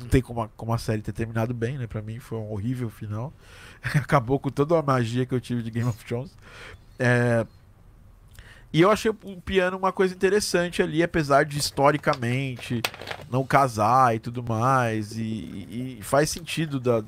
não 0.00 0.08
tem 0.08 0.20
como 0.20 0.42
a, 0.42 0.48
como 0.48 0.72
a 0.72 0.78
série 0.78 1.02
ter 1.02 1.12
terminado 1.12 1.54
bem, 1.54 1.78
né? 1.78 1.86
Pra 1.86 2.02
mim 2.02 2.18
foi 2.18 2.38
um 2.38 2.52
horrível 2.52 2.90
final. 2.90 3.32
Acabou 3.94 4.38
com 4.38 4.50
toda 4.50 4.78
a 4.78 4.82
magia 4.82 5.24
que 5.24 5.34
eu 5.34 5.40
tive 5.40 5.62
de 5.62 5.70
Game 5.70 5.88
of 5.88 6.04
Thrones. 6.04 6.36
É, 6.98 7.46
e 8.70 8.82
eu 8.82 8.90
achei 8.90 9.10
o 9.10 9.40
piano 9.40 9.78
uma 9.78 9.92
coisa 9.92 10.14
interessante 10.14 10.82
ali, 10.82 11.02
apesar 11.02 11.44
de 11.44 11.58
historicamente 11.58 12.82
não 13.30 13.44
casar 13.44 14.14
e 14.14 14.18
tudo 14.18 14.42
mais. 14.42 15.16
E, 15.16 15.22
e 15.22 15.98
faz 16.02 16.28
sentido. 16.28 16.78
Da, 16.78 17.02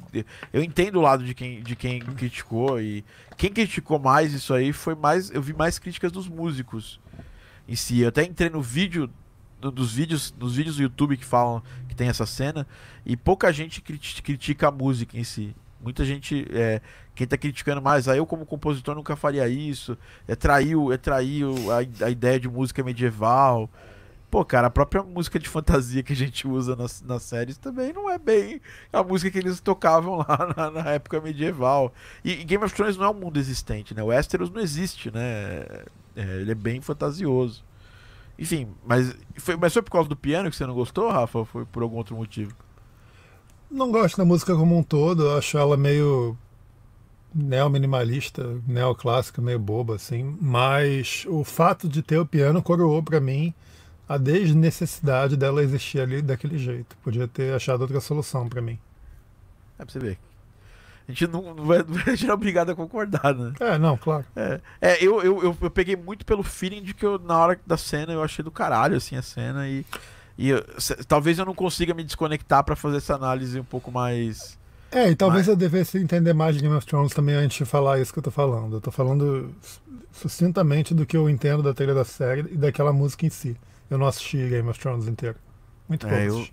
eu 0.53 0.63
entendo 0.63 0.97
o 0.97 1.03
lado 1.03 1.23
de 1.23 1.35
quem, 1.35 1.63
de 1.63 1.77
quem 1.77 2.01
criticou. 2.01 2.81
E 2.81 3.05
quem 3.37 3.53
criticou 3.53 3.99
mais 3.99 4.33
isso 4.33 4.55
aí 4.55 4.73
foi 4.73 4.95
mais. 4.95 5.31
Eu 5.31 5.43
vi 5.43 5.53
mais 5.53 5.79
críticas 5.79 6.11
dos 6.11 6.27
músicos 6.27 6.99
em 7.69 7.77
si. 7.77 8.01
Eu 8.01 8.09
até 8.09 8.25
entrei 8.25 8.49
no 8.49 8.63
vídeo. 8.63 9.11
Dos 9.61 9.93
vídeos, 9.93 10.35
nos 10.39 10.57
vídeos 10.57 10.77
do 10.77 10.83
YouTube 10.85 11.19
que 11.19 11.25
falam 11.25 11.63
que 11.87 11.95
tem 11.95 12.09
essa 12.09 12.25
cena, 12.25 12.67
e 13.05 13.15
pouca 13.15 13.53
gente 13.53 13.83
critica 13.83 14.69
a 14.69 14.71
música 14.71 15.19
em 15.19 15.23
si. 15.23 15.55
Muita 15.83 16.03
gente, 16.03 16.47
é, 16.51 16.81
quem 17.21 17.27
tá 17.27 17.37
criticando 17.37 17.83
mais, 17.83 18.09
ah, 18.09 18.17
eu 18.17 18.25
como 18.25 18.47
compositor 18.47 18.95
nunca 18.95 19.15
faria 19.15 19.47
isso, 19.47 19.95
é 20.27 20.35
traiu, 20.35 20.91
é 20.91 20.97
traiu 20.97 21.55
a, 21.71 22.07
a 22.07 22.11
ideia 22.11 22.41
de 22.41 22.49
música 22.49 22.83
medieval. 22.83 23.69
Pô, 24.31 24.43
cara, 24.43 24.69
a 24.69 24.71
própria 24.71 25.03
música 25.03 25.39
de 25.39 25.47
fantasia 25.47 26.03
que 26.03 26.15
a 26.15 26.17
gente 26.17 26.49
usa 26.49 26.75
nas, 26.75 27.03
nas 27.03 27.23
séries 27.23 27.59
também 27.59 27.93
não 27.93 28.09
é 28.09 28.17
bem 28.17 28.59
a 28.91 29.03
música 29.03 29.31
que 29.31 29.39
eles 29.39 29.61
tocavam 29.61 30.17
lá 30.17 30.55
na, 30.57 30.71
na 30.71 30.91
época 30.93 31.21
medieval. 31.21 31.93
E, 32.25 32.41
e, 32.41 32.45
Game 32.45 32.65
of 32.65 32.75
Thrones 32.75 32.97
não 32.97 33.05
é 33.05 33.11
um 33.11 33.15
mundo 33.15 33.39
existente, 33.39 33.95
né? 33.95 34.03
O 34.03 34.07
Westeros 34.07 34.49
não 34.49 34.63
existe, 34.63 35.11
né? 35.11 35.67
É, 36.17 36.41
ele 36.41 36.53
é 36.53 36.55
bem 36.55 36.81
fantasioso. 36.81 37.63
Enfim, 38.39 38.69
mas 38.87 39.15
foi, 39.37 39.57
mas 39.57 39.75
foi 39.75 39.83
por 39.83 39.91
causa 39.91 40.09
do 40.09 40.17
piano 40.17 40.49
que 40.49 40.57
você 40.57 40.65
não 40.65 40.73
gostou, 40.73 41.11
Rafa? 41.11 41.41
Ou 41.41 41.45
foi 41.45 41.67
por 41.67 41.83
algum 41.83 41.99
outro 41.99 42.17
motivo? 42.17 42.55
Não 43.71 43.93
gosto 43.93 44.17
da 44.17 44.25
música 44.25 44.57
como 44.57 44.79
um 44.79 44.83
todo, 44.83 45.33
acho 45.33 45.59
ela 45.59 45.77
meio 45.77 46.35
neo-minimalista, 47.35 48.61
neoclássica, 48.67 49.41
meio 49.41 49.59
boba, 49.59 49.97
assim. 49.97 50.37
Mas 50.41 51.25
o 51.29 51.45
fato 51.45 51.89
de 51.89 52.03
ter 52.03 52.19
o 52.19 52.27
piano 52.27 52.63
coroou 52.63 53.03
para 53.03 53.21
mim 53.21 53.55
a 54.09 54.17
desnecessidade 54.17 55.37
dela 55.37 55.63
existir 55.63 56.01
ali 56.01 56.21
daquele 56.21 56.59
jeito. 56.59 56.97
Podia 57.03 57.29
ter 57.29 57.55
achado 57.55 57.83
outra 57.83 58.01
solução 58.01 58.49
para 58.49 58.61
mim. 58.61 58.79
É 59.79 59.85
pra 59.85 59.93
você 59.93 59.99
ver. 59.99 60.19
A 61.07 61.13
gente 61.13 61.27
não, 61.27 61.55
não, 61.55 61.65
vai, 61.65 61.79
não 61.87 61.95
vai 61.95 62.31
obrigado 62.31 62.71
a 62.71 62.75
concordar, 62.75 63.35
né? 63.35 63.53
É, 63.61 63.79
não, 63.79 63.97
claro. 63.97 64.25
É, 64.35 64.61
é 64.81 65.05
eu, 65.05 65.23
eu, 65.23 65.43
eu, 65.43 65.57
eu, 65.61 65.71
peguei 65.71 65.97
muito 65.97 66.25
pelo 66.25 66.43
feeling 66.43 66.83
de 66.83 66.95
que 66.95 67.05
eu, 67.05 67.19
na 67.19 67.39
hora 67.39 67.61
da 67.67 67.77
cena 67.77 68.13
eu 68.13 68.23
achei 68.23 68.45
do 68.45 68.51
caralho, 68.51 68.97
assim, 68.97 69.17
a 69.17 69.23
cena 69.23 69.69
e. 69.69 69.85
E 70.39 70.49
eu, 70.49 70.65
talvez 71.07 71.39
eu 71.39 71.45
não 71.45 71.55
consiga 71.55 71.93
me 71.93 72.03
desconectar 72.03 72.65
para 72.65 72.75
fazer 72.75 72.97
essa 72.97 73.15
análise 73.15 73.61
um 73.61 73.65
pouco 73.65 73.93
mais. 73.93 74.59
É, 74.93 75.11
e 75.11 75.15
talvez 75.15 75.47
mais... 75.47 75.49
eu 75.49 75.57
devesse 75.57 75.99
entender 75.99 76.33
mais 76.33 76.57
de 76.57 76.63
Game 76.63 76.75
of 76.75 76.87
Thrones 76.87 77.13
também 77.13 77.35
antes 77.35 77.59
de 77.59 77.65
falar 77.65 78.01
isso 78.01 78.13
que 78.13 78.19
eu 78.19 78.23
tô 78.23 78.31
falando. 78.31 78.77
Eu 78.77 78.81
tô 78.81 78.91
falando 78.91 79.55
sucintamente 80.13 80.93
do 80.95 81.07
que 81.07 81.17
eu 81.17 81.31
entendo 81.31 81.63
da 81.63 81.73
trilha 81.73 81.95
da 81.95 82.05
série 82.05 82.41
e 82.51 82.57
daquela 82.57 82.93
música 82.93 83.25
em 83.25 83.31
si. 83.31 83.57
Eu 83.89 83.99
não 83.99 84.07
assisti 84.07 84.37
Game 84.49 84.69
of 84.69 84.79
Thrones 84.79 85.07
inteiro. 85.07 85.37
Muito 85.89 86.07
é, 86.07 86.29
eu... 86.29 86.47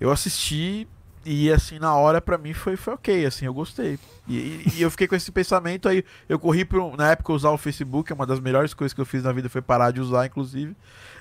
eu 0.00 0.10
assisti 0.10 0.88
e 1.24 1.52
assim, 1.52 1.78
na 1.78 1.94
hora 1.94 2.18
para 2.18 2.38
mim 2.38 2.54
foi, 2.54 2.76
foi 2.76 2.94
ok, 2.94 3.26
assim, 3.26 3.44
eu 3.44 3.52
gostei. 3.52 3.98
E, 4.26 4.36
e, 4.36 4.72
e, 4.76 4.82
eu 4.82 4.90
fiquei 4.90 5.06
com 5.06 5.14
esse 5.14 5.30
pensamento, 5.30 5.88
aí 5.88 6.02
eu 6.28 6.38
corri 6.38 6.64
pro, 6.64 6.96
na 6.96 7.10
época 7.10 7.32
usar 7.32 7.50
o 7.50 7.58
Facebook, 7.58 8.10
é 8.10 8.14
uma 8.14 8.26
das 8.26 8.40
melhores 8.40 8.72
coisas 8.72 8.94
que 8.94 9.00
eu 9.00 9.04
fiz 9.04 9.22
na 9.22 9.32
vida 9.32 9.48
foi 9.48 9.60
parar 9.60 9.90
de 9.90 10.00
usar, 10.00 10.24
inclusive. 10.24 10.74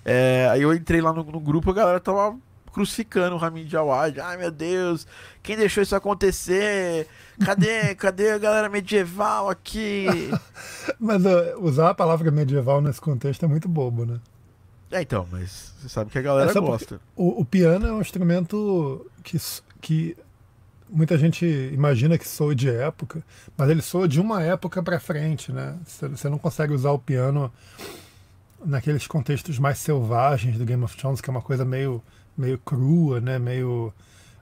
É, 0.05 0.47
aí 0.51 0.61
eu 0.61 0.73
entrei 0.73 1.01
lá 1.01 1.11
no, 1.11 1.23
no, 1.23 1.39
grupo, 1.39 1.69
a 1.71 1.73
galera 1.73 1.99
tava 1.99 2.37
crucificando 2.69 3.35
o 3.35 3.39
Ramin 3.39 3.67
Jawad. 3.67 4.19
Ai 4.19 4.37
meu 4.37 4.51
Deus, 4.51 5.07
quem 5.41 5.57
deixou 5.57 5.83
isso 5.83 5.95
acontecer? 5.95 7.07
Cadê, 7.43 7.93
cadê 7.95 8.31
a 8.31 8.37
galera 8.37 8.69
medieval 8.69 9.49
aqui? 9.49 10.07
mas 10.99 11.23
uh, 11.25 11.59
usar 11.59 11.89
a 11.89 11.93
palavra 11.93 12.31
medieval 12.31 12.81
nesse 12.81 13.01
contexto 13.01 13.43
é 13.43 13.47
muito 13.47 13.67
bobo, 13.67 14.05
né? 14.05 14.19
É, 14.91 15.01
então, 15.01 15.27
mas 15.31 15.73
você 15.79 15.89
sabe 15.89 16.09
que 16.09 16.17
a 16.17 16.21
galera 16.21 16.49
é 16.49 16.53
gosta. 16.53 16.99
O, 17.15 17.41
o, 17.41 17.45
piano 17.45 17.85
é 17.85 17.91
um 17.91 18.01
instrumento 18.01 19.05
que, 19.23 19.37
que 19.79 20.17
muita 20.89 21.17
gente 21.17 21.45
imagina 21.45 22.17
que 22.17 22.27
soa 22.27 22.55
de 22.55 22.69
época, 22.69 23.23
mas 23.55 23.69
ele 23.69 23.81
soa 23.81 24.07
de 24.07 24.19
uma 24.19 24.41
época 24.41 24.81
para 24.81 24.99
frente, 24.99 25.51
né? 25.51 25.77
Você 25.85 26.27
não 26.27 26.39
consegue 26.39 26.73
usar 26.73 26.91
o 26.91 26.97
piano 26.97 27.51
naqueles 28.65 29.07
contextos 29.07 29.57
mais 29.59 29.77
selvagens 29.77 30.57
do 30.57 30.65
Game 30.65 30.83
of 30.83 30.95
Thrones, 30.97 31.21
que 31.21 31.29
é 31.29 31.31
uma 31.31 31.41
coisa 31.41 31.63
meio, 31.63 32.01
meio 32.39 32.57
crua, 32.57 33.19
né? 33.19 33.37
meio 33.37 33.93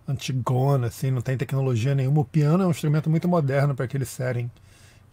antigona, 0.07 0.87
assim, 0.87 1.11
não 1.11 1.21
tem 1.21 1.37
tecnologia 1.37 1.93
nenhuma. 1.93 2.21
O 2.21 2.25
piano 2.25 2.63
é 2.63 2.67
um 2.67 2.71
instrumento 2.71 3.09
muito 3.09 3.27
moderno 3.27 3.75
para 3.75 3.85
aquele 3.85 4.05
setting. 4.05 4.49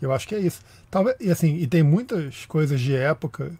Eu 0.00 0.12
acho 0.12 0.28
que 0.28 0.34
é 0.34 0.38
isso. 0.38 0.60
Talvez, 0.90 1.16
e 1.20 1.30
assim, 1.30 1.56
e 1.56 1.66
tem 1.66 1.82
muitas 1.82 2.46
coisas 2.46 2.80
de 2.80 2.94
época 2.94 3.50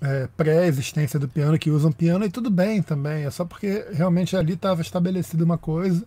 é, 0.00 0.28
pré-existência 0.36 1.18
do 1.20 1.28
piano 1.28 1.58
que 1.58 1.70
usam 1.70 1.92
piano 1.92 2.24
e 2.24 2.30
tudo 2.30 2.50
bem 2.50 2.82
também. 2.82 3.24
É 3.24 3.30
só 3.30 3.44
porque 3.44 3.86
realmente 3.92 4.36
ali 4.36 4.54
estava 4.54 4.80
estabelecida 4.80 5.44
uma 5.44 5.58
coisa 5.58 6.04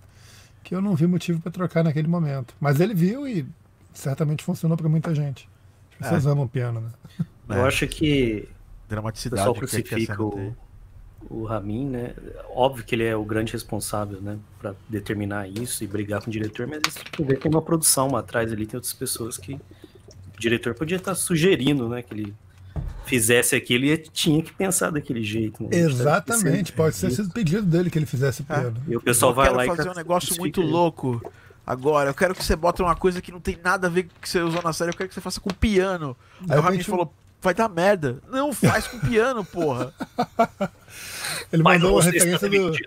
que 0.64 0.76
eu 0.76 0.82
não 0.82 0.96
vi 0.96 1.08
motivo 1.08 1.40
para 1.40 1.52
trocar 1.52 1.84
naquele 1.84 2.08
momento. 2.08 2.54
Mas 2.60 2.80
ele 2.80 2.94
viu 2.94 3.28
e 3.28 3.46
certamente 3.94 4.44
funcionou 4.44 4.76
para 4.76 4.90
muita 4.90 5.16
gente. 5.16 5.48
As 5.94 5.98
pessoas 6.00 6.26
é. 6.26 6.30
amam 6.30 6.48
piano, 6.48 6.82
né? 6.82 6.90
Eu 7.50 7.64
é. 7.64 7.68
acho 7.68 7.88
que 7.88 8.48
dramaticidade 8.90 9.42
o 9.42 9.54
pessoal 9.54 9.56
crucifica 9.56 10.22
o, 10.22 10.56
o 11.30 11.44
Ramin, 11.46 11.88
né? 11.88 12.14
Óbvio 12.54 12.84
que 12.84 12.96
ele 12.96 13.04
é 13.04 13.16
o 13.16 13.24
grande 13.24 13.54
responsável, 13.54 14.22
né, 14.22 14.38
para 14.60 14.74
determinar 14.90 15.48
isso 15.48 15.84
e 15.84 15.88
brigar 15.88 16.22
com 16.22 16.30
o 16.30 16.32
diretor, 16.32 16.68
mas 16.68 16.82
tem 17.40 17.52
uma 17.52 17.62
produção 17.62 18.16
atrás 18.16 18.52
ali, 18.52 18.66
tem 18.66 18.78
outras 18.78 18.94
pessoas 18.94 19.38
que 19.38 19.54
o 19.54 20.40
diretor 20.40 20.74
podia 20.74 20.98
estar 20.98 21.16
sugerindo, 21.16 21.90
né, 21.90 22.02
que 22.02 22.14
ele 22.14 22.34
fizesse 23.06 23.56
aquilo 23.56 23.86
e 23.86 23.98
tinha 23.98 24.44
que 24.44 24.54
pensar 24.54 24.92
daquele 24.92 25.24
jeito. 25.24 25.64
Né? 25.64 25.70
Exatamente, 25.72 26.74
pode 26.74 26.96
ser 26.96 27.10
sido 27.12 27.30
pedido 27.32 27.64
dele 27.64 27.90
que 27.90 27.98
ele 27.98 28.06
fizesse 28.06 28.42
o 28.42 28.46
Ah, 28.50 28.72
e 28.88 28.96
o 28.96 29.02
pessoal 29.02 29.34
vai 29.34 29.50
lá 29.50 29.66
e 29.66 29.68
fazer 29.68 29.90
um 29.90 29.96
negócio 29.96 30.36
muito 30.38 30.62
louco. 30.62 31.22
Agora, 31.66 32.10
eu 32.10 32.14
quero 32.14 32.34
que 32.34 32.44
você 32.44 32.56
bote 32.56 32.82
uma 32.82 32.96
coisa 32.96 33.22
que 33.22 33.32
não 33.32 33.42
tem 33.42 33.58
nada 33.62 33.88
a 33.88 33.90
ver 33.90 34.04
com 34.04 34.12
o 34.18 34.22
que 34.22 34.30
você 34.30 34.40
usou 34.40 34.62
na 34.62 34.72
série, 34.72 34.92
eu 34.92 34.96
quero 34.96 35.10
que 35.10 35.16
você 35.16 35.22
faça 35.22 35.40
com 35.40 35.50
piano. 35.50 36.16
Aí, 36.42 36.52
Aí 36.52 36.60
o 36.60 36.62
Ramin 36.62 36.84
falou, 36.84 37.14
vai 37.42 37.54
dar 37.54 37.70
merda. 37.70 38.20
Não, 38.30 38.54
faz 38.54 38.88
com 38.88 39.00
piano, 39.00 39.44
porra. 39.44 39.94
Ele 41.52 41.64
mandou 41.64 41.94
uma 41.94 42.04
referência 42.04 42.50
do. 42.50 42.78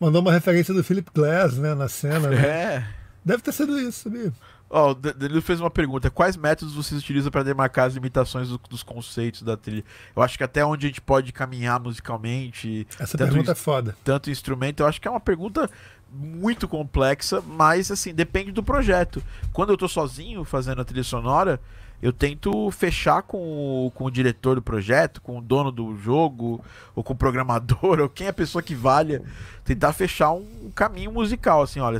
Mandou 0.00 0.20
uma 0.20 0.32
referência 0.32 0.72
do 0.72 0.84
Philip 0.84 1.10
Glass, 1.12 1.58
né, 1.58 1.74
na 1.74 1.88
cena. 1.88 2.28
Né? 2.28 2.46
É. 2.46 2.86
Deve 3.24 3.42
ter 3.42 3.52
sido 3.52 3.78
isso, 3.78 4.04
sabia? 4.04 4.32
Ó, 4.70 4.88
oh, 4.88 4.90
o 4.90 4.94
Danilo 4.94 5.40
fez 5.40 5.60
uma 5.60 5.70
pergunta: 5.70 6.10
quais 6.10 6.36
métodos 6.36 6.74
vocês 6.74 7.00
utilizam 7.00 7.30
para 7.30 7.42
demarcar 7.42 7.86
as 7.86 7.94
limitações 7.94 8.48
do, 8.48 8.60
dos 8.68 8.82
conceitos 8.82 9.42
da 9.42 9.56
trilha? 9.56 9.84
Eu 10.14 10.22
acho 10.22 10.36
que 10.36 10.44
até 10.44 10.64
onde 10.64 10.86
a 10.86 10.88
gente 10.88 11.00
pode 11.00 11.32
caminhar 11.32 11.80
musicalmente. 11.80 12.86
Essa 12.98 13.16
pergunta 13.16 13.52
é 13.52 13.54
foda. 13.54 13.96
Tanto 14.04 14.30
instrumento, 14.30 14.80
eu 14.80 14.86
acho 14.86 15.00
que 15.00 15.08
é 15.08 15.10
uma 15.10 15.20
pergunta 15.20 15.70
muito 16.10 16.66
complexa, 16.66 17.42
mas 17.46 17.90
assim, 17.90 18.14
depende 18.14 18.52
do 18.52 18.62
projeto. 18.62 19.22
Quando 19.52 19.70
eu 19.70 19.76
tô 19.76 19.88
sozinho 19.88 20.44
fazendo 20.44 20.80
a 20.80 20.84
trilha 20.84 21.04
sonora, 21.04 21.60
eu 22.00 22.12
tento 22.12 22.70
fechar 22.70 23.22
com 23.22 23.86
o, 23.86 23.90
com 23.90 24.04
o 24.04 24.10
diretor 24.10 24.54
do 24.54 24.62
projeto, 24.62 25.20
com 25.20 25.38
o 25.38 25.42
dono 25.42 25.72
do 25.72 25.96
jogo, 25.96 26.64
ou 26.94 27.02
com 27.02 27.12
o 27.12 27.16
programador, 27.16 27.98
ou 28.00 28.08
quem 28.08 28.26
é 28.26 28.30
a 28.30 28.32
pessoa 28.32 28.62
que 28.62 28.74
valha, 28.74 29.22
tentar 29.64 29.92
fechar 29.92 30.32
um, 30.32 30.70
caminho 30.74 31.12
musical, 31.12 31.62
assim, 31.62 31.80
olha, 31.80 31.98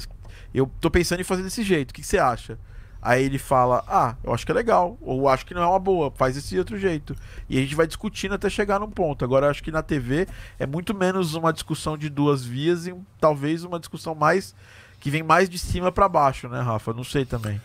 eu 0.54 0.70
tô 0.80 0.90
pensando 0.90 1.20
em 1.20 1.24
fazer 1.24 1.42
desse 1.42 1.62
jeito, 1.62 1.90
o 1.90 1.94
que, 1.94 2.00
que 2.00 2.06
você 2.06 2.18
acha? 2.18 2.58
Aí 3.00 3.24
ele 3.24 3.38
fala, 3.38 3.84
ah, 3.86 4.16
eu 4.24 4.34
acho 4.34 4.44
que 4.44 4.50
é 4.50 4.54
legal, 4.54 4.98
ou 5.00 5.28
acho 5.28 5.46
que 5.46 5.54
não 5.54 5.62
é 5.62 5.66
uma 5.66 5.78
boa, 5.78 6.10
faz 6.10 6.36
esse 6.36 6.58
outro 6.58 6.76
jeito. 6.76 7.14
E 7.48 7.56
a 7.56 7.60
gente 7.60 7.74
vai 7.74 7.86
discutindo 7.86 8.34
até 8.34 8.50
chegar 8.50 8.80
num 8.80 8.90
ponto. 8.90 9.24
Agora, 9.24 9.48
acho 9.48 9.62
que 9.62 9.70
na 9.70 9.82
TV 9.82 10.26
é 10.58 10.66
muito 10.66 10.94
menos 10.94 11.34
uma 11.34 11.52
discussão 11.52 11.96
de 11.96 12.10
duas 12.10 12.44
vias 12.44 12.86
e 12.86 12.94
talvez 13.20 13.62
uma 13.62 13.78
discussão 13.78 14.14
mais 14.14 14.54
que 15.00 15.10
vem 15.10 15.22
mais 15.22 15.48
de 15.48 15.58
cima 15.58 15.92
para 15.92 16.08
baixo, 16.08 16.48
né, 16.48 16.60
Rafa? 16.60 16.92
Não 16.92 17.04
sei 17.04 17.24
também. 17.24 17.60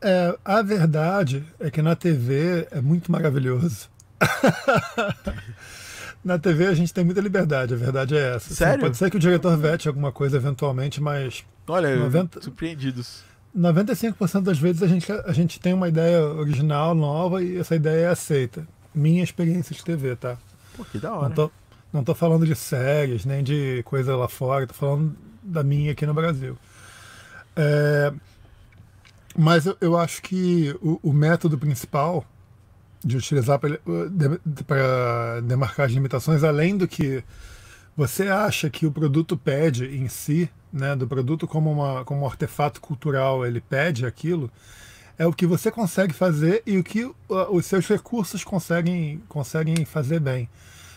É, 0.00 0.36
a 0.44 0.62
verdade 0.62 1.44
é 1.60 1.70
que 1.70 1.82
na 1.82 1.94
TV 1.94 2.66
é 2.70 2.80
muito 2.80 3.12
maravilhoso. 3.12 3.88
na 6.24 6.38
TV 6.38 6.66
a 6.66 6.74
gente 6.74 6.92
tem 6.92 7.04
muita 7.04 7.20
liberdade, 7.20 7.74
a 7.74 7.76
verdade 7.76 8.16
é 8.16 8.36
essa. 8.36 8.54
Sério? 8.54 8.74
Assim, 8.74 8.80
pode 8.80 8.96
ser 8.96 9.10
que 9.10 9.16
o 9.16 9.20
diretor 9.20 9.56
vete 9.56 9.88
alguma 9.88 10.10
coisa 10.10 10.36
eventualmente, 10.36 11.00
mas. 11.00 11.44
Olha, 11.66 11.94
90... 11.96 12.42
surpreendidos. 12.42 13.22
95% 13.56 14.42
das 14.42 14.58
vezes 14.58 14.82
a 14.82 14.86
gente, 14.88 15.10
a 15.12 15.32
gente 15.32 15.60
tem 15.60 15.72
uma 15.72 15.88
ideia 15.88 16.24
original, 16.24 16.94
nova, 16.94 17.42
e 17.42 17.58
essa 17.58 17.76
ideia 17.76 18.06
é 18.06 18.10
aceita. 18.10 18.66
Minha 18.94 19.22
experiência 19.22 19.74
de 19.74 19.84
TV, 19.84 20.16
tá? 20.16 20.36
Pô, 20.76 20.84
que 20.84 20.98
da 20.98 21.12
hora. 21.14 21.28
Não 21.28 21.34
tô, 21.34 21.50
não 21.92 22.04
tô 22.04 22.14
falando 22.14 22.44
de 22.44 22.54
séries, 22.54 23.24
nem 23.24 23.42
de 23.42 23.82
coisa 23.84 24.16
lá 24.16 24.28
fora, 24.28 24.66
tô 24.66 24.74
falando 24.74 25.16
da 25.42 25.62
minha 25.62 25.92
aqui 25.92 26.04
no 26.04 26.14
Brasil. 26.14 26.58
É, 27.54 28.12
mas 29.36 29.66
eu, 29.66 29.76
eu 29.80 29.96
acho 29.96 30.22
que 30.22 30.74
o, 30.82 30.98
o, 31.02 31.12
método 31.12 31.56
principal 31.56 32.24
de 33.04 33.16
utilizar 33.16 33.58
para 33.58 35.40
demarcar 35.42 35.86
as 35.86 35.92
limitações, 35.92 36.42
além 36.42 36.76
do 36.76 36.88
que 36.88 37.22
você 37.96 38.28
acha 38.28 38.68
que 38.68 38.86
o 38.86 38.92
produto 38.92 39.36
pede 39.36 39.86
em 39.96 40.08
si, 40.08 40.50
né, 40.72 40.96
do 40.96 41.06
produto 41.06 41.46
como, 41.46 41.70
uma, 41.70 42.04
como 42.04 42.22
um 42.22 42.26
artefato 42.26 42.80
cultural, 42.80 43.46
ele 43.46 43.60
pede 43.60 44.04
aquilo, 44.04 44.50
é 45.16 45.26
o 45.26 45.32
que 45.32 45.46
você 45.46 45.70
consegue 45.70 46.12
fazer 46.12 46.62
e 46.66 46.76
o 46.76 46.82
que 46.82 47.04
uh, 47.04 47.14
os 47.50 47.66
seus 47.66 47.86
recursos 47.86 48.42
conseguem, 48.42 49.22
conseguem 49.28 49.84
fazer 49.84 50.18
bem. 50.18 50.48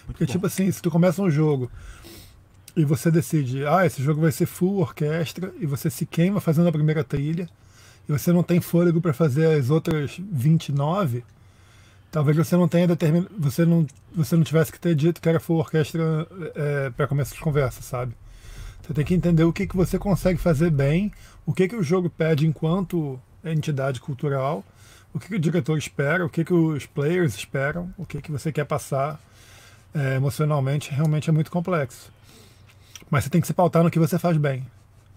Porque, 0.07 0.25
Bom. 0.25 0.31
tipo 0.31 0.47
assim, 0.47 0.71
se 0.71 0.81
tu 0.81 0.89
começa 0.89 1.21
um 1.21 1.29
jogo 1.29 1.69
e 2.75 2.83
você 2.83 3.11
decide, 3.11 3.65
ah, 3.65 3.85
esse 3.85 4.01
jogo 4.01 4.21
vai 4.21 4.31
ser 4.31 4.45
full 4.45 4.79
orquestra, 4.79 5.51
e 5.59 5.65
você 5.65 5.89
se 5.89 6.05
queima 6.05 6.39
fazendo 6.39 6.69
a 6.69 6.71
primeira 6.71 7.03
trilha, 7.03 7.49
e 8.07 8.11
você 8.11 8.31
não 8.31 8.43
tem 8.43 8.61
fôlego 8.61 9.01
para 9.01 9.13
fazer 9.13 9.59
as 9.59 9.71
outras 9.71 10.19
29, 10.31 11.23
talvez 12.11 12.37
você 12.37 12.55
não 12.55 12.67
tenha 12.67 12.87
determinado. 12.87 13.29
Você 13.37 13.65
não, 13.65 13.85
você 14.13 14.35
não 14.35 14.43
tivesse 14.43 14.71
que 14.71 14.79
ter 14.79 14.95
dito 14.95 15.21
que 15.21 15.29
era 15.29 15.39
full 15.39 15.57
orquestra 15.57 16.27
é, 16.55 16.89
para 16.91 17.07
começo 17.07 17.33
de 17.33 17.39
conversa, 17.39 17.81
sabe? 17.81 18.15
Você 18.81 18.93
tem 18.93 19.05
que 19.05 19.13
entender 19.13 19.43
o 19.43 19.51
que, 19.51 19.67
que 19.67 19.75
você 19.75 19.99
consegue 19.99 20.39
fazer 20.39 20.71
bem, 20.71 21.11
o 21.45 21.53
que, 21.53 21.67
que 21.67 21.75
o 21.75 21.83
jogo 21.83 22.09
pede 22.09 22.47
enquanto 22.47 23.19
entidade 23.43 23.99
cultural, 23.99 24.63
o 25.13 25.19
que, 25.19 25.27
que 25.27 25.35
o 25.35 25.39
diretor 25.39 25.77
espera, 25.77 26.25
o 26.25 26.29
que, 26.29 26.43
que 26.45 26.53
os 26.53 26.85
players 26.85 27.35
esperam, 27.35 27.93
o 27.97 28.05
que, 28.05 28.21
que 28.21 28.31
você 28.31 28.51
quer 28.51 28.65
passar 28.65 29.19
é, 29.93 30.15
emocionalmente, 30.15 30.91
realmente 30.91 31.29
é 31.29 31.33
muito 31.33 31.51
complexo. 31.51 32.11
Mas 33.09 33.23
você 33.23 33.29
tem 33.29 33.41
que 33.41 33.47
se 33.47 33.53
pautar 33.53 33.83
no 33.83 33.91
que 33.91 33.99
você 33.99 34.17
faz 34.17 34.37
bem, 34.37 34.65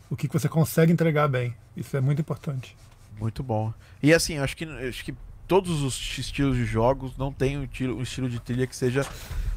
o 0.08 0.16
que, 0.16 0.26
que 0.26 0.34
você 0.34 0.48
consegue 0.48 0.92
entregar 0.92 1.28
bem. 1.28 1.54
Isso 1.76 1.96
é 1.96 2.00
muito 2.00 2.20
importante. 2.20 2.76
Muito 3.18 3.42
bom. 3.42 3.72
E 4.02 4.12
assim, 4.12 4.38
acho 4.38 4.56
que, 4.56 4.64
acho 4.64 5.04
que 5.04 5.14
todos 5.50 5.82
os 5.82 6.16
estilos 6.16 6.56
de 6.56 6.64
jogos 6.64 7.16
não 7.18 7.32
tem 7.32 7.58
um, 7.58 7.66
tiro, 7.66 7.96
um 7.98 8.02
estilo 8.02 8.30
de 8.30 8.38
trilha 8.38 8.68
que 8.68 8.76
seja 8.76 9.04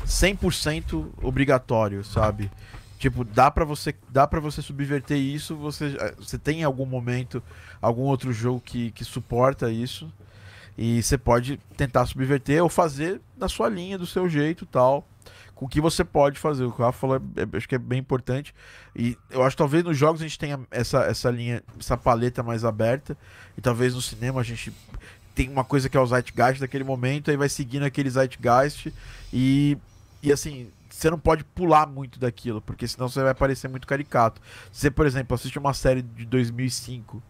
100% 0.04 1.06
obrigatório, 1.22 2.04
sabe? 2.04 2.50
Tipo, 2.98 3.24
dá 3.24 3.52
para 3.52 3.64
você 3.64 3.94
dá 4.10 4.26
para 4.26 4.40
você 4.40 4.60
subverter 4.60 5.20
isso, 5.20 5.56
você 5.56 5.96
você 6.18 6.40
tem 6.40 6.62
em 6.62 6.64
algum 6.64 6.88
momento 6.88 7.44
algum 7.80 8.02
outro 8.02 8.34
jogo 8.34 8.60
que, 8.60 8.90
que 8.90 9.06
suporta 9.06 9.70
isso 9.70 10.12
e 10.76 11.04
você 11.04 11.16
pode 11.16 11.58
tentar 11.78 12.08
subverter 12.08 12.64
ou 12.64 12.70
fazer 12.70 13.22
na 13.38 13.48
sua 13.48 13.70
linha, 13.70 13.96
do 13.96 14.08
seu 14.08 14.28
jeito, 14.28 14.66
tal 14.66 15.08
com 15.54 15.66
o 15.66 15.70
que 15.70 15.80
você 15.80 16.04
pode 16.04 16.40
fazer. 16.40 16.64
O 16.64 16.72
que 16.72 16.82
o 16.82 16.86
Rafa 16.86 16.98
falou, 16.98 17.18
é, 17.18 17.42
é, 17.42 17.58
acho 17.58 17.70
que 17.70 17.76
é 17.76 17.78
bem 17.78 18.00
importante. 18.00 18.54
E 18.96 19.16
eu 19.30 19.44
acho 19.44 19.56
que 19.56 19.60
talvez 19.60 19.84
nos 19.84 19.96
jogos 19.96 20.20
a 20.20 20.24
gente 20.24 20.40
tenha 20.40 20.60
essa, 20.72 21.04
essa 21.04 21.30
linha, 21.30 21.64
essa 21.80 21.96
paleta 21.96 22.42
mais 22.42 22.66
aberta. 22.66 23.16
E 23.56 23.62
talvez 23.62 23.94
no 23.94 24.02
cinema 24.02 24.42
a 24.42 24.44
gente 24.44 24.74
tem 25.34 25.50
uma 25.50 25.64
coisa 25.64 25.90
que 25.90 25.98
é 25.98 26.00
o 26.00 26.06
Zeitgeist 26.06 26.60
daquele 26.60 26.84
momento, 26.84 27.32
aí 27.32 27.38
vai 27.38 27.50
seguindo 27.50 27.84
aquele 27.84 28.10
Zeitgeist. 28.10 28.94
E, 29.32 29.78
e 30.22 30.32
assim, 30.32 30.70
você 30.90 31.10
não 31.10 31.20
pode 31.20 31.44
pular 31.44 31.88
muito 31.88 32.20
daquilo, 32.20 32.62
porque 32.62 32.88
senão 32.88 33.10
você 33.10 33.22
vai 33.24 33.34
parecer 33.34 33.68
muito 33.68 33.88
caricato. 33.88 34.42
Você, 34.72 34.92
por 34.92 35.06
exemplo, 35.06 35.34
assiste 35.36 35.58
uma 35.58 35.74
série 35.74 36.02
de 36.02 36.26
2005 36.26 37.22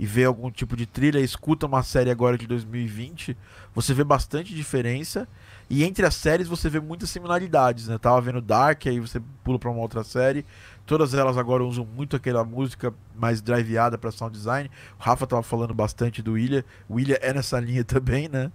e 0.00 0.06
vê 0.06 0.24
algum 0.24 0.50
tipo 0.50 0.74
de 0.78 0.86
trilha, 0.86 1.20
escuta 1.20 1.66
uma 1.66 1.82
série 1.82 2.10
agora 2.10 2.38
de 2.38 2.46
2020, 2.46 3.36
você 3.74 3.92
vê 3.92 4.02
bastante 4.02 4.54
diferença 4.54 5.28
e 5.68 5.84
entre 5.84 6.06
as 6.06 6.14
séries 6.14 6.48
você 6.48 6.70
vê 6.70 6.80
muitas 6.80 7.10
similaridades, 7.10 7.86
né? 7.86 7.98
Tava 7.98 8.18
vendo 8.18 8.40
Dark, 8.40 8.86
aí 8.86 8.98
você 8.98 9.20
pula 9.44 9.58
para 9.58 9.68
uma 9.70 9.82
outra 9.82 10.02
série. 10.02 10.46
Todas 10.86 11.12
elas 11.12 11.36
agora 11.36 11.62
usam 11.62 11.84
muito 11.84 12.16
aquela 12.16 12.42
música 12.42 12.94
mais 13.14 13.42
driveada 13.42 13.98
para 13.98 14.10
sound 14.10 14.34
design. 14.34 14.70
O 14.98 15.02
Rafa 15.02 15.26
tava 15.26 15.42
falando 15.42 15.74
bastante 15.74 16.22
do 16.22 16.32
William. 16.32 16.64
O 16.88 16.94
William 16.94 17.18
é 17.20 17.34
nessa 17.34 17.60
linha 17.60 17.84
também, 17.84 18.26
né? 18.26 18.50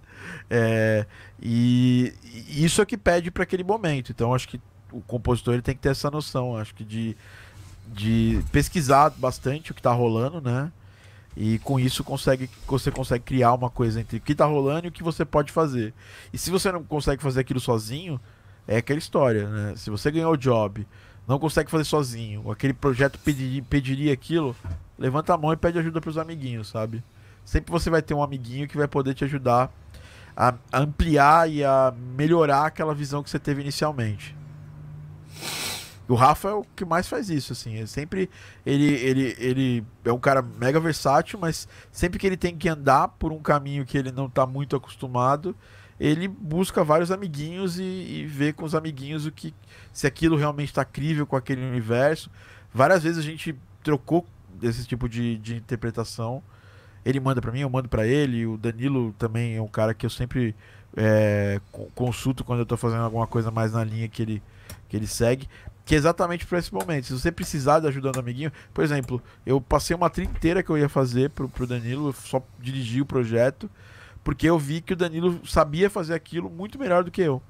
É, 0.50 1.06
e, 1.40 2.12
e, 2.24 2.64
isso 2.64 2.82
é 2.82 2.84
que 2.84 2.96
pede 2.96 3.30
para 3.30 3.44
aquele 3.44 3.62
momento. 3.62 4.10
Então 4.10 4.34
acho 4.34 4.48
que 4.48 4.60
o 4.90 5.00
compositor 5.00 5.54
ele 5.54 5.62
tem 5.62 5.76
que 5.76 5.80
ter 5.80 5.90
essa 5.90 6.10
noção, 6.10 6.56
acho 6.56 6.74
que 6.74 6.84
de, 6.84 7.16
de 7.86 8.42
pesquisar 8.50 9.10
bastante 9.10 9.70
o 9.70 9.74
que 9.74 9.80
tá 9.80 9.92
rolando, 9.92 10.40
né? 10.40 10.72
E 11.36 11.58
com 11.58 11.78
isso 11.78 12.02
consegue, 12.02 12.48
você 12.66 12.90
consegue 12.90 13.24
criar 13.24 13.52
uma 13.52 13.68
coisa 13.68 14.00
entre 14.00 14.16
o 14.16 14.20
que 14.20 14.32
está 14.32 14.46
rolando 14.46 14.86
e 14.86 14.88
o 14.88 14.92
que 14.92 15.02
você 15.02 15.24
pode 15.24 15.52
fazer. 15.52 15.92
E 16.32 16.38
se 16.38 16.50
você 16.50 16.72
não 16.72 16.82
consegue 16.82 17.22
fazer 17.22 17.40
aquilo 17.40 17.60
sozinho, 17.60 18.18
é 18.66 18.78
aquela 18.78 18.98
história, 18.98 19.48
né? 19.48 19.74
Se 19.76 19.90
você 19.90 20.10
ganhou 20.10 20.32
o 20.32 20.36
job, 20.36 20.86
não 21.28 21.38
consegue 21.38 21.70
fazer 21.70 21.84
sozinho, 21.84 22.50
aquele 22.50 22.72
projeto 22.72 23.18
pediria, 23.18 23.62
pediria 23.62 24.12
aquilo, 24.12 24.56
levanta 24.98 25.34
a 25.34 25.38
mão 25.38 25.52
e 25.52 25.56
pede 25.56 25.78
ajuda 25.78 26.00
para 26.00 26.10
os 26.10 26.18
amiguinhos, 26.18 26.68
sabe? 26.68 27.02
Sempre 27.44 27.70
você 27.70 27.90
vai 27.90 28.00
ter 28.00 28.14
um 28.14 28.22
amiguinho 28.22 28.66
que 28.66 28.76
vai 28.76 28.88
poder 28.88 29.12
te 29.14 29.24
ajudar 29.24 29.70
a 30.36 30.54
ampliar 30.72 31.50
e 31.50 31.64
a 31.64 31.94
melhorar 32.14 32.66
aquela 32.66 32.94
visão 32.94 33.22
que 33.22 33.30
você 33.30 33.38
teve 33.38 33.62
inicialmente. 33.62 34.35
O 36.08 36.14
Rafa 36.14 36.48
é 36.48 36.52
o 36.52 36.64
que 36.76 36.84
mais 36.84 37.08
faz 37.08 37.30
isso, 37.30 37.52
assim. 37.52 37.74
Ele 37.74 37.86
sempre. 37.86 38.30
Ele, 38.64 38.86
ele, 38.86 39.36
ele 39.38 39.84
é 40.04 40.12
um 40.12 40.18
cara 40.18 40.40
mega 40.40 40.78
versátil, 40.78 41.38
mas 41.38 41.68
sempre 41.90 42.18
que 42.18 42.26
ele 42.26 42.36
tem 42.36 42.56
que 42.56 42.68
andar 42.68 43.08
por 43.08 43.32
um 43.32 43.40
caminho 43.40 43.84
que 43.84 43.98
ele 43.98 44.12
não 44.12 44.26
está 44.26 44.46
muito 44.46 44.76
acostumado, 44.76 45.56
ele 45.98 46.28
busca 46.28 46.84
vários 46.84 47.10
amiguinhos 47.10 47.78
e, 47.78 47.82
e 47.82 48.26
vê 48.26 48.52
com 48.52 48.64
os 48.64 48.74
amiguinhos 48.74 49.26
o 49.26 49.32
que. 49.32 49.52
Se 49.92 50.06
aquilo 50.06 50.36
realmente 50.36 50.68
está 50.68 50.84
crível 50.84 51.26
com 51.26 51.36
aquele 51.36 51.64
universo. 51.64 52.30
Várias 52.72 53.02
vezes 53.02 53.18
a 53.18 53.22
gente 53.22 53.56
trocou 53.82 54.26
desse 54.60 54.86
tipo 54.86 55.08
de, 55.08 55.38
de 55.38 55.56
interpretação. 55.56 56.42
Ele 57.04 57.20
manda 57.20 57.40
para 57.40 57.52
mim, 57.52 57.60
eu 57.60 57.70
mando 57.70 57.88
para 57.88 58.06
ele. 58.06 58.46
O 58.46 58.56
Danilo 58.56 59.12
também 59.18 59.56
é 59.56 59.62
um 59.62 59.68
cara 59.68 59.94
que 59.94 60.04
eu 60.04 60.10
sempre 60.10 60.54
é, 60.96 61.60
consulto 61.94 62.42
quando 62.42 62.60
eu 62.60 62.64
estou 62.64 62.78
fazendo 62.78 63.02
alguma 63.02 63.26
coisa 63.26 63.50
mais 63.50 63.72
na 63.72 63.84
linha 63.84 64.08
que 64.08 64.22
ele, 64.22 64.42
que 64.88 64.96
ele 64.96 65.06
segue 65.06 65.48
que 65.86 65.94
é 65.94 65.98
exatamente 65.98 66.44
para 66.44 66.58
esse 66.58 66.74
momento. 66.74 67.06
Se 67.06 67.12
você 67.12 67.30
precisar 67.30 67.78
de 67.78 67.86
ajuda 67.86 68.10
do 68.10 68.18
amiguinho, 68.18 68.50
por 68.74 68.82
exemplo, 68.82 69.22
eu 69.46 69.60
passei 69.60 69.94
uma 69.94 70.10
trilha 70.10 70.28
inteira 70.28 70.60
que 70.60 70.68
eu 70.68 70.76
ia 70.76 70.88
fazer 70.88 71.30
pro, 71.30 71.48
pro 71.48 71.64
Danilo, 71.64 72.12
só 72.12 72.44
dirigi 72.58 73.00
o 73.00 73.06
projeto, 73.06 73.70
porque 74.24 74.48
eu 74.48 74.58
vi 74.58 74.80
que 74.80 74.94
o 74.94 74.96
Danilo 74.96 75.40
sabia 75.46 75.88
fazer 75.88 76.12
aquilo 76.12 76.50
muito 76.50 76.76
melhor 76.76 77.04
do 77.04 77.10
que 77.12 77.22
eu. 77.22 77.40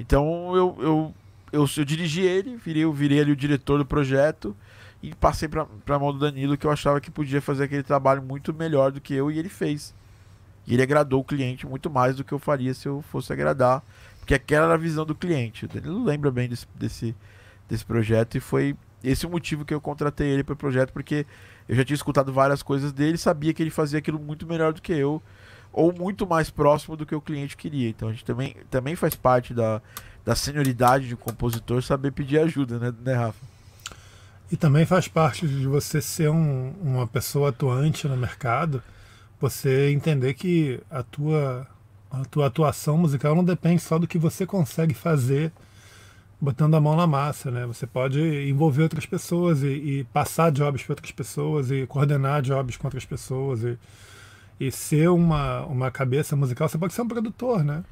Então 0.00 0.52
eu, 0.56 0.76
eu, 0.80 1.14
eu, 1.52 1.66
eu 1.76 1.84
dirigi 1.84 2.22
ele, 2.22 2.56
virei, 2.56 2.84
virei 2.92 3.20
ali 3.20 3.30
o 3.30 3.36
diretor 3.36 3.78
do 3.78 3.86
projeto 3.86 4.56
e 5.00 5.14
passei 5.14 5.48
para 5.48 5.68
a 5.86 5.98
mão 5.98 6.12
do 6.12 6.18
Danilo 6.18 6.58
que 6.58 6.66
eu 6.66 6.72
achava 6.72 7.00
que 7.00 7.08
podia 7.08 7.40
fazer 7.40 7.64
aquele 7.64 7.84
trabalho 7.84 8.20
muito 8.20 8.52
melhor 8.52 8.90
do 8.90 9.00
que 9.00 9.14
eu 9.14 9.30
e 9.30 9.38
ele 9.38 9.48
fez. 9.48 9.94
E 10.66 10.74
ele 10.74 10.82
agradou 10.82 11.20
o 11.20 11.24
cliente 11.24 11.68
muito 11.68 11.88
mais 11.88 12.16
do 12.16 12.24
que 12.24 12.32
eu 12.32 12.38
faria 12.40 12.74
se 12.74 12.88
eu 12.88 13.00
fosse 13.12 13.32
agradar, 13.32 13.80
porque 14.18 14.34
aquela 14.34 14.64
era 14.64 14.74
a 14.74 14.78
visão 14.78 15.06
do 15.06 15.14
cliente. 15.14 15.66
O 15.66 15.68
Danilo 15.68 16.02
lembra 16.02 16.32
bem 16.32 16.48
desse, 16.48 16.66
desse 16.74 17.14
desse 17.68 17.84
projeto 17.84 18.36
e 18.36 18.40
foi 18.40 18.76
esse 19.02 19.26
o 19.26 19.30
motivo 19.30 19.64
que 19.64 19.74
eu 19.74 19.80
contratei 19.80 20.28
ele 20.28 20.42
para 20.42 20.54
o 20.54 20.56
projeto, 20.56 20.92
porque 20.92 21.26
eu 21.68 21.76
já 21.76 21.84
tinha 21.84 21.94
escutado 21.94 22.32
várias 22.32 22.62
coisas 22.62 22.92
dele, 22.92 23.18
sabia 23.18 23.52
que 23.52 23.62
ele 23.62 23.70
fazia 23.70 23.98
aquilo 23.98 24.18
muito 24.18 24.46
melhor 24.46 24.72
do 24.72 24.80
que 24.80 24.92
eu, 24.92 25.22
ou 25.72 25.92
muito 25.92 26.26
mais 26.26 26.48
próximo 26.48 26.96
do 26.96 27.04
que 27.04 27.14
o 27.14 27.20
cliente 27.20 27.56
queria. 27.56 27.90
Então 27.90 28.08
a 28.08 28.12
gente 28.12 28.24
também, 28.24 28.56
também 28.70 28.96
faz 28.96 29.14
parte 29.14 29.52
da, 29.52 29.82
da 30.24 30.34
senioridade 30.34 31.08
de 31.08 31.14
um 31.14 31.18
compositor 31.18 31.82
saber 31.82 32.12
pedir 32.12 32.38
ajuda, 32.38 32.78
né, 32.78 32.94
né 33.04 33.14
Rafa? 33.14 33.54
E 34.50 34.56
também 34.56 34.86
faz 34.86 35.08
parte 35.08 35.48
de 35.48 35.66
você 35.66 36.00
ser 36.00 36.30
um, 36.30 36.74
uma 36.80 37.06
pessoa 37.06 37.48
atuante 37.48 38.06
no 38.06 38.16
mercado, 38.16 38.82
você 39.40 39.90
entender 39.90 40.34
que 40.34 40.80
a 40.90 41.02
tua, 41.02 41.66
a 42.10 42.24
tua 42.24 42.46
atuação 42.46 42.96
musical 42.96 43.34
não 43.34 43.44
depende 43.44 43.82
só 43.82 43.98
do 43.98 44.06
que 44.06 44.18
você 44.18 44.46
consegue 44.46 44.94
fazer 44.94 45.50
botando 46.44 46.74
a 46.74 46.80
mão 46.80 46.94
na 46.94 47.06
massa, 47.06 47.50
né? 47.50 47.66
Você 47.66 47.86
pode 47.86 48.20
envolver 48.48 48.82
outras 48.82 49.06
pessoas 49.06 49.62
e, 49.62 49.66
e 49.66 50.04
passar 50.12 50.52
jobs 50.52 50.82
para 50.82 50.92
outras 50.92 51.10
pessoas 51.10 51.70
e 51.70 51.86
coordenar 51.86 52.42
jobs 52.42 52.76
com 52.76 52.86
outras 52.86 53.04
pessoas 53.04 53.64
e, 53.64 53.78
e 54.60 54.70
ser 54.70 55.08
uma, 55.08 55.64
uma 55.66 55.90
cabeça 55.90 56.36
musical. 56.36 56.68
Você 56.68 56.78
pode 56.78 56.92
ser 56.92 57.02
um 57.02 57.08
produtor, 57.08 57.64
né? 57.64 57.82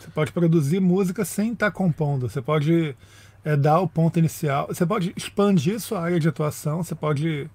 Você 0.00 0.10
pode 0.10 0.32
produzir 0.32 0.80
música 0.80 1.24
sem 1.24 1.52
estar 1.52 1.70
tá 1.70 1.76
compondo. 1.76 2.28
Você 2.28 2.40
pode 2.40 2.96
é, 3.44 3.56
dar 3.56 3.80
o 3.80 3.88
ponto 3.88 4.18
inicial. 4.18 4.68
Você 4.68 4.86
pode 4.86 5.12
expandir 5.16 5.80
sua 5.80 6.00
área 6.00 6.18
de 6.18 6.28
atuação. 6.28 6.82
Você 6.82 6.94
pode 6.94 7.50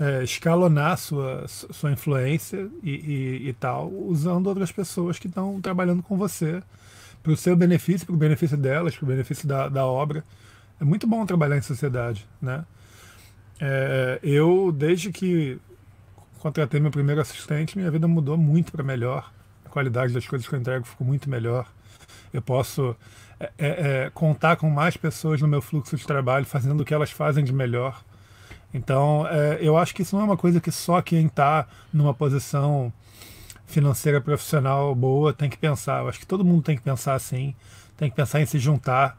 é, 0.00 0.22
escalonar 0.24 0.96
sua, 0.96 1.46
sua 1.46 1.92
influência 1.92 2.68
e, 2.82 2.90
e, 2.90 3.48
e 3.48 3.52
tal, 3.52 3.92
usando 3.92 4.46
outras 4.46 4.72
pessoas 4.72 5.18
que 5.18 5.26
estão 5.26 5.60
trabalhando 5.60 6.02
com 6.02 6.16
você 6.16 6.62
para 7.28 7.34
o 7.34 7.36
seu 7.36 7.54
benefício, 7.54 8.06
para 8.06 8.14
o 8.14 8.18
benefício 8.18 8.56
delas, 8.56 8.96
para 8.96 9.04
o 9.04 9.06
benefício 9.06 9.46
da, 9.46 9.68
da 9.68 9.84
obra. 9.84 10.24
É 10.80 10.84
muito 10.84 11.06
bom 11.06 11.26
trabalhar 11.26 11.58
em 11.58 11.62
sociedade, 11.62 12.26
né? 12.40 12.64
É, 13.60 14.18
eu, 14.22 14.72
desde 14.72 15.12
que 15.12 15.60
contratei 16.38 16.80
meu 16.80 16.90
primeiro 16.90 17.20
assistente, 17.20 17.76
minha 17.76 17.90
vida 17.90 18.08
mudou 18.08 18.38
muito 18.38 18.72
para 18.72 18.82
melhor. 18.82 19.30
A 19.62 19.68
qualidade 19.68 20.14
das 20.14 20.26
coisas 20.26 20.48
que 20.48 20.54
eu 20.54 20.58
entrego 20.58 20.86
ficou 20.86 21.06
muito 21.06 21.28
melhor. 21.28 21.70
Eu 22.32 22.40
posso 22.40 22.96
é, 23.38 23.52
é, 23.58 23.68
é, 23.68 24.10
contar 24.14 24.56
com 24.56 24.70
mais 24.70 24.96
pessoas 24.96 25.42
no 25.42 25.48
meu 25.48 25.60
fluxo 25.60 25.96
de 25.98 26.06
trabalho, 26.06 26.46
fazendo 26.46 26.80
o 26.80 26.84
que 26.84 26.94
elas 26.94 27.10
fazem 27.10 27.44
de 27.44 27.52
melhor. 27.52 28.02
Então, 28.72 29.26
é, 29.28 29.58
eu 29.60 29.76
acho 29.76 29.94
que 29.94 30.00
isso 30.00 30.16
não 30.16 30.22
é 30.22 30.24
uma 30.24 30.36
coisa 30.36 30.60
que 30.60 30.70
só 30.70 31.02
quem 31.02 31.26
está 31.26 31.66
numa 31.92 32.14
posição 32.14 32.90
financeira 33.68 34.20
profissional 34.20 34.94
boa 34.94 35.32
tem 35.32 35.48
que 35.48 35.56
pensar. 35.58 36.02
Eu 36.02 36.08
acho 36.08 36.18
que 36.18 36.26
todo 36.26 36.44
mundo 36.44 36.62
tem 36.62 36.76
que 36.76 36.82
pensar 36.82 37.14
assim, 37.14 37.54
tem 37.96 38.10
que 38.10 38.16
pensar 38.16 38.40
em 38.40 38.46
se 38.46 38.58
juntar, 38.58 39.16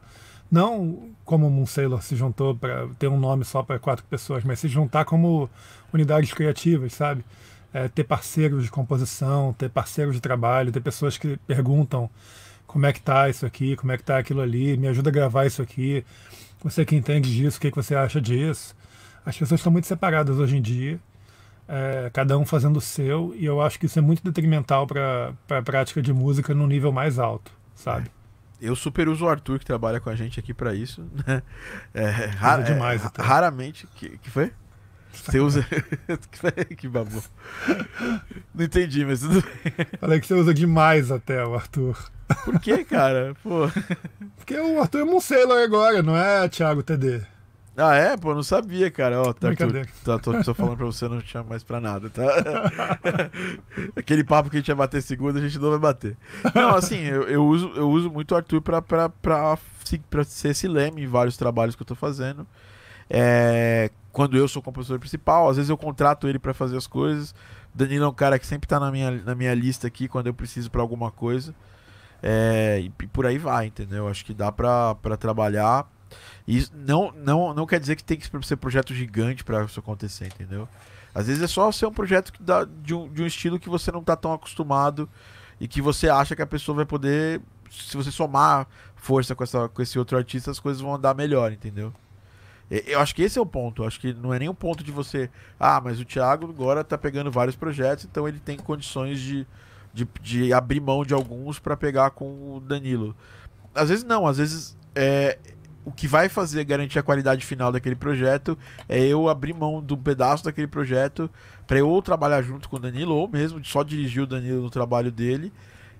Não 0.50 1.10
como 1.24 1.46
o 1.46 1.50
Moon 1.50 1.66
Sailor 1.66 2.02
se 2.02 2.16
juntou 2.16 2.56
para 2.56 2.88
ter 2.98 3.08
um 3.08 3.18
nome 3.18 3.44
só 3.44 3.62
para 3.62 3.78
quatro 3.78 4.04
pessoas, 4.06 4.42
mas 4.44 4.58
se 4.58 4.68
juntar 4.68 5.04
como 5.04 5.48
unidades 5.92 6.32
criativas, 6.32 6.92
sabe? 6.92 7.24
É, 7.72 7.88
ter 7.88 8.04
parceiros 8.04 8.64
de 8.64 8.70
composição, 8.70 9.52
ter 9.54 9.70
parceiros 9.70 10.14
de 10.16 10.20
trabalho, 10.20 10.72
ter 10.72 10.80
pessoas 10.80 11.16
que 11.16 11.36
perguntam 11.46 12.10
como 12.66 12.86
é 12.86 12.92
que 12.92 13.00
tá 13.00 13.28
isso 13.28 13.46
aqui, 13.46 13.76
como 13.76 13.92
é 13.92 13.96
que 13.96 14.02
tá 14.04 14.18
aquilo 14.18 14.40
ali, 14.40 14.76
me 14.76 14.88
ajuda 14.88 15.10
a 15.10 15.12
gravar 15.12 15.46
isso 15.46 15.62
aqui. 15.62 16.04
Você 16.64 16.84
que 16.84 16.96
entende 16.96 17.32
disso, 17.34 17.58
o 17.58 17.60
que, 17.60 17.70
que 17.70 17.76
você 17.76 17.94
acha 17.94 18.20
disso? 18.20 18.74
As 19.24 19.36
pessoas 19.36 19.60
estão 19.60 19.72
muito 19.72 19.86
separadas 19.86 20.38
hoje 20.38 20.56
em 20.56 20.62
dia, 20.62 20.98
é, 21.70 22.10
cada 22.12 22.36
um 22.36 22.44
fazendo 22.44 22.78
o 22.78 22.80
seu, 22.80 23.32
e 23.36 23.44
eu 23.44 23.60
acho 23.60 23.78
que 23.78 23.86
isso 23.86 23.98
é 23.98 24.02
muito 24.02 24.24
detrimental 24.24 24.88
para 24.88 25.32
a 25.48 25.62
prática 25.62 26.02
de 26.02 26.12
música 26.12 26.52
no 26.52 26.66
nível 26.66 26.90
mais 26.90 27.16
alto, 27.16 27.52
sabe? 27.76 28.10
Eu 28.60 28.74
super 28.74 29.08
uso 29.08 29.24
o 29.24 29.28
Arthur, 29.28 29.60
que 29.60 29.64
trabalha 29.64 30.00
com 30.00 30.10
a 30.10 30.16
gente 30.16 30.38
aqui 30.40 30.52
para 30.52 30.74
isso. 30.74 31.06
Né? 31.26 31.42
É, 31.94 32.08
ra 32.08 32.58
demais, 32.58 33.02
é, 33.02 33.22
raramente. 33.22 33.86
Que, 33.94 34.18
que 34.18 34.30
foi? 34.30 34.52
Você 35.12 35.38
usa. 35.40 35.64
que 36.76 36.86
babu. 36.86 37.22
Não 38.54 38.64
entendi, 38.64 39.04
mas 39.06 39.20
tudo 39.20 39.40
bem. 39.40 39.86
Falei 39.98 40.20
que 40.20 40.26
você 40.26 40.34
usa 40.34 40.52
demais 40.52 41.10
até 41.10 41.42
o 41.46 41.54
Arthur. 41.54 41.96
Por 42.44 42.60
que, 42.60 42.84
cara? 42.84 43.34
Pô. 43.42 43.60
Porque 44.36 44.54
o 44.56 44.80
Arthur 44.80 45.08
é 45.08 45.20
Sailor 45.20 45.62
agora, 45.62 46.02
não 46.02 46.16
é 46.16 46.46
Thiago 46.48 46.82
TD. 46.82 47.22
Ah, 47.80 47.94
é? 47.94 48.16
Pô, 48.16 48.34
não 48.34 48.42
sabia, 48.42 48.90
cara. 48.90 49.20
Ó, 49.22 49.32
tá, 49.32 49.48
Arthur, 49.48 49.86
tá, 50.04 50.18
tô, 50.18 50.42
tô 50.42 50.54
falando 50.54 50.76
pra 50.76 50.86
você, 50.86 51.08
não 51.08 51.20
chamo 51.20 51.48
mais 51.48 51.62
pra 51.62 51.80
nada, 51.80 52.10
tá? 52.10 52.24
Aquele 53.96 54.22
papo 54.24 54.50
que 54.50 54.56
a 54.56 54.60
gente 54.60 54.68
ia 54.68 54.74
bater 54.74 55.02
segunda, 55.02 55.38
a 55.38 55.42
gente 55.42 55.58
não 55.58 55.70
vai 55.70 55.78
bater. 55.78 56.16
Não, 56.54 56.74
assim, 56.74 56.98
eu, 56.98 57.22
eu 57.22 57.44
uso, 57.44 57.72
eu 57.74 57.88
uso 57.88 58.10
muito 58.10 58.32
o 58.32 58.36
Arthur 58.36 58.60
pra, 58.60 58.82
pra, 58.82 59.08
pra, 59.08 59.58
pra 60.08 60.24
ser 60.24 60.50
esse 60.50 60.68
leme 60.68 61.02
em 61.02 61.06
vários 61.06 61.36
trabalhos 61.36 61.74
que 61.74 61.82
eu 61.82 61.86
tô 61.86 61.94
fazendo. 61.94 62.46
É, 63.08 63.90
quando 64.12 64.36
eu 64.36 64.46
sou 64.46 64.60
o 64.60 64.64
compositor 64.64 64.98
principal, 64.98 65.48
às 65.48 65.56
vezes 65.56 65.70
eu 65.70 65.76
contrato 65.76 66.28
ele 66.28 66.38
para 66.38 66.54
fazer 66.54 66.76
as 66.76 66.86
coisas. 66.86 67.34
Danilo 67.74 68.04
é 68.04 68.08
um 68.08 68.14
cara 68.14 68.38
que 68.38 68.46
sempre 68.46 68.68
tá 68.68 68.78
na 68.78 68.90
minha, 68.90 69.10
na 69.10 69.34
minha 69.34 69.54
lista 69.54 69.86
aqui 69.86 70.08
quando 70.08 70.26
eu 70.26 70.34
preciso 70.34 70.70
para 70.70 70.80
alguma 70.80 71.10
coisa. 71.10 71.54
É, 72.22 72.80
e, 72.80 72.86
e, 72.86 73.06
por 73.06 73.26
aí 73.26 73.38
vai, 73.38 73.66
entendeu? 73.66 74.08
Acho 74.08 74.24
que 74.24 74.34
dá 74.34 74.52
pra, 74.52 74.94
pra 74.96 75.16
trabalhar. 75.16 75.86
E 76.46 76.66
não, 76.74 77.12
não, 77.12 77.54
não 77.54 77.66
quer 77.66 77.78
dizer 77.78 77.96
que 77.96 78.04
tem 78.04 78.18
que 78.18 78.28
ser 78.44 78.56
projeto 78.56 78.94
gigante 78.94 79.44
para 79.44 79.64
isso 79.64 79.78
acontecer, 79.78 80.26
entendeu? 80.26 80.68
Às 81.14 81.26
vezes 81.26 81.42
é 81.42 81.46
só 81.46 81.70
ser 81.72 81.86
um 81.86 81.92
projeto 81.92 82.32
que 82.32 82.42
dá, 82.42 82.64
de, 82.64 82.94
um, 82.94 83.08
de 83.12 83.22
um 83.22 83.26
estilo 83.26 83.58
que 83.58 83.68
você 83.68 83.90
não 83.90 84.02
tá 84.02 84.16
tão 84.16 84.32
acostumado 84.32 85.08
e 85.60 85.66
que 85.66 85.82
você 85.82 86.08
acha 86.08 86.36
que 86.36 86.42
a 86.42 86.46
pessoa 86.46 86.76
vai 86.76 86.86
poder. 86.86 87.40
Se 87.70 87.96
você 87.96 88.10
somar 88.10 88.66
força 88.96 89.34
com, 89.34 89.44
essa, 89.44 89.68
com 89.68 89.82
esse 89.82 89.98
outro 89.98 90.16
artista, 90.16 90.50
as 90.50 90.60
coisas 90.60 90.80
vão 90.80 90.94
andar 90.94 91.14
melhor, 91.14 91.52
entendeu? 91.52 91.92
Eu 92.70 93.00
acho 93.00 93.14
que 93.14 93.22
esse 93.22 93.36
é 93.38 93.42
o 93.42 93.46
ponto. 93.46 93.82
Eu 93.82 93.86
acho 93.86 93.98
que 93.98 94.12
não 94.14 94.32
é 94.32 94.38
nem 94.38 94.48
o 94.48 94.54
ponto 94.54 94.84
de 94.84 94.92
você. 94.92 95.28
Ah, 95.58 95.80
mas 95.82 95.98
o 95.98 96.04
Thiago 96.04 96.48
agora 96.48 96.84
tá 96.84 96.96
pegando 96.96 97.30
vários 97.30 97.56
projetos, 97.56 98.04
então 98.04 98.28
ele 98.28 98.38
tem 98.38 98.56
condições 98.56 99.20
de, 99.20 99.44
de, 99.92 100.06
de 100.22 100.52
abrir 100.52 100.80
mão 100.80 101.04
de 101.04 101.12
alguns 101.12 101.58
para 101.58 101.76
pegar 101.76 102.10
com 102.10 102.56
o 102.56 102.60
Danilo. 102.60 103.16
Às 103.74 103.88
vezes 103.88 104.04
não, 104.04 104.24
às 104.24 104.38
vezes 104.38 104.76
é, 104.94 105.36
o 105.84 105.90
que 105.90 106.06
vai 106.06 106.28
fazer 106.28 106.64
garantir 106.64 106.98
a 106.98 107.02
qualidade 107.02 107.44
final 107.44 107.72
daquele 107.72 107.96
projeto 107.96 108.56
é 108.88 109.00
eu 109.00 109.28
abrir 109.28 109.54
mão 109.54 109.82
de 109.82 109.94
um 109.94 109.96
pedaço 109.96 110.44
daquele 110.44 110.66
projeto 110.66 111.30
para 111.66 111.78
eu 111.78 112.02
trabalhar 112.02 112.42
junto 112.42 112.68
com 112.68 112.76
o 112.76 112.78
Danilo 112.78 113.14
ou 113.14 113.28
mesmo 113.28 113.64
só 113.64 113.82
dirigir 113.82 114.22
o 114.22 114.26
Danilo 114.26 114.62
no 114.62 114.70
trabalho 114.70 115.10
dele, 115.10 115.52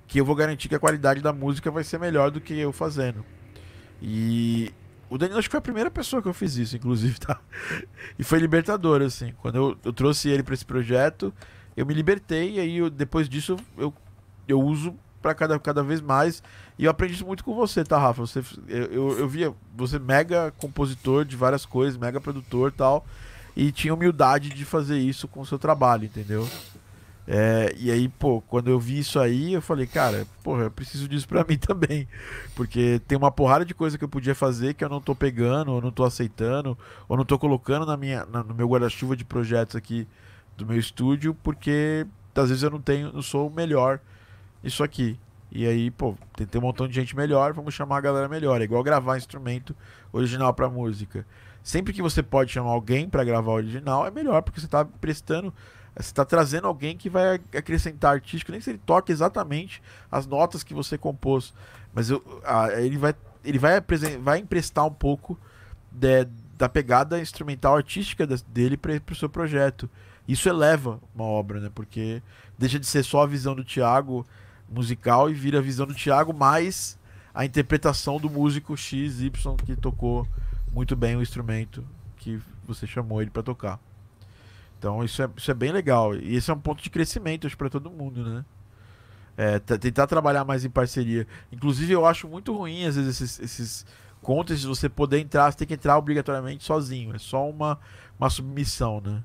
que 0.07 0.21
eu 0.21 0.25
vou 0.25 0.35
garantir 0.35 0.69
que 0.69 0.75
a 0.75 0.79
qualidade 0.79 1.21
da 1.21 1.33
música 1.33 1.71
vai 1.71 1.85
ser 1.85 1.99
melhor 1.99 2.31
do 2.31 2.41
que 2.41 2.59
eu 2.59 2.73
fazendo. 2.73 3.25
E 4.03 4.71
o 5.09 5.17
Danilo 5.17 5.39
acho 5.39 5.49
que 5.49 5.53
foi 5.53 5.59
a 5.59 5.63
primeira 5.63 5.91
pessoa 5.91 6.21
que 6.21 6.29
eu 6.29 6.35
fiz 6.35 6.57
isso, 6.57 6.77
inclusive, 6.77 7.19
tá? 7.19 7.41
E 8.19 8.25
foi 8.25 8.39
libertador, 8.39 9.03
assim. 9.03 9.33
Quando 9.41 9.57
eu, 9.57 9.79
eu 9.85 9.93
trouxe 9.93 10.29
ele 10.29 10.43
para 10.43 10.55
esse 10.55 10.65
projeto, 10.65 11.33
eu 11.77 11.87
me 11.87 11.95
libertei 11.95 12.57
e 12.57 12.61
aí 12.61 12.77
eu, 12.79 12.91
depois 12.91 13.29
disso 13.29 13.57
eu, 13.79 13.95
eu 14.47 14.61
uso 14.61 14.95
para 15.21 15.35
cada, 15.35 15.59
cada 15.59 15.83
vez 15.83 16.01
mais. 16.01 16.43
E 16.79 16.85
eu 16.85 16.91
aprendi 16.91 17.25
muito 17.25 17.45
com 17.45 17.55
você, 17.55 17.85
tá, 17.85 17.99
Rafa? 17.99 18.27
Você, 18.27 18.43
eu, 18.69 18.85
eu, 18.87 19.19
eu 19.19 19.29
via 19.29 19.55
você 19.77 19.99
mega 19.99 20.53
compositor 20.59 21.25
de 21.25 21.37
várias 21.37 21.67
coisas, 21.67 21.99
mega 21.99 22.21
produtor 22.21 22.73
tal. 22.73 23.05
E 23.57 23.73
tinha 23.73 23.93
humildade 23.93 24.51
de 24.51 24.65
fazer 24.65 24.99
isso 24.99 25.29
com 25.29 25.41
o 25.41 25.47
seu 25.47 25.59
trabalho, 25.59 26.05
entendeu? 26.05 26.49
É, 27.33 27.73
e 27.79 27.91
aí, 27.91 28.09
pô, 28.09 28.41
quando 28.41 28.71
eu 28.71 28.81
vi 28.81 28.99
isso 28.99 29.21
aí, 29.21 29.53
eu 29.53 29.63
falei, 29.63 29.87
cara, 29.87 30.27
porra, 30.43 30.65
eu 30.65 30.71
preciso 30.71 31.07
disso 31.07 31.29
pra 31.29 31.45
mim 31.49 31.57
também. 31.59 32.09
Porque 32.57 33.01
tem 33.07 33.17
uma 33.17 33.31
porrada 33.31 33.65
de 33.65 33.75
coisa 33.75 33.97
que 33.97 34.05
eu 34.05 34.09
podia 34.09 34.35
fazer 34.35 34.75
que 34.75 34.85
eu 34.85 34.89
não 34.89 35.01
tô 35.01 35.15
pegando, 35.15 35.73
ou 35.73 35.81
não 35.81 35.93
tô 35.93 36.05
aceitando, 36.05 36.77
ou 37.09 37.17
não 37.17 37.25
tô 37.25 37.39
colocando 37.39 37.87
na 37.87 37.97
minha, 37.97 38.25
na, 38.27 38.43
no 38.43 38.55
meu 38.55 38.69
guarda-chuva 38.69 39.17
de 39.17 39.25
projetos 39.25 39.77
aqui 39.77 40.09
do 40.57 40.67
meu 40.67 40.79
estúdio, 40.79 41.37
porque 41.43 42.07
às 42.35 42.49
vezes 42.49 42.63
eu 42.63 42.71
não 42.71 42.81
tenho, 42.81 43.13
não 43.13 43.23
sou 43.23 43.49
o 43.49 43.55
melhor 43.55 44.01
isso 44.63 44.83
aqui. 44.83 45.19
E 45.51 45.67
aí, 45.67 45.91
pô, 45.91 46.15
tem, 46.37 46.47
tem 46.47 46.61
um 46.61 46.65
montão 46.65 46.87
de 46.87 46.95
gente 46.95 47.17
melhor, 47.17 47.53
vamos 47.53 47.75
chamar 47.75 47.99
a 47.99 48.01
galera 48.01 48.29
melhor. 48.29 48.61
É 48.61 48.65
igual 48.65 48.83
gravar 48.83 49.17
instrumento 49.17 49.75
original 50.13 50.55
pra 50.55 50.69
música. 50.69 51.27
Sempre 51.63 51.93
que 51.93 52.01
você 52.01 52.23
pode 52.23 52.53
chamar 52.53 52.71
alguém 52.71 53.09
para 53.09 53.25
gravar 53.25 53.53
original, 53.53 54.07
é 54.07 54.11
melhor, 54.11 54.43
porque 54.43 54.61
você 54.61 54.69
tá 54.69 54.85
prestando 54.85 55.53
você 55.95 56.11
está 56.11 56.25
trazendo 56.25 56.67
alguém 56.67 56.97
que 56.97 57.11
vai 57.11 57.41
acrescentar 57.55 58.15
artístico, 58.15 58.53
nem 58.53 58.61
se 58.61 58.71
ele 58.71 58.81
toque 58.85 59.11
exatamente 59.11 59.83
as 60.11 60.27
notas 60.27 60.63
que 60.63 60.73
você 60.73 60.97
compôs, 60.97 61.53
mas 61.93 62.11
eu, 62.11 62.23
ele 62.79 62.97
vai, 62.97 63.15
ele 63.45 63.59
vai, 63.59 63.81
vai 64.23 64.39
emprestar 64.39 64.87
um 64.87 64.93
pouco 64.93 65.39
de, 65.91 66.27
da 66.57 66.69
pegada 66.69 67.21
instrumental 67.21 67.77
artística 67.77 68.27
dele 68.27 68.77
para 68.77 69.01
o 69.11 69.15
seu 69.15 69.29
projeto. 69.29 69.91
Isso 70.29 70.49
eleva 70.49 71.01
uma 71.15 71.25
obra, 71.25 71.59
né? 71.59 71.71
Porque 71.75 72.23
deixa 72.57 72.79
de 72.79 72.87
ser 72.87 73.03
só 73.03 73.25
a 73.25 73.27
visão 73.27 73.55
do 73.55 73.65
Thiago 73.65 74.25
musical 74.71 75.29
e 75.29 75.35
vira 75.35 75.59
a 75.59 75.63
visão 75.63 75.87
do 75.87 75.95
Thiago 75.95 76.33
mais 76.33 76.99
a 77.35 77.45
interpretação 77.45 78.19
do 78.19 78.29
músico 78.29 78.77
X, 78.77 79.21
Y 79.21 79.57
que 79.65 79.77
tocou 79.77 80.27
muito 80.73 80.97
bem 80.97 81.17
o 81.17 81.23
instrumento 81.23 81.85
que 82.17 82.41
você 82.67 82.87
chamou 82.87 83.23
ele 83.23 83.31
para 83.31 83.43
tocar. 83.43 83.81
Então 84.79 85.05
isso 85.05 85.23
é, 85.23 85.29
isso 85.37 85.51
é 85.51 85.55
bem 85.55 85.73
legal. 85.73 86.15
E 86.15 86.35
esse 86.37 86.51
é 86.51 86.55
um 86.55 86.61
ponto 86.61 86.83
de 86.83 86.91
crescimento, 86.91 87.47
acho, 87.47 87.57
para 87.57 87.71
todo 87.71 87.91
mundo, 87.91 88.25
né? 88.25 88.45
É, 89.37 89.59
tentar 89.59 90.07
trabalhar 90.07 90.45
mais 90.45 90.65
em 90.65 90.71
parceria. 90.71 91.27
Inclusive, 91.51 91.93
eu 91.93 92.05
acho 92.05 92.29
muito 92.29 92.55
ruim, 92.55 92.85
às 92.85 92.97
vezes, 92.97 93.21
esses, 93.21 93.41
esses 93.41 93.87
contas, 94.21 94.65
você 94.65 94.89
poder 94.89 95.19
entrar, 95.19 95.51
você 95.51 95.59
tem 95.59 95.69
que 95.69 95.75
entrar 95.75 95.97
obrigatoriamente 95.97 96.65
sozinho. 96.65 97.15
É 97.15 97.19
só 97.19 97.49
uma, 97.49 97.79
uma 98.19 98.29
submissão, 98.29 99.01
né? 99.01 99.23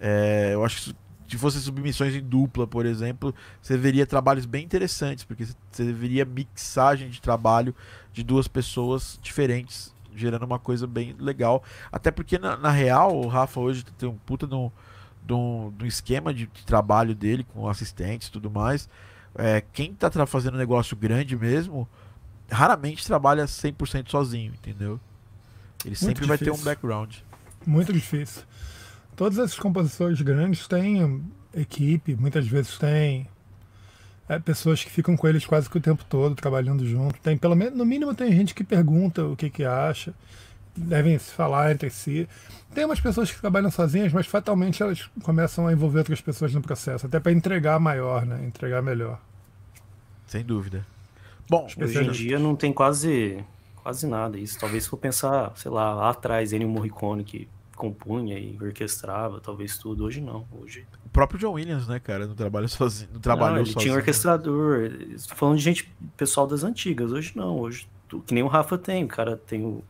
É, 0.00 0.50
eu 0.54 0.64
acho 0.64 0.82
que 0.82 0.96
se 1.30 1.38
fossem 1.38 1.60
submissões 1.60 2.14
em 2.14 2.22
dupla, 2.22 2.66
por 2.66 2.84
exemplo, 2.84 3.34
você 3.62 3.76
veria 3.76 4.06
trabalhos 4.06 4.46
bem 4.46 4.64
interessantes, 4.64 5.24
porque 5.24 5.46
você 5.70 5.92
veria 5.92 6.24
mixagem 6.24 7.08
de 7.08 7.20
trabalho 7.20 7.74
de 8.12 8.22
duas 8.22 8.48
pessoas 8.48 9.18
diferentes 9.22 9.94
gerando 10.14 10.44
uma 10.44 10.58
coisa 10.58 10.86
bem 10.86 11.14
legal. 11.18 11.62
Até 11.90 12.10
porque, 12.10 12.38
na, 12.38 12.56
na 12.56 12.70
real, 12.70 13.16
o 13.16 13.28
Rafa 13.28 13.60
hoje 13.60 13.84
tem 13.96 14.08
um 14.08 14.16
puta 14.16 14.46
no, 14.46 14.72
do, 15.22 15.70
do 15.70 15.86
esquema 15.86 16.34
de, 16.34 16.46
de, 16.46 16.64
trabalho 16.64 17.14
dele 17.14 17.44
com 17.44 17.68
assistentes 17.68 18.28
e 18.28 18.32
tudo 18.32 18.50
mais. 18.50 18.88
É, 19.34 19.62
quem 19.72 19.94
tá 19.94 20.10
fazendo 20.26 20.58
negócio 20.58 20.96
grande 20.96 21.36
mesmo, 21.36 21.88
raramente 22.50 23.06
trabalha 23.06 23.44
100% 23.44 24.10
sozinho, 24.10 24.52
entendeu? 24.52 25.00
Ele 25.84 25.90
Muito 25.90 25.98
sempre 25.98 26.26
difícil. 26.26 26.28
vai 26.28 26.38
ter 26.38 26.50
um 26.50 26.64
background. 26.64 27.16
Muito 27.66 27.92
difícil. 27.92 28.42
Todos 29.20 29.36
esses 29.36 29.58
compositores 29.58 30.18
grandes 30.22 30.66
têm 30.66 31.22
equipe, 31.54 32.16
muitas 32.16 32.48
vezes 32.48 32.78
têm 32.78 33.28
é, 34.26 34.38
pessoas 34.38 34.82
que 34.82 34.90
ficam 34.90 35.14
com 35.14 35.28
eles 35.28 35.44
quase 35.44 35.68
que 35.68 35.76
o 35.76 35.80
tempo 35.80 36.02
todo 36.08 36.34
trabalhando 36.34 36.86
junto. 36.86 37.20
Tem 37.20 37.36
pelo 37.36 37.54
menos, 37.54 37.76
no 37.76 37.84
mínimo, 37.84 38.14
tem 38.14 38.32
gente 38.32 38.54
que 38.54 38.64
pergunta 38.64 39.22
o 39.26 39.36
que 39.36 39.50
que 39.50 39.62
acha, 39.62 40.14
devem 40.74 41.18
se 41.18 41.32
falar 41.32 41.70
entre 41.70 41.90
si. 41.90 42.26
Tem 42.74 42.86
umas 42.86 42.98
pessoas 42.98 43.30
que 43.30 43.38
trabalham 43.38 43.70
sozinhas, 43.70 44.10
mas 44.10 44.26
fatalmente 44.26 44.82
elas 44.82 45.10
começam 45.22 45.66
a 45.66 45.72
envolver 45.74 45.98
outras 45.98 46.22
pessoas 46.22 46.54
no 46.54 46.62
processo, 46.62 47.04
até 47.04 47.20
para 47.20 47.30
entregar 47.30 47.78
maior, 47.78 48.24
né? 48.24 48.42
Entregar 48.46 48.80
melhor. 48.80 49.20
Sem 50.26 50.42
dúvida. 50.42 50.86
Bom, 51.46 51.66
hoje 51.78 51.98
em 52.02 52.10
dia 52.10 52.38
não 52.38 52.56
tem 52.56 52.72
quase 52.72 53.44
quase 53.76 54.06
nada 54.06 54.38
isso. 54.38 54.58
Talvez 54.58 54.84
se 54.84 54.88
for 54.88 54.96
pensar, 54.96 55.52
sei 55.56 55.70
lá, 55.70 55.94
lá 55.94 56.08
atrás, 56.08 56.54
Ennio 56.54 56.70
Morricone 56.70 57.22
que 57.22 57.46
compunha 57.80 58.38
e 58.38 58.58
orquestrava, 58.60 59.40
talvez 59.40 59.78
tudo. 59.78 60.04
Hoje 60.04 60.20
não. 60.20 60.46
Hoje 60.52 60.86
o 61.06 61.08
próprio 61.08 61.40
John 61.40 61.52
Williams, 61.52 61.88
né, 61.88 61.98
cara, 61.98 62.26
não 62.26 62.34
trabalha 62.34 62.68
sozinho, 62.68 63.10
não 63.14 63.20
trabalhou 63.20 63.54
não, 63.54 63.62
ele 63.62 63.72
sozinho. 63.72 63.92
tinha 63.92 63.94
orquestrador. 63.96 64.84
Estou 65.14 65.36
falando 65.36 65.56
de 65.56 65.62
gente, 65.62 65.90
pessoal 66.16 66.46
das 66.46 66.62
antigas. 66.62 67.10
Hoje 67.10 67.32
não, 67.34 67.58
hoje 67.58 67.88
que 68.26 68.34
nem 68.34 68.42
o 68.42 68.48
Rafa 68.48 68.76
tem, 68.76 69.04
o 69.04 69.08
cara 69.08 69.36
tem 69.36 69.64
o 69.64 69.82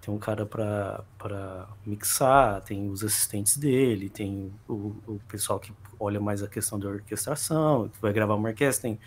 tem 0.00 0.14
um 0.14 0.18
cara 0.18 0.46
para 0.46 1.68
mixar, 1.84 2.62
tem 2.62 2.88
os 2.88 3.04
assistentes 3.04 3.58
dele, 3.58 4.08
tem 4.08 4.50
o, 4.66 4.96
o, 5.06 5.20
pessoal 5.28 5.60
que 5.60 5.74
olha 5.98 6.18
mais 6.18 6.42
a 6.42 6.48
questão 6.48 6.78
da 6.78 6.88
orquestração, 6.88 7.90
que 7.90 8.00
vai 8.00 8.10
gravar 8.10 8.34
uma 8.34 8.48
orquestra, 8.48 8.88
tem, 8.88 8.98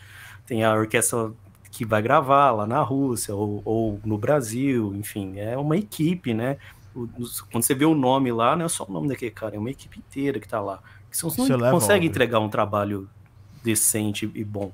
tem 0.45 0.63
a 0.63 0.71
orquestra 0.71 1.31
que 1.71 1.83
vai 1.83 1.99
gravar 1.99 2.51
lá 2.51 2.67
na 2.67 2.79
Rússia 2.83 3.33
ou, 3.33 3.63
ou 3.65 3.99
no 4.05 4.19
Brasil, 4.19 4.93
enfim, 4.93 5.39
é 5.39 5.57
uma 5.57 5.75
equipe, 5.75 6.31
né? 6.31 6.59
Quando 7.51 7.63
você 7.63 7.73
vê 7.73 7.85
o 7.85 7.95
nome 7.95 8.31
lá, 8.31 8.55
não 8.55 8.65
é 8.65 8.69
só 8.69 8.85
o 8.87 8.91
nome 8.91 9.07
daquele 9.07 9.31
cara, 9.31 9.55
é 9.55 9.59
uma 9.59 9.71
equipe 9.71 9.99
inteira 9.99 10.39
que 10.39 10.47
tá 10.47 10.61
lá. 10.61 10.79
Que 11.09 11.17
você 11.21 11.57
não 11.57 11.71
consegue 11.71 12.05
entregar 12.05 12.39
um 12.39 12.49
trabalho 12.49 13.09
decente 13.63 14.29
e 14.33 14.43
bom. 14.43 14.71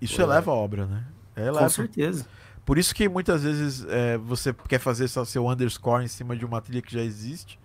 Isso 0.00 0.20
é. 0.20 0.24
eleva 0.24 0.50
a 0.50 0.54
obra, 0.54 0.86
né? 0.86 1.04
É 1.36 1.42
eleva. 1.42 1.60
Com 1.60 1.68
certeza. 1.68 2.26
Por 2.64 2.78
isso 2.78 2.94
que 2.94 3.08
muitas 3.08 3.42
vezes 3.42 3.84
é, 3.88 4.16
você 4.18 4.54
quer 4.68 4.78
fazer 4.78 5.08
seu 5.08 5.48
underscore 5.48 6.04
em 6.04 6.08
cima 6.08 6.36
de 6.36 6.44
uma 6.44 6.60
trilha 6.60 6.82
que 6.82 6.92
já 6.92 7.02
existe. 7.02 7.58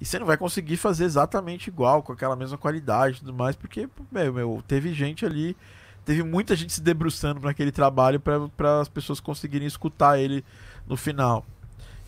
E 0.00 0.04
você 0.04 0.18
não 0.18 0.26
vai 0.26 0.36
conseguir 0.36 0.76
fazer 0.76 1.04
exatamente 1.04 1.68
igual, 1.68 2.02
com 2.02 2.12
aquela 2.12 2.36
mesma 2.36 2.56
qualidade 2.56 3.16
e 3.16 3.20
tudo 3.20 3.34
mais, 3.34 3.56
porque, 3.56 3.88
meu, 4.12 4.32
meu, 4.32 4.64
teve 4.66 4.94
gente 4.94 5.26
ali, 5.26 5.56
teve 6.04 6.22
muita 6.22 6.54
gente 6.54 6.72
se 6.72 6.80
debruçando 6.80 7.40
naquele 7.40 7.72
trabalho 7.72 8.20
para 8.20 8.80
as 8.80 8.88
pessoas 8.88 9.18
conseguirem 9.18 9.66
escutar 9.66 10.18
ele 10.18 10.44
no 10.86 10.96
final. 10.96 11.44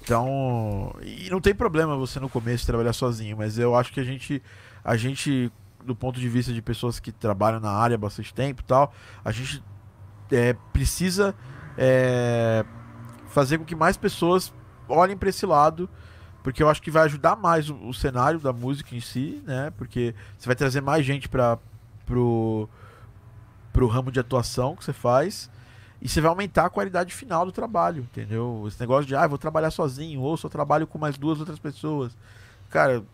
Então, 0.03 0.95
e 1.03 1.29
não 1.31 1.41
tem 1.41 1.55
problema 1.55 1.97
você 1.97 2.19
no 2.19 2.29
começo 2.29 2.67
trabalhar 2.67 2.93
sozinho, 2.93 3.37
mas 3.37 3.59
eu 3.59 3.75
acho 3.75 3.93
que 3.93 4.01
a 4.01 4.05
gente, 4.05 4.43
a 4.83 4.97
gente, 4.97 5.53
do 5.85 5.95
ponto 5.95 6.19
de 6.19 6.29
vista 6.29 6.53
de 6.53 6.63
pessoas 6.63 6.99
que 6.99 7.13
trabalham 7.13 7.61
na 7.61 7.71
área 7.71 7.95
há 7.95 7.99
bastante 7.99 8.33
tempo 8.33 8.63
e 8.63 8.65
tal, 8.65 8.93
a 9.25 9.31
gente 9.31 9.63
é, 10.33 10.55
precisa 10.73 11.35
é, 11.77 12.65
fazer 13.29 13.59
com 13.59 13.65
que 13.65 13.75
mais 13.75 13.97
pessoas 13.97 14.53
olhem 14.89 15.17
para 15.17 15.29
esse 15.29 15.45
lado, 15.47 15.89
porque 16.43 16.63
eu 16.63 16.69
acho 16.69 16.81
que 16.81 16.91
vai 16.91 17.05
ajudar 17.05 17.37
mais 17.37 17.69
o, 17.69 17.75
o, 17.89 17.95
cenário 17.95 18.41
da 18.41 18.53
música 18.53 18.97
em 18.97 19.01
si, 19.01 19.43
né? 19.47 19.71
Porque 19.77 20.15
você 20.37 20.47
vai 20.47 20.57
trazer 20.57 20.81
mais 20.81 21.05
gente 21.05 21.29
para 21.29 21.59
pro 22.07 22.69
pro 23.73 23.87
ramo 23.87 24.11
de 24.11 24.19
atuação 24.19 24.75
que 24.75 24.85
você 24.85 24.93
faz 24.93 25.49
e 26.01 26.09
você 26.09 26.21
vai 26.21 26.31
aumentar 26.31 26.67
a 26.67 26.71
qualidade 26.71 27.13
final 27.13 27.45
do 27.45 27.53
trabalho, 27.53 28.03
entendeu? 28.03 28.65
Esse 28.67 28.81
negócio 28.81 29.07
de 29.07 29.15
ah, 29.15 29.27
vou 29.27 29.39
trabalhar 29.39 29.71
sozinho 29.71 30.21
ou 30.21 30.37
só 30.37 30.49
trabalho 30.49 30.87
com 30.87 30.99
mais 30.99 31.19
duas 31.19 31.39
outras 31.41 31.59
pessoas. 31.59 32.17
Cara, 32.71 33.05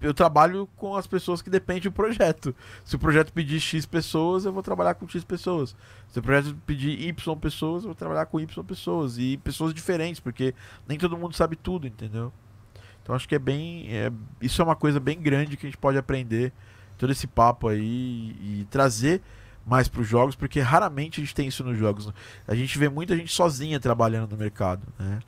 eu 0.00 0.12
trabalho 0.12 0.68
com 0.76 0.96
as 0.96 1.06
pessoas 1.06 1.40
que 1.40 1.48
dependem 1.48 1.84
do 1.84 1.92
projeto. 1.92 2.54
Se 2.84 2.96
o 2.96 2.98
projeto 2.98 3.32
pedir 3.32 3.60
X 3.60 3.86
pessoas, 3.86 4.44
eu 4.44 4.52
vou 4.52 4.62
trabalhar 4.62 4.94
com 4.94 5.08
X 5.08 5.24
pessoas. 5.24 5.74
Se 6.08 6.18
o 6.18 6.22
projeto 6.22 6.54
pedir 6.66 7.00
Y 7.00 7.36
pessoas, 7.38 7.84
eu 7.84 7.88
vou 7.88 7.94
trabalhar 7.94 8.26
com 8.26 8.40
Y 8.40 8.64
pessoas. 8.64 9.18
E 9.18 9.36
pessoas 9.38 9.72
diferentes, 9.72 10.20
porque 10.20 10.54
nem 10.86 10.98
todo 10.98 11.16
mundo 11.16 11.34
sabe 11.34 11.56
tudo, 11.56 11.86
entendeu? 11.86 12.32
Então 13.02 13.14
acho 13.14 13.28
que 13.28 13.34
é 13.34 13.38
bem. 13.38 13.86
É, 13.88 14.12
isso 14.40 14.60
é 14.60 14.64
uma 14.64 14.76
coisa 14.76 15.00
bem 15.00 15.20
grande 15.20 15.56
que 15.56 15.66
a 15.66 15.68
gente 15.68 15.78
pode 15.78 15.98
aprender. 15.98 16.52
Todo 16.98 17.10
esse 17.10 17.26
papo 17.26 17.68
aí 17.68 18.36
e, 18.40 18.66
trazer 18.70 19.22
mais 19.66 19.88
para 19.88 20.00
os 20.00 20.08
jogos, 20.08 20.34
porque 20.34 20.60
raramente 20.60 21.20
a 21.20 21.24
gente 21.24 21.34
tem 21.34 21.48
isso 21.48 21.62
nos 21.62 21.78
jogos. 21.78 22.12
A 22.46 22.54
gente 22.54 22.78
vê 22.78 22.88
muita 22.88 23.16
gente 23.16 23.32
sozinha 23.32 23.78
trabalhando 23.78 24.30
no 24.30 24.36
mercado, 24.36 24.82
né? 24.98 25.20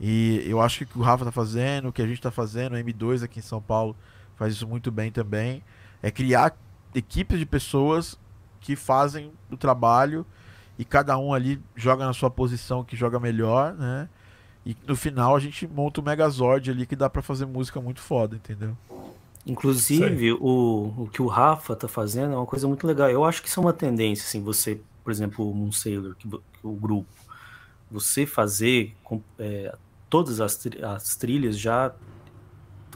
E 0.00 0.42
eu 0.46 0.60
acho 0.60 0.78
que 0.78 0.84
o 0.84 0.86
que 0.88 0.98
o 0.98 1.02
Rafa 1.02 1.24
tá 1.24 1.32
fazendo, 1.32 1.88
o 1.88 1.92
que 1.92 2.02
a 2.02 2.06
gente 2.06 2.20
tá 2.20 2.30
fazendo, 2.30 2.74
o 2.74 2.76
M2 2.76 3.22
aqui 3.22 3.38
em 3.38 3.42
São 3.42 3.62
Paulo 3.62 3.96
faz 4.36 4.54
isso 4.54 4.66
muito 4.66 4.90
bem 4.90 5.12
também, 5.12 5.62
é 6.02 6.10
criar 6.10 6.56
equipes 6.94 7.38
de 7.38 7.46
pessoas 7.46 8.18
que 8.60 8.74
fazem 8.74 9.32
o 9.50 9.56
trabalho 9.56 10.26
e 10.78 10.84
cada 10.84 11.16
um 11.18 11.32
ali 11.32 11.60
joga 11.76 12.04
na 12.04 12.12
sua 12.12 12.30
posição 12.30 12.82
que 12.82 12.96
joga 12.96 13.20
melhor, 13.20 13.74
né? 13.74 14.08
E 14.64 14.76
no 14.86 14.96
final 14.96 15.36
a 15.36 15.40
gente 15.40 15.66
monta 15.66 16.00
o 16.00 16.04
Megazord 16.04 16.70
ali 16.70 16.86
que 16.86 16.96
dá 16.96 17.10
para 17.10 17.20
fazer 17.20 17.46
música 17.46 17.80
muito 17.80 18.00
foda, 18.00 18.36
entendeu? 18.36 18.76
Inclusive, 19.44 20.32
o, 20.34 20.94
o 20.96 21.08
que 21.12 21.20
o 21.20 21.26
Rafa 21.26 21.74
tá 21.74 21.88
fazendo 21.88 22.34
é 22.34 22.36
uma 22.36 22.46
coisa 22.46 22.68
muito 22.68 22.86
legal. 22.86 23.10
Eu 23.10 23.24
acho 23.24 23.42
que 23.42 23.48
isso 23.48 23.58
é 23.58 23.62
uma 23.62 23.72
tendência, 23.72 24.24
assim, 24.24 24.42
você, 24.42 24.80
por 25.02 25.10
exemplo, 25.10 25.50
o 25.50 25.54
Moon 25.54 25.72
Sailor, 25.72 26.14
que, 26.14 26.28
o 26.62 26.72
grupo, 26.72 27.08
você 27.90 28.24
fazer 28.24 28.94
é, 29.38 29.74
todas 30.08 30.40
as, 30.40 30.58
as 30.82 31.16
trilhas 31.16 31.58
já 31.58 31.92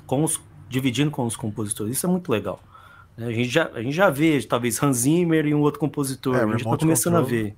com 0.06 0.23
os, 0.23 0.40
dividindo 0.68 1.10
com 1.10 1.27
os 1.27 1.35
compositores. 1.35 1.97
Isso 1.97 2.06
é 2.06 2.09
muito 2.09 2.31
legal. 2.31 2.60
Né? 3.16 3.27
A, 3.27 3.32
gente 3.32 3.48
já, 3.48 3.68
a 3.74 3.82
gente 3.82 3.94
já 3.94 4.09
vê, 4.09 4.40
talvez, 4.43 4.81
Hans 4.81 4.98
Zimmer 4.98 5.47
e 5.47 5.55
um 5.55 5.60
outro 5.60 5.81
compositor. 5.81 6.36
É, 6.36 6.43
a 6.43 6.47
gente 6.47 6.56
está 6.59 6.77
começando 6.77 7.14
control. 7.14 7.39
a 7.39 7.43
ver. 7.43 7.56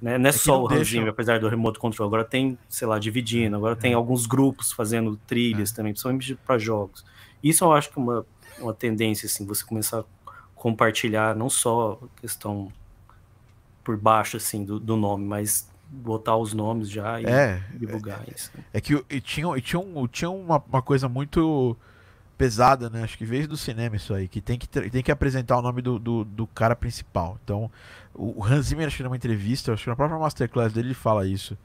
Né? 0.00 0.18
Não 0.18 0.26
é, 0.26 0.28
é 0.30 0.32
só 0.32 0.60
o 0.60 0.72
Hans 0.72 0.88
Zimmer, 0.88 1.10
apesar 1.10 1.38
do 1.38 1.48
remote 1.48 1.78
control. 1.78 2.08
Agora 2.08 2.24
tem, 2.24 2.58
sei 2.68 2.88
lá, 2.88 2.98
dividindo. 2.98 3.54
Agora 3.54 3.74
é. 3.74 3.76
tem 3.76 3.94
alguns 3.94 4.26
grupos 4.26 4.72
fazendo 4.72 5.16
trilhas 5.26 5.70
é. 5.70 5.76
também, 5.76 5.92
principalmente 5.92 6.34
para 6.34 6.58
jogos. 6.58 7.04
Isso 7.42 7.64
eu 7.64 7.72
acho 7.72 7.90
que 7.90 7.98
é 7.98 8.02
uma, 8.02 8.26
uma 8.58 8.74
tendência, 8.74 9.26
assim, 9.26 9.44
você 9.46 9.64
começar 9.64 10.00
a 10.00 10.04
compartilhar 10.54 11.34
não 11.34 11.50
só 11.50 11.98
a 12.02 12.20
questão 12.20 12.72
por 13.82 13.96
baixo, 13.96 14.36
assim, 14.36 14.64
do, 14.64 14.78
do 14.78 14.96
nome, 14.96 15.24
mas 15.24 15.68
botar 15.92 16.36
os 16.36 16.54
nomes 16.54 16.88
já 16.88 17.20
e 17.20 17.26
é, 17.26 17.62
divulgar 17.74 18.24
é, 18.26 18.32
isso. 18.34 18.50
Né? 18.54 18.64
É 18.72 18.80
que 18.80 19.04
e 19.10 19.20
tinha, 19.20 19.56
e 19.56 19.60
tinha, 19.60 19.80
um, 19.80 20.06
tinha 20.06 20.30
uma, 20.30 20.62
uma 20.66 20.80
coisa 20.80 21.08
muito 21.08 21.76
pesada, 22.38 22.88
né? 22.88 23.02
Acho 23.02 23.18
que 23.18 23.24
veio 23.24 23.46
do 23.46 23.56
cinema 23.56 23.96
isso 23.96 24.14
aí, 24.14 24.26
que 24.26 24.40
tem 24.40 24.58
que, 24.58 24.66
tem 24.66 25.02
que 25.02 25.12
apresentar 25.12 25.58
o 25.58 25.62
nome 25.62 25.82
do, 25.82 25.98
do, 25.98 26.24
do 26.24 26.46
cara 26.46 26.74
principal. 26.74 27.38
Então, 27.44 27.70
o 28.14 28.44
Hans 28.44 28.66
Zimmer, 28.66 28.86
acho 28.86 28.96
que 28.96 29.02
numa 29.02 29.16
entrevista, 29.16 29.72
acho 29.72 29.84
que 29.84 29.90
na 29.90 29.96
própria 29.96 30.18
Masterclass 30.18 30.72
dele, 30.72 30.88
ele 30.88 30.94
fala 30.94 31.26
isso. 31.26 31.56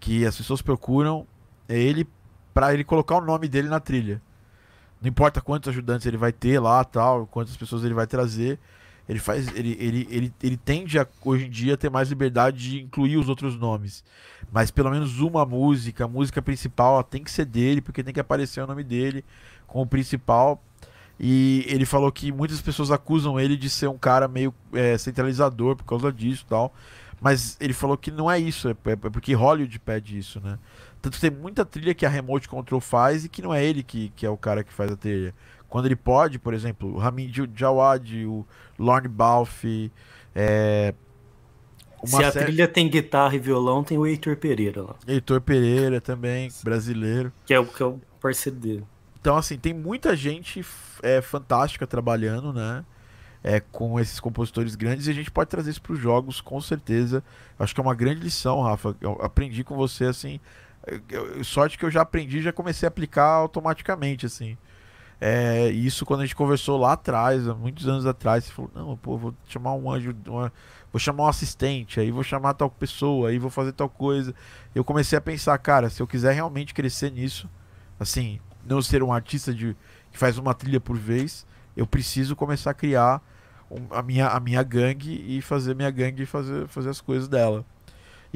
Que 0.00 0.26
as 0.26 0.36
pessoas 0.36 0.62
procuram 0.62 1.26
ele 1.68 2.06
para 2.52 2.72
ele 2.72 2.84
colocar 2.84 3.16
o 3.16 3.20
nome 3.20 3.48
dele 3.48 3.68
na 3.68 3.80
trilha. 3.80 4.20
Não 5.00 5.08
importa 5.08 5.40
quantos 5.40 5.68
ajudantes 5.68 6.06
ele 6.06 6.16
vai 6.16 6.32
ter 6.32 6.58
lá, 6.58 6.82
tal, 6.84 7.26
quantas 7.26 7.56
pessoas 7.56 7.84
ele 7.84 7.94
vai 7.94 8.06
trazer, 8.06 8.58
ele 9.08 9.18
faz. 9.18 9.48
Ele, 9.54 9.76
ele, 9.78 10.08
ele, 10.10 10.34
ele 10.42 10.56
tende 10.56 10.98
a, 10.98 11.06
hoje 11.24 11.46
em 11.46 11.50
dia, 11.50 11.76
ter 11.76 11.90
mais 11.90 12.08
liberdade 12.08 12.58
de 12.58 12.82
incluir 12.82 13.16
os 13.16 13.28
outros 13.28 13.56
nomes. 13.56 14.02
Mas 14.50 14.70
pelo 14.70 14.90
menos 14.90 15.20
uma 15.20 15.44
música, 15.44 16.04
a 16.04 16.08
música 16.08 16.40
principal, 16.40 17.02
tem 17.04 17.22
que 17.22 17.30
ser 17.30 17.44
dele, 17.44 17.80
porque 17.80 18.02
tem 18.02 18.14
que 18.14 18.20
aparecer 18.20 18.62
o 18.62 18.66
nome 18.66 18.82
dele 18.82 19.24
como 19.66 19.86
principal. 19.86 20.62
E 21.18 21.64
ele 21.68 21.86
falou 21.86 22.12
que 22.12 22.30
muitas 22.30 22.60
pessoas 22.60 22.90
acusam 22.90 23.40
ele 23.40 23.56
de 23.56 23.70
ser 23.70 23.88
um 23.88 23.96
cara 23.96 24.28
meio 24.28 24.54
é, 24.72 24.98
centralizador 24.98 25.74
por 25.76 25.84
causa 25.84 26.12
disso 26.12 26.44
tal. 26.48 26.74
Mas 27.20 27.56
ele 27.60 27.72
falou 27.72 27.96
que 27.96 28.10
não 28.10 28.30
é 28.30 28.38
isso, 28.38 28.68
é, 28.68 28.76
é 28.84 28.96
porque 28.96 29.32
Hollywood 29.32 29.78
pede 29.78 30.18
isso, 30.18 30.38
né? 30.40 30.58
Tanto 31.00 31.14
que 31.14 31.20
tem 31.20 31.30
muita 31.30 31.64
trilha 31.64 31.94
que 31.94 32.04
a 32.04 32.08
Remote 32.08 32.48
Control 32.48 32.80
faz 32.80 33.24
e 33.24 33.28
que 33.28 33.42
não 33.42 33.54
é 33.54 33.64
ele 33.64 33.82
que, 33.82 34.10
que 34.16 34.26
é 34.26 34.30
o 34.30 34.36
cara 34.36 34.64
que 34.64 34.72
faz 34.72 34.90
a 34.90 34.96
trilha. 34.96 35.34
Quando 35.68 35.86
ele 35.86 35.96
pode, 35.96 36.38
por 36.38 36.54
exemplo, 36.54 36.94
o 36.94 36.98
Ramin 36.98 37.28
Djawad, 37.28 38.24
o 38.24 38.46
Lorne 38.78 39.08
Balfe, 39.08 39.92
é, 40.34 40.94
Se 42.04 42.22
a 42.22 42.30
série... 42.30 42.46
trilha 42.46 42.68
tem 42.68 42.88
guitarra 42.88 43.34
e 43.34 43.38
violão, 43.38 43.82
tem 43.82 43.98
o 43.98 44.06
Heitor 44.06 44.36
Pereira 44.36 44.82
lá. 44.82 44.96
Heitor 45.06 45.40
Pereira 45.40 46.00
também, 46.00 46.48
brasileiro. 46.62 47.32
Que 47.44 47.54
é 47.54 47.58
o, 47.58 47.66
que 47.66 47.82
é 47.82 47.86
o 47.86 48.00
parceiro 48.20 48.58
dele. 48.58 48.84
Então, 49.20 49.36
assim, 49.36 49.58
tem 49.58 49.74
muita 49.74 50.14
gente 50.14 50.64
é, 51.02 51.20
fantástica 51.20 51.86
trabalhando, 51.86 52.52
né? 52.52 52.84
É, 53.42 53.60
com 53.60 53.98
esses 54.00 54.18
compositores 54.18 54.74
grandes 54.74 55.06
e 55.06 55.10
a 55.10 55.14
gente 55.14 55.30
pode 55.30 55.48
trazer 55.48 55.70
isso 55.70 55.82
para 55.82 55.92
os 55.92 56.00
jogos, 56.00 56.40
com 56.40 56.60
certeza. 56.60 57.22
Acho 57.58 57.74
que 57.74 57.80
é 57.80 57.84
uma 57.84 57.94
grande 57.94 58.20
lição, 58.20 58.60
Rafa. 58.60 58.96
Eu 59.00 59.18
aprendi 59.22 59.62
com 59.62 59.76
você, 59.76 60.04
assim. 60.04 60.40
Eu, 61.10 61.42
sorte 61.42 61.76
que 61.76 61.84
eu 61.84 61.90
já 61.90 62.02
aprendi 62.02 62.40
já 62.40 62.52
comecei 62.52 62.86
a 62.86 62.88
aplicar 62.88 63.26
automaticamente, 63.26 64.26
assim. 64.26 64.56
É, 65.20 65.68
isso 65.70 66.04
quando 66.04 66.20
a 66.20 66.24
gente 66.24 66.36
conversou 66.36 66.78
lá 66.78 66.92
atrás, 66.92 67.46
muitos 67.46 67.88
anos 67.88 68.04
atrás, 68.04 68.44
você 68.44 68.52
falou, 68.52 68.70
não, 68.74 68.96
pô, 68.96 69.16
vou 69.16 69.34
chamar 69.48 69.72
um 69.74 69.90
anjo, 69.90 70.14
uma, 70.26 70.52
vou 70.92 71.00
chamar 71.00 71.24
um 71.24 71.28
assistente, 71.28 71.98
aí 71.98 72.10
vou 72.10 72.22
chamar 72.22 72.54
tal 72.54 72.70
pessoa, 72.70 73.30
aí 73.30 73.38
vou 73.38 73.50
fazer 73.50 73.72
tal 73.72 73.88
coisa. 73.88 74.34
Eu 74.74 74.84
comecei 74.84 75.16
a 75.16 75.20
pensar, 75.20 75.56
cara, 75.58 75.88
se 75.88 76.02
eu 76.02 76.06
quiser 76.06 76.34
realmente 76.34 76.74
crescer 76.74 77.10
nisso, 77.10 77.48
assim, 77.98 78.38
não 78.64 78.82
ser 78.82 79.02
um 79.02 79.12
artista 79.12 79.54
de, 79.54 79.74
que 80.12 80.18
faz 80.18 80.38
uma 80.38 80.54
trilha 80.54 80.80
por 80.80 80.96
vez, 80.96 81.46
eu 81.76 81.86
preciso 81.86 82.36
começar 82.36 82.70
a 82.70 82.74
criar 82.74 83.22
a, 83.90 84.02
minha, 84.02 84.28
a 84.28 84.38
minha 84.38 84.62
gangue 84.62 85.24
e 85.26 85.40
fazer 85.40 85.74
minha 85.74 85.90
gangue 85.90 86.26
fazer, 86.26 86.68
fazer 86.68 86.90
as 86.90 87.00
coisas 87.00 87.28
dela. 87.28 87.64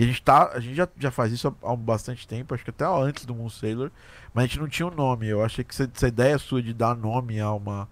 E 0.01 0.03
a 0.03 0.07
gente, 0.07 0.23
tá, 0.23 0.51
a 0.55 0.61
gente 0.61 0.75
já, 0.75 0.89
já 0.99 1.11
faz 1.11 1.31
isso 1.31 1.47
há, 1.47 1.73
há 1.73 1.77
bastante 1.77 2.27
tempo, 2.27 2.55
acho 2.55 2.65
que 2.65 2.71
até 2.71 2.87
antes 2.87 3.27
do 3.27 3.35
Moon 3.35 3.51
Sailor, 3.51 3.91
mas 4.33 4.45
a 4.45 4.47
gente 4.47 4.59
não 4.59 4.67
tinha 4.67 4.89
um 4.89 4.91
nome. 4.91 5.29
Eu 5.29 5.45
achei 5.45 5.63
que 5.63 5.75
essa, 5.75 6.09
ideia 6.09 6.39
sua 6.39 6.63
de 6.63 6.73
dar 6.73 6.97
nome 6.97 7.39
a 7.39 7.53
uma, 7.53 7.87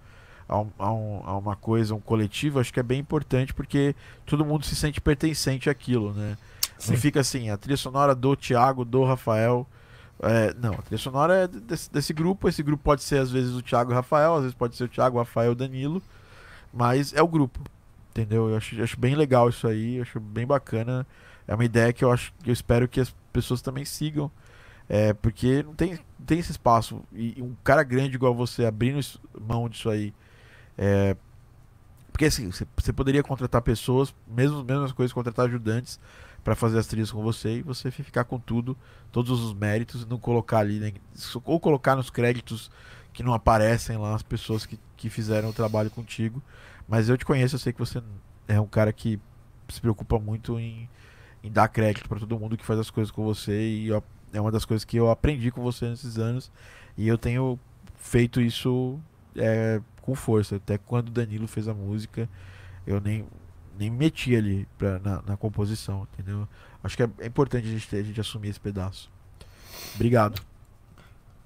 a, 0.48 0.58
um, 0.58 0.70
a, 0.78 0.90
um, 0.90 1.22
a, 1.26 1.36
uma 1.36 1.54
coisa, 1.54 1.94
um 1.94 2.00
coletivo, 2.00 2.60
acho 2.60 2.72
que 2.72 2.80
é 2.80 2.82
bem 2.82 2.98
importante 2.98 3.52
porque 3.52 3.94
todo 4.24 4.42
mundo 4.42 4.64
se 4.64 4.74
sente 4.74 5.02
pertencente 5.02 5.68
àquilo, 5.68 6.14
né? 6.14 6.38
Sim. 6.78 6.92
Não 6.92 6.98
fica 6.98 7.20
assim, 7.20 7.50
a 7.50 7.58
trilha 7.58 7.76
sonora 7.76 8.14
do 8.14 8.34
Thiago, 8.34 8.86
do 8.86 9.04
Rafael. 9.04 9.66
É, 10.22 10.54
não, 10.54 10.72
a 10.72 10.78
trilha 10.78 10.96
sonora 10.96 11.34
é 11.40 11.46
desse, 11.46 11.92
desse, 11.92 12.14
grupo. 12.14 12.48
Esse 12.48 12.62
grupo 12.62 12.82
pode 12.82 13.02
ser 13.02 13.18
às 13.18 13.30
vezes 13.30 13.52
o 13.52 13.60
Thiago 13.60 13.90
e 13.90 13.92
o 13.92 13.96
Rafael, 13.96 14.36
às 14.36 14.40
vezes 14.44 14.54
pode 14.54 14.76
ser 14.76 14.84
o 14.84 14.88
Thiago, 14.88 15.16
o 15.16 15.18
Rafael 15.18 15.50
e 15.50 15.52
o 15.52 15.54
Danilo. 15.54 16.02
Mas 16.72 17.12
é 17.12 17.20
o 17.20 17.28
grupo, 17.28 17.60
entendeu? 18.12 18.48
Eu 18.48 18.56
acho, 18.56 18.76
eu 18.76 18.84
acho 18.84 18.98
bem 18.98 19.14
legal 19.14 19.50
isso 19.50 19.68
aí, 19.68 20.00
acho 20.00 20.18
bem 20.18 20.46
bacana 20.46 21.06
é 21.48 21.54
uma 21.54 21.64
ideia 21.64 21.92
que 21.92 22.04
eu 22.04 22.12
acho 22.12 22.32
que 22.42 22.50
eu 22.50 22.52
espero 22.52 22.86
que 22.86 23.00
as 23.00 23.14
pessoas 23.32 23.62
também 23.62 23.84
sigam. 23.84 24.30
É, 24.88 25.12
porque 25.12 25.62
não 25.62 25.74
tem, 25.74 25.98
tem 26.26 26.38
esse 26.38 26.50
espaço. 26.52 27.02
E, 27.12 27.42
um 27.42 27.54
cara 27.64 27.82
grande 27.82 28.14
igual 28.14 28.34
você 28.34 28.64
abrindo 28.66 29.00
mão 29.40 29.68
disso 29.68 29.90
aí. 29.90 30.14
É, 30.76 31.16
Porque 32.12 32.26
assim, 32.26 32.50
você 32.76 32.92
poderia 32.92 33.22
contratar 33.22 33.62
pessoas, 33.62 34.14
mesmo 34.26 34.62
mesmas 34.64 34.92
coisas, 34.92 35.12
contratar 35.12 35.46
ajudantes 35.46 35.98
para 36.44 36.54
fazer 36.54 36.78
as 36.78 36.86
trilhas 36.86 37.10
com 37.10 37.22
você 37.22 37.58
e 37.58 37.62
você 37.62 37.90
ficar 37.90 38.24
com 38.24 38.38
tudo, 38.38 38.76
todos 39.12 39.42
os 39.42 39.52
méritos, 39.54 40.06
não 40.06 40.18
colocar 40.18 40.58
ali, 40.60 40.78
né, 40.78 40.92
ou 41.44 41.60
colocar 41.60 41.96
nos 41.96 42.10
créditos 42.10 42.70
que 43.12 43.22
não 43.22 43.34
aparecem 43.34 43.96
lá 43.96 44.14
as 44.14 44.22
pessoas 44.22 44.64
que, 44.64 44.78
que 44.96 45.10
fizeram 45.10 45.50
o 45.50 45.52
trabalho 45.52 45.90
contigo. 45.90 46.42
Mas 46.86 47.08
eu 47.08 47.18
te 47.18 47.24
conheço, 47.24 47.56
eu 47.56 47.58
sei 47.58 47.72
que 47.72 47.78
você 47.78 48.02
é 48.46 48.60
um 48.60 48.66
cara 48.66 48.92
que 48.92 49.20
se 49.68 49.80
preocupa 49.80 50.18
muito 50.18 50.58
em, 50.58 50.88
em 51.48 51.52
dar 51.52 51.68
crédito 51.68 52.08
para 52.08 52.20
todo 52.20 52.38
mundo 52.38 52.56
que 52.56 52.64
faz 52.64 52.78
as 52.78 52.90
coisas 52.90 53.10
com 53.10 53.24
você 53.24 53.60
e 53.60 53.88
eu, 53.88 54.02
é 54.32 54.40
uma 54.40 54.52
das 54.52 54.64
coisas 54.64 54.84
que 54.84 54.96
eu 54.96 55.10
aprendi 55.10 55.50
com 55.50 55.62
você 55.62 55.88
nesses 55.88 56.18
anos 56.18 56.50
e 56.96 57.08
eu 57.08 57.16
tenho 57.16 57.58
feito 57.96 58.40
isso 58.40 58.98
é, 59.36 59.80
com 60.02 60.14
força. 60.14 60.56
Até 60.56 60.78
quando 60.78 61.08
o 61.08 61.12
Danilo 61.12 61.48
fez 61.48 61.68
a 61.68 61.74
música, 61.74 62.28
eu 62.86 63.00
nem, 63.00 63.24
nem 63.78 63.90
me 63.90 63.96
meti 63.96 64.36
ali 64.36 64.68
pra, 64.76 64.98
na, 64.98 65.22
na 65.22 65.36
composição, 65.36 66.06
entendeu? 66.12 66.46
Acho 66.82 66.96
que 66.96 67.02
é, 67.02 67.10
é 67.20 67.26
importante 67.26 67.66
a 67.66 67.70
gente, 67.70 67.88
ter, 67.88 67.98
a 67.98 68.02
gente 68.02 68.20
assumir 68.20 68.48
esse 68.48 68.60
pedaço. 68.60 69.10
Obrigado. 69.94 70.42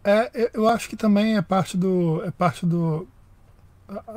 É, 0.05 0.51
eu 0.53 0.69
acho 0.69 0.89
que 0.89 0.97
também 0.97 1.37
é 1.37 1.43
parte 1.43 1.77
do. 1.77 2.23
É 2.25 2.31
parte 2.31 2.67
do. 2.67 3.07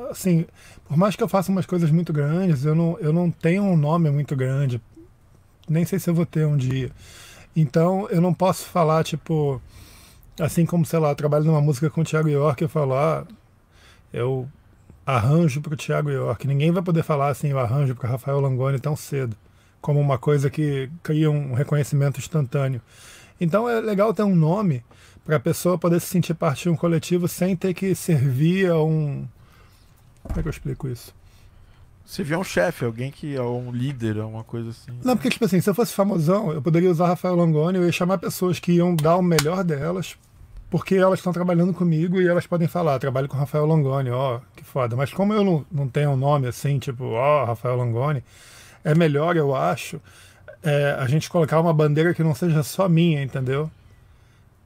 Assim, 0.09 0.45
por 0.87 0.95
mais 0.97 1.15
que 1.15 1.21
eu 1.21 1.27
faça 1.27 1.51
umas 1.51 1.65
coisas 1.65 1.91
muito 1.91 2.13
grandes, 2.13 2.63
eu 2.65 2.73
não, 2.73 2.97
eu 2.99 3.11
não 3.11 3.29
tenho 3.29 3.63
um 3.63 3.75
nome 3.77 4.09
muito 4.09 4.35
grande. 4.35 4.81
Nem 5.67 5.85
sei 5.85 5.99
se 5.99 6.09
eu 6.09 6.13
vou 6.13 6.25
ter 6.25 6.45
um 6.45 6.57
dia. 6.57 6.91
Então, 7.55 8.07
eu 8.09 8.21
não 8.21 8.33
posso 8.33 8.65
falar, 8.65 9.03
tipo. 9.03 9.61
Assim 10.39 10.65
como, 10.65 10.85
sei 10.85 10.99
lá, 10.99 11.09
eu 11.09 11.15
trabalho 11.15 11.45
numa 11.45 11.61
música 11.61 11.89
com 11.89 12.01
o 12.01 12.03
Thiago 12.03 12.27
York, 12.27 12.61
eu 12.61 12.67
falo, 12.67 12.93
ah, 12.93 13.25
eu 14.11 14.49
arranjo 15.05 15.61
para 15.61 15.73
o 15.73 15.77
Thiago 15.77 16.09
York. 16.09 16.47
Ninguém 16.47 16.71
vai 16.71 16.81
poder 16.81 17.03
falar 17.03 17.29
assim, 17.29 17.49
eu 17.49 17.59
arranjo 17.59 17.95
para 17.95 18.09
Rafael 18.09 18.39
Langoni 18.39 18.79
tão 18.79 18.95
cedo, 18.95 19.35
como 19.79 19.99
uma 19.99 20.17
coisa 20.17 20.49
que 20.49 20.89
cria 21.03 21.29
um 21.29 21.53
reconhecimento 21.53 22.19
instantâneo. 22.19 22.81
Então 23.39 23.69
é 23.69 23.79
legal 23.79 24.13
ter 24.13 24.23
um 24.23 24.35
nome 24.35 24.83
para 25.25 25.37
a 25.37 25.39
pessoa 25.39 25.77
poder 25.77 25.99
se 25.99 26.07
sentir 26.07 26.33
parte 26.33 26.63
de 26.63 26.69
um 26.69 26.75
coletivo 26.75 27.27
sem 27.27 27.55
ter 27.55 27.73
que 27.73 27.93
servir 27.93 28.71
a 28.71 28.81
um. 28.81 29.27
Como 30.23 30.39
é 30.39 30.41
que 30.41 30.47
eu 30.47 30.51
explico 30.51 30.87
isso? 30.87 31.13
Servir 32.05 32.35
a 32.35 32.39
um 32.39 32.43
chefe, 32.43 32.85
alguém 32.85 33.09
que 33.09 33.35
é 33.35 33.41
um 33.41 33.71
líder, 33.71 34.19
uma 34.19 34.43
coisa 34.43 34.69
assim. 34.69 34.91
Não, 35.03 35.17
porque, 35.17 35.29
tipo 35.29 35.43
assim, 35.43 35.59
se 35.59 35.69
eu 35.69 35.73
fosse 35.73 35.91
famosão, 35.91 36.51
eu 36.51 36.61
poderia 36.61 36.89
usar 36.91 37.07
Rafael 37.07 37.35
Langoni, 37.35 37.79
eu 37.79 37.85
ia 37.85 37.91
chamar 37.91 38.19
pessoas 38.19 38.59
que 38.59 38.73
iam 38.73 38.95
dar 38.95 39.17
o 39.17 39.23
melhor 39.23 39.63
delas 39.63 40.15
porque 40.69 40.95
elas 40.95 41.19
estão 41.19 41.31
trabalhando 41.31 41.73
comigo 41.73 42.19
e 42.19 42.27
elas 42.27 42.45
podem 42.45 42.67
falar, 42.67 42.99
trabalho 42.99 43.29
com 43.29 43.37
Rafael 43.37 43.65
Longoni, 43.65 44.09
ó, 44.09 44.41
que 44.55 44.63
foda. 44.63 44.95
Mas 44.95 45.13
como 45.13 45.33
eu 45.33 45.43
não, 45.43 45.65
não 45.71 45.87
tenho 45.87 46.11
um 46.11 46.17
nome 46.17 46.47
assim, 46.47 46.79
tipo, 46.79 47.05
ó, 47.05 47.45
Rafael 47.45 47.75
Longoni, 47.75 48.23
é 48.83 48.93
melhor, 48.93 49.37
eu 49.37 49.55
acho, 49.55 50.01
é, 50.61 50.97
a 50.99 51.07
gente 51.07 51.29
colocar 51.29 51.59
uma 51.59 51.73
bandeira 51.73 52.13
que 52.13 52.23
não 52.23 52.35
seja 52.35 52.61
só 52.63 52.89
minha, 52.89 53.21
entendeu? 53.21 53.69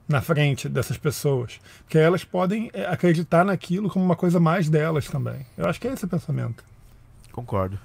Na 0.08 0.22
frente 0.22 0.68
dessas 0.68 0.98
pessoas. 0.98 1.60
Porque 1.84 1.98
elas 1.98 2.24
podem 2.24 2.72
é, 2.74 2.86
acreditar 2.86 3.46
naquilo 3.46 3.90
como 3.90 4.04
uma 4.04 4.16
coisa 4.16 4.40
mais 4.40 4.68
delas 4.68 5.08
também. 5.08 5.46
Eu 5.56 5.68
acho 5.68 5.80
que 5.80 5.88
é 5.88 5.94
esse 5.94 6.06
o 6.06 6.08
pensamento. 6.08 6.64
Concordo. 7.40 7.80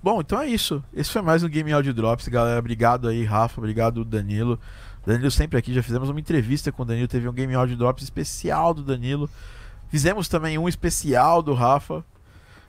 Bom, 0.00 0.20
então 0.20 0.40
é 0.40 0.46
isso. 0.46 0.82
Esse 0.94 1.10
foi 1.10 1.20
mais 1.20 1.42
um 1.42 1.48
Game 1.48 1.72
Audio 1.72 1.92
Drops, 1.92 2.28
galera. 2.28 2.60
Obrigado 2.60 3.08
aí, 3.08 3.24
Rafa. 3.24 3.60
Obrigado, 3.60 4.04
Danilo. 4.04 4.56
Danilo 5.04 5.32
sempre 5.32 5.58
aqui, 5.58 5.74
já 5.74 5.82
fizemos 5.82 6.08
uma 6.08 6.20
entrevista 6.20 6.70
com 6.70 6.82
o 6.82 6.86
Danilo, 6.86 7.08
teve 7.08 7.28
um 7.28 7.32
Game 7.32 7.52
Audio 7.56 7.76
Drops 7.76 8.04
especial 8.04 8.72
do 8.72 8.84
Danilo. 8.84 9.28
Fizemos 9.88 10.28
também 10.28 10.58
um 10.58 10.68
especial 10.68 11.42
do 11.42 11.54
Rafa. 11.54 12.04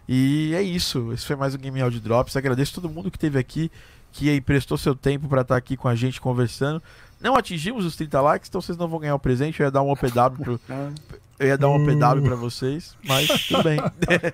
E 0.10 0.52
é 0.56 0.64
isso. 0.64 1.14
Esse 1.14 1.28
foi 1.28 1.36
mais 1.36 1.54
um 1.54 1.60
Game 1.60 1.80
Audio 1.80 2.00
Drops. 2.00 2.36
Agradeço 2.36 2.74
todo 2.74 2.90
mundo 2.90 3.12
que 3.12 3.18
esteve 3.18 3.38
aqui, 3.38 3.72
que 4.12 4.34
emprestou 4.36 4.78
seu 4.78 4.96
tempo 4.96 5.28
para 5.28 5.42
estar 5.42 5.54
tá 5.54 5.60
aqui 5.60 5.78
com 5.78 5.88
a 5.88 5.94
gente 5.94 6.20
conversando. 6.20 6.82
Não 7.22 7.36
atingimos 7.36 7.86
os 7.86 7.96
30 7.96 8.20
likes, 8.20 8.50
então 8.50 8.62
vocês 8.62 8.78
não 8.80 8.88
vão 8.88 9.00
ganhar 9.00 9.14
o 9.14 9.20
presente. 9.20 9.60
Eu 9.60 9.66
ia 9.66 9.72
dar 9.72 9.84
um 9.84 9.92
OPW 9.92 10.44
pro, 10.44 10.60
eu 11.40 11.48
ia 11.48 11.58
dar 11.58 11.70
um 11.70 11.76
OPW 11.76 12.24
pra 12.24 12.36
vocês, 12.36 12.98
mas 13.06 13.28
tudo 13.48 13.64
bem. 13.64 13.80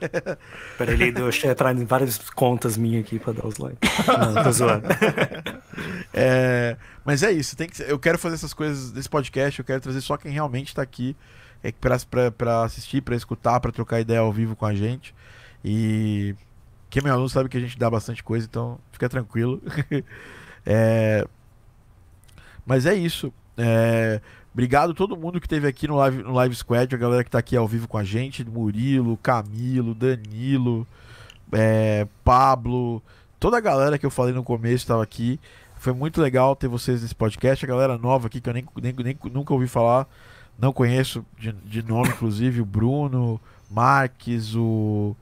Peraí, 0.77 1.11
deixa 1.11 1.47
eu 1.47 1.51
entrar 1.51 1.75
em 1.75 1.83
várias 1.83 2.17
contas 2.29 2.77
minhas 2.77 3.03
aqui 3.03 3.19
pra 3.19 3.33
dar 3.33 3.45
os 3.45 3.57
likes. 3.57 3.79
Não, 4.07 4.43
tô 4.43 4.51
zoando. 4.51 4.87
É, 6.15 6.77
mas 7.03 7.23
é 7.23 7.31
isso, 7.31 7.55
tem 7.55 7.67
que, 7.67 7.81
eu 7.81 7.97
quero 7.97 8.19
fazer 8.19 8.35
essas 8.35 8.53
coisas 8.53 8.91
desse 8.91 9.09
podcast, 9.09 9.59
eu 9.59 9.65
quero 9.65 9.81
trazer 9.81 9.99
só 9.99 10.15
quem 10.15 10.31
realmente 10.31 10.73
tá 10.75 10.83
aqui 10.83 11.15
é, 11.63 11.71
pra, 11.71 11.97
pra, 12.07 12.29
pra 12.29 12.63
assistir, 12.63 13.01
pra 13.01 13.15
escutar, 13.15 13.59
pra 13.59 13.71
trocar 13.71 13.99
ideia 13.99 14.19
ao 14.19 14.31
vivo 14.31 14.55
com 14.55 14.67
a 14.67 14.75
gente. 14.75 15.15
E 15.65 16.35
quem 16.91 16.99
é 16.99 17.03
meu 17.03 17.13
aluno 17.13 17.29
sabe 17.29 17.49
que 17.49 17.57
a 17.57 17.59
gente 17.59 17.79
dá 17.79 17.89
bastante 17.89 18.23
coisa, 18.23 18.45
então 18.45 18.77
fica 18.91 19.09
tranquilo. 19.09 19.59
é, 20.63 21.25
mas 22.63 22.85
é 22.85 22.93
isso. 22.93 23.33
É, 23.57 24.21
obrigado 24.53 24.91
a 24.91 24.95
todo 24.95 25.17
mundo 25.17 25.39
que 25.39 25.45
esteve 25.45 25.67
aqui 25.67 25.87
no 25.87 25.95
Live, 25.95 26.23
no 26.23 26.33
Live 26.33 26.55
Squad, 26.55 26.93
a 26.93 26.97
galera 26.97 27.23
que 27.23 27.27
está 27.27 27.39
aqui 27.39 27.57
ao 27.57 27.67
vivo 27.67 27.87
com 27.87 27.97
a 27.97 28.03
gente, 28.03 28.43
Murilo, 28.47 29.17
Camilo, 29.17 29.93
Danilo, 29.93 30.87
é, 31.51 32.07
Pablo, 32.23 33.01
toda 33.39 33.57
a 33.57 33.61
galera 33.61 33.97
que 33.97 34.05
eu 34.05 34.11
falei 34.11 34.33
no 34.33 34.43
começo 34.43 34.75
estava 34.75 35.03
aqui. 35.03 35.39
Foi 35.75 35.91
muito 35.91 36.21
legal 36.21 36.55
ter 36.55 36.69
vocês 36.69 37.01
nesse 37.01 37.13
podcast. 37.13 37.65
A 37.65 37.67
galera 37.67 37.97
nova 37.97 38.27
aqui 38.27 38.39
que 38.39 38.49
eu 38.49 38.53
nem, 38.53 38.65
nem, 38.81 38.93
nem 38.93 39.17
nunca 39.33 39.53
ouvi 39.53 39.67
falar, 39.67 40.07
não 40.57 40.71
conheço 40.71 41.25
de, 41.37 41.51
de 41.51 41.83
nome, 41.83 42.09
inclusive, 42.09 42.61
o 42.61 42.65
Bruno, 42.65 43.39
Marques, 43.69 44.55
o, 44.55 45.15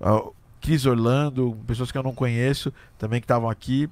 o 0.00 0.32
Cris 0.60 0.86
Orlando, 0.86 1.56
pessoas 1.66 1.92
que 1.92 1.98
eu 1.98 2.02
não 2.02 2.14
conheço 2.14 2.72
também 2.98 3.20
que 3.20 3.24
estavam 3.24 3.50
aqui. 3.50 3.88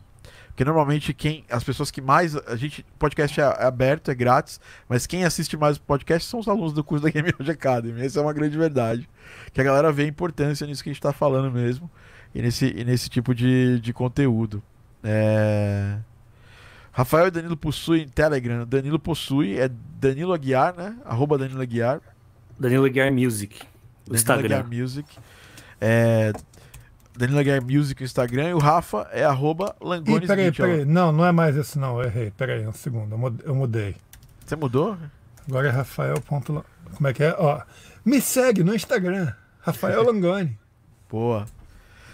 Porque 0.57 0.65
normalmente 0.65 1.13
quem. 1.13 1.45
As 1.51 1.63
pessoas 1.63 1.91
que 1.91 2.01
mais. 2.01 2.35
A 2.35 2.57
gente. 2.57 2.83
podcast 2.99 3.39
é, 3.39 3.45
é 3.45 3.65
aberto, 3.67 4.11
é 4.11 4.15
grátis, 4.15 4.59
mas 4.89 5.07
quem 5.07 5.23
assiste 5.23 5.55
mais 5.55 5.77
o 5.77 5.83
podcast 5.83 6.27
são 6.27 6.41
os 6.41 6.49
alunos 6.49 6.73
do 6.73 6.83
curso 6.83 7.05
da 7.05 7.11
Game 7.11 7.31
Audio 7.39 7.53
Academy. 7.53 8.01
Essa 8.01 8.21
é 8.21 8.23
uma 8.23 8.33
grande 8.33 8.57
verdade. 8.57 9.07
Que 9.53 9.61
a 9.61 9.65
galera 9.65 9.93
vê 9.93 10.05
a 10.05 10.07
importância 10.07 10.67
nisso 10.67 10.83
que 10.83 10.89
a 10.89 10.93
gente 10.93 10.99
está 10.99 11.13
falando 11.13 11.53
mesmo. 11.53 11.91
E 12.35 12.41
nesse, 12.41 12.73
e 12.75 12.85
nesse 12.87 13.11
tipo 13.11 13.35
de, 13.35 13.79
de 13.81 13.93
conteúdo. 13.93 14.63
É... 15.05 15.99
Rafael 16.91 17.27
e 17.27 17.31
Danilo 17.31 17.57
possuem 17.59 18.09
Telegram. 18.09 18.67
Danilo 18.67 18.99
possui, 18.99 19.59
é 19.59 19.69
Danilo 20.01 20.33
Aguiar, 20.33 20.75
né? 20.75 20.97
Arroba 21.05 21.37
Danilo 21.37 21.61
Aguiar. 21.61 22.01
Danilo 22.59 22.87
Aguiar 22.87 23.13
Music. 23.13 23.59
Danilo 23.59 24.17
Instagram. 24.17 24.59
Aguiar 24.61 24.81
Music. 24.81 25.19
É, 25.79 26.33
Danilo 27.17 27.39
Aguiar 27.39 27.63
Music 27.63 28.01
no 28.01 28.05
Instagram 28.05 28.51
e 28.51 28.55
o 28.55 28.59
Rafa 28.59 29.09
é 29.11 29.25
arroba 29.25 29.75
Langones 29.81 30.25
Ih, 30.25 30.27
peraí, 30.27 30.53
peraí. 30.53 30.85
Não, 30.85 31.11
não 31.13 31.25
é 31.25 31.33
mais 31.33 31.57
esse 31.57 31.79
não, 31.79 32.01
eu 32.01 32.07
errei. 32.07 32.31
Peraí, 32.31 32.67
um 32.67 32.73
segundo, 32.73 33.17
eu 33.45 33.55
mudei. 33.55 33.97
Você 34.45 34.55
mudou? 34.55 34.97
Agora 35.49 35.69
é 35.69 35.71
Rafael. 35.71 36.17
Como 36.27 37.09
é 37.09 37.13
que 37.13 37.25
é? 37.25 37.35
Ó, 37.39 37.61
me 38.05 38.21
segue 38.21 38.63
no 38.63 38.75
Instagram, 38.75 39.33
Rafael 39.61 40.03
Langoni. 40.07 40.59
Boa. 41.11 41.47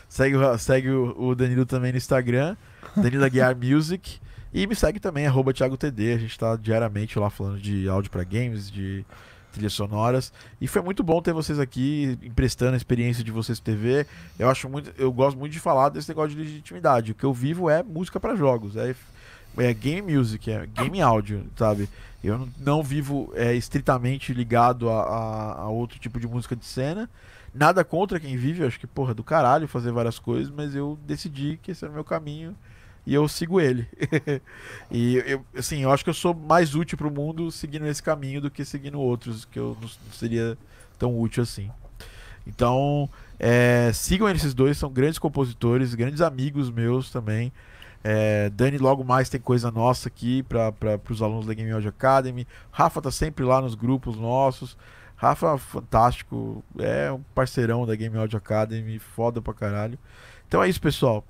Segue, 0.08 0.36
segue 0.58 0.90
o 0.90 1.34
Danilo 1.34 1.64
também 1.64 1.90
no 1.90 1.98
Instagram, 1.98 2.56
Danilo 2.96 3.24
Aguiar 3.24 3.56
Music. 3.56 4.20
E 4.54 4.66
me 4.66 4.74
segue 4.74 5.00
também, 5.00 5.26
arroba 5.26 5.52
Thiago 5.54 5.78
TD. 5.78 6.12
A 6.12 6.18
gente 6.18 6.38
tá 6.38 6.56
diariamente 6.56 7.18
lá 7.18 7.30
falando 7.30 7.58
de 7.58 7.88
áudio 7.88 8.10
para 8.10 8.22
games, 8.22 8.70
de 8.70 9.04
trilhas 9.52 9.72
sonoras. 9.72 10.32
E 10.60 10.66
foi 10.66 10.82
muito 10.82 11.02
bom 11.02 11.20
ter 11.22 11.32
vocês 11.32 11.58
aqui 11.58 12.18
emprestando 12.22 12.74
a 12.74 12.76
experiência 12.76 13.22
de 13.22 13.30
vocês 13.30 13.60
TV. 13.60 14.06
Eu 14.38 14.48
acho 14.48 14.68
muito, 14.68 14.92
eu 14.98 15.12
gosto 15.12 15.38
muito 15.38 15.52
de 15.52 15.60
falar 15.60 15.90
desse 15.90 16.08
negócio 16.08 16.30
de 16.30 16.42
legitimidade. 16.42 17.12
O 17.12 17.14
que 17.14 17.24
eu 17.24 17.32
vivo 17.32 17.70
é 17.70 17.82
música 17.82 18.18
para 18.18 18.34
jogos, 18.34 18.76
é, 18.76 18.94
é 19.58 19.74
game 19.74 20.16
music, 20.16 20.50
é 20.50 20.66
game 20.66 21.00
áudio, 21.00 21.46
sabe? 21.56 21.88
Eu 22.24 22.48
não 22.58 22.82
vivo 22.82 23.32
é, 23.34 23.54
estritamente 23.54 24.32
ligado 24.32 24.88
a, 24.88 25.02
a, 25.02 25.52
a, 25.62 25.68
outro 25.68 25.98
tipo 25.98 26.20
de 26.20 26.26
música 26.26 26.54
de 26.54 26.64
cena. 26.64 27.10
Nada 27.54 27.84
contra 27.84 28.18
quem 28.18 28.36
vive, 28.36 28.62
eu 28.62 28.66
acho 28.66 28.80
que, 28.80 28.86
porra, 28.86 29.12
do 29.12 29.22
caralho 29.22 29.68
fazer 29.68 29.92
várias 29.92 30.18
coisas, 30.18 30.50
mas 30.50 30.74
eu 30.74 30.98
decidi 31.06 31.58
que 31.60 31.72
esse 31.72 31.84
era 31.84 31.90
o 31.90 31.94
meu 31.94 32.04
caminho 32.04 32.56
e 33.06 33.14
eu 33.14 33.26
sigo 33.28 33.60
ele. 33.60 33.86
e 34.90 35.16
eu, 35.26 35.44
assim, 35.56 35.82
eu 35.82 35.90
acho 35.90 36.04
que 36.04 36.10
eu 36.10 36.14
sou 36.14 36.34
mais 36.34 36.74
útil 36.74 36.96
para 36.96 37.08
o 37.08 37.10
mundo 37.10 37.50
seguindo 37.50 37.86
esse 37.86 38.02
caminho 38.02 38.40
do 38.40 38.50
que 38.50 38.64
seguindo 38.64 39.00
outros, 39.00 39.44
que 39.44 39.58
eu 39.58 39.76
não 39.80 39.88
seria 40.12 40.56
tão 40.98 41.18
útil 41.18 41.42
assim. 41.42 41.70
Então, 42.46 43.08
é, 43.38 43.90
sigam 43.92 44.28
esses 44.28 44.54
dois, 44.54 44.78
são 44.78 44.90
grandes 44.90 45.18
compositores, 45.18 45.94
grandes 45.94 46.20
amigos 46.20 46.70
meus 46.70 47.10
também. 47.10 47.52
É, 48.04 48.50
Dani 48.50 48.78
logo 48.78 49.04
mais 49.04 49.28
tem 49.28 49.40
coisa 49.40 49.70
nossa 49.70 50.08
aqui 50.08 50.42
para 50.42 51.00
os 51.08 51.22
alunos 51.22 51.46
da 51.46 51.54
Game 51.54 51.70
Audio 51.70 51.88
Academy. 51.88 52.46
Rafa 52.70 53.00
tá 53.00 53.10
sempre 53.10 53.44
lá 53.44 53.60
nos 53.60 53.74
grupos 53.74 54.16
nossos. 54.16 54.76
Rafa, 55.16 55.56
fantástico, 55.56 56.64
é 56.78 57.12
um 57.12 57.22
parceirão 57.34 57.86
da 57.86 57.94
Game 57.94 58.16
Audio 58.16 58.36
Academy, 58.36 58.98
foda 58.98 59.40
pra 59.40 59.54
caralho. 59.54 59.96
Então 60.48 60.62
é 60.62 60.68
isso, 60.68 60.80
pessoal. 60.80 61.24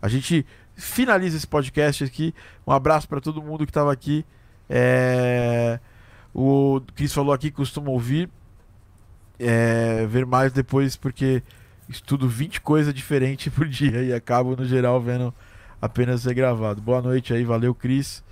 A 0.00 0.08
gente 0.08 0.46
finaliza 0.76 1.36
esse 1.36 1.46
podcast 1.46 2.04
aqui. 2.04 2.34
Um 2.66 2.72
abraço 2.72 3.08
para 3.08 3.20
todo 3.20 3.42
mundo 3.42 3.64
que 3.64 3.70
estava 3.70 3.92
aqui. 3.92 4.24
É... 4.68 5.80
O 6.34 6.80
Cris 6.94 7.12
falou 7.12 7.32
aqui 7.32 7.50
que 7.50 7.56
costuma 7.56 7.90
ouvir. 7.90 8.28
É... 9.38 10.06
Ver 10.06 10.26
mais 10.26 10.52
depois, 10.52 10.96
porque 10.96 11.42
estudo 11.88 12.28
20 12.28 12.60
coisas 12.60 12.92
diferentes 12.92 13.52
por 13.54 13.66
dia 13.66 14.02
e 14.02 14.12
acabo, 14.12 14.54
no 14.54 14.64
geral, 14.64 15.00
vendo 15.00 15.34
apenas 15.80 16.22
ser 16.22 16.34
gravado. 16.34 16.80
Boa 16.82 17.00
noite 17.00 17.32
aí, 17.32 17.44
valeu, 17.44 17.74
Cris. 17.74 18.22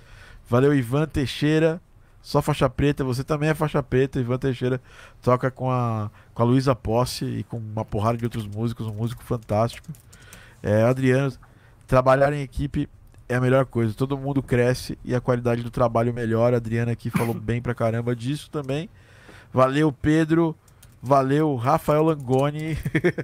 Valeu, 0.47 0.73
Ivan 0.73 1.07
Teixeira. 1.07 1.81
Só 2.21 2.41
faixa 2.41 2.67
preta, 2.67 3.03
você 3.03 3.23
também 3.23 3.49
é 3.49 3.53
faixa 3.53 3.83
preta. 3.83 4.19
Ivan 4.19 4.37
Teixeira 4.37 4.81
toca 5.21 5.51
com 5.51 5.71
a, 5.71 6.09
com 6.33 6.41
a 6.41 6.45
Luísa 6.45 6.75
Posse 6.75 7.23
e 7.23 7.43
com 7.43 7.57
uma 7.57 7.85
porrada 7.85 8.17
de 8.17 8.23
outros 8.23 8.47
músicos, 8.47 8.87
um 8.87 8.93
músico 8.93 9.23
fantástico. 9.23 9.87
É, 10.63 10.81
Adriano, 10.81 11.31
trabalhar 11.87 12.33
em 12.33 12.41
equipe 12.41 12.89
é 13.27 13.35
a 13.35 13.41
melhor 13.41 13.65
coisa. 13.65 13.93
Todo 13.93 14.17
mundo 14.17 14.41
cresce 14.41 14.97
e 15.03 15.15
a 15.15 15.21
qualidade 15.21 15.63
do 15.63 15.71
trabalho 15.71 16.13
melhora. 16.13 16.55
A 16.55 16.59
Adriana 16.59 16.91
aqui 16.91 17.09
falou 17.09 17.33
bem 17.33 17.61
pra 17.61 17.73
caramba 17.73 18.15
disso 18.15 18.49
também. 18.49 18.89
Valeu, 19.51 19.91
Pedro. 19.91 20.55
Valeu, 21.01 21.55
Rafael 21.55 22.03
Langoni. 22.03 22.77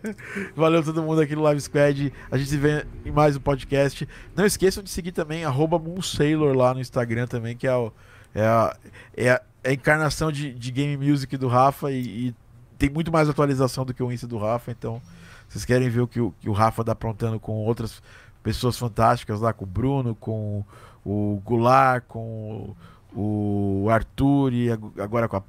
Valeu 0.55 0.83
todo 0.83 1.01
mundo 1.01 1.19
aqui 1.19 1.35
no 1.35 1.41
Live 1.41 1.61
Squad. 1.61 2.13
A 2.29 2.37
gente 2.37 2.49
se 2.49 2.57
vê 2.57 2.85
em 3.03 3.11
mais 3.11 3.35
um 3.35 3.39
podcast. 3.39 4.07
Não 4.35 4.45
esqueçam 4.45 4.83
de 4.83 4.89
seguir 4.91 5.11
também 5.11 5.43
Moonsailor 5.45 6.55
lá 6.55 6.75
no 6.75 6.79
Instagram 6.79 7.25
também, 7.25 7.57
que 7.57 7.65
é, 7.65 7.75
o, 7.75 7.91
é, 8.35 8.45
a, 8.45 8.77
é, 9.17 9.29
a, 9.31 9.41
é 9.63 9.69
a 9.71 9.73
encarnação 9.73 10.31
de, 10.31 10.53
de 10.53 10.71
game 10.71 10.95
music 10.95 11.35
do 11.37 11.47
Rafa 11.47 11.91
e, 11.91 12.27
e, 12.27 12.35
tem 12.77 12.89
muito 12.89 13.11
mais 13.11 13.27
atualização 13.27 13.83
do 13.83 13.95
que 13.95 14.03
o 14.03 14.11
Insta 14.11 14.27
do 14.27 14.37
Rafa. 14.37 14.69
Então, 14.69 15.01
vocês 15.49 15.65
querem 15.65 15.89
ver 15.89 16.01
o 16.01 16.07
que 16.07 16.21
o, 16.21 16.31
que 16.39 16.49
o 16.49 16.53
Rafa 16.53 16.83
tá 16.83 16.91
aprontando 16.91 17.39
com 17.39 17.53
outras 17.65 18.01
pessoas 18.43 18.77
fantásticas 18.77 19.39
lá, 19.39 19.53
com 19.53 19.65
o 19.65 19.67
Bruno, 19.67 20.15
com 20.15 20.63
o 21.05 21.41
Goulart, 21.45 22.03
com 22.07 22.75
o 23.13 23.87
Arthur 23.89 24.53
e 24.53 24.71
agora 24.71 25.27
com 25.27 25.37
a 25.37 25.43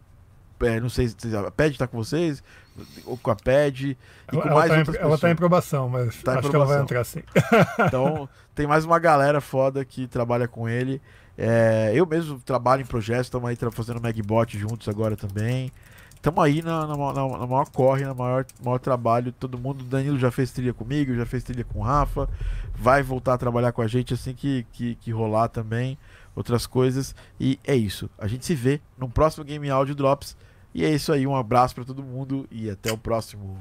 é, 0.67 0.79
não 0.79 0.89
sei 0.89 1.09
se 1.09 1.37
a 1.37 1.51
PED 1.51 1.73
está 1.73 1.89
com 1.89 1.97
vocês, 1.97 2.43
ou 3.05 3.17
com 3.17 3.31
a 3.31 3.37
PED. 3.37 3.99
E 4.33 4.37
com 4.37 4.43
ela, 4.43 4.55
mais 4.55 4.71
tá 4.71 4.93
em, 4.93 4.97
ela 4.97 5.19
tá 5.19 5.31
em 5.31 5.35
probação, 5.35 5.89
mas 5.89 6.23
tá 6.23 6.39
acho 6.39 6.49
que 6.49 6.57
ela 6.57 6.65
vai 6.65 6.81
entrar 6.81 7.05
sim. 7.05 7.23
então, 7.87 8.29
tem 8.55 8.67
mais 8.67 8.85
uma 8.85 8.99
galera 8.99 9.41
foda 9.41 9.85
que 9.85 10.07
trabalha 10.07 10.47
com 10.47 10.69
ele. 10.69 11.03
É, 11.37 11.91
eu 11.95 12.07
mesmo 12.07 12.39
trabalho 12.41 12.83
em 12.83 12.87
projetos, 12.87 13.27
estamos 13.27 13.49
aí 13.49 13.57
fazendo 13.73 14.01
Magbot 14.01 14.57
juntos 14.57 14.89
agora 14.89 15.17
também. 15.17 15.73
Estamos 16.23 16.45
aí 16.45 16.63
na, 16.63 16.87
na, 16.87 16.97
na, 16.97 17.39
na, 17.39 17.47
maior 17.49 17.69
corre, 17.71 18.05
na 18.05 18.15
maior, 18.15 18.47
maior 18.65 18.79
trabalho. 18.79 19.33
Todo 19.33 19.59
mundo, 19.59 19.83
Danilo 19.83 20.17
já 20.17 20.31
fez 20.31 20.53
trilha 20.53 20.73
comigo, 20.73 21.13
já 21.17 21.27
fez 21.27 21.43
trilha 21.43 21.65
com 21.65 21.81
o 21.81 21.83
Rafa. 21.83 22.29
Vai 22.77 23.03
voltar 23.03 23.35
a 23.35 23.39
trabalhar 23.39 23.73
com 23.73 23.83
a 23.83 23.89
gente 23.89 24.15
assim 24.15 24.33
que, 24.33 24.65
que, 24.73 24.95
que 24.95 25.11
rolar 25.11 25.49
também. 25.49 25.99
Outras 26.37 26.65
coisas. 26.65 27.13
E 27.41 27.59
é 27.65 27.75
isso. 27.75 28.09
A 28.17 28.29
gente 28.29 28.47
se 28.47 28.55
vê 28.55 28.81
no 28.97 29.09
próximo 29.09 29.45
Game 29.45 29.69
Audio 29.69 29.97
Drops. 29.97 30.37
E 30.73 30.85
é 30.85 30.95
isso 30.95 31.13
aí, 31.13 31.27
um 31.27 31.35
abraço 31.35 31.75
para 31.75 31.85
todo 31.85 32.05
mundo 32.05 32.47
e 32.53 32.71
até 32.71 32.93
o 32.93 32.97
próximo. 32.97 33.59